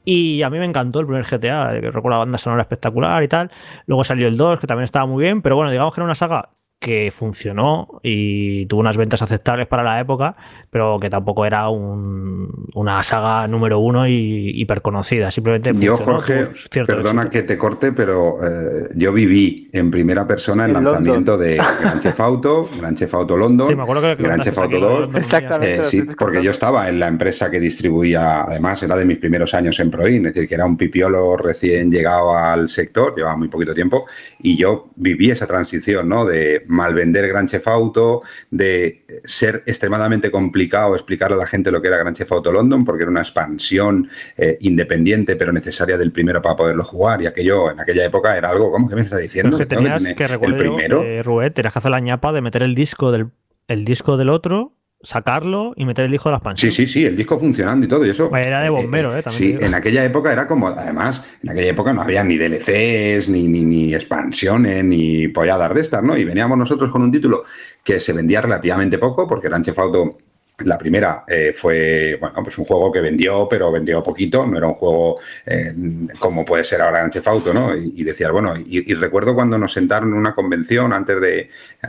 Y 0.05 0.43
a 0.43 0.51
mí 0.51 0.59
me 0.59 0.67
encantó 0.67 1.01
el 1.01 1.07
primer 1.07 1.25
GTA, 1.25 1.81
que 1.81 1.91
recuerdo 1.91 2.11
la 2.11 2.19
banda 2.19 2.39
sonora 2.39 2.63
espectacular 2.63 3.23
y 3.25 3.29
tal. 3.29 3.51
Luego 3.87 4.05
salió 4.05 4.29
el 4.29 4.37
2, 4.37 4.61
que 4.61 4.69
también 4.69 4.85
estaba 4.85 5.07
muy 5.07 5.25
bien, 5.25 5.43
pero 5.43 5.57
bueno, 5.57 5.73
digamos 5.73 5.93
que 5.93 6.01
era 6.01 6.05
una 6.05 6.15
saga 6.15 6.51
que 6.79 7.11
funcionó 7.11 7.89
y 8.03 8.67
tuvo 8.67 8.81
unas 8.81 8.97
ventas 8.97 9.23
aceptables 9.23 9.67
para 9.67 9.83
la 9.83 9.99
época, 9.99 10.37
pero 10.77 11.01
que 11.01 11.09
tampoco 11.09 11.47
era 11.47 11.71
un- 11.71 12.67
una 12.75 13.03
saga 13.03 13.49
número 13.49 13.79
uno 13.79 14.07
y 14.07 14.61
hiperconocida. 14.61 15.31
Simplemente 15.31 15.73
Yo, 15.75 15.97
Jorge, 15.97 16.49
perdona 16.87 17.23
éxito. 17.23 17.31
que 17.31 17.43
te 17.45 17.57
corte, 17.57 17.93
pero 17.93 18.37
eh, 18.47 18.91
yo 18.95 19.11
viví 19.15 19.71
en 19.73 19.91
primera 19.91 20.27
persona 20.29 20.67
el 20.67 20.77
En 20.77 20.85
lanzamiento 20.85 21.39
de 21.39 21.57
Gran 21.57 21.99
Theft 21.99 22.21
Auto, 22.29 22.69
Gran 22.79 22.95
Theft 22.95 23.15
Auto 23.15 23.39
London, 23.39 23.69
Sí, 23.71 23.75
me 23.75 23.85
acuerdo 23.85 24.03
que 24.03 24.23
Gran 24.23 24.41
Theft 24.43 24.59
Auto 24.59 24.69
aquí 24.77 24.79
lo 24.83 24.87
de 24.89 24.93
2. 24.93 25.01
London 25.01 25.21
Exactamente. 25.23 25.75
Eh, 25.77 25.85
sí, 25.87 26.03
porque 26.19 26.43
yo 26.43 26.51
estaba 26.51 26.87
en 26.91 27.01
la 27.01 27.09
empresa 27.09 27.51
que 27.51 27.59
distribuía, 27.59 28.43
además 28.43 28.83
era 28.83 28.97
de 28.97 29.07
mis 29.07 29.17
primeros 29.17 29.55
años 29.55 29.81
en 29.81 29.91
Proin, 29.91 30.27
es 30.27 30.35
decir, 30.35 30.47
que 30.47 30.57
era 30.57 30.67
un 30.67 30.77
pipiolo 30.77 31.39
recién 31.39 31.91
llegado 31.91 32.37
al 32.37 32.69
sector, 32.69 33.15
llevaba 33.17 33.37
muy 33.39 33.49
poquito 33.49 33.73
tiempo, 33.73 34.05
y 34.43 34.59
yo 34.59 34.91
viví 34.97 35.31
esa 35.31 35.47
transición, 35.47 36.07
¿no? 36.11 36.27
De 36.27 36.65
malvender 36.67 37.27
Gran 37.29 37.47
Theft 37.47 37.67
Auto, 37.69 38.21
de 38.51 39.07
ser 39.25 39.63
extremadamente 39.65 40.31
complicado 40.31 40.66
explicarle 40.67 41.35
a 41.37 41.39
la 41.39 41.47
gente 41.47 41.71
lo 41.71 41.81
que 41.81 41.89
era 41.89 41.97
Gran 41.97 42.15
Theft 42.15 42.33
Auto 42.33 42.53
London, 42.53 42.85
porque 42.85 43.03
era 43.03 43.11
una 43.11 43.23
expansión 43.23 44.09
eh, 44.37 44.59
independiente 44.61 45.37
pero 45.37 45.53
necesaria 45.53 45.97
del 45.97 46.13
primero 46.13 46.41
para 46.43 46.57
poderlo 46.57 46.85
jugar, 46.85 47.23
y 47.23 47.27
aquello 47.27 47.71
en 47.71 47.81
aquella 47.81 48.05
época 48.05 48.37
era 48.37 48.51
algo, 48.51 48.71
¿cómo 48.71 48.89
que 48.89 48.97
me 48.97 49.03
está 49.03 49.19
diciendo? 49.19 49.57
Pero 49.57 49.63
es 49.63 49.69
que 49.69 49.75
que 49.75 49.77
tenías 49.77 49.99
tener 49.99 50.17
que, 50.17 50.25
el 50.25 50.31
recuerdo 50.31 50.57
primero. 50.57 51.03
eh, 51.03 51.23
Rubén, 51.23 51.53
tenías 51.53 51.73
que 51.73 51.79
hacer 51.79 51.91
la 51.91 52.01
ñapa 52.01 52.33
de 52.33 52.41
meter 52.43 52.63
el 52.63 52.75
disco 52.75 53.13
del, 53.13 53.29
el 53.69 53.85
disco 53.85 54.17
del 54.17 54.29
otro, 54.29 54.73
sacarlo 55.03 55.73
y 55.77 55.85
meter 55.85 56.07
el 56.07 56.11
disco 56.11 56.31
de 56.31 56.33
la 56.33 56.37
expansión. 56.39 56.73
Sí, 56.73 56.87
sí, 56.87 56.93
sí, 56.93 57.05
el 57.05 57.17
disco 57.17 57.39
funcionando 57.39 57.85
y 57.85 57.89
todo. 57.89 58.05
Y 58.07 58.11
eso, 58.11 58.35
Era 58.35 58.63
de 58.63 58.71
bombero, 58.71 59.17
eh, 59.17 59.23
también 59.23 59.59
Sí, 59.61 59.65
en 59.65 59.75
aquella 59.75 60.05
época 60.05 60.33
era 60.33 60.47
como, 60.47 60.69
además, 60.69 61.23
en 61.43 61.51
aquella 61.51 61.69
época 61.69 61.93
no 61.93 62.03
había 62.03 62.25
ni 62.25 62.39
DLCs, 62.39 63.29
ni, 63.29 63.47
ni, 63.47 63.63
ni 63.63 63.95
expansiones, 63.95 64.83
ni 64.85 65.29
polladas 65.29 65.75
de 65.75 65.81
estas, 65.83 66.03
¿no? 66.03 66.17
Y 66.17 66.25
veníamos 66.25 66.57
nosotros 66.59 66.91
con 66.91 67.03
un 67.03 67.13
título 67.13 67.45
que 67.85 68.01
se 68.01 68.13
vendía 68.13 68.41
relativamente 68.41 68.99
poco, 68.99 69.29
porque 69.29 69.49
Grand 69.49 69.65
Theft 69.65 69.79
Auto, 69.79 70.19
la 70.65 70.79
primera, 70.79 71.25
eh, 71.29 71.53
fue, 71.55 72.17
bueno, 72.19 72.43
pues 72.43 72.57
un 72.57 72.65
juego 72.65 72.91
que 72.91 73.03
vendió, 73.03 73.47
pero 73.49 73.71
vendió 73.71 74.03
poquito, 74.03 74.47
no 74.47 74.57
era 74.57 74.67
un 74.67 74.75
juego 74.75 75.21
eh, 75.45 75.73
como 76.19 76.47
puede 76.47 76.65
ser 76.65 76.81
ahora 76.81 76.99
Grand 76.99 77.13
Theft 77.13 77.29
Auto, 77.29 77.53
¿no? 77.53 77.77
Y, 77.77 77.93
y 77.97 78.05
decías, 78.05 78.31
bueno, 78.33 78.55
y, 78.57 78.95
recuerdo 78.95 79.35
cuando 79.35 79.59
nos 79.59 79.75
sentaron 79.75 80.11
en 80.11 80.15
una 80.15 80.35
convención 80.35 80.95
antes 80.95 81.21
de, 81.21 81.41
eh, 81.41 81.49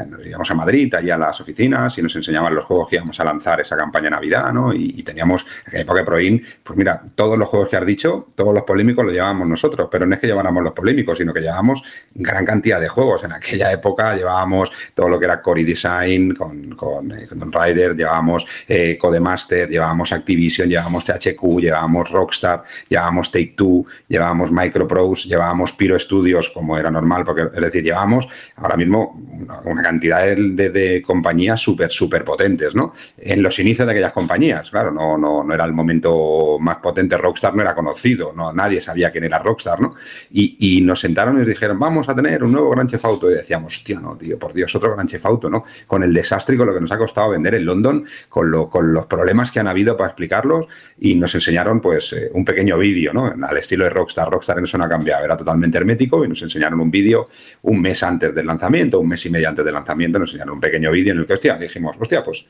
nos 0.10 0.26
íbamos 0.26 0.52
a 0.52 0.54
Madrid, 0.54 0.94
allá 0.94 1.16
a 1.16 1.18
las 1.18 1.40
oficinas, 1.40 1.98
y 1.98 2.02
nos 2.02 2.14
enseñaban 2.18 2.54
los 2.54 2.66
juegos 2.66 2.90
que 2.90 2.98
íbamos 2.98 3.18
a 3.22 3.24
lanzar 3.24 3.62
esa 3.62 3.78
campaña 3.78 4.10
Navidad, 4.10 4.52
¿no? 4.52 4.74
Y, 4.74 5.02
teníamos, 5.04 5.44
en 5.44 5.68
aquella 5.68 5.82
época 5.84 6.00
de 6.00 6.06
Proin, 6.06 6.44
pues 6.62 6.78
mira, 6.78 7.02
todos 7.16 7.38
los 7.38 7.48
juegos 7.48 7.70
que 7.70 7.78
has 7.78 7.86
dicho, 7.86 8.28
todos 8.36 8.54
los 8.54 8.64
polémicos 8.64 9.06
los 9.06 9.14
llevábamos 9.14 9.48
nosotros, 9.48 9.88
pero 9.90 10.06
no 10.06 10.14
es 10.14 10.20
que 10.20 10.28
lleváramos 10.28 10.62
los 10.62 10.74
polémicos, 10.74 11.18
sino 11.18 11.34
que 11.34 11.40
llevábamos 11.40 11.82
gran 12.14 12.46
cantidad 12.46 12.82
de 12.82 12.90
juegos. 12.90 13.24
En 13.24 13.32
aquella 13.32 13.72
época 13.72 14.16
llevábamos 14.16 14.70
todo 14.94 15.08
lo 15.08 15.18
que 15.18 15.26
era 15.26 15.42
Core 15.42 15.64
Design, 15.64 16.36
con, 16.36 16.76
con, 16.76 17.10
con 17.10 17.40
Tomb 17.40 17.56
Raider, 17.56 17.96
llevábamos 17.96 18.46
eh, 18.68 18.98
Codemaster, 19.00 19.70
llevábamos 19.70 20.12
Activision, 20.12 20.70
llevábamos 20.70 21.06
THQ, 21.06 21.60
llevábamos 21.60 22.10
Rockstar, 22.10 22.64
llevábamos 22.90 23.32
Take 23.32 23.54
Two, 23.56 23.86
llevábamos 24.08 24.52
Microprose, 24.52 25.28
llevábamos 25.28 25.74
Pyro 25.74 25.98
Studios, 26.00 26.50
como 26.50 26.78
era 26.78 26.92
normal, 26.92 27.24
porque 27.26 27.44
es 27.54 27.62
decir, 27.62 27.84
llevábamos 27.84 28.28
ahora 28.56 28.78
mismo 28.78 29.20
una, 29.66 29.82
cantidad 29.82 30.26
de, 30.36 31.04
compañías 31.06 31.62
súper, 31.62 31.92
súper 31.92 32.24
potentes, 32.24 32.76
¿no? 32.76 32.94
En 33.18 33.42
los 33.42 33.58
inicios 33.60 33.86
de 33.86 33.92
aquellas 33.94 34.12
compañías, 34.12 34.70
claro, 34.70 34.92
no, 34.92 35.18
no, 35.18 35.44
no 35.44 35.54
era 35.54 35.66
el 35.66 35.74
momento 35.74 36.58
más 36.60 36.78
potente, 36.78 37.18
Rockstar 37.18 37.56
no 37.56 37.62
era 37.62 37.76
conocido, 37.76 38.34
no, 38.36 38.52
nadie 38.54 38.82
sabía 38.82 39.12
quién 39.12 39.24
era 39.24 39.40
Rockstar, 39.40 39.80
¿no? 39.80 39.94
Y, 40.32 40.78
y 40.78 40.82
nos 40.82 41.00
sentaron 41.00 41.36
y 41.36 41.40
nos 41.40 41.48
dijeron, 41.48 41.80
vamos 41.80 42.10
a 42.10 42.16
tener 42.16 42.44
un 42.44 42.52
nuevo 42.52 42.70
Gran 42.72 42.88
Theft 42.88 43.06
Auto, 43.06 43.32
y 43.32 43.36
decíamos, 43.36 43.76
hostia, 43.76 44.00
no, 44.00 44.18
tío, 44.18 44.38
por 44.38 44.54
Dios, 44.54 44.74
otro 44.76 44.94
Gran 44.94 45.08
Theft 45.08 45.26
Auto, 45.26 45.50
¿no? 45.50 45.66
Con 45.86 46.04
el 46.04 46.14
desastre 46.14 46.56
y 46.56 46.58
con 46.58 46.68
lo 46.68 46.74
que 46.74 46.82
nos 46.82 46.92
ha 46.92 46.98
costado 46.98 47.30
vender 47.30 47.56
en 47.56 47.66
London, 47.66 48.06
con, 48.30 48.47
con 48.70 48.94
los 48.94 49.06
problemas 49.06 49.52
que 49.52 49.60
han 49.60 49.68
habido 49.68 49.96
para 49.96 50.10
explicarlos, 50.10 50.68
y 51.00 51.16
nos 51.16 51.34
enseñaron, 51.36 51.82
pues, 51.82 52.14
eh, 52.14 52.30
un 52.34 52.44
pequeño 52.44 52.78
vídeo, 52.78 53.14
¿no? 53.14 53.34
Al 53.42 53.58
estilo 53.58 53.84
de 53.84 53.90
Rockstar. 53.90 54.30
Rockstar 54.30 54.58
en 54.60 54.66
eso 54.66 54.78
no 54.78 54.86
ha 54.86 54.90
cambiado, 54.90 55.26
era 55.26 55.38
totalmente 55.38 55.78
hermético, 55.78 56.24
y 56.24 56.28
nos 56.28 56.42
enseñaron 56.42 56.80
un 56.80 56.92
vídeo 56.92 57.30
un 57.64 57.82
mes 57.82 58.02
antes 58.04 58.34
del 58.34 58.46
lanzamiento, 58.46 59.00
un 59.00 59.08
mes 59.08 59.26
y 59.26 59.30
medio 59.30 59.50
antes 59.50 59.64
del 59.64 59.74
lanzamiento, 59.74 60.20
nos 60.20 60.30
enseñaron 60.30 60.56
un 60.56 60.62
pequeño 60.62 60.92
vídeo 60.92 61.14
en 61.14 61.20
el 61.20 61.26
que, 61.26 61.34
hostia, 61.34 61.58
dijimos, 61.58 61.96
hostia, 62.00 62.24
pues 62.24 62.46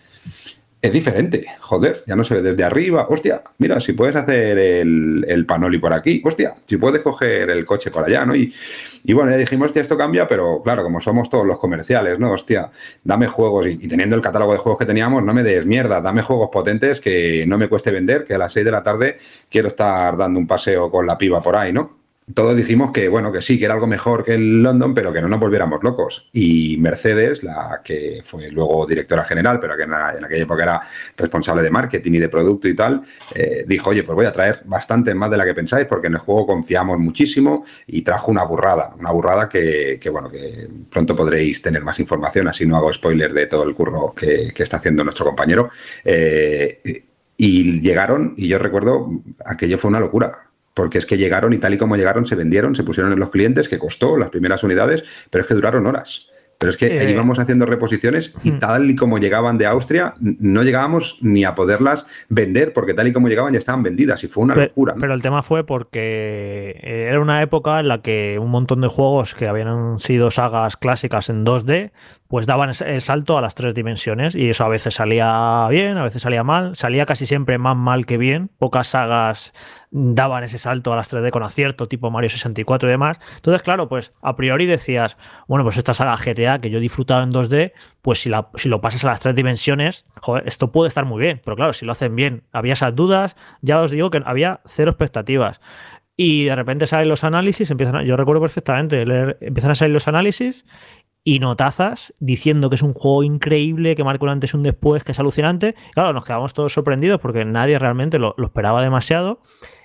es 0.79 0.91
diferente, 0.91 1.45
joder, 1.59 2.03
ya 2.05 2.15
no 2.15 2.23
se 2.23 2.35
ve 2.35 2.41
desde 2.43 2.63
arriba, 2.63 3.07
hostia, 3.09 3.41
mira, 3.57 3.81
si 3.81 3.93
puedes 3.93 4.15
hacer 4.15 4.59
el, 4.59 5.25
el 5.27 5.45
panoli 5.45 5.79
por 5.79 5.91
aquí, 5.91 6.21
hostia, 6.23 6.53
si 6.67 6.77
puedes 6.77 7.01
coger 7.01 7.49
el 7.49 7.65
coche 7.65 7.89
por 7.89 8.05
allá, 8.05 8.25
¿no? 8.27 8.35
Y, 8.35 8.53
y 9.03 9.13
bueno, 9.13 9.31
ya 9.31 9.37
dijimos, 9.37 9.67
hostia, 9.67 9.81
esto 9.81 9.97
cambia, 9.97 10.27
pero 10.27 10.61
claro, 10.61 10.83
como 10.83 11.01
somos 11.01 11.29
todos 11.29 11.47
los 11.47 11.57
comerciales, 11.57 12.19
¿no? 12.19 12.31
Hostia, 12.31 12.69
dame 13.03 13.25
juegos 13.25 13.65
y, 13.67 13.71
y 13.71 13.87
teniendo 13.87 14.15
el 14.15 14.21
catálogo 14.21 14.53
de 14.53 14.59
juegos 14.59 14.77
que 14.77 14.85
teníamos, 14.85 15.23
no 15.23 15.33
me 15.33 15.41
des 15.41 15.65
mierda, 15.65 15.99
dame 15.99 16.21
juegos 16.21 16.49
potentes 16.51 17.01
que 17.01 17.45
no 17.47 17.57
me 17.57 17.69
cueste 17.69 17.89
vender, 17.89 18.23
que 18.23 18.35
a 18.35 18.37
las 18.37 18.53
6 18.53 18.65
de 18.65 18.71
la 18.71 18.83
tarde 18.83 19.17
quiero 19.49 19.69
estar 19.69 20.15
dando 20.15 20.39
un 20.39 20.45
paseo 20.45 20.91
con 20.91 21.07
la 21.07 21.17
piba 21.17 21.41
por 21.41 21.55
ahí, 21.55 21.73
¿no? 21.73 21.96
Todos 22.33 22.57
dijimos 22.57 22.91
que, 22.91 23.07
bueno, 23.07 23.31
que 23.31 23.41
sí, 23.41 23.57
que 23.57 23.65
era 23.65 23.73
algo 23.73 23.87
mejor 23.87 24.25
que 24.25 24.33
el 24.33 24.61
London, 24.61 24.93
pero 24.93 25.13
que 25.13 25.21
no 25.21 25.29
nos 25.29 25.39
volviéramos 25.39 25.81
locos. 25.81 26.29
Y 26.33 26.75
Mercedes, 26.77 27.41
la 27.41 27.79
que 27.81 28.21
fue 28.25 28.51
luego 28.51 28.85
directora 28.85 29.23
general, 29.23 29.61
pero 29.61 29.77
que 29.77 29.83
en, 29.83 29.93
aquella 29.93 30.43
época 30.43 30.63
era 30.63 30.81
responsable 31.15 31.63
de 31.63 31.71
marketing 31.71 32.11
y 32.13 32.19
de 32.19 32.27
producto 32.27 32.67
y 32.67 32.75
tal, 32.75 33.01
eh, 33.33 33.63
dijo, 33.65 33.91
oye, 33.91 34.03
pues 34.03 34.15
voy 34.15 34.25
a 34.25 34.33
traer 34.33 34.61
bastante 34.65 35.15
más 35.15 35.31
de 35.31 35.37
la 35.37 35.45
que 35.45 35.53
pensáis, 35.53 35.87
porque 35.87 36.07
en 36.07 36.13
el 36.13 36.19
juego 36.19 36.45
confiamos 36.45 36.99
muchísimo 36.99 37.65
y 37.87 38.01
trajo 38.01 38.29
una 38.29 38.43
burrada, 38.43 38.93
una 38.99 39.11
burrada 39.11 39.47
que, 39.47 39.99
bueno, 40.11 40.29
que 40.29 40.67
pronto 40.89 41.15
podréis 41.15 41.61
tener 41.61 41.81
más 41.81 41.97
información, 41.99 42.49
así 42.49 42.65
no 42.65 42.75
hago 42.75 42.91
spoiler 42.91 43.31
de 43.33 43.45
todo 43.47 43.63
el 43.63 43.73
curro 43.73 44.13
que, 44.13 44.51
está 44.57 44.77
haciendo 44.77 45.03
nuestro 45.05 45.25
compañero. 45.25 45.69
Eh, 46.03 47.03
y 47.37 47.79
llegaron, 47.79 48.33
y 48.35 48.47
yo 48.49 48.59
recuerdo, 48.59 49.09
aquello 49.45 49.77
fue 49.77 49.89
una 49.89 49.99
locura 49.99 50.46
porque 50.77 50.99
es 50.99 51.07
que 51.07 51.17
llegaron 51.17 51.53
y 51.53 51.57
tal 51.57 51.73
y 51.73 51.77
como 51.79 51.95
llegaron 51.95 52.27
se 52.27 52.35
vendieron, 52.35 52.75
se 52.75 52.83
pusieron 52.83 53.11
en 53.11 53.19
los 53.19 53.31
clientes, 53.31 53.67
que 53.67 53.79
costó 53.79 54.15
las 54.15 54.29
primeras 54.29 54.61
unidades, 54.63 55.03
pero 55.31 55.41
es 55.41 55.47
que 55.47 55.55
duraron 55.55 55.87
horas. 55.87 56.27
Pero 56.59 56.71
es 56.71 56.77
que 56.77 56.85
eh, 56.85 57.09
íbamos 57.09 57.39
haciendo 57.39 57.65
reposiciones 57.65 58.33
y 58.43 58.51
hmm. 58.51 58.59
tal 58.59 58.89
y 58.89 58.95
como 58.95 59.17
llegaban 59.17 59.57
de 59.57 59.65
Austria, 59.65 60.13
no 60.19 60.61
llegábamos 60.61 61.17
ni 61.21 61.45
a 61.45 61.55
poderlas 61.55 62.05
vender, 62.29 62.73
porque 62.73 62.93
tal 62.93 63.07
y 63.07 63.13
como 63.13 63.27
llegaban 63.27 63.53
ya 63.53 63.59
estaban 63.59 63.81
vendidas 63.81 64.23
y 64.23 64.27
fue 64.27 64.43
una 64.43 64.55
locura. 64.55 64.93
Pero 64.99 65.15
el 65.15 65.21
tema 65.23 65.41
fue 65.41 65.65
porque 65.65 66.79
era 66.83 67.19
una 67.19 67.41
época 67.41 67.79
en 67.79 67.87
la 67.87 68.03
que 68.03 68.37
un 68.39 68.51
montón 68.51 68.81
de 68.81 68.87
juegos 68.87 69.33
que 69.33 69.47
habían 69.47 69.97
sido 69.97 70.29
sagas 70.29 70.77
clásicas 70.77 71.29
en 71.29 71.43
2D, 71.43 71.91
pues 72.27 72.45
daban 72.45 72.71
el 72.85 73.01
salto 73.01 73.37
a 73.37 73.41
las 73.41 73.55
tres 73.55 73.73
dimensiones 73.73 74.35
y 74.35 74.49
eso 74.49 74.65
a 74.65 74.67
veces 74.67 74.95
salía 74.95 75.67
bien, 75.69 75.97
a 75.97 76.03
veces 76.03 76.21
salía 76.21 76.43
mal, 76.43 76.75
salía 76.75 77.05
casi 77.05 77.25
siempre 77.25 77.57
más 77.57 77.77
mal 77.77 78.05
que 78.05 78.17
bien, 78.17 78.49
pocas 78.57 78.87
sagas 78.87 79.53
daban 79.91 80.43
ese 80.43 80.57
salto 80.57 80.91
a 80.91 80.95
las 80.97 81.11
3D 81.11 81.31
con 81.31 81.43
acierto, 81.43 81.87
tipo 81.87 82.11
Mario 82.11 82.29
64 82.29 82.89
y 82.89 82.91
demás. 82.91 83.19
Entonces, 83.35 83.61
claro, 83.61 83.87
pues 83.87 84.13
a 84.21 84.35
priori 84.35 84.65
decías, 84.65 85.17
bueno, 85.47 85.63
pues 85.63 85.77
esta 85.77 85.93
saga 85.93 86.17
GTA 86.17 86.59
que 86.59 86.69
yo 86.69 86.79
he 86.79 86.81
disfrutado 86.81 87.23
en 87.23 87.31
2D, 87.31 87.71
pues 88.01 88.19
si, 88.19 88.29
la, 88.29 88.49
si 88.55 88.69
lo 88.69 88.81
pasas 88.81 89.05
a 89.05 89.07
las 89.07 89.21
tres 89.21 89.35
dimensiones, 89.35 90.05
esto 90.45 90.71
puede 90.71 90.89
estar 90.89 91.05
muy 91.05 91.21
bien, 91.21 91.41
pero 91.43 91.55
claro, 91.55 91.73
si 91.73 91.85
lo 91.85 91.93
hacen 91.93 92.15
bien, 92.15 92.43
había 92.51 92.73
esas 92.73 92.95
dudas, 92.95 93.35
ya 93.61 93.81
os 93.81 93.91
digo 93.91 94.09
que 94.11 94.21
había 94.25 94.61
cero 94.65 94.91
expectativas. 94.91 95.61
Y 96.19 96.45
de 96.45 96.55
repente 96.55 96.87
salen 96.87 97.09
los 97.09 97.23
análisis, 97.23 97.69
empiezan 97.69 98.03
yo 98.03 98.17
recuerdo 98.17 98.41
perfectamente, 98.41 99.03
empiezan 99.39 99.71
a 99.71 99.75
salir 99.75 99.93
los 99.93 100.07
análisis 100.07 100.65
y 101.27 101.39
notazas 101.39 102.13
diciendo 102.21 102.69
que 102.69 102.75
es 102.75 102.81
un 102.81 102.93
juego 102.93 103.21
increíble, 103.21 103.97
que 103.97 104.03
marca 104.05 104.23
un 104.23 104.29
antes 104.29 104.53
y 104.53 104.55
un 104.55 104.63
después, 104.63 105.03
que 105.03 105.11
es 105.11 105.19
alucinante. 105.19 105.75
Claro, 105.93 106.13
nos 106.13 106.23
quedamos 106.23 106.53
todos 106.53 106.71
sorprendidos 106.71 107.19
porque 107.19 107.43
nadie 107.43 107.77
realmente 107.77 108.17
lo, 108.17 108.33
esperaba 108.41 108.81
demasiado. 108.81 109.41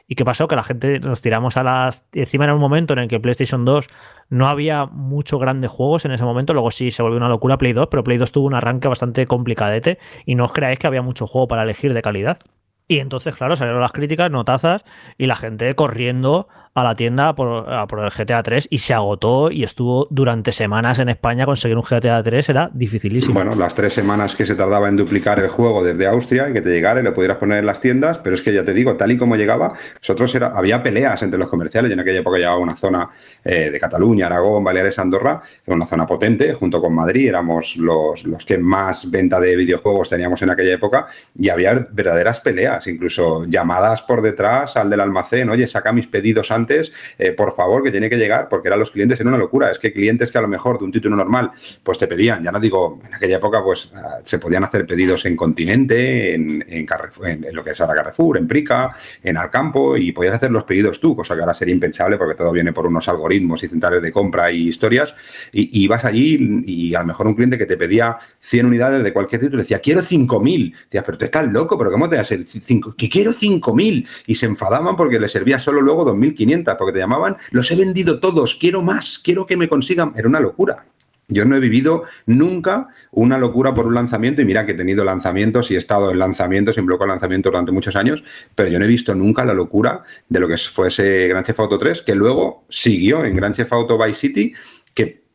¿Y 0.06 0.14
qué 0.14 0.24
pasó? 0.24 0.46
Que 0.46 0.54
la 0.54 0.62
gente 0.62 1.00
nos 1.00 1.20
tiramos 1.20 1.56
a 1.56 1.64
las. 1.64 2.06
Encima 2.12 2.44
era 2.44 2.54
un 2.54 2.60
momento 2.60 2.92
en 2.92 3.00
el 3.00 3.08
que 3.08 3.18
PlayStation 3.18 3.64
2 3.64 3.88
no 4.28 4.46
había 4.46 4.86
muchos 4.86 5.40
grandes 5.40 5.68
juegos 5.68 6.04
en 6.04 6.12
ese 6.12 6.22
momento. 6.22 6.52
Luego 6.52 6.70
sí 6.70 6.92
se 6.92 7.02
volvió 7.02 7.16
una 7.16 7.28
locura 7.28 7.58
Play 7.58 7.72
2, 7.72 7.88
pero 7.90 8.04
Play 8.04 8.18
2 8.18 8.30
tuvo 8.30 8.46
un 8.46 8.54
arranque 8.54 8.86
bastante 8.86 9.26
complicadete. 9.26 9.98
Y 10.24 10.36
no 10.36 10.44
os 10.44 10.52
creáis 10.52 10.78
que 10.78 10.86
había 10.86 11.02
mucho 11.02 11.26
juego 11.26 11.48
para 11.48 11.64
elegir 11.64 11.92
de 11.92 12.02
calidad. 12.02 12.38
Y 12.86 13.00
entonces, 13.00 13.34
claro, 13.34 13.56
salieron 13.56 13.80
las 13.80 13.90
críticas, 13.90 14.30
notazas 14.30 14.84
y 15.18 15.26
la 15.26 15.34
gente 15.34 15.74
corriendo 15.74 16.46
a 16.74 16.82
la 16.82 16.94
tienda 16.94 17.34
por, 17.34 17.68
el 17.68 18.10
GTA 18.10 18.42
3 18.42 18.68
y 18.70 18.78
se 18.78 18.94
agotó 18.94 19.50
y 19.50 19.62
estuvo 19.62 20.06
durante 20.10 20.52
semanas 20.52 20.98
en 20.98 21.10
España 21.10 21.44
conseguir 21.44 21.76
un 21.76 21.82
GTA 21.82 22.22
3 22.22 22.48
era 22.48 22.70
dificilísimo. 22.72 23.34
Bueno, 23.34 23.54
las 23.54 23.74
tres 23.74 23.92
semanas 23.92 24.34
que 24.34 24.46
se 24.46 24.54
tardaba 24.54 24.88
en 24.88 24.96
duplicar 24.96 25.38
el 25.38 25.48
juego 25.48 25.84
desde 25.84 26.06
Austria 26.06 26.48
y 26.48 26.54
que 26.54 26.62
te 26.62 26.70
llegara 26.70 27.00
y 27.00 27.02
lo 27.02 27.12
pudieras 27.12 27.36
poner 27.36 27.58
en 27.58 27.66
las 27.66 27.80
tiendas, 27.80 28.18
pero 28.18 28.34
es 28.34 28.42
que 28.42 28.54
ya 28.54 28.64
te 28.64 28.72
digo, 28.72 28.96
tal 28.96 29.12
y 29.12 29.18
como 29.18 29.36
llegaba, 29.36 29.74
nosotros 30.00 30.34
era, 30.34 30.52
había 30.54 30.82
peleas 30.82 31.22
entre 31.22 31.38
los 31.38 31.48
comerciales 31.48 31.90
y 31.90 31.92
en 31.92 32.00
aquella 32.00 32.20
época 32.20 32.38
llegaba 32.38 32.56
una 32.56 32.76
zona 32.76 33.10
eh, 33.44 33.70
de 33.70 33.78
Cataluña, 33.78 34.26
Aragón, 34.26 34.64
Baleares, 34.64 34.98
Andorra, 34.98 35.42
era 35.66 35.76
una 35.76 35.86
zona 35.86 36.06
potente, 36.06 36.54
junto 36.54 36.80
con 36.80 36.94
Madrid, 36.94 37.28
éramos 37.28 37.76
los, 37.76 38.24
los 38.24 38.46
que 38.46 38.56
más 38.56 39.10
venta 39.10 39.38
de 39.40 39.56
videojuegos 39.56 40.08
teníamos 40.08 40.40
en 40.40 40.50
aquella 40.50 40.72
época 40.72 41.06
y 41.36 41.50
había 41.50 41.86
verdaderas 41.90 42.40
peleas, 42.40 42.86
incluso 42.86 43.44
llamadas 43.44 44.00
por 44.02 44.22
detrás 44.22 44.76
al 44.76 44.88
del 44.88 45.00
almacén, 45.00 45.50
oye, 45.50 45.68
saca 45.68 45.92
mis 45.92 46.06
pedidos 46.06 46.50
antes 46.50 46.61
eh, 47.18 47.32
por 47.32 47.54
favor, 47.54 47.82
que 47.82 47.90
tiene 47.90 48.08
que 48.08 48.16
llegar, 48.16 48.48
porque 48.48 48.68
eran 48.68 48.80
los 48.80 48.90
clientes, 48.90 49.18
era 49.20 49.28
una 49.28 49.38
locura. 49.38 49.70
Es 49.70 49.78
que 49.78 49.92
clientes 49.92 50.30
que 50.30 50.38
a 50.38 50.42
lo 50.42 50.48
mejor 50.48 50.78
de 50.78 50.84
un 50.84 50.92
título 50.92 51.16
normal, 51.16 51.50
pues 51.82 51.98
te 51.98 52.06
pedían, 52.06 52.42
ya 52.42 52.52
no 52.52 52.60
digo, 52.60 53.00
en 53.06 53.14
aquella 53.14 53.36
época, 53.36 53.62
pues 53.62 53.90
ah, 53.94 54.18
se 54.24 54.38
podían 54.38 54.64
hacer 54.64 54.86
pedidos 54.86 55.24
en 55.24 55.36
Continente, 55.36 56.34
en, 56.34 56.64
en, 56.68 56.86
en, 57.24 57.54
lo 57.54 57.64
que 57.64 57.70
es 57.70 57.80
ahora 57.80 57.94
Carrefour, 57.94 58.38
en 58.38 58.46
Prica, 58.46 58.96
en 59.22 59.36
Alcampo, 59.36 59.96
y 59.96 60.12
podías 60.12 60.36
hacer 60.36 60.50
los 60.50 60.64
pedidos 60.64 61.00
tú, 61.00 61.16
cosa 61.16 61.34
que 61.34 61.40
ahora 61.40 61.54
sería 61.54 61.74
impensable 61.74 62.16
porque 62.16 62.34
todo 62.34 62.52
viene 62.52 62.72
por 62.72 62.86
unos 62.86 63.08
algoritmos 63.08 63.62
y 63.62 63.68
centrales 63.68 64.02
de 64.02 64.12
compra 64.12 64.50
y 64.50 64.68
historias. 64.68 65.14
Y, 65.52 65.82
ibas 65.82 66.04
allí 66.04 66.62
y 66.66 66.94
a 66.94 67.00
lo 67.00 67.06
mejor 67.06 67.26
un 67.26 67.34
cliente 67.34 67.58
que 67.58 67.66
te 67.66 67.76
pedía 67.76 68.18
100 68.40 68.66
unidades 68.66 69.02
de 69.02 69.12
cualquier 69.12 69.40
título 69.40 69.62
decía, 69.62 69.78
quiero 69.80 70.02
5.000. 70.02 70.74
Decías, 70.84 71.04
pero 71.04 71.18
tú 71.18 71.24
estás 71.24 71.50
loco, 71.50 71.78
pero 71.78 71.90
¿cómo 71.90 72.08
te 72.08 72.16
das 72.16 72.30
el 72.32 72.46
5? 72.46 72.94
Que 72.96 73.08
quiero 73.08 73.32
5.000. 73.32 74.06
Y 74.26 74.34
se 74.34 74.46
enfadaban 74.46 74.96
porque 74.96 75.18
le 75.18 75.28
servía 75.28 75.58
solo 75.58 75.80
luego 75.80 76.06
2.500 76.06 76.51
porque 76.78 76.92
te 76.92 76.98
llamaban, 76.98 77.36
los 77.50 77.70
he 77.70 77.76
vendido 77.76 78.20
todos, 78.20 78.54
quiero 78.54 78.82
más, 78.82 79.20
quiero 79.22 79.46
que 79.46 79.56
me 79.56 79.68
consigan. 79.68 80.12
Era 80.16 80.28
una 80.28 80.40
locura. 80.40 80.86
Yo 81.28 81.44
no 81.44 81.56
he 81.56 81.60
vivido 81.60 82.04
nunca 82.26 82.88
una 83.10 83.38
locura 83.38 83.74
por 83.74 83.86
un 83.86 83.94
lanzamiento 83.94 84.42
y 84.42 84.44
mira 84.44 84.66
que 84.66 84.72
he 84.72 84.74
tenido 84.76 85.04
lanzamientos 85.04 85.70
y 85.70 85.74
he 85.74 85.78
estado 85.78 86.10
en 86.10 86.18
lanzamientos, 86.18 86.76
en 86.76 86.86
bloque 86.86 87.04
de 87.04 87.08
lanzamientos 87.08 87.50
durante 87.50 87.72
muchos 87.72 87.96
años, 87.96 88.22
pero 88.54 88.68
yo 88.68 88.78
no 88.78 88.84
he 88.84 88.88
visto 88.88 89.14
nunca 89.14 89.44
la 89.44 89.54
locura 89.54 90.02
de 90.28 90.40
lo 90.40 90.48
que 90.48 90.58
fuese 90.58 91.28
Grand 91.28 91.46
Theft 91.46 91.60
Auto 91.60 91.78
3, 91.78 92.02
que 92.02 92.14
luego 92.14 92.64
siguió 92.68 93.24
en 93.24 93.36
Grand 93.36 93.54
Theft 93.54 93.72
Auto 93.72 93.98
Vice 93.98 94.20
City, 94.20 94.52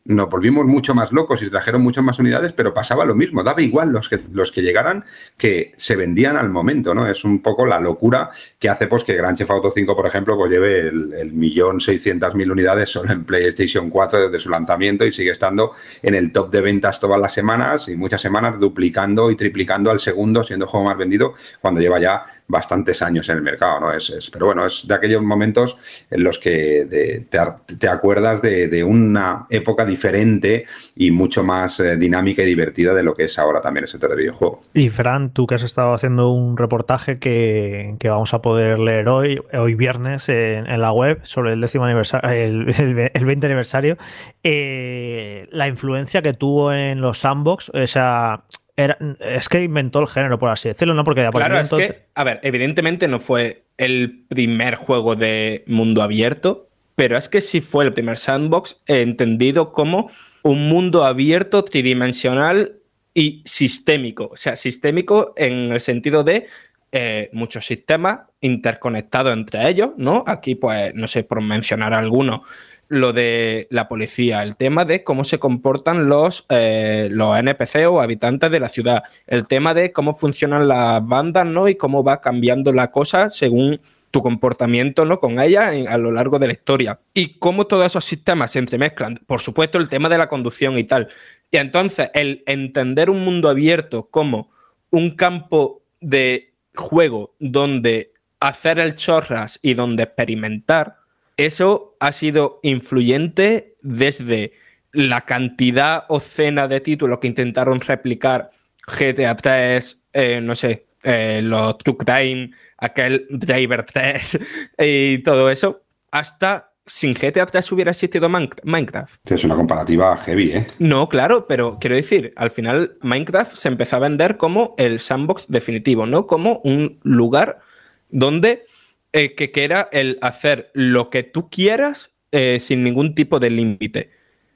nos 0.08 0.30
volvimos 0.30 0.64
mucho 0.64 0.94
más 0.94 1.12
locos 1.12 1.42
y 1.42 1.50
trajeron 1.50 1.82
muchas 1.82 2.02
más 2.02 2.18
unidades, 2.18 2.54
pero 2.54 2.72
pasaba 2.72 3.04
lo 3.04 3.14
mismo, 3.14 3.42
daba 3.42 3.60
igual 3.60 3.90
los 3.90 4.08
que, 4.08 4.18
los 4.32 4.50
que 4.50 4.62
llegaran 4.62 5.04
que 5.36 5.74
se 5.76 5.96
vendían 5.96 6.38
al 6.38 6.48
momento, 6.48 6.94
¿no? 6.94 7.06
Es 7.06 7.24
un 7.24 7.42
poco 7.42 7.66
la 7.66 7.78
locura 7.78 8.30
que 8.58 8.70
hace 8.70 8.86
pues 8.86 9.04
que 9.04 9.14
Gran 9.14 9.36
Chef 9.36 9.50
Auto 9.50 9.70
5, 9.70 9.94
por 9.94 10.06
ejemplo, 10.06 10.34
pues 10.38 10.50
lleve 10.50 10.88
el, 10.88 11.32
millón 11.34 11.82
seiscientas 11.82 12.34
mil 12.34 12.50
unidades 12.50 12.88
solo 12.88 13.12
en 13.12 13.24
PlayStation 13.24 13.90
4 13.90 14.30
desde 14.30 14.40
su 14.42 14.48
lanzamiento 14.48 15.04
y 15.04 15.12
sigue 15.12 15.30
estando 15.30 15.72
en 16.02 16.14
el 16.14 16.32
top 16.32 16.50
de 16.50 16.62
ventas 16.62 16.98
todas 16.98 17.20
las 17.20 17.34
semanas 17.34 17.86
y 17.88 17.94
muchas 17.94 18.22
semanas 18.22 18.58
duplicando 18.58 19.30
y 19.30 19.36
triplicando 19.36 19.90
al 19.90 20.00
segundo, 20.00 20.42
siendo 20.42 20.64
el 20.64 20.70
juego 20.70 20.86
más 20.86 20.96
vendido 20.96 21.34
cuando 21.60 21.82
lleva 21.82 22.00
ya 22.00 22.24
bastantes 22.48 23.02
años 23.02 23.28
en 23.28 23.36
el 23.36 23.42
mercado, 23.42 23.80
¿no? 23.80 23.92
Es, 23.92 24.30
pero 24.32 24.46
bueno, 24.46 24.66
es 24.66 24.88
de 24.88 24.94
aquellos 24.94 25.22
momentos 25.22 25.76
en 26.10 26.24
los 26.24 26.38
que 26.38 27.26
te, 27.30 27.88
acuerdas 27.88 28.40
de, 28.42 28.82
una 28.82 29.46
época 29.50 29.84
diferente 29.84 30.64
y 30.96 31.10
mucho 31.10 31.44
más 31.44 31.78
eh, 31.80 31.96
dinámica 31.96 32.42
y 32.42 32.46
divertida 32.46 32.94
de 32.94 33.02
lo 33.02 33.14
que 33.14 33.24
es 33.24 33.38
ahora 33.38 33.60
también 33.60 33.84
el 33.84 33.90
sector 33.90 34.10
de 34.10 34.16
videojuego. 34.16 34.62
Y 34.72 34.88
Fran, 34.88 35.30
tú 35.30 35.46
que 35.46 35.56
has 35.56 35.62
estado 35.62 35.92
haciendo 35.92 36.30
un 36.30 36.56
reportaje 36.56 37.18
que, 37.18 37.96
vamos 38.04 38.32
a 38.32 38.40
poder 38.40 38.78
leer 38.78 39.08
hoy, 39.08 39.40
hoy 39.52 39.74
viernes 39.74 40.28
en, 40.28 40.80
la 40.80 40.92
web 40.92 41.20
sobre 41.24 41.52
el 41.52 41.60
décimo 41.60 41.84
aniversario, 41.84 42.30
el, 42.30 43.24
20 43.24 43.46
aniversario, 43.46 43.98
eh, 44.42 45.48
la 45.50 45.68
influencia 45.68 46.22
que 46.22 46.32
tuvo 46.32 46.72
en 46.72 47.00
los 47.00 47.18
sandbox, 47.18 47.70
esa 47.74 48.44
es 48.78 49.48
que 49.48 49.64
inventó 49.64 50.00
el 50.00 50.06
género, 50.06 50.38
por 50.38 50.50
así 50.50 50.68
decirlo, 50.68 50.94
¿no? 50.94 51.02
Porque 51.02 51.28
claro, 51.32 51.58
es 51.58 51.68
que, 51.68 52.02
a 52.14 52.24
ver, 52.24 52.38
evidentemente 52.42 53.08
no 53.08 53.18
fue 53.18 53.64
el 53.76 54.24
primer 54.28 54.76
juego 54.76 55.16
de 55.16 55.64
mundo 55.66 56.02
abierto, 56.02 56.68
pero 56.94 57.16
es 57.16 57.28
que 57.28 57.40
sí 57.40 57.60
fue 57.60 57.84
el 57.84 57.92
primer 57.92 58.18
sandbox 58.18 58.80
entendido 58.86 59.72
como 59.72 60.10
un 60.42 60.68
mundo 60.68 61.04
abierto 61.04 61.64
tridimensional 61.64 62.76
y 63.14 63.42
sistémico. 63.44 64.30
O 64.32 64.36
sea, 64.36 64.54
sistémico 64.54 65.32
en 65.36 65.72
el 65.72 65.80
sentido 65.80 66.22
de 66.22 66.46
eh, 66.92 67.30
muchos 67.32 67.66
sistemas 67.66 68.20
interconectados 68.40 69.32
entre 69.32 69.68
ellos, 69.68 69.90
¿no? 69.96 70.22
Aquí, 70.26 70.54
pues, 70.54 70.94
no 70.94 71.08
sé, 71.08 71.24
por 71.24 71.42
mencionar 71.42 71.94
algunos, 71.94 72.42
lo 72.88 73.12
de 73.12 73.68
la 73.70 73.86
policía, 73.88 74.42
el 74.42 74.56
tema 74.56 74.84
de 74.84 75.04
cómo 75.04 75.24
se 75.24 75.38
comportan 75.38 76.08
los, 76.08 76.46
eh, 76.48 77.08
los 77.10 77.38
NPC 77.38 77.86
o 77.88 78.00
habitantes 78.00 78.50
de 78.50 78.60
la 78.60 78.68
ciudad, 78.68 79.02
el 79.26 79.46
tema 79.46 79.74
de 79.74 79.92
cómo 79.92 80.14
funcionan 80.14 80.68
las 80.68 81.06
bandas, 81.06 81.46
¿no? 81.46 81.68
Y 81.68 81.74
cómo 81.76 82.02
va 82.02 82.20
cambiando 82.20 82.72
la 82.72 82.90
cosa 82.90 83.28
según 83.28 83.80
tu 84.10 84.22
comportamiento 84.22 85.04
¿no? 85.04 85.20
con 85.20 85.38
ella 85.38 85.68
a 85.68 85.98
lo 85.98 86.10
largo 86.10 86.38
de 86.38 86.46
la 86.46 86.52
historia. 86.52 87.00
Y 87.14 87.38
cómo 87.38 87.66
todos 87.66 87.86
esos 87.86 88.04
sistemas 88.04 88.52
se 88.52 88.58
entremezclan. 88.58 89.20
Por 89.26 89.40
supuesto, 89.40 89.78
el 89.78 89.88
tema 89.88 90.08
de 90.08 90.18
la 90.18 90.28
conducción 90.28 90.78
y 90.78 90.84
tal. 90.84 91.08
Y 91.50 91.56
entonces, 91.58 92.10
el 92.14 92.42
entender 92.46 93.10
un 93.10 93.24
mundo 93.24 93.48
abierto 93.48 94.08
como 94.10 94.50
un 94.90 95.16
campo 95.16 95.82
de 96.00 96.54
juego 96.74 97.34
donde 97.38 98.12
hacer 98.40 98.78
el 98.78 98.94
chorras 98.94 99.58
y 99.62 99.74
donde 99.74 100.04
experimentar, 100.04 100.97
eso 101.38 101.96
ha 102.00 102.12
sido 102.12 102.60
influyente 102.62 103.76
desde 103.80 104.52
la 104.92 105.22
cantidad 105.22 106.04
ocena 106.08 106.68
de 106.68 106.80
títulos 106.80 107.18
que 107.20 107.28
intentaron 107.28 107.80
replicar 107.80 108.50
GTA 108.86 109.36
3, 109.36 110.00
eh, 110.12 110.40
no 110.42 110.56
sé, 110.56 110.86
eh, 111.02 111.40
los 111.42 111.78
True 111.78 111.96
Crime, 111.96 112.50
aquel 112.76 113.26
Driver 113.30 113.84
3 113.84 114.38
y 114.78 115.18
todo 115.22 115.48
eso, 115.48 115.82
hasta 116.10 116.72
sin 116.86 117.12
GTA 117.12 117.46
3 117.46 117.70
hubiera 117.72 117.90
existido 117.90 118.28
Minecraft. 118.28 119.30
Es 119.30 119.44
una 119.44 119.54
comparativa 119.54 120.16
heavy, 120.16 120.52
¿eh? 120.52 120.66
No, 120.78 121.08
claro, 121.08 121.46
pero 121.46 121.78
quiero 121.78 121.94
decir, 121.94 122.32
al 122.34 122.50
final 122.50 122.96
Minecraft 123.02 123.54
se 123.56 123.68
empezó 123.68 123.96
a 123.96 124.00
vender 124.00 124.38
como 124.38 124.74
el 124.78 124.98
sandbox 124.98 125.46
definitivo, 125.48 126.06
¿no? 126.06 126.26
Como 126.26 126.60
un 126.64 126.98
lugar 127.02 127.60
donde 128.08 128.64
eh, 129.12 129.34
que, 129.34 129.50
era 129.54 129.88
el 129.92 130.18
hacer 130.20 130.70
lo 130.74 131.10
que 131.10 131.22
tú 131.22 131.48
quieras 131.50 132.12
eh, 132.32 132.58
sin 132.60 132.84
ningún 132.84 133.14
tipo 133.14 133.38
de 133.38 133.50
límite. 133.50 134.10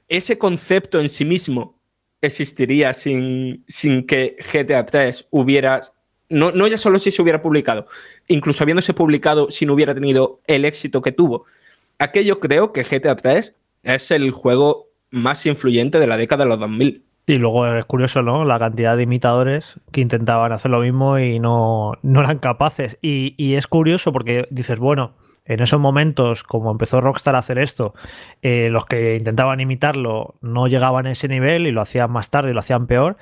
Ese 0.07 0.37
concepto 0.37 0.99
en 0.99 1.09
sí 1.09 1.25
mismo 1.25 1.79
existiría 2.21 2.93
sin, 2.93 3.65
sin 3.67 4.05
que 4.05 4.37
GTA 4.51 4.85
3 4.85 5.27
hubiera 5.31 5.81
no, 6.29 6.51
no, 6.51 6.67
ya 6.67 6.77
solo 6.77 6.97
si 6.97 7.11
se 7.11 7.21
hubiera 7.21 7.41
publicado, 7.41 7.87
incluso 8.27 8.63
habiéndose 8.63 8.93
publicado 8.93 9.51
si 9.51 9.65
no 9.65 9.73
hubiera 9.73 9.93
tenido 9.93 10.41
el 10.47 10.65
éxito 10.65 11.01
que 11.01 11.11
tuvo. 11.11 11.45
Aquello 11.99 12.39
creo 12.39 12.73
que 12.73 12.83
GTA 12.83 13.15
3 13.15 13.55
es 13.83 14.11
el 14.11 14.31
juego 14.31 14.87
más 15.11 15.45
influyente 15.45 15.99
de 15.99 16.07
la 16.07 16.17
década 16.17 16.43
de 16.43 16.49
los 16.49 16.59
2000. 16.59 17.03
Y 17.25 17.37
luego 17.37 17.65
es 17.67 17.85
curioso, 17.85 18.21
¿no? 18.21 18.43
La 18.43 18.59
cantidad 18.59 18.97
de 18.97 19.03
imitadores 19.03 19.79
que 19.91 20.01
intentaban 20.01 20.51
hacer 20.51 20.71
lo 20.71 20.81
mismo 20.81 21.19
y 21.19 21.39
no, 21.39 21.93
no 22.01 22.19
eran 22.19 22.39
capaces. 22.39 22.97
Y, 23.01 23.33
y, 23.37 23.55
es 23.55 23.67
curioso 23.67 24.11
porque 24.11 24.45
dices, 24.51 24.77
bueno, 24.77 25.13
en 25.45 25.59
esos 25.61 25.79
momentos, 25.79 26.43
como 26.43 26.71
empezó 26.71 27.01
Rockstar 27.01 27.35
a 27.35 27.39
hacer 27.39 27.59
esto, 27.59 27.93
eh, 28.41 28.69
los 28.71 28.85
que 28.85 29.15
intentaban 29.15 29.59
imitarlo 29.59 30.35
no 30.41 30.67
llegaban 30.67 31.05
a 31.05 31.11
ese 31.11 31.27
nivel 31.27 31.67
y 31.67 31.71
lo 31.71 31.81
hacían 31.81 32.11
más 32.11 32.29
tarde 32.29 32.51
y 32.51 32.53
lo 32.53 32.61
hacían 32.61 32.87
peor. 32.87 33.17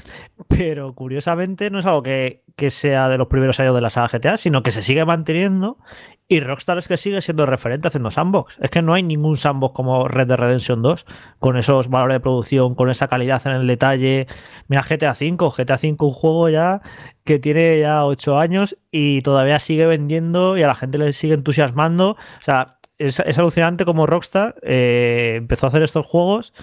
Pero 0.48 0.94
curiosamente 0.94 1.72
no 1.72 1.80
es 1.80 1.86
algo 1.86 2.04
que, 2.04 2.44
sea 2.70 3.10
de 3.10 3.18
los 3.18 3.28
primeros 3.28 3.60
años 3.60 3.74
de 3.74 3.82
la 3.82 3.90
saga 3.90 4.20
GTA, 4.20 4.38
sino 4.38 4.62
que 4.62 4.72
se 4.72 4.84
sigue 4.84 5.04
manteniendo 5.04 5.80
y 6.28 6.40
Rockstar 6.40 6.78
es 6.78 6.88
que 6.88 6.96
sigue 6.96 7.20
siendo 7.22 7.46
referente 7.46 7.88
haciendo 7.88 8.12
sandbox. 8.12 8.58
Es 8.62 8.70
que 8.70 8.82
no 8.82 8.94
hay 8.94 9.04
ningún 9.04 9.36
sandbox 9.36 9.74
como 9.76 10.08
Red 10.08 10.28
Dead 10.28 10.38
Redemption 10.38 10.82
2, 10.82 11.06
con 11.40 11.58
esos 11.58 11.90
valores 11.90 12.16
de 12.16 12.20
producción, 12.22 12.76
con 12.76 12.90
esa 12.90 13.08
calidad 13.08 13.42
en 13.48 13.54
el 13.54 13.68
detalle. 13.68 14.28
Mira 14.68 14.82
GTA 14.82 15.12
V, 15.12 15.36
GTA 15.58 15.76
V, 15.76 15.98
un 16.00 16.12
juego 16.12 16.48
ya 16.50 16.82
que 17.24 17.40
tiene 17.40 17.80
ya 17.80 18.06
8 18.06 18.40
años 18.40 18.78
y 18.92 19.22
todavía 19.22 19.60
sigue 19.60 19.86
vendiendo 19.86 20.58
y 20.58 20.64
a 20.64 20.68
la 20.68 20.76
gente 20.76 20.98
le 20.98 21.14
sigue 21.14 21.34
entusiasmando. 21.34 22.12
O 22.12 22.44
sea, 22.44 22.80
es, 22.98 23.20
alucinante 23.20 23.86
como 23.86 24.08
Rockstar 24.08 24.56
eh, 24.64 25.36
empezó 25.38 25.66
a 25.66 25.70
hacer 25.70 25.84
estos 25.84 26.06
juegos 26.06 26.54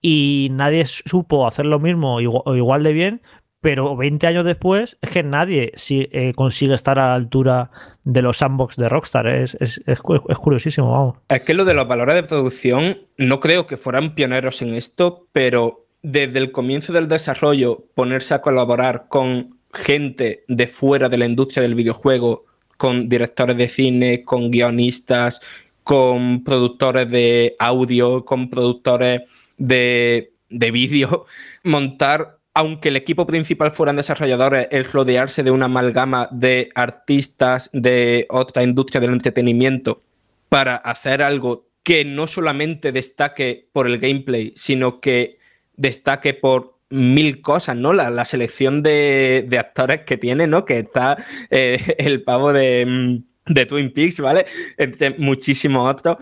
y 0.00 0.48
nadie 0.52 0.84
supo 0.86 1.46
hacer 1.46 1.66
lo 1.66 1.78
mismo 1.78 2.16
o 2.16 2.56
igual 2.56 2.82
de 2.82 2.92
bien, 2.92 3.22
pero 3.62 3.96
20 3.96 4.26
años 4.26 4.44
después 4.44 4.98
es 5.00 5.10
que 5.10 5.22
nadie 5.22 5.72
eh, 5.88 6.32
consigue 6.34 6.74
estar 6.74 6.98
a 6.98 7.08
la 7.08 7.14
altura 7.14 7.70
de 8.02 8.20
los 8.20 8.38
sandbox 8.38 8.74
de 8.76 8.88
Rockstar. 8.88 9.28
Es, 9.28 9.56
es, 9.60 9.80
es, 9.86 10.00
curiosísimo, 10.00 10.90
vamos. 10.90 11.16
Es 11.28 11.42
que 11.42 11.54
lo 11.54 11.64
de 11.64 11.72
los 11.72 11.86
valores 11.86 12.16
de 12.16 12.24
producción, 12.24 12.98
no 13.16 13.38
creo 13.38 13.68
que 13.68 13.76
fueran 13.76 14.16
pioneros 14.16 14.62
en 14.62 14.74
esto, 14.74 15.28
pero 15.30 15.86
desde 16.02 16.40
el 16.40 16.50
comienzo 16.50 16.92
del 16.92 17.06
desarrollo, 17.06 17.84
ponerse 17.94 18.34
a 18.34 18.42
colaborar 18.42 19.06
con 19.08 19.58
gente 19.72 20.44
de 20.48 20.66
fuera 20.66 21.08
de 21.08 21.18
la 21.18 21.26
industria 21.26 21.62
del 21.62 21.74
videojuego, 21.74 22.44
con 22.76 23.08
directores 23.08 23.56
de 23.56 23.68
cine, 23.68 24.22
con 24.24 24.50
guionistas, 24.50 25.40
con 25.82 26.44
productores 26.44 27.10
de 27.10 27.56
audio, 27.58 28.24
con 28.24 28.50
productores 28.50 29.22
de, 29.56 30.32
de 30.48 30.70
vídeo, 30.70 31.26
montar 31.62 32.38
aunque 32.54 32.90
el 32.90 32.96
equipo 32.96 33.26
principal 33.26 33.70
fueran 33.70 33.96
desarrolladores, 33.96 34.68
el 34.70 34.84
rodearse 34.84 35.42
de 35.42 35.50
una 35.50 35.66
amalgama 35.66 36.28
de 36.30 36.70
artistas 36.74 37.70
de 37.72 38.26
otra 38.28 38.62
industria 38.62 39.00
del 39.00 39.12
entretenimiento 39.12 40.02
para 40.48 40.76
hacer 40.76 41.22
algo 41.22 41.66
que 41.82 42.04
no 42.04 42.26
solamente 42.26 42.92
destaque 42.92 43.68
por 43.72 43.86
el 43.86 43.98
gameplay, 43.98 44.52
sino 44.54 45.00
que 45.00 45.38
destaque 45.76 46.34
por 46.34 46.71
mil 46.92 47.40
cosas, 47.40 47.76
¿no? 47.76 47.92
La, 47.92 48.24
selección 48.24 48.82
de, 48.82 49.48
actores 49.58 50.02
que 50.02 50.16
tiene, 50.16 50.46
¿no? 50.46 50.64
Que 50.64 50.80
está 50.80 51.24
eh, 51.50 51.94
el 51.98 52.22
pavo 52.22 52.52
de, 52.52 52.86
mm, 52.86 53.52
de 53.52 53.66
Twin 53.66 53.92
Peaks, 53.92 54.20
¿vale? 54.20 54.46
Entre 54.76 55.10
muchísimos 55.10 55.90
otros 55.90 56.18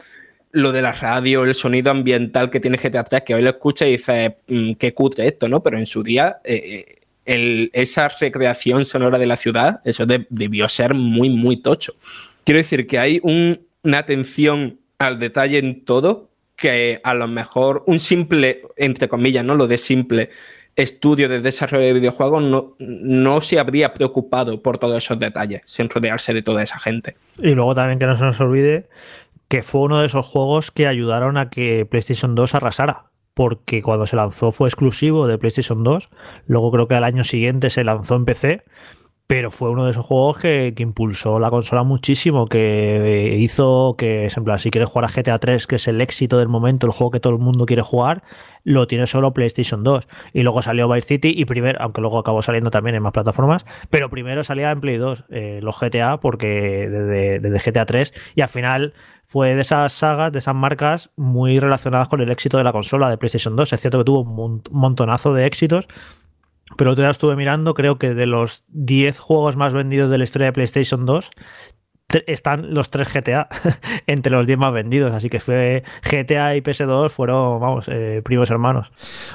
lo 0.52 0.72
de 0.72 0.82
la 0.82 0.92
radio, 0.92 1.44
el 1.44 1.55
sonido 1.55 1.90
ambiental 1.90 2.51
que 2.51 2.60
tiene 2.60 2.76
GTA 2.76 3.05
3, 3.05 3.22
que 3.22 3.34
hoy 3.34 3.42
lo 3.42 3.51
escucha 3.51 3.86
y 3.86 3.92
dice, 3.92 4.36
mm, 4.48 4.72
qué 4.74 4.94
cutre 4.94 5.28
esto, 5.28 5.48
¿no? 5.48 5.62
Pero 5.62 5.78
en 5.78 5.86
su 5.86 6.02
día, 6.02 6.38
eh, 6.44 6.98
eh, 7.24 7.70
esa 7.72 8.09
recreación 8.09 8.84
sonora 8.84 9.18
de 9.18 9.26
la 9.26 9.36
ciudad, 9.36 9.80
eso 9.84 10.06
debió 10.06 10.68
ser 10.68 10.94
muy, 10.94 11.30
muy 11.30 11.62
tocho. 11.62 11.94
Quiero 12.44 12.59
decir 12.59 12.86
que 12.86 12.98
hay 12.98 13.20
una 13.22 13.98
atención 13.98 14.80
al 14.98 15.18
detalle 15.18 15.59
en 15.59 15.84
todo 15.84 16.30
que 16.56 17.01
a 17.05 17.14
lo 17.14 17.26
mejor 17.28 17.84
un 17.86 18.01
simple, 18.01 18.62
entre 18.76 19.09
comillas, 19.09 19.44
¿no? 19.44 19.55
Lo 19.55 19.66
de 19.66 19.78
simple 19.78 20.30
estudio 20.82 21.28
de 21.28 21.40
desarrollo 21.40 21.85
de 21.85 21.93
videojuegos 21.93 22.43
no, 22.43 22.74
no 22.78 23.40
se 23.40 23.59
habría 23.59 23.94
preocupado 23.94 24.62
por 24.62 24.78
todos 24.78 24.97
esos 24.97 25.19
detalles, 25.19 25.62
sin 25.66 25.89
rodearse 25.89 26.35
de 26.35 26.43
toda 26.43 26.62
esa 26.62 26.78
gente. 26.78 27.16
Y 27.39 27.55
luego 27.55 27.74
también 27.74 27.98
que 27.98 28.07
no 28.07 28.16
se 28.16 28.24
nos 28.24 28.40
olvide 28.40 28.89
que 29.51 29.65
fue 29.65 29.81
uno 29.81 30.01
de 30.01 30.07
esos 30.07 30.24
juegos 30.24 30.70
que 30.70 30.86
ayudaron 30.86 31.36
a 31.36 31.51
que 31.51 31.85
PlayStation 31.85 32.36
2 32.36 32.55
arrasara. 32.55 33.07
Porque 33.35 33.82
cuando 33.82 34.07
se 34.07 34.15
lanzó 34.15 34.52
fue 34.52 34.69
exclusivo 34.69 35.27
de 35.27 35.39
PlayStation 35.39 35.82
2. 35.82 36.09
Luego 36.47 36.70
creo 36.70 36.86
que 36.86 36.94
al 36.94 37.02
año 37.02 37.24
siguiente 37.24 37.69
se 37.69 37.82
lanzó 37.82 38.15
en 38.15 38.24
PC. 38.27 38.62
Pero 39.31 39.52
fue 39.52 39.70
uno 39.70 39.85
de 39.85 39.93
esos 39.93 40.05
juegos 40.05 40.39
que, 40.39 40.74
impulsó 40.77 41.39
la 41.39 41.51
consola 41.51 41.85
muchísimo, 41.85 42.48
que 42.48 43.36
hizo 43.39 43.94
que, 43.97 44.27
en 44.27 44.43
plan, 44.43 44.59
si 44.59 44.73
quieres 44.73 44.90
jugar 44.90 45.09
a 45.09 45.12
GTA 45.15 45.39
3, 45.39 45.69
que 45.69 45.77
es 45.77 45.86
el 45.86 46.01
éxito 46.01 46.36
del 46.36 46.48
momento, 46.48 46.89
el 46.89 46.93
juego 46.93 47.12
que 47.12 47.20
todo 47.20 47.35
el 47.35 47.39
mundo 47.39 47.65
quiere 47.65 47.82
jugar, 47.82 48.24
lo 48.65 48.89
tiene 48.89 49.07
solo 49.07 49.32
PlayStation 49.32 49.85
2. 49.85 50.09
Y 50.32 50.43
luego 50.43 50.62
salió 50.62 50.89
Vice 50.89 51.07
City 51.07 51.32
y 51.36 51.44
primero, 51.44 51.81
aunque 51.81 52.01
luego 52.01 52.19
acabó 52.19 52.43
saliendo 52.43 52.73
también 52.73 52.97
en 52.97 53.05
más 53.05 53.12
plataformas, 53.12 53.65
pero 53.89 54.11
primero 54.11 54.43
salía 54.43 54.73
en 54.73 54.81
Play 54.81 54.97
2 54.97 55.27
eh, 55.31 55.61
los 55.62 55.78
GTA, 55.78 56.19
porque 56.19 56.89
desde 56.90 57.70
GTA 57.70 57.86
3, 57.86 58.12
y 58.35 58.40
al 58.40 58.48
final 58.48 58.94
fue 59.27 59.55
de 59.55 59.61
esas 59.61 59.93
sagas, 59.93 60.32
de 60.32 60.40
esas 60.40 60.57
marcas 60.57 61.12
muy 61.15 61.61
relacionadas 61.61 62.09
con 62.09 62.20
el 62.20 62.32
éxito 62.32 62.59
de 62.59 62.65
la 62.65 62.73
consola 62.73 63.09
de 63.09 63.16
PlayStation 63.16 63.55
2. 63.55 63.74
Es 63.74 63.81
cierto 63.81 63.98
que 63.98 64.05
tuvo 64.07 64.23
un 64.23 64.65
montonazo 64.73 65.32
de 65.35 65.47
éxitos, 65.47 65.86
pero 66.76 66.92
otro 66.92 67.09
estuve 67.10 67.36
mirando, 67.36 67.74
creo 67.74 67.98
que 67.98 68.14
de 68.14 68.26
los 68.26 68.64
10 68.68 69.18
juegos 69.18 69.56
más 69.56 69.72
vendidos 69.72 70.10
de 70.10 70.18
la 70.18 70.24
historia 70.24 70.47
de 70.47 70.52
PlayStation 70.52 71.05
2, 71.05 71.30
están 72.26 72.74
los 72.74 72.90
tres 72.90 73.08
GTA 73.12 73.48
entre 74.06 74.32
los 74.32 74.46
10 74.46 74.58
más 74.58 74.72
vendidos. 74.72 75.12
Así 75.12 75.28
que 75.28 75.40
fue 75.40 75.82
GTA 76.02 76.56
y 76.56 76.60
PS2 76.60 77.10
fueron, 77.10 77.60
vamos, 77.60 77.86
eh, 77.88 78.20
primos 78.24 78.50
hermanos. 78.50 78.88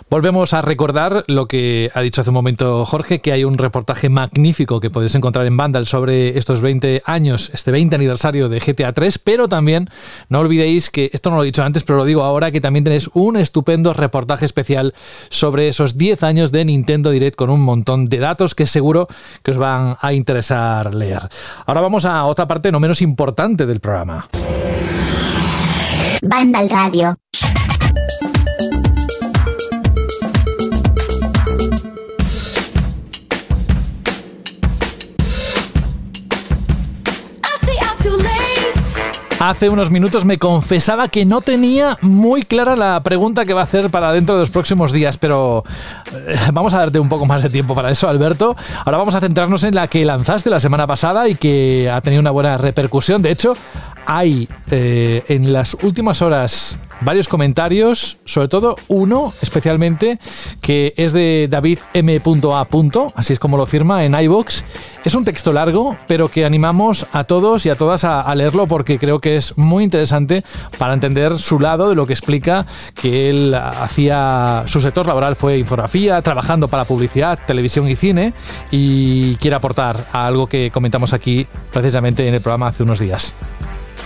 Volvemos 0.09 0.53
a 0.53 0.61
recordar 0.61 1.23
lo 1.27 1.47
que 1.47 1.91
ha 1.93 2.01
dicho 2.01 2.21
hace 2.21 2.29
un 2.29 2.35
momento 2.35 2.85
Jorge, 2.85 3.19
que 3.19 3.31
hay 3.31 3.43
un 3.43 3.57
reportaje 3.57 4.09
magnífico 4.09 4.79
que 4.79 4.89
podéis 4.89 5.15
encontrar 5.15 5.45
en 5.45 5.57
Vandal 5.57 5.87
sobre 5.87 6.37
estos 6.37 6.61
20 6.61 7.03
años, 7.05 7.51
este 7.53 7.71
20 7.71 7.95
aniversario 7.95 8.49
de 8.49 8.59
GTA 8.59 8.93
3, 8.93 9.19
pero 9.19 9.47
también 9.47 9.89
no 10.29 10.39
olvidéis 10.39 10.89
que, 10.89 11.09
esto 11.13 11.29
no 11.29 11.37
lo 11.37 11.43
he 11.43 11.47
dicho 11.47 11.63
antes, 11.63 11.83
pero 11.83 11.97
lo 11.97 12.05
digo 12.05 12.23
ahora, 12.23 12.51
que 12.51 12.61
también 12.61 12.83
tenéis 12.83 13.09
un 13.13 13.37
estupendo 13.37 13.93
reportaje 13.93 14.45
especial 14.45 14.93
sobre 15.29 15.67
esos 15.67 15.97
10 15.97 16.23
años 16.23 16.51
de 16.51 16.65
Nintendo 16.65 17.11
Direct 17.11 17.35
con 17.35 17.49
un 17.49 17.61
montón 17.61 18.07
de 18.07 18.19
datos 18.19 18.55
que 18.55 18.65
seguro 18.65 19.07
que 19.43 19.51
os 19.51 19.57
van 19.57 19.97
a 20.01 20.13
interesar 20.13 20.93
leer. 20.93 21.29
Ahora 21.65 21.81
vamos 21.81 22.05
a 22.05 22.25
otra 22.25 22.47
parte 22.47 22.64
no 22.71 22.79
menos 22.79 23.01
importante 23.01 23.65
del 23.65 23.79
programa. 23.79 24.27
Banda 26.21 26.59
al 26.59 26.69
radio. 26.69 27.15
Hace 39.39 39.67
unos 39.67 39.91
minutos 39.91 40.23
me 40.23 40.39
confesaba 40.39 41.09
que 41.09 41.25
no 41.25 41.41
tenía 41.41 41.97
muy 42.01 42.43
clara 42.43 42.77
la 42.77 43.03
pregunta 43.03 43.45
que 43.45 43.53
va 43.53 43.61
a 43.61 43.63
hacer 43.65 43.89
para 43.89 44.13
dentro 44.13 44.35
de 44.35 44.41
los 44.41 44.49
próximos 44.49 44.93
días, 44.93 45.17
pero 45.17 45.65
eh, 46.13 46.37
vamos 46.53 46.73
a 46.73 46.79
darte 46.79 46.99
un 46.99 47.09
poco 47.09 47.25
más 47.25 47.43
de 47.43 47.49
tiempo 47.49 47.75
para 47.75 47.91
eso, 47.91 48.07
Alberto. 48.07 48.55
Ahora 48.85 48.97
vamos 48.97 49.13
a 49.13 49.19
centrarnos 49.19 49.65
en 49.65 49.75
la 49.75 49.87
que 49.87 50.05
lanzaste 50.05 50.49
la 50.49 50.61
semana 50.61 50.87
pasada 50.87 51.27
y 51.27 51.35
que 51.35 51.91
ha 51.91 51.99
tenido 51.99 52.21
una 52.21 52.31
buena 52.31 52.57
repercusión. 52.57 53.21
De 53.21 53.31
hecho, 53.31 53.57
hay 54.05 54.47
eh, 54.71 55.25
en 55.27 55.51
las 55.51 55.75
últimas 55.83 56.21
horas 56.21 56.79
varios 57.01 57.27
comentarios, 57.27 58.17
sobre 58.25 58.47
todo 58.47 58.75
uno 58.87 59.33
especialmente, 59.41 60.19
que 60.61 60.93
es 60.97 61.13
de 61.13 61.47
David 61.49 61.79
M.A. 61.93 62.67
Así 63.15 63.33
es 63.33 63.39
como 63.39 63.57
lo 63.57 63.65
firma 63.65 64.03
en 64.05 64.19
iBox. 64.19 64.63
Es 65.03 65.15
un 65.15 65.23
texto 65.23 65.53
largo, 65.53 65.97
pero 66.07 66.29
que 66.29 66.45
animamos 66.45 67.05
a 67.11 67.25
todos 67.25 67.65
y 67.65 67.69
a 67.69 67.75
todas 67.75 68.03
a, 68.03 68.33
leerlo 68.35 68.67
porque 68.67 68.97
creo 68.97 69.19
que 69.19 69.35
es 69.35 69.57
muy 69.57 69.83
interesante 69.83 70.43
para 70.77 70.93
entender 70.93 71.37
su 71.37 71.59
lado 71.59 71.89
de 71.89 71.95
lo 71.95 72.07
que 72.07 72.13
explica 72.13 72.65
que 72.95 73.29
él 73.29 73.53
hacía. 73.53 74.63
Su 74.65 74.81
sector 74.81 75.05
laboral 75.05 75.35
fue 75.35 75.59
infografía, 75.59 76.21
trabajando 76.21 76.67
para 76.67 76.85
publicidad, 76.85 77.39
televisión 77.45 77.87
y 77.87 77.95
cine, 77.95 78.33
y 78.71 79.35
quiere 79.35 79.55
aportar 79.55 80.07
a 80.11 80.25
algo 80.25 80.47
que 80.47 80.71
comentamos 80.71 81.13
aquí 81.13 81.47
precisamente 81.71 82.27
en 82.27 82.33
el 82.33 82.41
programa 82.41 82.67
hace 82.67 82.83
unos 82.83 82.99
días. 82.99 83.35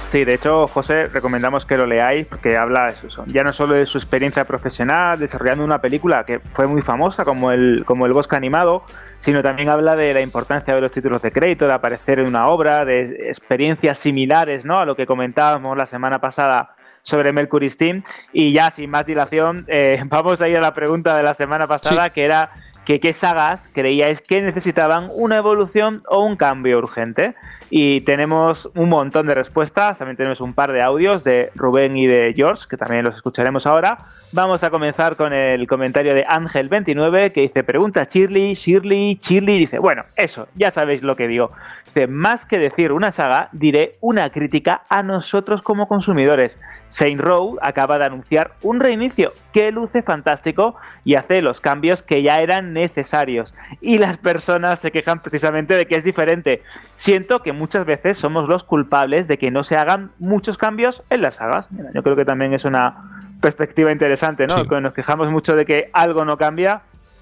Sí, 0.10 0.26
de 0.26 0.34
hecho, 0.34 0.66
José, 0.66 1.06
recomendamos 1.06 1.68
que 1.68 1.78
lo 1.78 1.86
leáis 1.86 2.26
porque 2.26 2.58
habla 2.58 2.88
eso, 2.88 3.24
ya 3.28 3.44
no 3.44 3.54
solo 3.54 3.76
de 3.76 3.86
su 3.86 4.00
experiencia 4.00 4.44
profesional 4.44 5.20
desarrollando 5.20 5.64
una 5.64 5.82
película 5.82 6.24
que 6.24 6.40
fue 6.40 6.66
muy 6.66 6.82
famosa 6.82 7.24
como 7.24 7.52
el, 7.52 7.84
como 7.86 8.08
el 8.08 8.14
Bosque 8.14 8.36
Animado, 8.36 8.84
sino 9.20 9.44
también 9.44 9.70
habla 9.70 9.96
de 9.96 10.16
la 10.16 10.22
importancia 10.22 10.74
de 10.74 10.82
los 10.82 10.92
títulos 10.92 11.22
de 11.22 11.32
crédito, 11.32 11.68
de 11.68 11.74
aparecer 11.74 12.18
en 12.18 12.28
una 12.28 12.48
obra, 12.48 12.86
de 12.86 13.28
experiencias 13.28 14.00
similares 14.00 14.66
¿no? 14.66 14.80
a 14.80 14.86
lo 14.86 14.96
que 14.96 15.06
comentábamos 15.06 15.78
la 15.78 15.86
semana 15.86 16.20
pasada 16.20 16.76
sobre 17.04 17.32
Mercury 17.32 17.70
Steam. 17.70 18.04
Y 18.34 18.52
ya 18.52 18.72
sin 18.72 18.90
más 18.90 19.06
dilación, 19.06 19.66
eh, 19.68 20.02
vamos 20.08 20.42
a 20.42 20.48
ir 20.48 20.58
a 20.58 20.62
la 20.62 20.74
pregunta 20.74 21.16
de 21.16 21.24
la 21.24 21.36
semana 21.36 21.68
pasada, 21.68 22.10
que 22.10 22.26
era 22.26 22.52
que 22.90 23.00
qué 23.00 23.14
sagas 23.14 23.70
creíais 23.72 24.20
que 24.20 24.42
necesitaban 24.42 25.10
una 25.14 25.38
evolución 25.38 26.02
o 26.08 26.26
un 26.26 26.36
cambio 26.36 26.80
urgente. 26.80 27.36
Y 27.70 28.02
tenemos 28.02 28.68
un 28.74 28.90
montón 28.90 29.28
de 29.28 29.36
respuestas, 29.36 30.00
también 30.00 30.18
tenemos 30.18 30.42
un 30.42 30.56
par 30.56 30.72
de 30.72 30.82
audios 30.82 31.24
de 31.24 31.52
Rubén 31.54 31.96
y 31.96 32.08
de 32.08 32.34
George, 32.36 32.64
que 32.68 32.78
también 32.78 33.06
los 33.06 33.16
escucharemos 33.16 33.68
ahora. 33.68 34.00
Vamos 34.32 34.64
a 34.64 34.72
comenzar 34.72 35.16
con 35.18 35.34
el 35.34 35.68
comentario 35.68 36.16
de 36.16 36.26
Ángel29, 36.26 37.32
que 37.32 37.42
dice, 37.42 37.64
pregunta 37.64 38.08
Shirley, 38.10 38.56
Shirley, 38.56 39.20
Shirley, 39.22 39.60
dice, 39.60 39.78
bueno, 39.78 40.06
eso, 40.16 40.48
ya 40.56 40.72
sabéis 40.72 41.04
lo 41.04 41.16
que 41.16 41.28
digo. 41.28 41.52
Dice, 41.86 42.08
más 42.08 42.48
que 42.48 42.58
decir 42.58 42.92
una 42.92 43.12
saga, 43.12 43.50
diré 43.52 43.92
una 44.02 44.32
crítica 44.32 44.82
a 44.90 45.04
nosotros 45.04 45.62
como 45.62 45.88
consumidores. 45.88 46.60
Saint 46.88 47.22
Row 47.22 47.60
acaba 47.62 48.00
de 48.00 48.06
anunciar 48.06 48.54
un 48.64 48.80
reinicio 48.80 49.32
que 49.54 49.72
luce 49.72 50.02
fantástico 50.02 50.76
y 51.04 51.16
hace 51.16 51.42
los 51.42 51.62
cambios 51.62 52.04
que 52.04 52.22
ya 52.22 52.38
eran 52.38 52.74
necesarios. 52.74 53.54
Y 53.82 53.98
las 53.98 54.18
personas 54.18 54.80
se 54.80 54.92
quejan 54.92 55.22
precisamente 55.22 55.76
de 55.76 55.86
que 55.86 55.96
es 55.96 56.04
diferente. 56.04 56.62
Siento 56.96 57.42
que 57.42 57.54
muchas 57.54 57.86
veces 57.86 58.18
somos 58.18 58.48
los 58.48 58.64
culpables 58.64 59.28
de 59.28 59.38
que 59.38 59.52
no 59.52 59.64
se 59.64 59.76
hagan 59.76 60.12
muchos 60.20 60.58
cambios 60.58 61.04
en 61.10 61.22
las 61.22 61.36
sagas. 61.36 61.68
yo 61.94 62.04
creo 62.04 62.16
que 62.16 62.26
también 62.26 62.54
es 62.54 62.66
una 62.66 63.26
perspectiva 63.42 63.92
interesante, 63.92 64.48
¿no? 64.48 64.64
Nos 64.82 64.94
quejamos 64.94 65.32
mucho 65.32 65.56
de 65.56 65.66
que 65.66 65.90
algo 65.94 66.26
no 66.26 66.38
cambia 66.38 66.82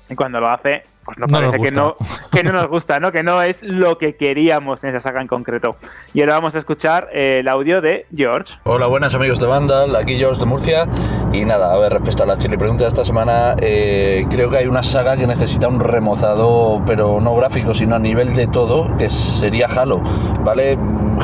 y 0.09 0.15
cuando 0.15 0.39
lo 0.39 0.49
hace, 0.49 0.83
pues 1.03 1.17
nos 1.17 1.31
parece 1.31 1.59
que, 1.61 1.71
no, 1.71 1.95
que 2.31 2.43
no 2.43 2.51
nos 2.51 2.67
gusta, 2.67 2.99
¿no? 2.99 3.11
Que 3.11 3.23
no 3.23 3.41
es 3.41 3.63
lo 3.63 3.97
que 3.97 4.15
queríamos 4.15 4.83
en 4.83 4.89
esa 4.89 4.99
saga 4.99 5.21
en 5.21 5.27
concreto. 5.27 5.77
Y 6.13 6.19
ahora 6.21 6.33
vamos 6.33 6.55
a 6.55 6.57
escuchar 6.57 7.09
eh, 7.13 7.39
el 7.39 7.47
audio 7.47 7.79
de 7.81 8.05
George. 8.15 8.55
Hola, 8.63 8.87
buenas 8.87 9.15
amigos 9.15 9.39
de 9.39 9.47
Vandal, 9.47 9.95
aquí 9.95 10.17
George 10.17 10.39
de 10.39 10.45
Murcia. 10.45 10.87
Y 11.31 11.45
nada, 11.45 11.73
a 11.73 11.77
ver, 11.77 11.93
respecto 11.93 12.23
a 12.23 12.25
la 12.25 12.37
chile 12.37 12.57
pregunta 12.57 12.83
de 12.83 12.89
esta 12.89 13.05
semana, 13.05 13.55
eh, 13.61 14.25
creo 14.29 14.49
que 14.49 14.57
hay 14.57 14.67
una 14.67 14.83
saga 14.83 15.15
que 15.15 15.27
necesita 15.27 15.67
un 15.67 15.79
remozado, 15.79 16.83
pero 16.85 17.21
no 17.21 17.35
gráfico, 17.35 17.73
sino 17.73 17.95
a 17.95 17.99
nivel 17.99 18.35
de 18.35 18.47
todo, 18.47 18.93
que 18.97 19.09
sería 19.09 19.67
Halo, 19.67 20.01
¿vale? 20.43 20.77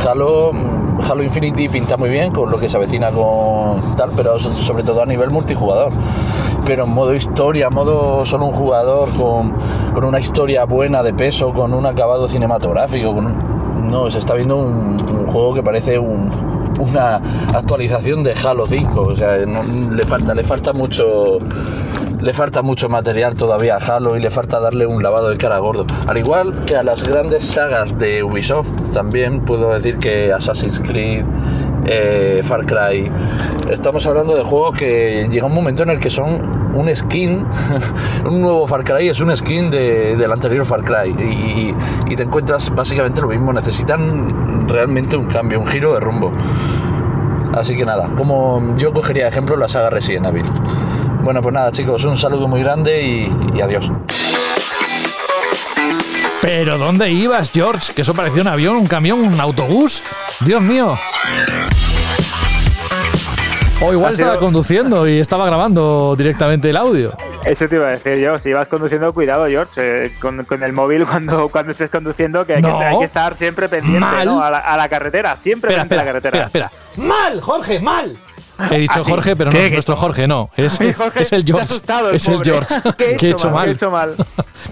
Halo 0.07 0.53
Halo 1.01 1.23
Infinity 1.23 1.69
pinta 1.69 1.97
muy 1.97 2.10
bien 2.10 2.31
con 2.31 2.49
lo 2.49 2.60
que 2.60 2.69
se 2.69 2.77
avecina 2.77 3.11
con 3.11 3.95
tal, 3.95 4.11
pero 4.15 4.39
sobre 4.39 4.84
todo 4.84 5.01
a 5.01 5.05
nivel 5.05 5.31
multijugador. 5.31 5.91
Pero 6.65 6.85
en 6.85 6.91
modo 6.91 7.14
historia, 7.14 7.69
modo 7.69 8.26
solo 8.26 8.45
un 8.45 8.53
jugador, 8.53 9.10
con, 9.18 9.53
con 9.94 10.03
una 10.03 10.19
historia 10.19 10.65
buena 10.65 11.03
de 11.03 11.14
peso, 11.14 11.53
con 11.53 11.73
un 11.73 11.85
acabado 11.85 12.27
cinematográfico, 12.27 13.14
no, 13.84 14.10
se 14.10 14.19
está 14.19 14.34
viendo 14.34 14.57
un, 14.57 14.98
juego 15.27 15.53
que 15.53 15.64
parece 15.64 15.99
una 15.99 17.15
actualización 17.53 18.23
de 18.23 18.34
Halo 18.34 18.65
5. 18.68 19.02
O 19.02 19.15
sea, 19.15 19.38
le 19.38 20.03
falta, 20.06 20.34
le 20.34 20.44
falta 20.44 20.73
mucho 20.73 21.40
le 22.23 22.31
falta 22.31 22.61
mucho 22.61 22.88
material 22.88 23.35
todavía 23.35 23.76
a 23.76 23.80
Halo 23.80 24.15
y 24.15 24.22
le 24.22 24.30
falta 24.30 24.61
darle 24.61 24.85
un 24.85 25.03
lavado 25.03 25.30
de 25.30 25.38
cara 25.38 25.57
gordo. 25.60 25.85
Al 26.07 26.18
igual 26.18 26.64
que 26.65 26.77
a 26.77 26.84
las 26.84 27.03
grandes 27.03 27.44
sagas 27.44 27.98
de 27.98 28.23
Ubisoft, 28.23 28.72
también 28.94 29.44
puedo 29.44 29.72
decir 29.73 29.98
que 29.99 30.31
Assassin's 30.31 30.80
Creed, 30.80 31.26
eh, 31.85 32.41
Far 32.43 32.65
Cry, 32.65 33.11
estamos 33.69 34.05
hablando 34.05 34.35
de 34.35 34.43
juegos 34.43 34.77
que 34.77 35.27
llega 35.30 35.45
un 35.45 35.53
momento 35.53 35.84
en 35.84 35.89
el 35.89 35.99
que 35.99 36.10
son 36.10 36.73
un 36.73 36.95
skin, 36.95 37.45
un 38.26 38.41
nuevo 38.41 38.65
Far 38.68 38.84
Cry 38.84 39.10
es 39.10 39.19
un 39.22 39.35
skin 39.35 39.69
del 39.69 40.31
anterior 40.31 40.65
Far 40.65 40.84
Cry 40.84 41.11
y, 41.19 41.73
y 42.11 42.15
te 42.15 42.23
encuentras 42.23 42.73
básicamente 42.73 43.22
lo 43.22 43.27
mismo, 43.27 43.53
necesitan 43.53 44.68
realmente 44.68 45.15
un 45.15 45.26
cambio, 45.26 45.60
un 45.60 45.68
giro 45.68 45.93
de 45.93 45.99
rumbo. 45.99 46.31
Así 47.53 47.76
que 47.76 47.85
nada, 47.85 48.10
como 48.18 48.76
yo 48.77 48.91
cogería 48.93 49.23
de 49.23 49.30
ejemplo 49.30 49.55
la 49.55 49.68
saga 49.68 49.91
Resident 49.91 50.26
Evil. 50.26 50.45
Bueno, 51.23 51.41
pues 51.41 51.53
nada, 51.53 51.72
chicos, 51.72 52.03
un 52.03 52.18
saludo 52.18 52.47
muy 52.47 52.61
grande 52.61 53.01
y, 53.01 53.61
adiós. 53.61 53.91
¿Pero 56.44 56.78
dónde 56.78 57.10
ibas, 57.10 57.52
George? 57.52 57.94
Que 57.94 58.02
eso 58.02 58.14
parecía 58.14 58.41
un 58.41 58.49
avión, 58.49 58.76
un 58.76 58.86
camión, 58.86 59.22
un 59.22 59.40
autobús. 59.40 60.03
Dios 60.41 60.61
mío. 60.61 60.99
O 63.80 63.94
igual 63.94 64.11
estaba 64.11 64.38
conduciendo 64.40 65.07
y 65.07 65.20
estaba 65.20 65.45
grabando 65.45 66.15
directamente 66.18 66.70
el 66.70 66.76
audio. 66.76 67.14
Eso 67.45 67.70
te 67.70 67.76
iba 67.76 67.88
a 67.88 67.91
decir 67.91 68.18
yo. 68.18 68.38
Si 68.40 68.52
vas 68.52 68.68
conduciendo, 68.68 69.14
cuidado, 69.14 69.48
George, 69.48 70.07
eh, 70.07 70.11
con, 70.20 70.45
el 70.61 70.74
móvil 70.74 71.06
cuando, 71.06 71.48
cuando 71.48 71.72
estés 71.72 71.90
conduciendo, 71.90 72.45
que 72.45 72.56
hay, 72.56 72.61
que, 72.61 73.06
estar 73.06 73.36
siempre 73.36 73.70
pendiente 73.70 74.26
¿no? 74.26 74.44
a, 74.44 74.52
la, 74.52 74.90
carretera. 74.90 75.38
Siempre 75.38 75.70
pendiente 75.70 75.95
a 75.95 75.98
la 75.98 76.03
carretera. 76.03 76.44
Espera, 76.44 76.65
espera. 76.65 77.07
Mal, 77.07 77.40
Jorge, 77.40 77.80
mal. 77.80 78.18
He 78.71 78.77
dicho 78.77 78.99
ah, 78.99 79.03
Jorge, 79.03 79.35
pero 79.35 79.51
no 79.51 79.57
es 79.57 79.71
nuestro 79.71 79.95
Jorge, 79.95 80.27
no. 80.27 80.49
Es, 80.57 80.80
el 80.80 80.93
George. 80.93 81.19
es 82.13 82.27
el 82.27 82.43
George. 82.43 82.75
¿Qué 82.97 83.27
he 83.27 83.31
hecho, 83.31 83.49
mal? 83.49 84.15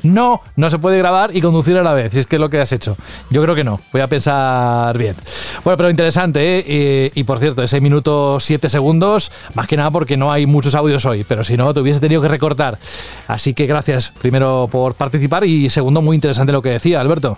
no, 0.03 0.41
no 0.55 0.69
se 0.69 0.77
puede 0.77 0.97
grabar 0.97 1.35
y 1.35 1.41
conducir 1.41 1.77
a 1.77 1.83
la 1.83 1.93
vez, 1.93 2.13
si 2.13 2.19
es 2.19 2.27
que 2.27 2.35
es 2.35 2.39
lo 2.39 2.49
que 2.49 2.59
has 2.59 2.71
hecho. 2.71 2.95
Yo 3.29 3.41
creo 3.41 3.55
que 3.55 3.63
no. 3.63 3.79
Voy 3.91 4.01
a 4.01 4.07
pensar 4.07 4.97
bien. 4.97 5.15
Bueno, 5.63 5.77
pero 5.77 5.89
interesante, 5.89 6.63
¿eh? 6.65 7.11
y, 7.13 7.23
por 7.23 7.39
cierto, 7.39 7.63
ese 7.63 7.81
minuto 7.81 8.39
siete 8.39 8.69
segundos, 8.69 9.31
más 9.53 9.67
que 9.67 9.77
nada 9.77 9.91
porque 9.91 10.17
no 10.17 10.31
hay 10.31 10.45
muchos 10.45 10.75
audios 10.75 11.05
hoy, 11.05 11.23
pero 11.23 11.43
si 11.43 11.57
no, 11.57 11.73
te 11.73 11.79
hubiese 11.79 11.99
tenido 11.99 12.21
que 12.21 12.27
recortar. 12.27 12.79
Así 13.27 13.53
que 13.53 13.65
gracias, 13.65 14.13
primero, 14.21 14.69
por 14.71 14.95
participar 14.95 15.43
y 15.43 15.69
segundo, 15.69 16.01
muy 16.01 16.15
interesante 16.15 16.51
lo 16.51 16.61
que 16.61 16.69
decía, 16.69 17.01
Alberto. 17.01 17.37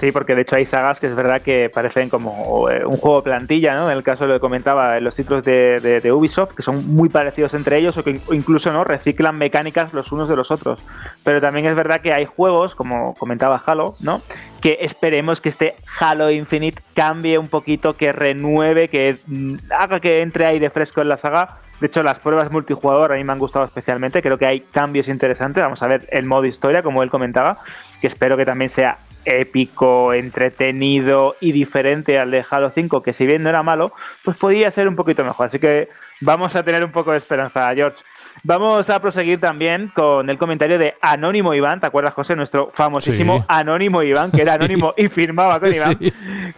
Sí, 0.00 0.12
porque 0.12 0.34
de 0.34 0.40
hecho 0.40 0.56
hay 0.56 0.64
sagas 0.64 0.98
que 0.98 1.08
es 1.08 1.14
verdad 1.14 1.42
que 1.42 1.68
parecen 1.68 2.08
como 2.08 2.70
eh, 2.70 2.86
un 2.86 2.96
juego 2.96 3.22
plantilla, 3.22 3.74
¿no? 3.74 3.90
En 3.90 3.98
el 3.98 4.02
caso 4.02 4.26
lo 4.26 4.32
que 4.32 4.40
comentaba, 4.40 4.98
los 4.98 5.14
títulos 5.14 5.44
de, 5.44 6.10
Ubisoft, 6.10 6.54
que 6.54 6.62
son 6.62 6.94
muy 6.94 7.10
parecidos 7.10 7.52
entre 7.52 7.76
ellos 7.76 7.98
o 7.98 8.02
que 8.02 8.18
incluso 8.32 8.72
no 8.72 8.82
reciclan 8.82 9.36
mecánicas 9.36 9.92
los 9.92 10.10
unos 10.10 10.26
de 10.30 10.36
los 10.36 10.50
otros. 10.50 10.82
Pero 11.22 11.42
también 11.42 11.66
es 11.66 11.76
verdad 11.76 12.00
que 12.00 12.14
hay 12.14 12.24
juegos, 12.24 12.74
como 12.74 13.12
comentaba 13.12 13.62
Halo, 13.66 13.94
¿no? 14.00 14.22
Que 14.62 14.78
esperemos 14.80 15.42
que 15.42 15.50
este 15.50 15.76
Halo 15.98 16.30
Infinite 16.30 16.80
cambie 16.94 17.36
un 17.36 17.48
poquito, 17.48 17.92
que 17.92 18.10
renueve, 18.12 18.88
que 18.88 19.18
mm, 19.26 19.56
haga 19.78 20.00
que 20.00 20.22
entre 20.22 20.46
aire 20.46 20.70
fresco 20.70 21.02
en 21.02 21.10
la 21.10 21.18
saga. 21.18 21.58
De 21.78 21.88
hecho, 21.88 22.02
las 22.02 22.20
pruebas 22.20 22.50
multijugador 22.50 23.12
a 23.12 23.16
mí 23.16 23.24
me 23.24 23.34
han 23.34 23.38
gustado 23.38 23.66
especialmente. 23.66 24.22
Creo 24.22 24.38
que 24.38 24.46
hay 24.46 24.60
cambios 24.60 25.08
interesantes. 25.08 25.62
Vamos 25.62 25.82
a 25.82 25.88
ver 25.88 26.06
el 26.10 26.24
modo 26.24 26.46
historia, 26.46 26.82
como 26.82 27.02
él 27.02 27.10
comentaba, 27.10 27.58
que 28.00 28.06
espero 28.06 28.38
que 28.38 28.46
también 28.46 28.70
sea 28.70 28.96
épico, 29.24 30.12
entretenido 30.12 31.36
y 31.40 31.52
diferente 31.52 32.18
al 32.18 32.30
de 32.30 32.44
Halo 32.48 32.70
5, 32.70 33.02
que 33.02 33.12
si 33.12 33.26
bien 33.26 33.42
no 33.42 33.48
era 33.48 33.62
malo, 33.62 33.92
pues 34.24 34.36
podía 34.36 34.70
ser 34.70 34.88
un 34.88 34.96
poquito 34.96 35.24
mejor. 35.24 35.46
Así 35.46 35.58
que 35.58 35.88
vamos 36.20 36.54
a 36.56 36.62
tener 36.62 36.84
un 36.84 36.92
poco 36.92 37.12
de 37.12 37.18
esperanza, 37.18 37.72
George. 37.74 38.02
Vamos 38.42 38.88
a 38.88 39.00
proseguir 39.00 39.38
también 39.40 39.88
con 39.88 40.30
el 40.30 40.38
comentario 40.38 40.78
de 40.78 40.94
Anónimo 41.02 41.52
Iván. 41.52 41.80
¿Te 41.80 41.86
acuerdas, 41.86 42.14
José? 42.14 42.36
Nuestro 42.36 42.70
famosísimo 42.72 43.44
Anónimo 43.48 44.02
Iván, 44.02 44.30
que 44.30 44.42
era 44.42 44.54
anónimo 44.60 44.94
y 44.96 45.08
firmaba 45.08 45.60
con 45.60 45.74
Iván, 45.74 45.98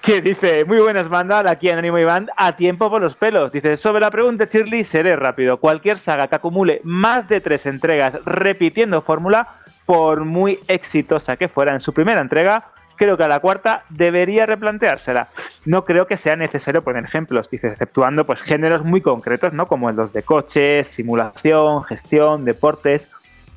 que 0.00 0.20
dice: 0.20 0.64
Muy 0.64 0.78
buenas, 0.78 1.08
bandas. 1.08 1.44
Aquí 1.46 1.70
Anónimo 1.70 1.98
Iván, 1.98 2.28
a 2.36 2.54
tiempo 2.54 2.88
por 2.88 3.02
los 3.02 3.16
pelos. 3.16 3.50
Dice: 3.50 3.76
Sobre 3.76 4.00
la 4.00 4.10
pregunta, 4.10 4.44
Shirley, 4.44 4.84
seré 4.84 5.16
rápido. 5.16 5.58
Cualquier 5.58 5.98
saga 5.98 6.28
que 6.28 6.36
acumule 6.36 6.80
más 6.84 7.28
de 7.28 7.40
tres 7.40 7.66
entregas 7.66 8.18
repitiendo 8.24 9.02
fórmula 9.02 9.48
por 9.92 10.24
muy 10.24 10.58
exitosa 10.68 11.36
que 11.36 11.48
fuera 11.48 11.74
en 11.74 11.80
su 11.80 11.92
primera 11.92 12.22
entrega, 12.22 12.68
creo 12.96 13.18
que 13.18 13.24
a 13.24 13.28
la 13.28 13.40
cuarta 13.40 13.84
debería 13.90 14.46
replanteársela. 14.46 15.28
No 15.66 15.84
creo 15.84 16.06
que 16.06 16.16
sea 16.16 16.34
necesario 16.34 16.82
poner 16.82 17.04
ejemplos, 17.04 17.50
dice, 17.50 17.68
exceptuando 17.68 18.24
pues 18.24 18.40
géneros 18.40 18.86
muy 18.86 19.02
concretos, 19.02 19.52
¿no? 19.52 19.66
Como 19.66 19.92
los 19.92 20.14
de 20.14 20.22
coches, 20.22 20.88
simulación, 20.88 21.84
gestión, 21.84 22.46
deportes. 22.46 23.10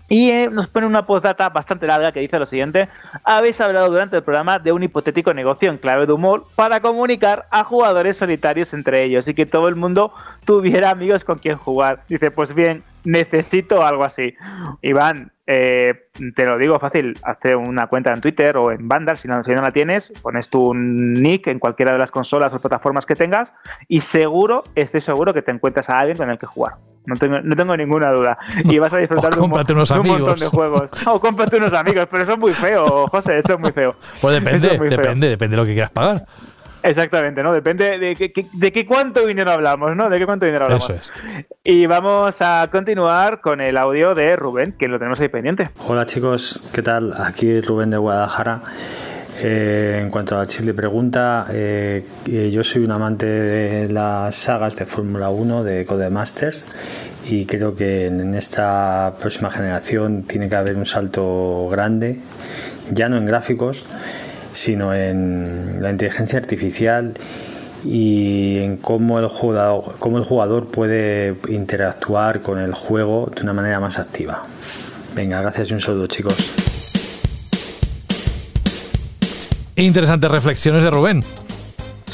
Y 0.09 0.29
eh, 0.29 0.49
nos 0.51 0.67
pone 0.67 0.87
una 0.87 1.05
postdata 1.05 1.47
bastante 1.47 1.87
larga 1.87 2.11
que 2.11 2.19
dice 2.19 2.37
lo 2.37 2.45
siguiente: 2.45 2.89
Habéis 3.23 3.61
hablado 3.61 3.89
durante 3.89 4.17
el 4.17 4.23
programa 4.23 4.59
de 4.59 4.73
un 4.73 4.83
hipotético 4.83 5.33
negocio 5.33 5.71
en 5.71 5.77
clave 5.77 6.05
de 6.05 6.11
humor 6.11 6.47
para 6.57 6.81
comunicar 6.81 7.45
a 7.49 7.63
jugadores 7.63 8.17
solitarios 8.17 8.73
entre 8.73 9.05
ellos 9.05 9.25
y 9.29 9.33
que 9.33 9.45
todo 9.45 9.69
el 9.69 9.77
mundo 9.77 10.11
tuviera 10.45 10.89
amigos 10.89 11.23
con 11.23 11.37
quien 11.37 11.55
jugar. 11.55 12.03
Dice, 12.09 12.29
pues 12.29 12.53
bien, 12.53 12.83
necesito 13.06 13.86
algo 13.86 14.03
así. 14.03 14.36
Iván, 14.82 15.32
eh, 15.48 16.10
te 16.36 16.45
lo 16.45 16.57
digo 16.57 16.80
fácil, 16.80 17.18
hazte 17.23 17.56
una 17.56 17.88
cuenta 17.88 18.11
en 18.11 18.22
Twitter 18.22 18.57
o 18.57 18.72
en 18.72 18.88
Vandal, 18.88 19.18
si 19.18 19.27
no, 19.27 19.44
si 19.44 19.52
no 19.52 19.61
la 19.61 19.72
tienes, 19.72 20.11
pones 20.22 20.49
tu 20.49 20.73
nick 20.73 21.48
en 21.48 21.60
cualquiera 21.60 21.94
de 21.94 21.99
las 21.99 22.11
consolas 22.11 22.53
o 22.53 22.60
plataformas 22.60 23.06
que 23.06 23.15
tengas 23.15 23.53
y 23.88 24.02
seguro, 24.02 24.64
estoy 24.73 25.02
seguro 25.02 25.34
que 25.34 25.41
te 25.41 25.52
encuentras 25.52 25.90
a 25.90 25.99
alguien 25.99 26.18
con 26.18 26.30
el 26.30 26.38
que 26.38 26.45
jugar. 26.45 26.73
No 27.06 27.15
tengo, 27.15 27.40
no 27.40 27.56
tengo 27.56 27.77
ninguna 27.77 28.11
duda. 28.11 28.36
Y 28.64 28.80
vas 28.80 28.91
a 28.91 28.98
disfrutar 28.98 29.36
de, 29.36 29.40
un, 29.40 29.52
montón 29.52 30.40
de 30.40 30.48
juegos. 30.48 30.90
O 31.06 31.19
cómprate 31.19 31.57
unos 31.57 31.73
amigos, 31.73 32.07
pero 32.10 32.23
eso 32.23 32.32
es 32.34 32.40
muy 32.40 32.52
feo, 32.52 33.06
José, 33.07 33.38
eso 33.38 33.53
es 33.53 33.60
muy 33.60 33.72
feo. 33.72 33.95
Pues 34.19 34.44
depende, 34.44 34.69
depende, 34.69 35.30
depende 35.30 35.56
de 35.56 35.61
lo 35.61 35.65
que 35.68 35.73
quieras 35.73 35.91
pagar. 35.91 36.26
Exactamente, 36.85 37.41
¿no? 37.41 37.51
Depende 37.51 37.97
de, 37.97 38.15
qué- 38.15 38.45
de 38.53 38.71
qué 38.71 38.85
cuánto 38.85 39.25
dinero 39.25 39.51
hablamos, 39.51 39.95
¿no? 39.95 40.09
De 40.09 40.19
qué 40.19 40.25
cuánto 40.25 40.45
dinero 40.45 40.65
hablamos. 40.65 40.89
Eso 40.89 40.99
es. 40.99 41.11
Y 41.63 41.87
vamos 41.87 42.37
a 42.41 42.67
continuar 42.71 43.41
con 43.41 43.59
el 43.59 43.75
audio 43.77 44.13
de 44.13 44.35
Rubén, 44.35 44.73
que 44.77 44.87
lo 44.87 44.99
tenemos 44.99 45.19
ahí 45.19 45.27
pendiente. 45.29 45.69
Hola 45.87 46.05
chicos, 46.05 46.69
¿qué 46.73 46.81
tal? 46.83 47.13
Aquí 47.17 47.49
es 47.49 47.65
Rubén 47.65 47.89
de 47.89 47.97
Guadalajara. 47.97 48.61
Eh, 49.37 49.99
en 50.01 50.11
cuanto 50.11 50.35
a 50.35 50.39
la 50.41 50.45
Chile 50.45 50.73
pregunta, 50.73 51.47
eh, 51.51 52.05
eh, 52.27 52.49
yo 52.51 52.63
soy 52.63 52.83
un 52.83 52.91
amante 52.91 53.25
de 53.25 53.89
las 53.91 54.35
sagas 54.35 54.75
de 54.77 54.85
Fórmula 54.85 55.29
1 55.29 55.63
de 55.63 55.85
Codemasters 55.85 56.65
y 57.25 57.45
creo 57.45 57.75
que 57.75 58.05
en 58.05 58.33
esta 58.35 59.15
próxima 59.19 59.49
generación 59.51 60.23
tiene 60.23 60.47
que 60.47 60.55
haber 60.55 60.77
un 60.77 60.85
salto 60.85 61.67
grande, 61.69 62.19
ya 62.91 63.09
no 63.09 63.17
en 63.17 63.25
gráficos, 63.25 63.85
sino 64.56 64.95
en 64.95 65.77
la 65.82 65.91
inteligencia 65.91 66.40
artificial 66.40 67.14
y 67.84 68.57
en 68.57 68.77
cómo 68.77 69.19
el 69.19 69.27
jugador, 69.27 69.95
cómo 69.99 70.18
el 70.18 70.23
jugador 70.23 70.68
puede 70.68 71.36
interactuar 71.49 72.41
con 72.41 72.60
el 72.60 72.73
juego 72.73 73.30
de 73.36 73.44
una 73.44 73.53
manera 73.53 73.80
más 73.80 73.99
activa. 73.99 74.41
Venga, 75.14 75.41
gracias 75.41 75.69
y 75.69 75.73
un 75.73 75.82
saludo 75.82 76.07
chicos. 76.07 76.36
Interesantes 79.76 80.32
reflexiones 80.32 80.84
de 80.84 80.90
Rubén. 80.90 81.44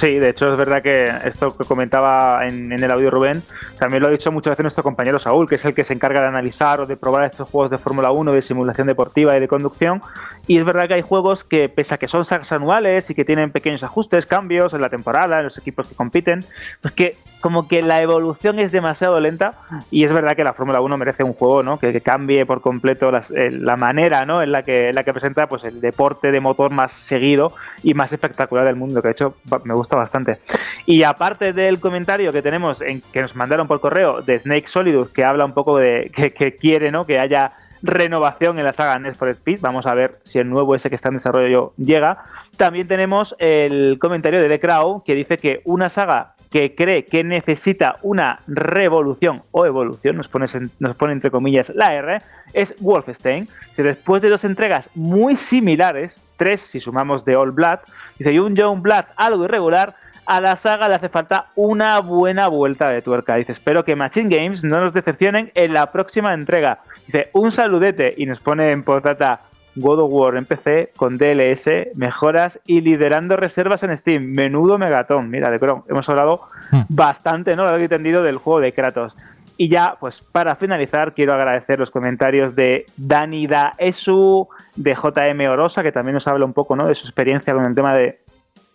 Sí, 0.01 0.17
de 0.17 0.29
hecho 0.29 0.47
es 0.47 0.57
verdad 0.57 0.81
que 0.81 1.05
esto 1.25 1.55
que 1.55 1.63
comentaba 1.63 2.47
en, 2.47 2.71
en 2.71 2.83
el 2.83 2.89
audio 2.89 3.11
Rubén, 3.11 3.43
también 3.77 4.01
lo 4.01 4.09
ha 4.09 4.11
dicho 4.11 4.31
muchas 4.31 4.53
veces 4.53 4.63
nuestro 4.63 4.81
compañero 4.81 5.19
Saúl, 5.19 5.47
que 5.47 5.55
es 5.55 5.65
el 5.65 5.75
que 5.75 5.83
se 5.83 5.93
encarga 5.93 6.21
de 6.21 6.27
analizar 6.27 6.79
o 6.79 6.87
de 6.87 6.97
probar 6.97 7.25
estos 7.25 7.47
juegos 7.47 7.69
de 7.69 7.77
Fórmula 7.77 8.09
1, 8.09 8.31
de 8.31 8.41
simulación 8.41 8.87
deportiva 8.87 9.37
y 9.37 9.39
de 9.39 9.47
conducción. 9.47 10.01
Y 10.47 10.57
es 10.57 10.65
verdad 10.65 10.87
que 10.87 10.95
hay 10.95 11.03
juegos 11.03 11.43
que, 11.43 11.69
pese 11.69 11.93
a 11.93 11.97
que 11.99 12.07
son 12.07 12.25
sagas 12.25 12.51
anuales 12.51 13.11
y 13.11 13.13
que 13.13 13.23
tienen 13.25 13.51
pequeños 13.51 13.83
ajustes, 13.83 14.25
cambios 14.25 14.73
en 14.73 14.81
la 14.81 14.89
temporada, 14.89 15.37
en 15.37 15.43
los 15.45 15.57
equipos 15.59 15.87
que 15.87 15.93
compiten, 15.93 16.43
pues 16.81 16.95
que 16.95 17.15
como 17.39 17.67
que 17.67 17.83
la 17.83 18.01
evolución 18.01 18.57
es 18.57 18.71
demasiado 18.71 19.19
lenta 19.19 19.53
y 19.91 20.03
es 20.03 20.11
verdad 20.11 20.35
que 20.35 20.43
la 20.43 20.53
Fórmula 20.53 20.81
1 20.81 20.97
merece 20.97 21.23
un 21.23 21.33
juego 21.33 21.61
¿no? 21.61 21.77
que, 21.79 21.91
que 21.91 22.01
cambie 22.01 22.45
por 22.47 22.61
completo 22.61 23.11
las- 23.11 23.29
eh, 23.31 23.51
la 23.51 23.75
manera 23.75 24.25
¿no? 24.25 24.41
en, 24.41 24.51
la 24.51 24.63
que, 24.63 24.89
en 24.89 24.95
la 24.95 25.03
que 25.03 25.13
presenta 25.13 25.47
pues, 25.47 25.63
el 25.63 25.79
deporte 25.79 26.31
de 26.31 26.39
motor 26.39 26.71
más 26.71 26.91
seguido 26.91 27.53
y 27.83 27.93
más 27.93 28.11
espectacular 28.13 28.65
del 28.65 28.75
mundo, 28.75 29.01
que 29.03 29.09
de 29.09 29.11
hecho 29.13 29.35
me 29.63 29.73
gusta 29.75 29.90
bastante. 29.95 30.39
Y 30.85 31.03
aparte 31.03 31.53
del 31.53 31.79
comentario 31.79 32.31
que 32.31 32.41
tenemos 32.41 32.81
en, 32.81 33.01
que 33.13 33.21
nos 33.21 33.35
mandaron 33.35 33.67
por 33.67 33.79
correo 33.79 34.21
de 34.21 34.39
Snake 34.39 34.67
Solidus, 34.67 35.09
que 35.09 35.23
habla 35.23 35.45
un 35.45 35.53
poco 35.53 35.77
de 35.77 36.11
que, 36.15 36.31
que 36.31 36.55
quiere 36.55 36.91
¿no? 36.91 37.05
que 37.05 37.19
haya 37.19 37.53
renovación 37.83 38.59
en 38.59 38.65
la 38.65 38.73
saga 38.73 38.97
Need 38.99 39.15
for 39.15 39.29
Speed. 39.29 39.59
Vamos 39.61 39.85
a 39.85 39.93
ver 39.93 40.19
si 40.23 40.39
el 40.39 40.49
nuevo 40.49 40.75
ese 40.75 40.89
que 40.89 40.95
está 40.95 41.09
en 41.09 41.15
desarrollo 41.15 41.73
llega. 41.77 42.25
También 42.57 42.87
tenemos 42.87 43.35
el 43.39 43.97
comentario 43.99 44.41
de 44.41 44.47
The 44.47 44.59
Crow 44.59 45.03
que 45.03 45.15
dice 45.15 45.37
que 45.37 45.61
una 45.65 45.89
saga 45.89 46.35
que 46.51 46.75
cree 46.75 47.05
que 47.05 47.23
necesita 47.23 47.97
una 48.01 48.41
revolución 48.45 49.41
o 49.51 49.65
evolución, 49.65 50.17
nos 50.17 50.27
pone, 50.27 51.13
entre 51.13 51.31
comillas 51.31 51.69
la 51.73 51.93
R, 51.95 52.19
es 52.53 52.75
Wolfenstein, 52.79 53.47
que 53.75 53.83
después 53.83 54.21
de 54.21 54.29
dos 54.29 54.43
entregas 54.43 54.89
muy 54.93 55.37
similares, 55.37 56.27
tres 56.35 56.59
si 56.59 56.81
sumamos 56.81 57.23
de 57.23 57.37
All 57.37 57.51
Blood, 57.51 57.79
dice, 58.19 58.33
y 58.33 58.39
un 58.39 58.55
Young 58.55 58.81
Blood 58.81 59.05
algo 59.15 59.45
irregular, 59.45 59.95
a 60.25 60.39
la 60.41 60.55
saga 60.55 60.87
le 60.87 60.95
hace 60.95 61.09
falta 61.09 61.47
una 61.55 61.99
buena 61.99 62.47
vuelta 62.47 62.89
de 62.89 63.01
tuerca. 63.01 63.35
Dice, 63.35 63.53
espero 63.53 63.83
que 63.83 63.95
Machine 63.95 64.35
Games 64.35 64.63
no 64.63 64.79
nos 64.79 64.93
decepcionen 64.93 65.51
en 65.55 65.73
la 65.73 65.91
próxima 65.91 66.33
entrega. 66.33 66.79
Dice, 67.07 67.29
un 67.33 67.51
saludete 67.51 68.13
y 68.17 68.25
nos 68.25 68.39
pone 68.39 68.69
en 68.71 68.83
postdata 68.83 69.39
God 69.75 69.99
of 69.99 70.11
War 70.11 70.35
en 70.37 70.45
PC 70.45 70.91
con 70.97 71.17
DLS, 71.17 71.69
mejoras 71.95 72.59
y 72.65 72.81
liderando 72.81 73.37
reservas 73.37 73.83
en 73.83 73.95
Steam. 73.95 74.23
Menudo 74.33 74.77
megatón. 74.77 75.29
Mira, 75.29 75.49
de 75.49 75.59
Chrome, 75.59 75.83
hemos 75.87 76.07
hablado 76.09 76.41
Hmm. 76.71 76.81
bastante, 76.89 77.55
¿no? 77.55 77.63
Lo 77.63 77.75
he 77.77 77.81
entendido 77.83 78.23
del 78.23 78.37
juego 78.37 78.59
de 78.59 78.73
Kratos. 78.73 79.15
Y 79.57 79.69
ya, 79.69 79.95
pues 79.99 80.21
para 80.21 80.55
finalizar, 80.55 81.13
quiero 81.13 81.33
agradecer 81.33 81.77
los 81.77 81.91
comentarios 81.91 82.55
de 82.55 82.85
Dani 82.97 83.45
Da 83.47 83.75
Esu, 83.77 84.47
de 84.75 84.95
JM 84.95 85.47
Orosa, 85.49 85.83
que 85.83 85.91
también 85.91 86.15
nos 86.15 86.27
habla 86.27 86.45
un 86.45 86.53
poco 86.53 86.75
¿no? 86.75 86.87
de 86.87 86.95
su 86.95 87.05
experiencia 87.05 87.53
con 87.53 87.65
el 87.65 87.75
tema 87.75 87.93
de 87.93 88.19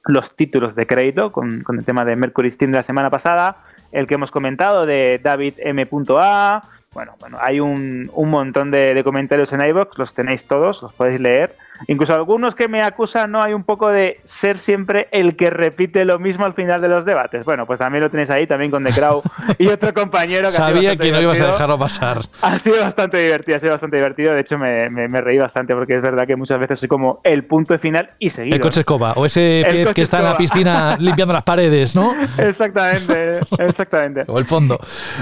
los 0.05 0.37
títulos 0.37 0.77
de 0.77 0.87
crédito, 0.87 1.33
con, 1.33 1.63
con 1.63 1.79
el 1.79 1.85
tema 1.85 2.05
de 2.05 2.15
Mercury 2.15 2.53
Steam 2.53 2.71
de 2.71 2.79
la 2.79 2.83
semana 2.85 3.11
pasada, 3.11 3.57
el 3.91 4.07
que 4.07 4.15
hemos 4.15 4.31
comentado 4.31 4.87
de 4.87 5.21
David 5.23 5.55
M.A. 5.59 6.63
Bueno, 6.97 7.15
bueno, 7.21 7.37
hay 7.43 7.61
un, 7.61 8.11
un 8.15 8.31
montón 8.31 8.71
de, 8.71 8.95
de 8.95 9.05
comentarios 9.05 9.53
en 9.53 9.61
iVoox, 9.61 9.99
los 9.99 10.15
tenéis 10.15 10.47
todos, 10.47 10.81
los 10.81 10.95
podéis 10.95 11.21
leer. 11.21 11.55
Incluso 11.87 12.15
algunos 12.15 12.55
que 12.55 12.69
me 12.69 12.83
acusan, 12.83 13.31
¿no? 13.31 13.43
Hay 13.43 13.53
un 13.53 13.65
poco 13.65 13.89
de 13.89 14.19
ser 14.25 14.59
siempre 14.59 15.09
el 15.13 15.37
que 15.37 15.51
repite 15.51 16.05
lo 16.05 16.19
mismo 16.19 16.45
al 16.45 16.55
final 16.55 16.81
de 16.81 16.89
los 16.89 17.05
debates. 17.05 17.45
Bueno, 17.45 17.67
pues 17.67 17.79
también 17.79 18.05
lo 18.05 18.11
tenéis 18.11 18.31
ahí, 18.31 18.47
también 18.47 18.71
con 18.71 18.85
The 18.85 18.93
Crow 18.93 19.23
y 19.59 19.69
otro 19.77 19.93
compañero 19.93 20.49
que 20.49 20.55
Sabía 20.55 20.97
que 20.97 21.13
no 21.13 21.21
ibas 21.21 21.41
a 21.41 21.49
dejarlo 21.49 21.79
pasar. 21.79 22.19
Ha 22.43 22.59
sido 22.59 22.81
bastante 22.81 23.19
divertido, 23.19 23.57
ha 23.57 23.61
sido 23.61 23.73
bastante 23.73 23.97
divertido. 23.97 24.33
De 24.35 24.41
hecho, 24.41 24.59
me, 24.59 24.91
me, 24.91 25.09
me 25.09 25.21
reí 25.21 25.39
bastante 25.39 25.75
porque 25.75 25.95
es 25.95 26.03
verdad 26.03 26.27
que 26.27 26.37
muchas 26.37 26.59
veces 26.59 26.81
soy 26.81 26.89
como 26.89 27.21
el 27.25 27.45
punto 27.45 27.75
de 27.75 27.79
final 27.79 28.11
y 28.19 28.31
seguido. 28.31 28.57
El 28.57 28.63
coche 28.63 28.81
escoba. 28.81 29.13
O 29.17 29.27
ese 29.27 29.63
coche 29.65 29.95
que 29.95 30.03
está 30.03 30.19
en 30.19 30.25
la 30.25 30.37
piscina 30.37 30.97
limpiando 31.01 31.35
las 31.35 31.43
paredes, 31.43 31.95
¿no? 31.95 32.15
Exactamente, 32.39 33.41
exactamente. 33.59 34.25
O 34.29 34.39
el 34.39 34.45
fondo. 34.45 34.79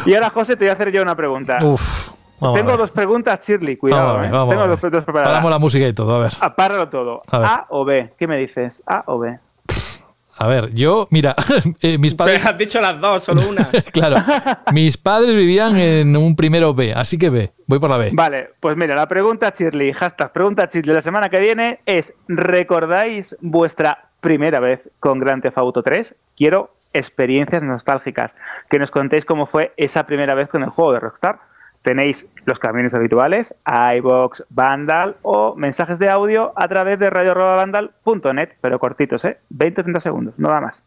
Y 0.06 0.14
ahora, 0.14 0.30
José, 0.30 0.56
te 0.56 0.64
voy 0.64 0.70
a 0.70 0.72
hacer 0.72 0.90
yo 0.90 1.02
una 1.02 1.14
pregunta. 1.14 1.58
Uf. 1.62 2.23
Vamos 2.44 2.60
Tengo 2.60 2.76
dos 2.76 2.90
preguntas, 2.90 3.40
Shirley, 3.46 3.76
cuidado. 3.76 4.02
Vamos 4.02 4.18
a 4.18 4.20
ver, 4.20 4.28
eh. 4.28 4.32
vamos 4.32 4.48
Tengo 4.50 4.60
a 4.60 4.64
ver. 4.64 4.70
dos 4.70 4.80
preguntas 4.80 5.04
preparadas. 5.04 5.30
Paramos 5.30 5.50
la 5.50 5.58
música 5.58 5.88
y 5.88 5.92
todo, 5.92 6.14
a 6.14 6.18
ver. 6.18 6.32
Apárralo 6.40 6.88
todo. 6.88 7.22
A 7.30 7.38
ver. 7.38 7.48
A 7.48 7.66
o 7.70 7.84
B. 7.84 8.12
¿Qué 8.18 8.26
me 8.26 8.36
dices? 8.36 8.82
A 8.86 9.02
o 9.06 9.18
B. 9.18 9.38
A 10.36 10.46
ver, 10.46 10.74
yo, 10.74 11.06
mira, 11.10 11.34
eh, 11.80 11.96
mis 11.96 12.14
padres. 12.14 12.40
Pero 12.40 12.50
has 12.50 12.58
dicho 12.58 12.80
las 12.80 13.00
dos, 13.00 13.22
solo 13.22 13.48
una. 13.48 13.70
claro, 13.92 14.16
mis 14.72 14.98
padres 14.98 15.34
vivían 15.34 15.76
en 15.78 16.16
un 16.16 16.34
primero 16.34 16.74
B, 16.74 16.92
así 16.92 17.16
que 17.16 17.30
B, 17.30 17.52
voy 17.66 17.78
por 17.78 17.88
la 17.88 17.98
B. 17.98 18.10
Vale, 18.12 18.50
pues 18.58 18.76
mira, 18.76 18.96
la 18.96 19.06
pregunta 19.06 19.54
Shirley, 19.56 19.92
hashtag 19.92 20.32
pregunta 20.32 20.68
Shirley 20.70 20.94
la 20.94 21.02
semana 21.02 21.28
que 21.28 21.38
viene 21.38 21.80
es 21.86 22.12
¿recordáis 22.26 23.36
vuestra 23.40 24.08
primera 24.20 24.58
vez 24.58 24.80
con 24.98 25.20
Grand 25.20 25.40
Theft 25.40 25.56
Auto 25.56 25.82
3? 25.82 26.16
Quiero 26.36 26.74
experiencias 26.92 27.62
nostálgicas, 27.62 28.34
que 28.68 28.78
nos 28.78 28.90
contéis 28.90 29.24
cómo 29.24 29.46
fue 29.46 29.72
esa 29.76 30.04
primera 30.04 30.34
vez 30.34 30.48
con 30.48 30.62
el 30.62 30.70
juego 30.70 30.92
de 30.92 31.00
Rockstar. 31.00 31.38
Tenéis 31.84 32.26
los 32.46 32.58
caminos 32.58 32.94
habituales, 32.94 33.54
iBox, 33.98 34.46
Vandal 34.48 35.16
o 35.20 35.54
mensajes 35.54 35.98
de 35.98 36.08
audio 36.08 36.54
a 36.56 36.66
través 36.66 36.98
de 36.98 37.10
radio.vandal.net, 37.10 38.52
pero 38.62 38.78
cortitos, 38.78 39.22
¿eh? 39.26 39.36
20-30 39.50 40.00
segundos, 40.00 40.34
nada 40.38 40.62
más. 40.62 40.82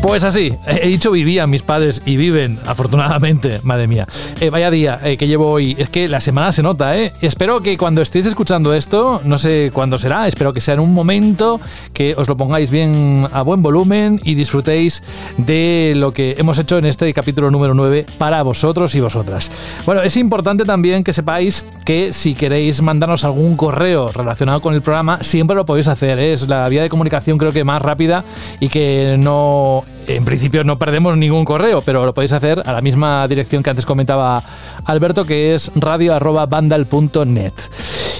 Pues 0.00 0.22
así, 0.22 0.54
he 0.66 0.88
dicho 0.88 1.10
vivían 1.10 1.50
mis 1.50 1.62
padres 1.62 2.02
y 2.06 2.16
viven, 2.16 2.58
afortunadamente, 2.66 3.60
madre 3.64 3.88
mía. 3.88 4.06
Eh, 4.40 4.48
vaya 4.48 4.70
día 4.70 5.00
eh, 5.02 5.16
que 5.16 5.26
llevo 5.26 5.50
hoy. 5.50 5.74
Es 5.76 5.90
que 5.90 6.08
la 6.08 6.20
semana 6.20 6.52
se 6.52 6.62
nota, 6.62 6.96
¿eh? 6.96 7.12
Espero 7.20 7.60
que 7.60 7.76
cuando 7.76 8.00
estéis 8.00 8.26
escuchando 8.26 8.72
esto, 8.72 9.20
no 9.24 9.38
sé 9.38 9.70
cuándo 9.72 9.98
será, 9.98 10.28
espero 10.28 10.52
que 10.52 10.60
sea 10.60 10.74
en 10.74 10.80
un 10.80 10.94
momento 10.94 11.60
que 11.92 12.14
os 12.16 12.28
lo 12.28 12.36
pongáis 12.36 12.70
bien 12.70 13.26
a 13.32 13.42
buen 13.42 13.60
volumen 13.60 14.20
y 14.24 14.34
disfrutéis 14.34 15.02
de 15.36 15.94
lo 15.96 16.12
que 16.12 16.36
hemos 16.38 16.58
hecho 16.58 16.78
en 16.78 16.86
este 16.86 17.12
capítulo 17.12 17.50
número 17.50 17.74
9 17.74 18.06
para 18.18 18.42
vosotros 18.42 18.94
y 18.94 19.00
vosotras. 19.00 19.50
Bueno, 19.84 20.02
es 20.02 20.16
importante 20.16 20.64
también 20.64 21.02
que 21.02 21.12
sepáis 21.12 21.64
que 21.84 22.12
si 22.12 22.34
queréis 22.34 22.80
mandarnos 22.82 23.24
algún 23.24 23.56
correo 23.56 24.08
relacionado 24.08 24.60
con 24.60 24.74
el 24.74 24.82
programa, 24.82 25.18
siempre 25.22 25.56
lo 25.56 25.66
podéis 25.66 25.88
hacer. 25.88 26.18
¿eh? 26.18 26.32
Es 26.32 26.48
la 26.48 26.68
vía 26.68 26.82
de 26.82 26.88
comunicación 26.88 27.36
creo 27.36 27.52
que 27.52 27.64
más 27.64 27.82
rápida 27.82 28.24
y 28.60 28.68
que 28.68 29.16
no, 29.18 29.84
en 30.08 30.24
principio 30.24 30.64
no 30.64 30.78
perdemos 30.78 31.16
ningún 31.16 31.44
correo, 31.44 31.82
pero 31.82 32.04
lo 32.04 32.14
podéis 32.14 32.32
hacer 32.32 32.62
a 32.64 32.72
la 32.72 32.80
misma 32.80 33.26
dirección 33.28 33.62
que 33.62 33.70
antes 33.70 33.86
comentaba 33.86 34.42
Alberto, 34.84 35.24
que 35.24 35.54
es 35.54 35.70
radio.vandal.net. 35.74 37.52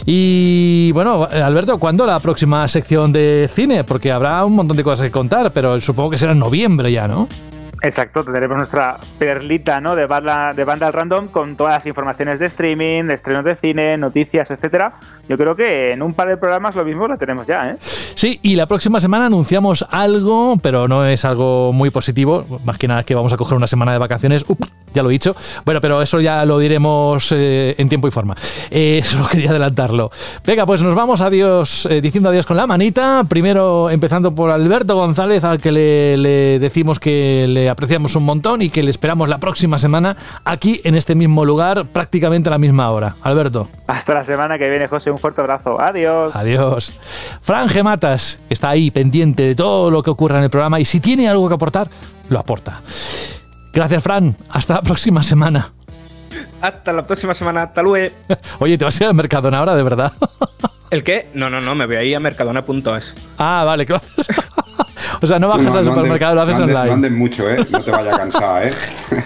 Y 0.06 0.93
bueno, 0.93 1.24
Alberto, 1.31 1.78
¿cuándo 1.78 2.06
la 2.06 2.20
próxima 2.20 2.66
sección 2.69 3.12
de 3.12 3.48
cine? 3.52 3.85
Porque 3.85 4.12
habrá 4.12 4.44
un 4.44 4.56
montón 4.56 4.77
de 4.77 4.85
cosas 4.85 5.06
que 5.06 5.10
contar, 5.10 5.51
pero 5.52 5.81
supongo 5.81 6.10
que 6.10 6.19
será 6.19 6.32
en 6.32 6.39
noviembre 6.39 6.93
ya, 6.93 7.09
¿no? 7.09 7.28
Exacto, 7.82 8.24
tendremos 8.24 8.56
nuestra 8.56 8.97
perlita 9.19 9.81
¿no? 9.81 9.94
de, 9.94 10.06
banda, 10.06 10.52
de 10.52 10.65
banda 10.65 10.90
random 10.90 11.28
con 11.28 11.56
todas 11.56 11.74
las 11.74 11.86
informaciones 11.86 12.40
de 12.40 12.47
streaming, 12.47 13.05
de 13.05 13.15
estrenos 13.15 13.44
de 13.44 13.55
cine, 13.56 13.97
noticias, 13.97 14.51
etcétera. 14.51 14.94
Yo 15.29 15.37
creo 15.37 15.55
que 15.55 15.93
en 15.93 16.03
un 16.03 16.15
par 16.15 16.29
de 16.29 16.37
programas 16.37 16.75
lo 16.75 16.85
mismo 16.85 17.07
lo 17.07 17.17
tenemos 17.17 17.47
ya, 17.47 17.71
¿eh? 17.71 17.77
Sí, 18.15 18.41
y 18.43 18.57
la 18.57 18.67
próxima 18.67 19.01
semana 19.01 19.27
anunciamos 19.27 19.85
algo, 19.91 20.57
pero 20.63 20.89
no 20.89 21.05
es 21.05 21.25
algo 21.25 21.73
muy 21.73 21.91
positivo. 21.91 22.45
Más 22.65 22.79
que 22.79 22.89
nada 22.89 23.05
que 23.05 23.15
vamos 23.15 23.33
a 23.33 23.37
coger 23.37 23.57
una 23.57 23.67
semana 23.67 23.93
de 23.93 23.99
vacaciones. 23.99 24.45
Up, 24.49 24.59
ya 24.95 25.03
lo 25.03 25.11
he 25.11 25.13
dicho. 25.13 25.37
Bueno, 25.65 25.81
pero 25.81 26.01
eso 26.01 26.21
ya 26.21 26.45
lo 26.45 26.59
diremos 26.59 27.31
eh, 27.33 27.75
en 27.79 27.89
tiempo 27.89 28.09
y 28.09 28.11
forma. 28.11 28.35
Eh, 28.71 29.03
solo 29.05 29.29
quería 29.29 29.51
adelantarlo. 29.51 30.11
Venga, 30.47 30.65
pues 30.67 30.83
nos 30.83 30.95
vamos 30.95 31.21
adiós, 31.21 31.87
eh, 31.87 32.01
diciendo 32.01 32.31
adiós 32.31 32.47
con 32.47 32.57
la 32.57 32.67
manita. 32.67 33.23
Primero 33.29 33.91
empezando 33.91 34.35
por 34.35 34.51
Alberto 34.51 34.95
González, 34.97 35.45
al 35.45 35.61
que 35.61 35.73
le, 35.73 36.17
le 36.17 36.59
decimos 36.59 36.99
que 36.99 37.47
le 37.49 37.69
apreciamos 37.69 38.17
un 38.17 38.25
montón 38.25 38.63
y 38.63 38.71
que 38.71 38.83
le 38.83 38.91
esperamos 38.91 39.29
la 39.29 39.39
próxima 39.39 39.79
semana 39.79 40.17
aquí 40.45 40.81
en 40.85 40.97
este 40.97 41.15
mismo 41.15 41.45
lugar, 41.45 41.85
prácticamente 41.87 42.49
a 42.49 42.53
la 42.53 42.59
misma 42.59 42.91
hora. 42.91 43.15
Alberto. 43.23 43.69
Hasta 43.87 44.15
la 44.15 44.25
semana 44.25 44.59
que 44.59 44.69
viene, 44.69 44.89
José. 44.89 45.11
Un 45.11 45.18
fuerte 45.19 45.40
abrazo. 45.40 45.81
Adiós. 45.81 46.35
Adiós. 46.35 46.93
Fran 47.43 47.69
Gematas 47.69 48.39
está 48.49 48.70
ahí 48.70 48.90
pendiente 48.90 49.43
de 49.43 49.55
todo 49.55 49.90
lo 49.90 50.03
que 50.03 50.11
ocurra 50.11 50.39
en 50.39 50.45
el 50.45 50.51
programa 50.51 50.81
y 50.81 50.85
si 50.85 51.01
tiene 51.01 51.28
algo 51.28 51.49
que 51.49 51.55
aportar, 51.55 51.89
lo 52.28 52.39
aporta. 52.39 52.81
Gracias, 53.73 54.03
Fran. 54.03 54.36
Hasta 54.51 54.74
la 54.74 54.82
próxima 54.82 55.23
semana. 55.23 55.70
Hasta 56.61 56.93
la 56.93 57.05
próxima 57.05 57.35
semana. 57.35 57.62
Hasta 57.65 57.82
luego. 57.82 58.15
Oye, 58.59 58.77
¿te 58.78 58.85
vas 58.85 59.01
a 59.01 59.05
ir 59.05 59.09
al 59.09 59.15
Mercadona 59.15 59.59
ahora, 59.59 59.74
de 59.74 59.82
verdad? 59.82 60.12
¿El 60.90 61.05
qué? 61.05 61.28
No, 61.35 61.51
no, 61.51 61.61
no, 61.61 61.74
me 61.74 61.86
voy 61.86 61.97
a 61.97 62.03
ir 62.03 62.16
a 62.16 62.20
mercadona.es. 62.20 63.15
Ah, 63.39 63.62
vale, 63.66 63.85
claro. 63.86 64.03
O 65.20 65.27
sea, 65.27 65.39
no 65.40 65.49
bajas 65.49 65.65
No, 65.73 65.78
al 65.81 65.85
no 65.85 65.90
supermercado, 65.95 66.35
lo 66.36 66.43
haces 66.43 66.59
no 66.59 66.65
anden- 66.66 66.77
online. 66.77 66.86
No 66.89 66.95
anden 66.95 67.19
mucho, 67.19 67.51
¿eh? 67.51 67.66
No 67.70 67.81
te 67.81 67.90
vaya 67.90 68.15
a 68.15 68.19
cansar, 68.19 68.66
¿eh? 68.69 68.73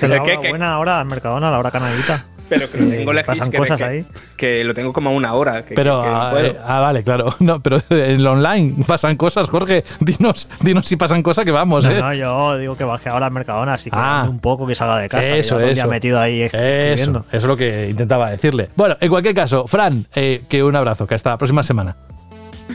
La 0.02 0.16
¿El 0.16 0.22
qué, 0.22 0.38
qué? 0.40 0.48
buena 0.50 0.78
hora 0.78 1.00
al 1.00 1.06
Mercadona, 1.06 1.50
la 1.50 1.58
hora 1.58 1.70
canadita. 1.70 2.24
Pero 2.54 2.70
que 2.70 2.78
lo 2.78 2.84
Eh, 2.92 2.96
tengo 2.98 3.12
lejos, 3.12 3.36
pasan 3.38 3.50
que, 3.50 3.58
cosas 3.58 3.78
que- 3.78 3.84
ahí. 3.84 4.04
que 4.36 4.64
lo 4.64 4.74
tengo 4.74 4.92
como 4.92 5.10
a 5.10 5.12
una 5.12 5.32
hora. 5.34 5.64
que- 5.64 5.74
Pero, 5.74 6.02
que 6.02 6.08
no 6.10 6.22
ah, 6.22 6.30
puedo. 6.30 6.46
eh, 6.46 6.56
ah, 6.66 6.80
vale, 6.80 7.02
claro. 7.02 7.34
No, 7.40 7.60
pero 7.60 7.78
en 7.90 8.22
lo 8.22 8.32
online 8.32 8.74
pasan 8.86 9.16
cosas, 9.16 9.48
Jorge. 9.48 9.84
Dinos, 10.00 10.48
dinos 10.60 10.86
si 10.86 10.96
pasan 10.96 11.22
cosas 11.22 11.44
que 11.44 11.50
vamos, 11.50 11.84
No, 11.84 11.90
¿eh? 11.90 12.00
no, 12.00 12.14
yo 12.14 12.58
digo 12.58 12.76
que 12.76 12.84
baje 12.84 13.08
ahora 13.08 13.26
al 13.26 13.32
Mercadona, 13.32 13.74
así 13.74 13.90
que 13.90 13.96
Ah. 13.98 14.26
un 14.28 14.38
poco 14.38 14.66
que 14.66 14.74
salga 14.74 14.98
de 14.98 15.08
casa. 15.08 15.22
que 15.22 15.38
Eso, 15.38 15.58
eso. 15.60 15.88
metido 15.88 16.20
ahí 16.20 16.42
Eso, 16.42 16.56
escribiendo. 16.56 17.20
eso 17.28 17.36
es 17.36 17.44
lo 17.44 17.56
que 17.56 17.88
intentaba 17.90 18.30
decirle. 18.30 18.68
Bueno, 18.76 18.96
en 19.00 19.08
cualquier 19.08 19.34
caso, 19.34 19.66
Fran, 19.66 20.06
eh, 20.14 20.42
que 20.48 20.62
un 20.62 20.76
abrazo, 20.76 21.06
que 21.06 21.14
hasta 21.14 21.30
la 21.30 21.38
próxima 21.38 21.62
semana. 21.62 21.96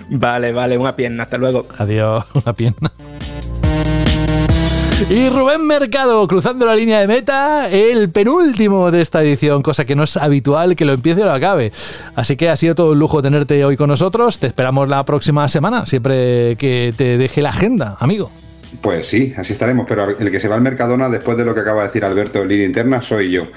Vale, 0.10 0.52
vale, 0.52 0.78
una 0.78 0.96
pierna. 0.96 1.24
Hasta 1.24 1.38
luego. 1.38 1.66
Adiós, 1.78 2.26
una 2.34 2.54
pierna. 2.54 2.92
Y 5.10 5.30
Rubén 5.30 5.66
Mercado, 5.66 6.28
cruzando 6.28 6.66
la 6.66 6.76
línea 6.76 7.00
de 7.00 7.08
meta, 7.08 7.70
el 7.70 8.10
penúltimo 8.10 8.90
de 8.90 9.02
esta 9.02 9.22
edición, 9.22 9.62
cosa 9.62 9.86
que 9.86 9.96
no 9.96 10.04
es 10.04 10.18
habitual 10.18 10.76
que 10.76 10.86
lo 10.86 10.94
empiece 10.94 11.22
o 11.22 11.26
lo 11.26 11.34
acabe. 11.34 11.72
Así 12.16 12.36
que 12.36 12.50
ha 12.50 12.56
sido 12.56 12.74
todo 12.74 12.92
un 12.94 13.00
lujo 13.00 13.22
tenerte 13.22 13.64
hoy 13.64 13.78
con 13.78 13.90
nosotros. 13.90 14.40
Te 14.40 14.48
esperamos 14.48 14.90
la 14.90 15.04
próxima 15.06 15.48
semana, 15.48 15.86
siempre 15.86 16.56
que 16.58 16.94
te 16.98 17.18
deje 17.18 17.44
la 17.44 17.50
agenda, 17.50 17.96
amigo. 18.00 18.32
Pues 18.82 19.08
sí, 19.08 19.34
así 19.38 19.54
estaremos, 19.54 19.86
pero 19.88 20.18
el 20.18 20.32
que 20.32 20.40
se 20.40 20.48
va 20.48 20.56
al 20.56 20.62
Mercadona 20.62 21.10
después 21.10 21.38
de 21.38 21.46
lo 21.46 21.54
que 21.54 21.62
acaba 21.62 21.84
de 21.84 21.88
decir 21.88 22.04
Alberto 22.04 22.42
en 22.42 22.48
línea 22.50 22.66
interna 22.66 23.02
soy 23.02 23.32
yo. 23.32 23.48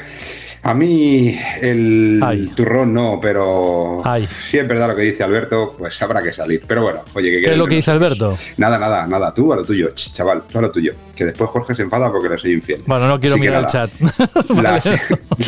A 0.62 0.74
mí 0.74 1.34
el 1.62 2.20
Ay. 2.22 2.48
turrón 2.54 2.92
no, 2.92 3.18
pero 3.20 4.02
Ay. 4.04 4.28
si 4.46 4.58
es 4.58 4.68
verdad 4.68 4.88
lo 4.88 4.96
que 4.96 5.02
dice 5.02 5.22
Alberto, 5.22 5.74
pues 5.78 6.00
habrá 6.02 6.22
que 6.22 6.32
salir. 6.32 6.62
Pero 6.66 6.82
bueno, 6.82 7.00
oye, 7.14 7.30
¿Qué 7.30 7.40
quede 7.40 7.52
es 7.52 7.58
lo 7.58 7.66
que 7.66 7.76
dice. 7.76 7.90
Alberto? 7.90 8.36
Nada, 8.58 8.78
nada, 8.78 9.06
nada, 9.06 9.32
tú 9.32 9.52
a 9.54 9.56
lo 9.56 9.64
tuyo, 9.64 9.88
Ch, 9.94 10.12
chaval, 10.12 10.42
tú 10.50 10.58
a 10.58 10.62
lo 10.62 10.70
tuyo. 10.70 10.92
Que 11.16 11.24
después 11.24 11.48
Jorge 11.48 11.74
se 11.74 11.82
enfada 11.82 12.12
porque 12.12 12.28
le 12.28 12.36
soy 12.36 12.52
infiel. 12.52 12.82
Bueno, 12.86 13.08
no 13.08 13.18
quiero 13.18 13.36
Así 13.36 13.40
mirar 13.40 13.62
el 13.62 13.66
chat. 13.68 13.90
La, 14.50 14.72
Vale. 14.72 15.00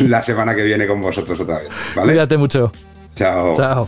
la 0.09 0.23
semana 0.23 0.55
que 0.55 0.63
viene 0.63 0.87
con 0.87 0.99
vosotros 0.99 1.39
otra 1.39 1.59
vez, 1.59 1.69
¿vale? 1.95 2.13
Cuídate 2.13 2.37
mucho. 2.37 2.71
Chao. 3.15 3.55
Chao. 3.55 3.87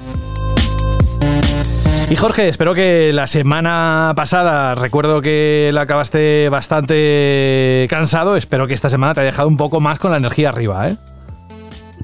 Y 2.08 2.16
Jorge, 2.18 2.48
espero 2.48 2.76
que 2.76 3.12
la 3.14 3.26
semana 3.26 4.14
pasada, 4.16 4.76
recuerdo 4.76 5.24
que 5.24 5.72
la 5.74 5.82
acabaste 5.82 6.50
bastante 6.50 7.88
cansado, 7.90 8.36
espero 8.38 8.68
que 8.68 8.76
esta 8.76 8.90
semana 8.90 9.16
te 9.16 9.22
haya 9.22 9.32
dejado 9.32 9.48
un 9.48 9.58
poco 9.58 9.80
más 9.80 9.98
con 9.98 10.12
la 10.12 10.18
energía 10.18 10.50
arriba, 10.50 10.88
¿eh? 10.90 10.98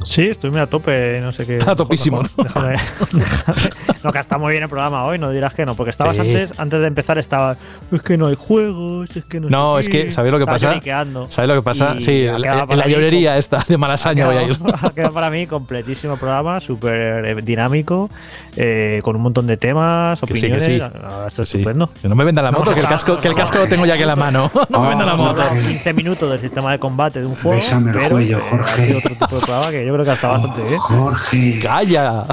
Sí, 0.06 0.24
estoy 0.30 0.50
muy 0.52 0.60
a 0.60 0.68
tope, 0.68 1.20
no 1.22 1.32
sé 1.32 1.46
qué. 1.46 1.58
Está 1.58 1.76
topísimo, 1.76 2.22
Mejor, 2.22 2.46
mejor, 2.46 2.72
déjame- 2.74 2.80
déjame. 3.14 3.70
No, 4.04 4.12
que 4.12 4.20
está 4.20 4.38
muy 4.38 4.52
bien 4.52 4.64
el 4.64 4.70
programa 4.70 5.06
hoy, 5.06 5.20
no 5.20 5.30
dirás 5.30 5.54
que 5.54 5.66
no, 5.66 5.76
porque 5.76 5.92
estabas 5.92 6.16
Sí. 6.16 6.22
antes, 6.22 6.54
antes 6.60 6.80
de 6.80 6.88
empezar, 6.88 7.18
estaba. 7.20 7.56
Es 7.92 8.02
que 8.02 8.18
no 8.18 8.28
hay 8.28 8.36
juegos, 8.36 9.16
es 9.16 9.24
que 9.26 9.40
no 9.40 9.50
No, 9.50 9.76
sé 9.76 9.80
es 9.82 9.90
qué". 9.90 10.06
que, 10.06 10.12
¿sabéis 10.12 10.32
lo 10.32 10.38
que 10.40 10.44
Estaba 10.52 10.80
pasa? 10.80 11.30
¿Sabes 11.30 11.48
lo 11.50 11.56
que 11.56 11.62
pasa? 11.62 11.96
Y 11.98 12.02
Sí, 12.02 12.26
en 12.26 12.42
la 12.42 12.66
mí 12.66 12.76
llorería 12.92 13.38
esta 13.38 13.64
de 13.68 13.78
Malasaña 13.78 14.26
voy 14.26 14.38
a 14.38 14.44
ir. 14.44 14.58
Ha 14.82 14.90
quedado 14.90 15.14
para 15.14 15.30
mí 15.30 15.46
completísimo 15.48 16.18
programa, 16.18 16.60
súper 16.60 17.26
eh, 17.26 17.36
dinámico, 17.44 18.10
eh, 18.56 19.00
con 19.04 19.16
un 19.16 19.22
montón 19.22 19.46
de 19.48 19.58
temas, 19.58 20.20
Que 20.22 20.28
sí, 20.36 20.48
que 20.48 20.56
opiniones. 20.58 20.66
sí. 20.66 20.80
Ah, 21.04 21.26
Esto 21.28 21.44
es 21.44 21.50
Sí. 21.50 21.58
estupendo. 21.58 21.90
Que 22.02 22.10
no 22.10 22.16
me 22.16 22.24
vendan 22.24 22.44
la 22.46 22.52
moto, 22.52 22.74
que 22.74 22.80
el 22.80 22.88
casco, 22.88 23.20
que 23.20 23.28
el 23.28 23.36
casco 23.36 23.60
lo 23.60 23.68
tengo 23.68 23.86
ya 23.86 23.94
aquí 23.94 24.02
en 24.04 24.08
la 24.08 24.16
mano. 24.16 24.52
No 24.70 24.82
me 24.82 24.90
vendan 24.90 25.08
la 25.08 25.16
moto. 25.16 25.42
hablado 25.42 25.52
15 25.68 25.94
minutos 25.94 26.30
del 26.32 26.40
sistema 26.40 26.72
de 26.72 26.80
combate 26.80 27.20
de 27.20 27.26
un 27.28 27.36
juego. 27.36 27.58
Bésame 27.58 27.92
el 27.92 27.98
pero, 27.98 28.10
cuello, 28.10 28.40
Jorge. 28.50 28.96
Otro 28.96 29.10
tipo 29.16 29.36
de 29.36 29.42
programa 29.42 29.70
que 29.72 29.86
yo 29.86 29.91
creo 29.94 30.06
que 30.06 30.12
está 30.12 30.28
bastante 30.30 30.64
bien. 30.64 30.80
Jorge. 30.80 31.60
¡Calla! 31.62 32.26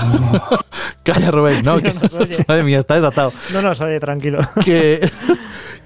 ¡Calla, 1.02 1.30
Rubén! 1.30 1.62
No, 1.64 1.76
Sí, 1.76 1.82
que, 1.82 1.94
no 1.94 2.00
nos 2.02 2.12
oye. 2.14 2.44
madre 2.46 2.62
mía, 2.62 2.78
está 2.78 2.94
desatado. 2.96 3.32
No, 3.52 3.62
no, 3.62 3.70
oye, 3.72 4.00
tranquilo. 4.00 4.38
que, 4.64 5.10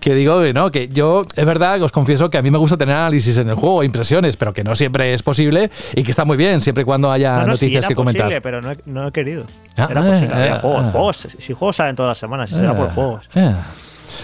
que 0.00 0.14
digo 0.14 0.40
que 0.42 0.52
no, 0.52 0.70
que 0.72 0.88
yo, 0.88 1.24
es 1.36 1.44
verdad, 1.44 1.78
que 1.78 1.84
os 1.84 1.92
confieso 1.92 2.28
que 2.30 2.38
a 2.38 2.42
mí 2.42 2.50
me 2.50 2.58
gusta 2.58 2.76
tener 2.76 2.96
análisis 2.96 3.36
en 3.36 3.48
el 3.48 3.54
juego, 3.54 3.84
impresiones, 3.84 4.36
pero 4.36 4.52
que 4.52 4.64
no 4.64 4.74
siempre 4.74 5.14
es 5.14 5.22
posible 5.22 5.70
y 5.94 6.02
que 6.02 6.10
está 6.10 6.24
muy 6.24 6.36
bien, 6.36 6.60
siempre 6.60 6.82
y 6.82 6.84
cuando 6.84 7.10
haya 7.12 7.38
No, 7.40 7.46
no, 7.48 7.56
sí, 7.56 7.66
noticias 7.66 7.84
era 7.84 7.88
que 7.88 7.94
comentar. 7.94 8.22
posible, 8.24 8.40
pero 8.40 8.60
no 8.62 8.70
he, 8.72 8.78
no 8.86 9.08
he 9.08 9.12
querido. 9.12 9.44
Ah, 9.76 9.88
era 9.90 10.00
ah, 10.00 10.04
posible, 10.04 10.34
había 10.34 10.54
ah, 10.54 10.58
juegos. 10.60 10.84
ah. 10.84 10.90
juegos. 10.92 11.28
Si 11.38 11.52
juegos 11.52 11.76
salen 11.76 11.96
todas 11.96 12.10
las 12.10 12.18
semanas, 12.18 12.50
si 12.50 12.56
será 12.56 12.76
por 12.76 12.88
Ah, 12.88 12.92
juegos. 12.94 13.24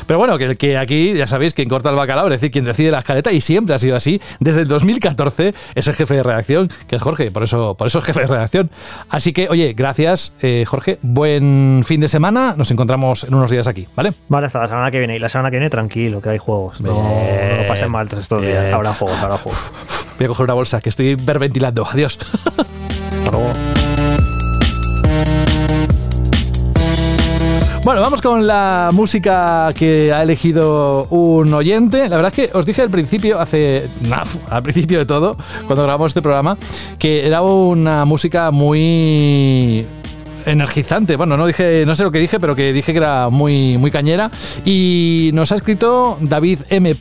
Pero 0.06 0.18
bueno, 0.18 0.38
que, 0.38 0.56
que 0.56 0.76
aquí 0.78 1.14
ya 1.14 1.26
sabéis 1.26 1.54
quien 1.54 1.68
corta 1.68 1.90
el 1.90 1.96
bacalao, 1.96 2.26
es 2.26 2.32
decir, 2.32 2.50
quien 2.50 2.64
decide 2.64 2.90
la 2.90 3.00
escaleta 3.00 3.32
y 3.32 3.40
siempre 3.40 3.74
ha 3.74 3.78
sido 3.78 3.96
así. 3.96 4.20
Desde 4.40 4.62
el 4.62 4.68
2014 4.68 5.54
es 5.74 5.88
el 5.88 5.94
jefe 5.94 6.14
de 6.14 6.22
redacción, 6.22 6.70
que 6.86 6.96
es 6.96 7.02
Jorge, 7.02 7.30
por 7.30 7.42
eso, 7.42 7.74
por 7.74 7.86
eso 7.86 7.98
es 7.98 8.04
jefe 8.04 8.20
de 8.20 8.26
redacción. 8.26 8.70
Así 9.08 9.32
que, 9.32 9.48
oye, 9.48 9.74
gracias, 9.74 10.32
eh, 10.42 10.64
Jorge. 10.66 10.98
Buen 11.02 11.84
fin 11.86 12.00
de 12.00 12.08
semana. 12.08 12.54
Nos 12.56 12.70
encontramos 12.70 13.24
en 13.24 13.34
unos 13.34 13.50
días 13.50 13.66
aquí, 13.66 13.86
¿vale? 13.94 14.12
Vale, 14.28 14.46
hasta 14.46 14.60
la 14.60 14.68
semana 14.68 14.90
que 14.90 14.98
viene. 14.98 15.16
Y 15.16 15.18
la 15.18 15.28
semana 15.28 15.50
que 15.50 15.56
viene, 15.56 15.70
tranquilo, 15.70 16.20
que 16.20 16.30
hay 16.30 16.38
juegos. 16.38 16.80
No, 16.80 16.92
Bien. 16.92 17.50
no 17.56 17.62
lo 17.62 17.68
pasen 17.68 17.90
mal 17.90 18.08
todos 18.08 18.24
estos 18.24 18.42
días. 18.42 18.72
Habrá 18.72 18.92
juegos, 18.92 19.18
habrá 19.18 19.38
juegos. 19.38 19.72
Voy 20.18 20.24
a 20.24 20.28
coger 20.28 20.44
una 20.44 20.54
bolsa, 20.54 20.80
que 20.80 20.88
estoy 20.88 21.10
hiperventilando. 21.10 21.86
Adiós. 21.86 22.18
Hasta 22.44 23.30
luego. 23.30 23.52
Bueno, 27.88 28.02
vamos 28.02 28.20
con 28.20 28.46
la 28.46 28.90
música 28.92 29.72
que 29.74 30.12
ha 30.12 30.22
elegido 30.22 31.06
un 31.08 31.54
oyente. 31.54 32.06
La 32.10 32.16
verdad 32.16 32.34
es 32.38 32.50
que 32.50 32.54
os 32.54 32.66
dije 32.66 32.82
al 32.82 32.90
principio, 32.90 33.40
hace. 33.40 33.88
al 34.50 34.62
principio 34.62 34.98
de 34.98 35.06
todo, 35.06 35.38
cuando 35.66 35.84
grabamos 35.84 36.10
este 36.10 36.20
programa, 36.20 36.58
que 36.98 37.26
era 37.26 37.40
una 37.40 38.04
música 38.04 38.50
muy 38.50 39.86
energizante. 40.48 41.16
Bueno, 41.16 41.36
no 41.36 41.46
dije, 41.46 41.84
no 41.86 41.94
sé 41.94 42.04
lo 42.04 42.10
que 42.10 42.18
dije, 42.18 42.40
pero 42.40 42.56
que 42.56 42.72
dije 42.72 42.92
que 42.92 42.98
era 42.98 43.28
muy, 43.28 43.78
muy 43.78 43.90
cañera. 43.90 44.30
Y 44.64 45.30
nos 45.34 45.52
ha 45.52 45.56
escrito 45.56 46.16
David 46.20 46.60
M. 46.68 46.96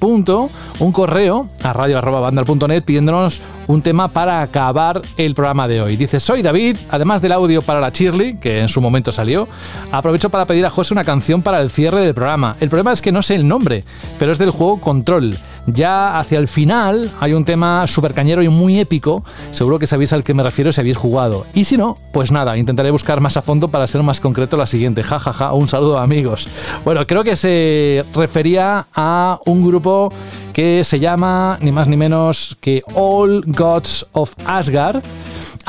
Un 0.79 0.91
correo 0.91 1.49
a 1.63 1.73
radio.bandal.net 1.73 2.83
pidiéndonos 2.83 3.41
un 3.67 3.81
tema 3.81 4.07
para 4.07 4.41
acabar 4.41 5.01
el 5.17 5.35
programa 5.35 5.67
de 5.67 5.81
hoy. 5.81 5.97
Dice, 5.97 6.19
soy 6.19 6.41
David, 6.41 6.77
además 6.89 7.21
del 7.21 7.33
audio 7.33 7.61
para 7.61 7.81
la 7.81 7.89
Shirley, 7.89 8.37
que 8.37 8.59
en 8.59 8.69
su 8.69 8.81
momento 8.81 9.11
salió, 9.11 9.47
aprovecho 9.91 10.29
para 10.29 10.45
pedir 10.45 10.65
a 10.65 10.69
José 10.69 10.93
una 10.93 11.03
canción 11.03 11.41
para 11.41 11.61
el 11.61 11.69
cierre 11.69 12.01
del 12.01 12.13
programa. 12.13 12.55
El 12.59 12.69
problema 12.69 12.91
es 12.91 13.01
que 13.01 13.11
no 13.11 13.21
sé 13.21 13.35
el 13.35 13.47
nombre, 13.47 13.83
pero 14.19 14.31
es 14.31 14.37
del 14.37 14.51
juego 14.51 14.79
Control. 14.79 15.37
Ya 15.67 16.17
hacia 16.17 16.39
el 16.39 16.47
final 16.47 17.11
hay 17.19 17.33
un 17.33 17.43
tema 17.43 17.85
súper 17.87 18.13
cañero 18.13 18.41
y 18.41 18.49
muy 18.49 18.79
épico. 18.79 19.23
Seguro 19.51 19.79
que 19.79 19.87
sabéis 19.87 20.13
al 20.13 20.23
que 20.23 20.33
me 20.33 20.41
refiero 20.41 20.71
si 20.71 20.79
habéis 20.79 20.97
jugado. 20.97 21.45
Y 21.53 21.65
si 21.65 21.75
no, 21.75 21.97
pues 22.13 22.31
nada, 22.31 22.57
intentaré 22.57 22.89
buscar 22.89 23.19
más 23.19 23.35
a 23.35 23.41
fondo 23.41 23.67
para 23.67 23.85
ser 23.85 24.01
más 24.01 24.21
concreto 24.21 24.55
la 24.55 24.65
siguiente. 24.65 25.03
Ja, 25.03 25.19
ja, 25.19 25.33
ja. 25.33 25.53
Un 25.53 25.67
saludo, 25.67 25.99
amigos. 25.99 26.47
Bueno, 26.85 27.05
creo 27.05 27.23
que 27.23 27.35
se 27.35 28.05
refería 28.15 28.87
a 28.95 29.39
un 29.45 29.65
grupo 29.67 30.11
que 30.53 30.83
se 30.83 30.99
llama 30.99 31.57
ni 31.61 31.71
más 31.71 31.87
ni 31.87 31.97
menos 31.97 32.57
que 32.61 32.81
All 32.95 33.43
Gods 33.45 34.07
of 34.13 34.33
Asgard. 34.45 35.03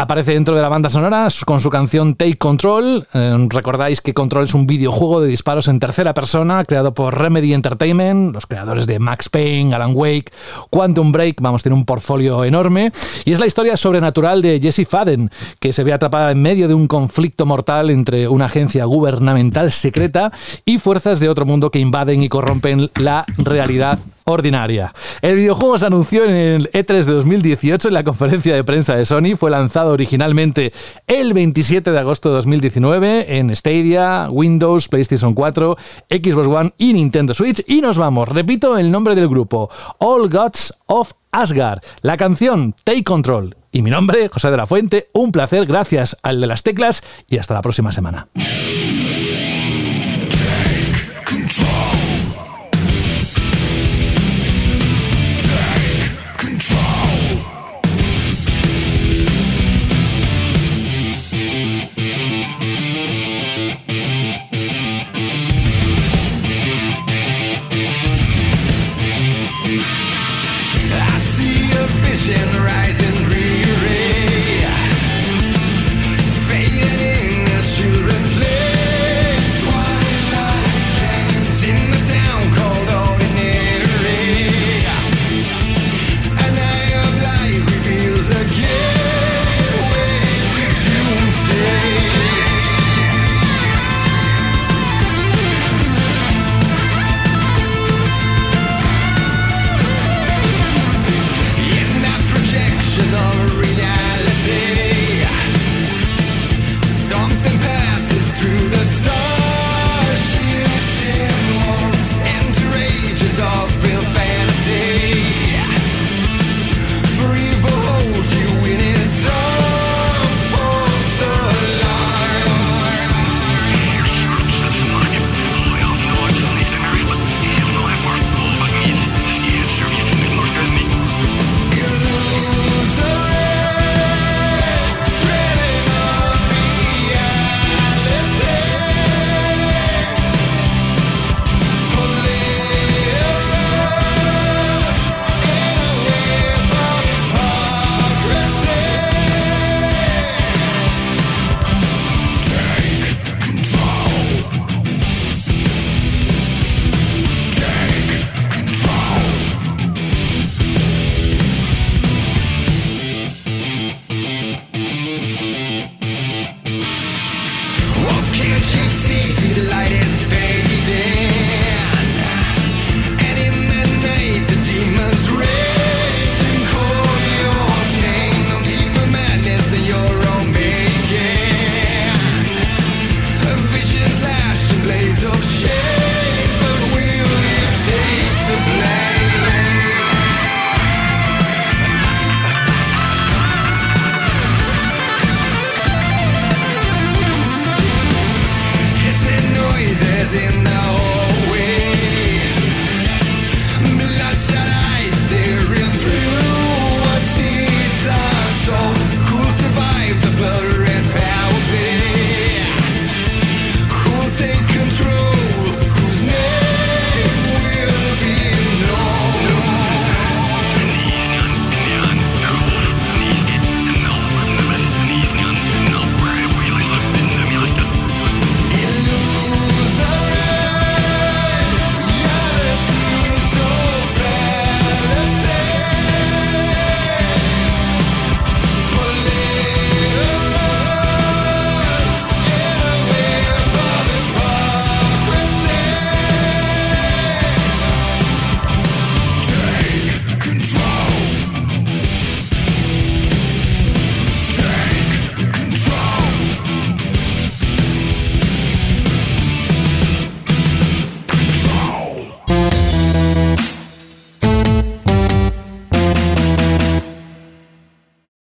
Aparece 0.00 0.32
dentro 0.32 0.54
de 0.54 0.62
la 0.62 0.68
banda 0.68 0.88
sonora 0.88 1.26
con 1.44 1.58
su 1.60 1.70
canción 1.70 2.14
Take 2.14 2.38
Control. 2.38 3.04
Eh, 3.12 3.46
Recordáis 3.48 4.00
que 4.00 4.14
Control 4.14 4.44
es 4.44 4.54
un 4.54 4.64
videojuego 4.64 5.20
de 5.20 5.26
disparos 5.26 5.66
en 5.66 5.80
tercera 5.80 6.14
persona 6.14 6.64
creado 6.64 6.94
por 6.94 7.18
Remedy 7.18 7.52
Entertainment, 7.52 8.32
los 8.32 8.46
creadores 8.46 8.86
de 8.86 9.00
Max 9.00 9.28
Payne, 9.28 9.74
Alan 9.74 9.90
Wake, 9.96 10.30
Quantum 10.70 11.10
Break. 11.10 11.40
Vamos, 11.40 11.64
tiene 11.64 11.74
un 11.74 11.84
portfolio 11.84 12.44
enorme. 12.44 12.92
Y 13.24 13.32
es 13.32 13.40
la 13.40 13.46
historia 13.46 13.76
sobrenatural 13.76 14.40
de 14.40 14.60
Jesse 14.62 14.86
Faden, 14.88 15.32
que 15.58 15.72
se 15.72 15.82
ve 15.82 15.92
atrapada 15.92 16.30
en 16.30 16.40
medio 16.42 16.68
de 16.68 16.74
un 16.74 16.86
conflicto 16.86 17.44
mortal 17.44 17.90
entre 17.90 18.28
una 18.28 18.44
agencia 18.44 18.84
gubernamental 18.84 19.72
secreta 19.72 20.30
y 20.64 20.78
fuerzas 20.78 21.18
de 21.18 21.28
otro 21.28 21.44
mundo 21.44 21.72
que 21.72 21.80
invaden 21.80 22.22
y 22.22 22.28
corrompen 22.28 22.88
la 23.00 23.24
realidad 23.36 23.98
ordinaria. 24.28 24.92
El 25.22 25.36
videojuego 25.36 25.78
se 25.78 25.86
anunció 25.86 26.24
en 26.24 26.34
el 26.34 26.70
E3 26.72 27.04
de 27.04 27.12
2018 27.12 27.88
en 27.88 27.94
la 27.94 28.04
conferencia 28.04 28.54
de 28.54 28.64
prensa 28.64 28.94
de 28.96 29.04
Sony. 29.04 29.36
Fue 29.36 29.50
lanzado 29.50 29.92
originalmente 29.92 30.72
el 31.06 31.32
27 31.32 31.90
de 31.90 31.98
agosto 31.98 32.28
de 32.28 32.36
2019 32.36 33.38
en 33.38 33.54
Stadia, 33.54 34.28
Windows, 34.30 34.88
PlayStation 34.88 35.34
4, 35.34 35.76
Xbox 36.10 36.46
One 36.46 36.72
y 36.78 36.92
Nintendo 36.92 37.34
Switch. 37.34 37.62
Y 37.66 37.80
nos 37.80 37.98
vamos, 37.98 38.28
repito 38.28 38.78
el 38.78 38.90
nombre 38.90 39.14
del 39.14 39.28
grupo, 39.28 39.70
All 39.98 40.28
Gods 40.28 40.74
of 40.86 41.12
Asgard. 41.30 41.80
La 42.02 42.16
canción 42.16 42.74
Take 42.84 43.04
Control. 43.04 43.56
Y 43.70 43.82
mi 43.82 43.90
nombre, 43.90 44.28
José 44.28 44.50
de 44.50 44.56
la 44.56 44.66
Fuente. 44.66 45.08
Un 45.12 45.30
placer, 45.30 45.66
gracias 45.66 46.16
al 46.22 46.40
de 46.40 46.46
las 46.46 46.62
teclas 46.62 47.02
y 47.28 47.38
hasta 47.38 47.54
la 47.54 47.62
próxima 47.62 47.92
semana. 47.92 48.28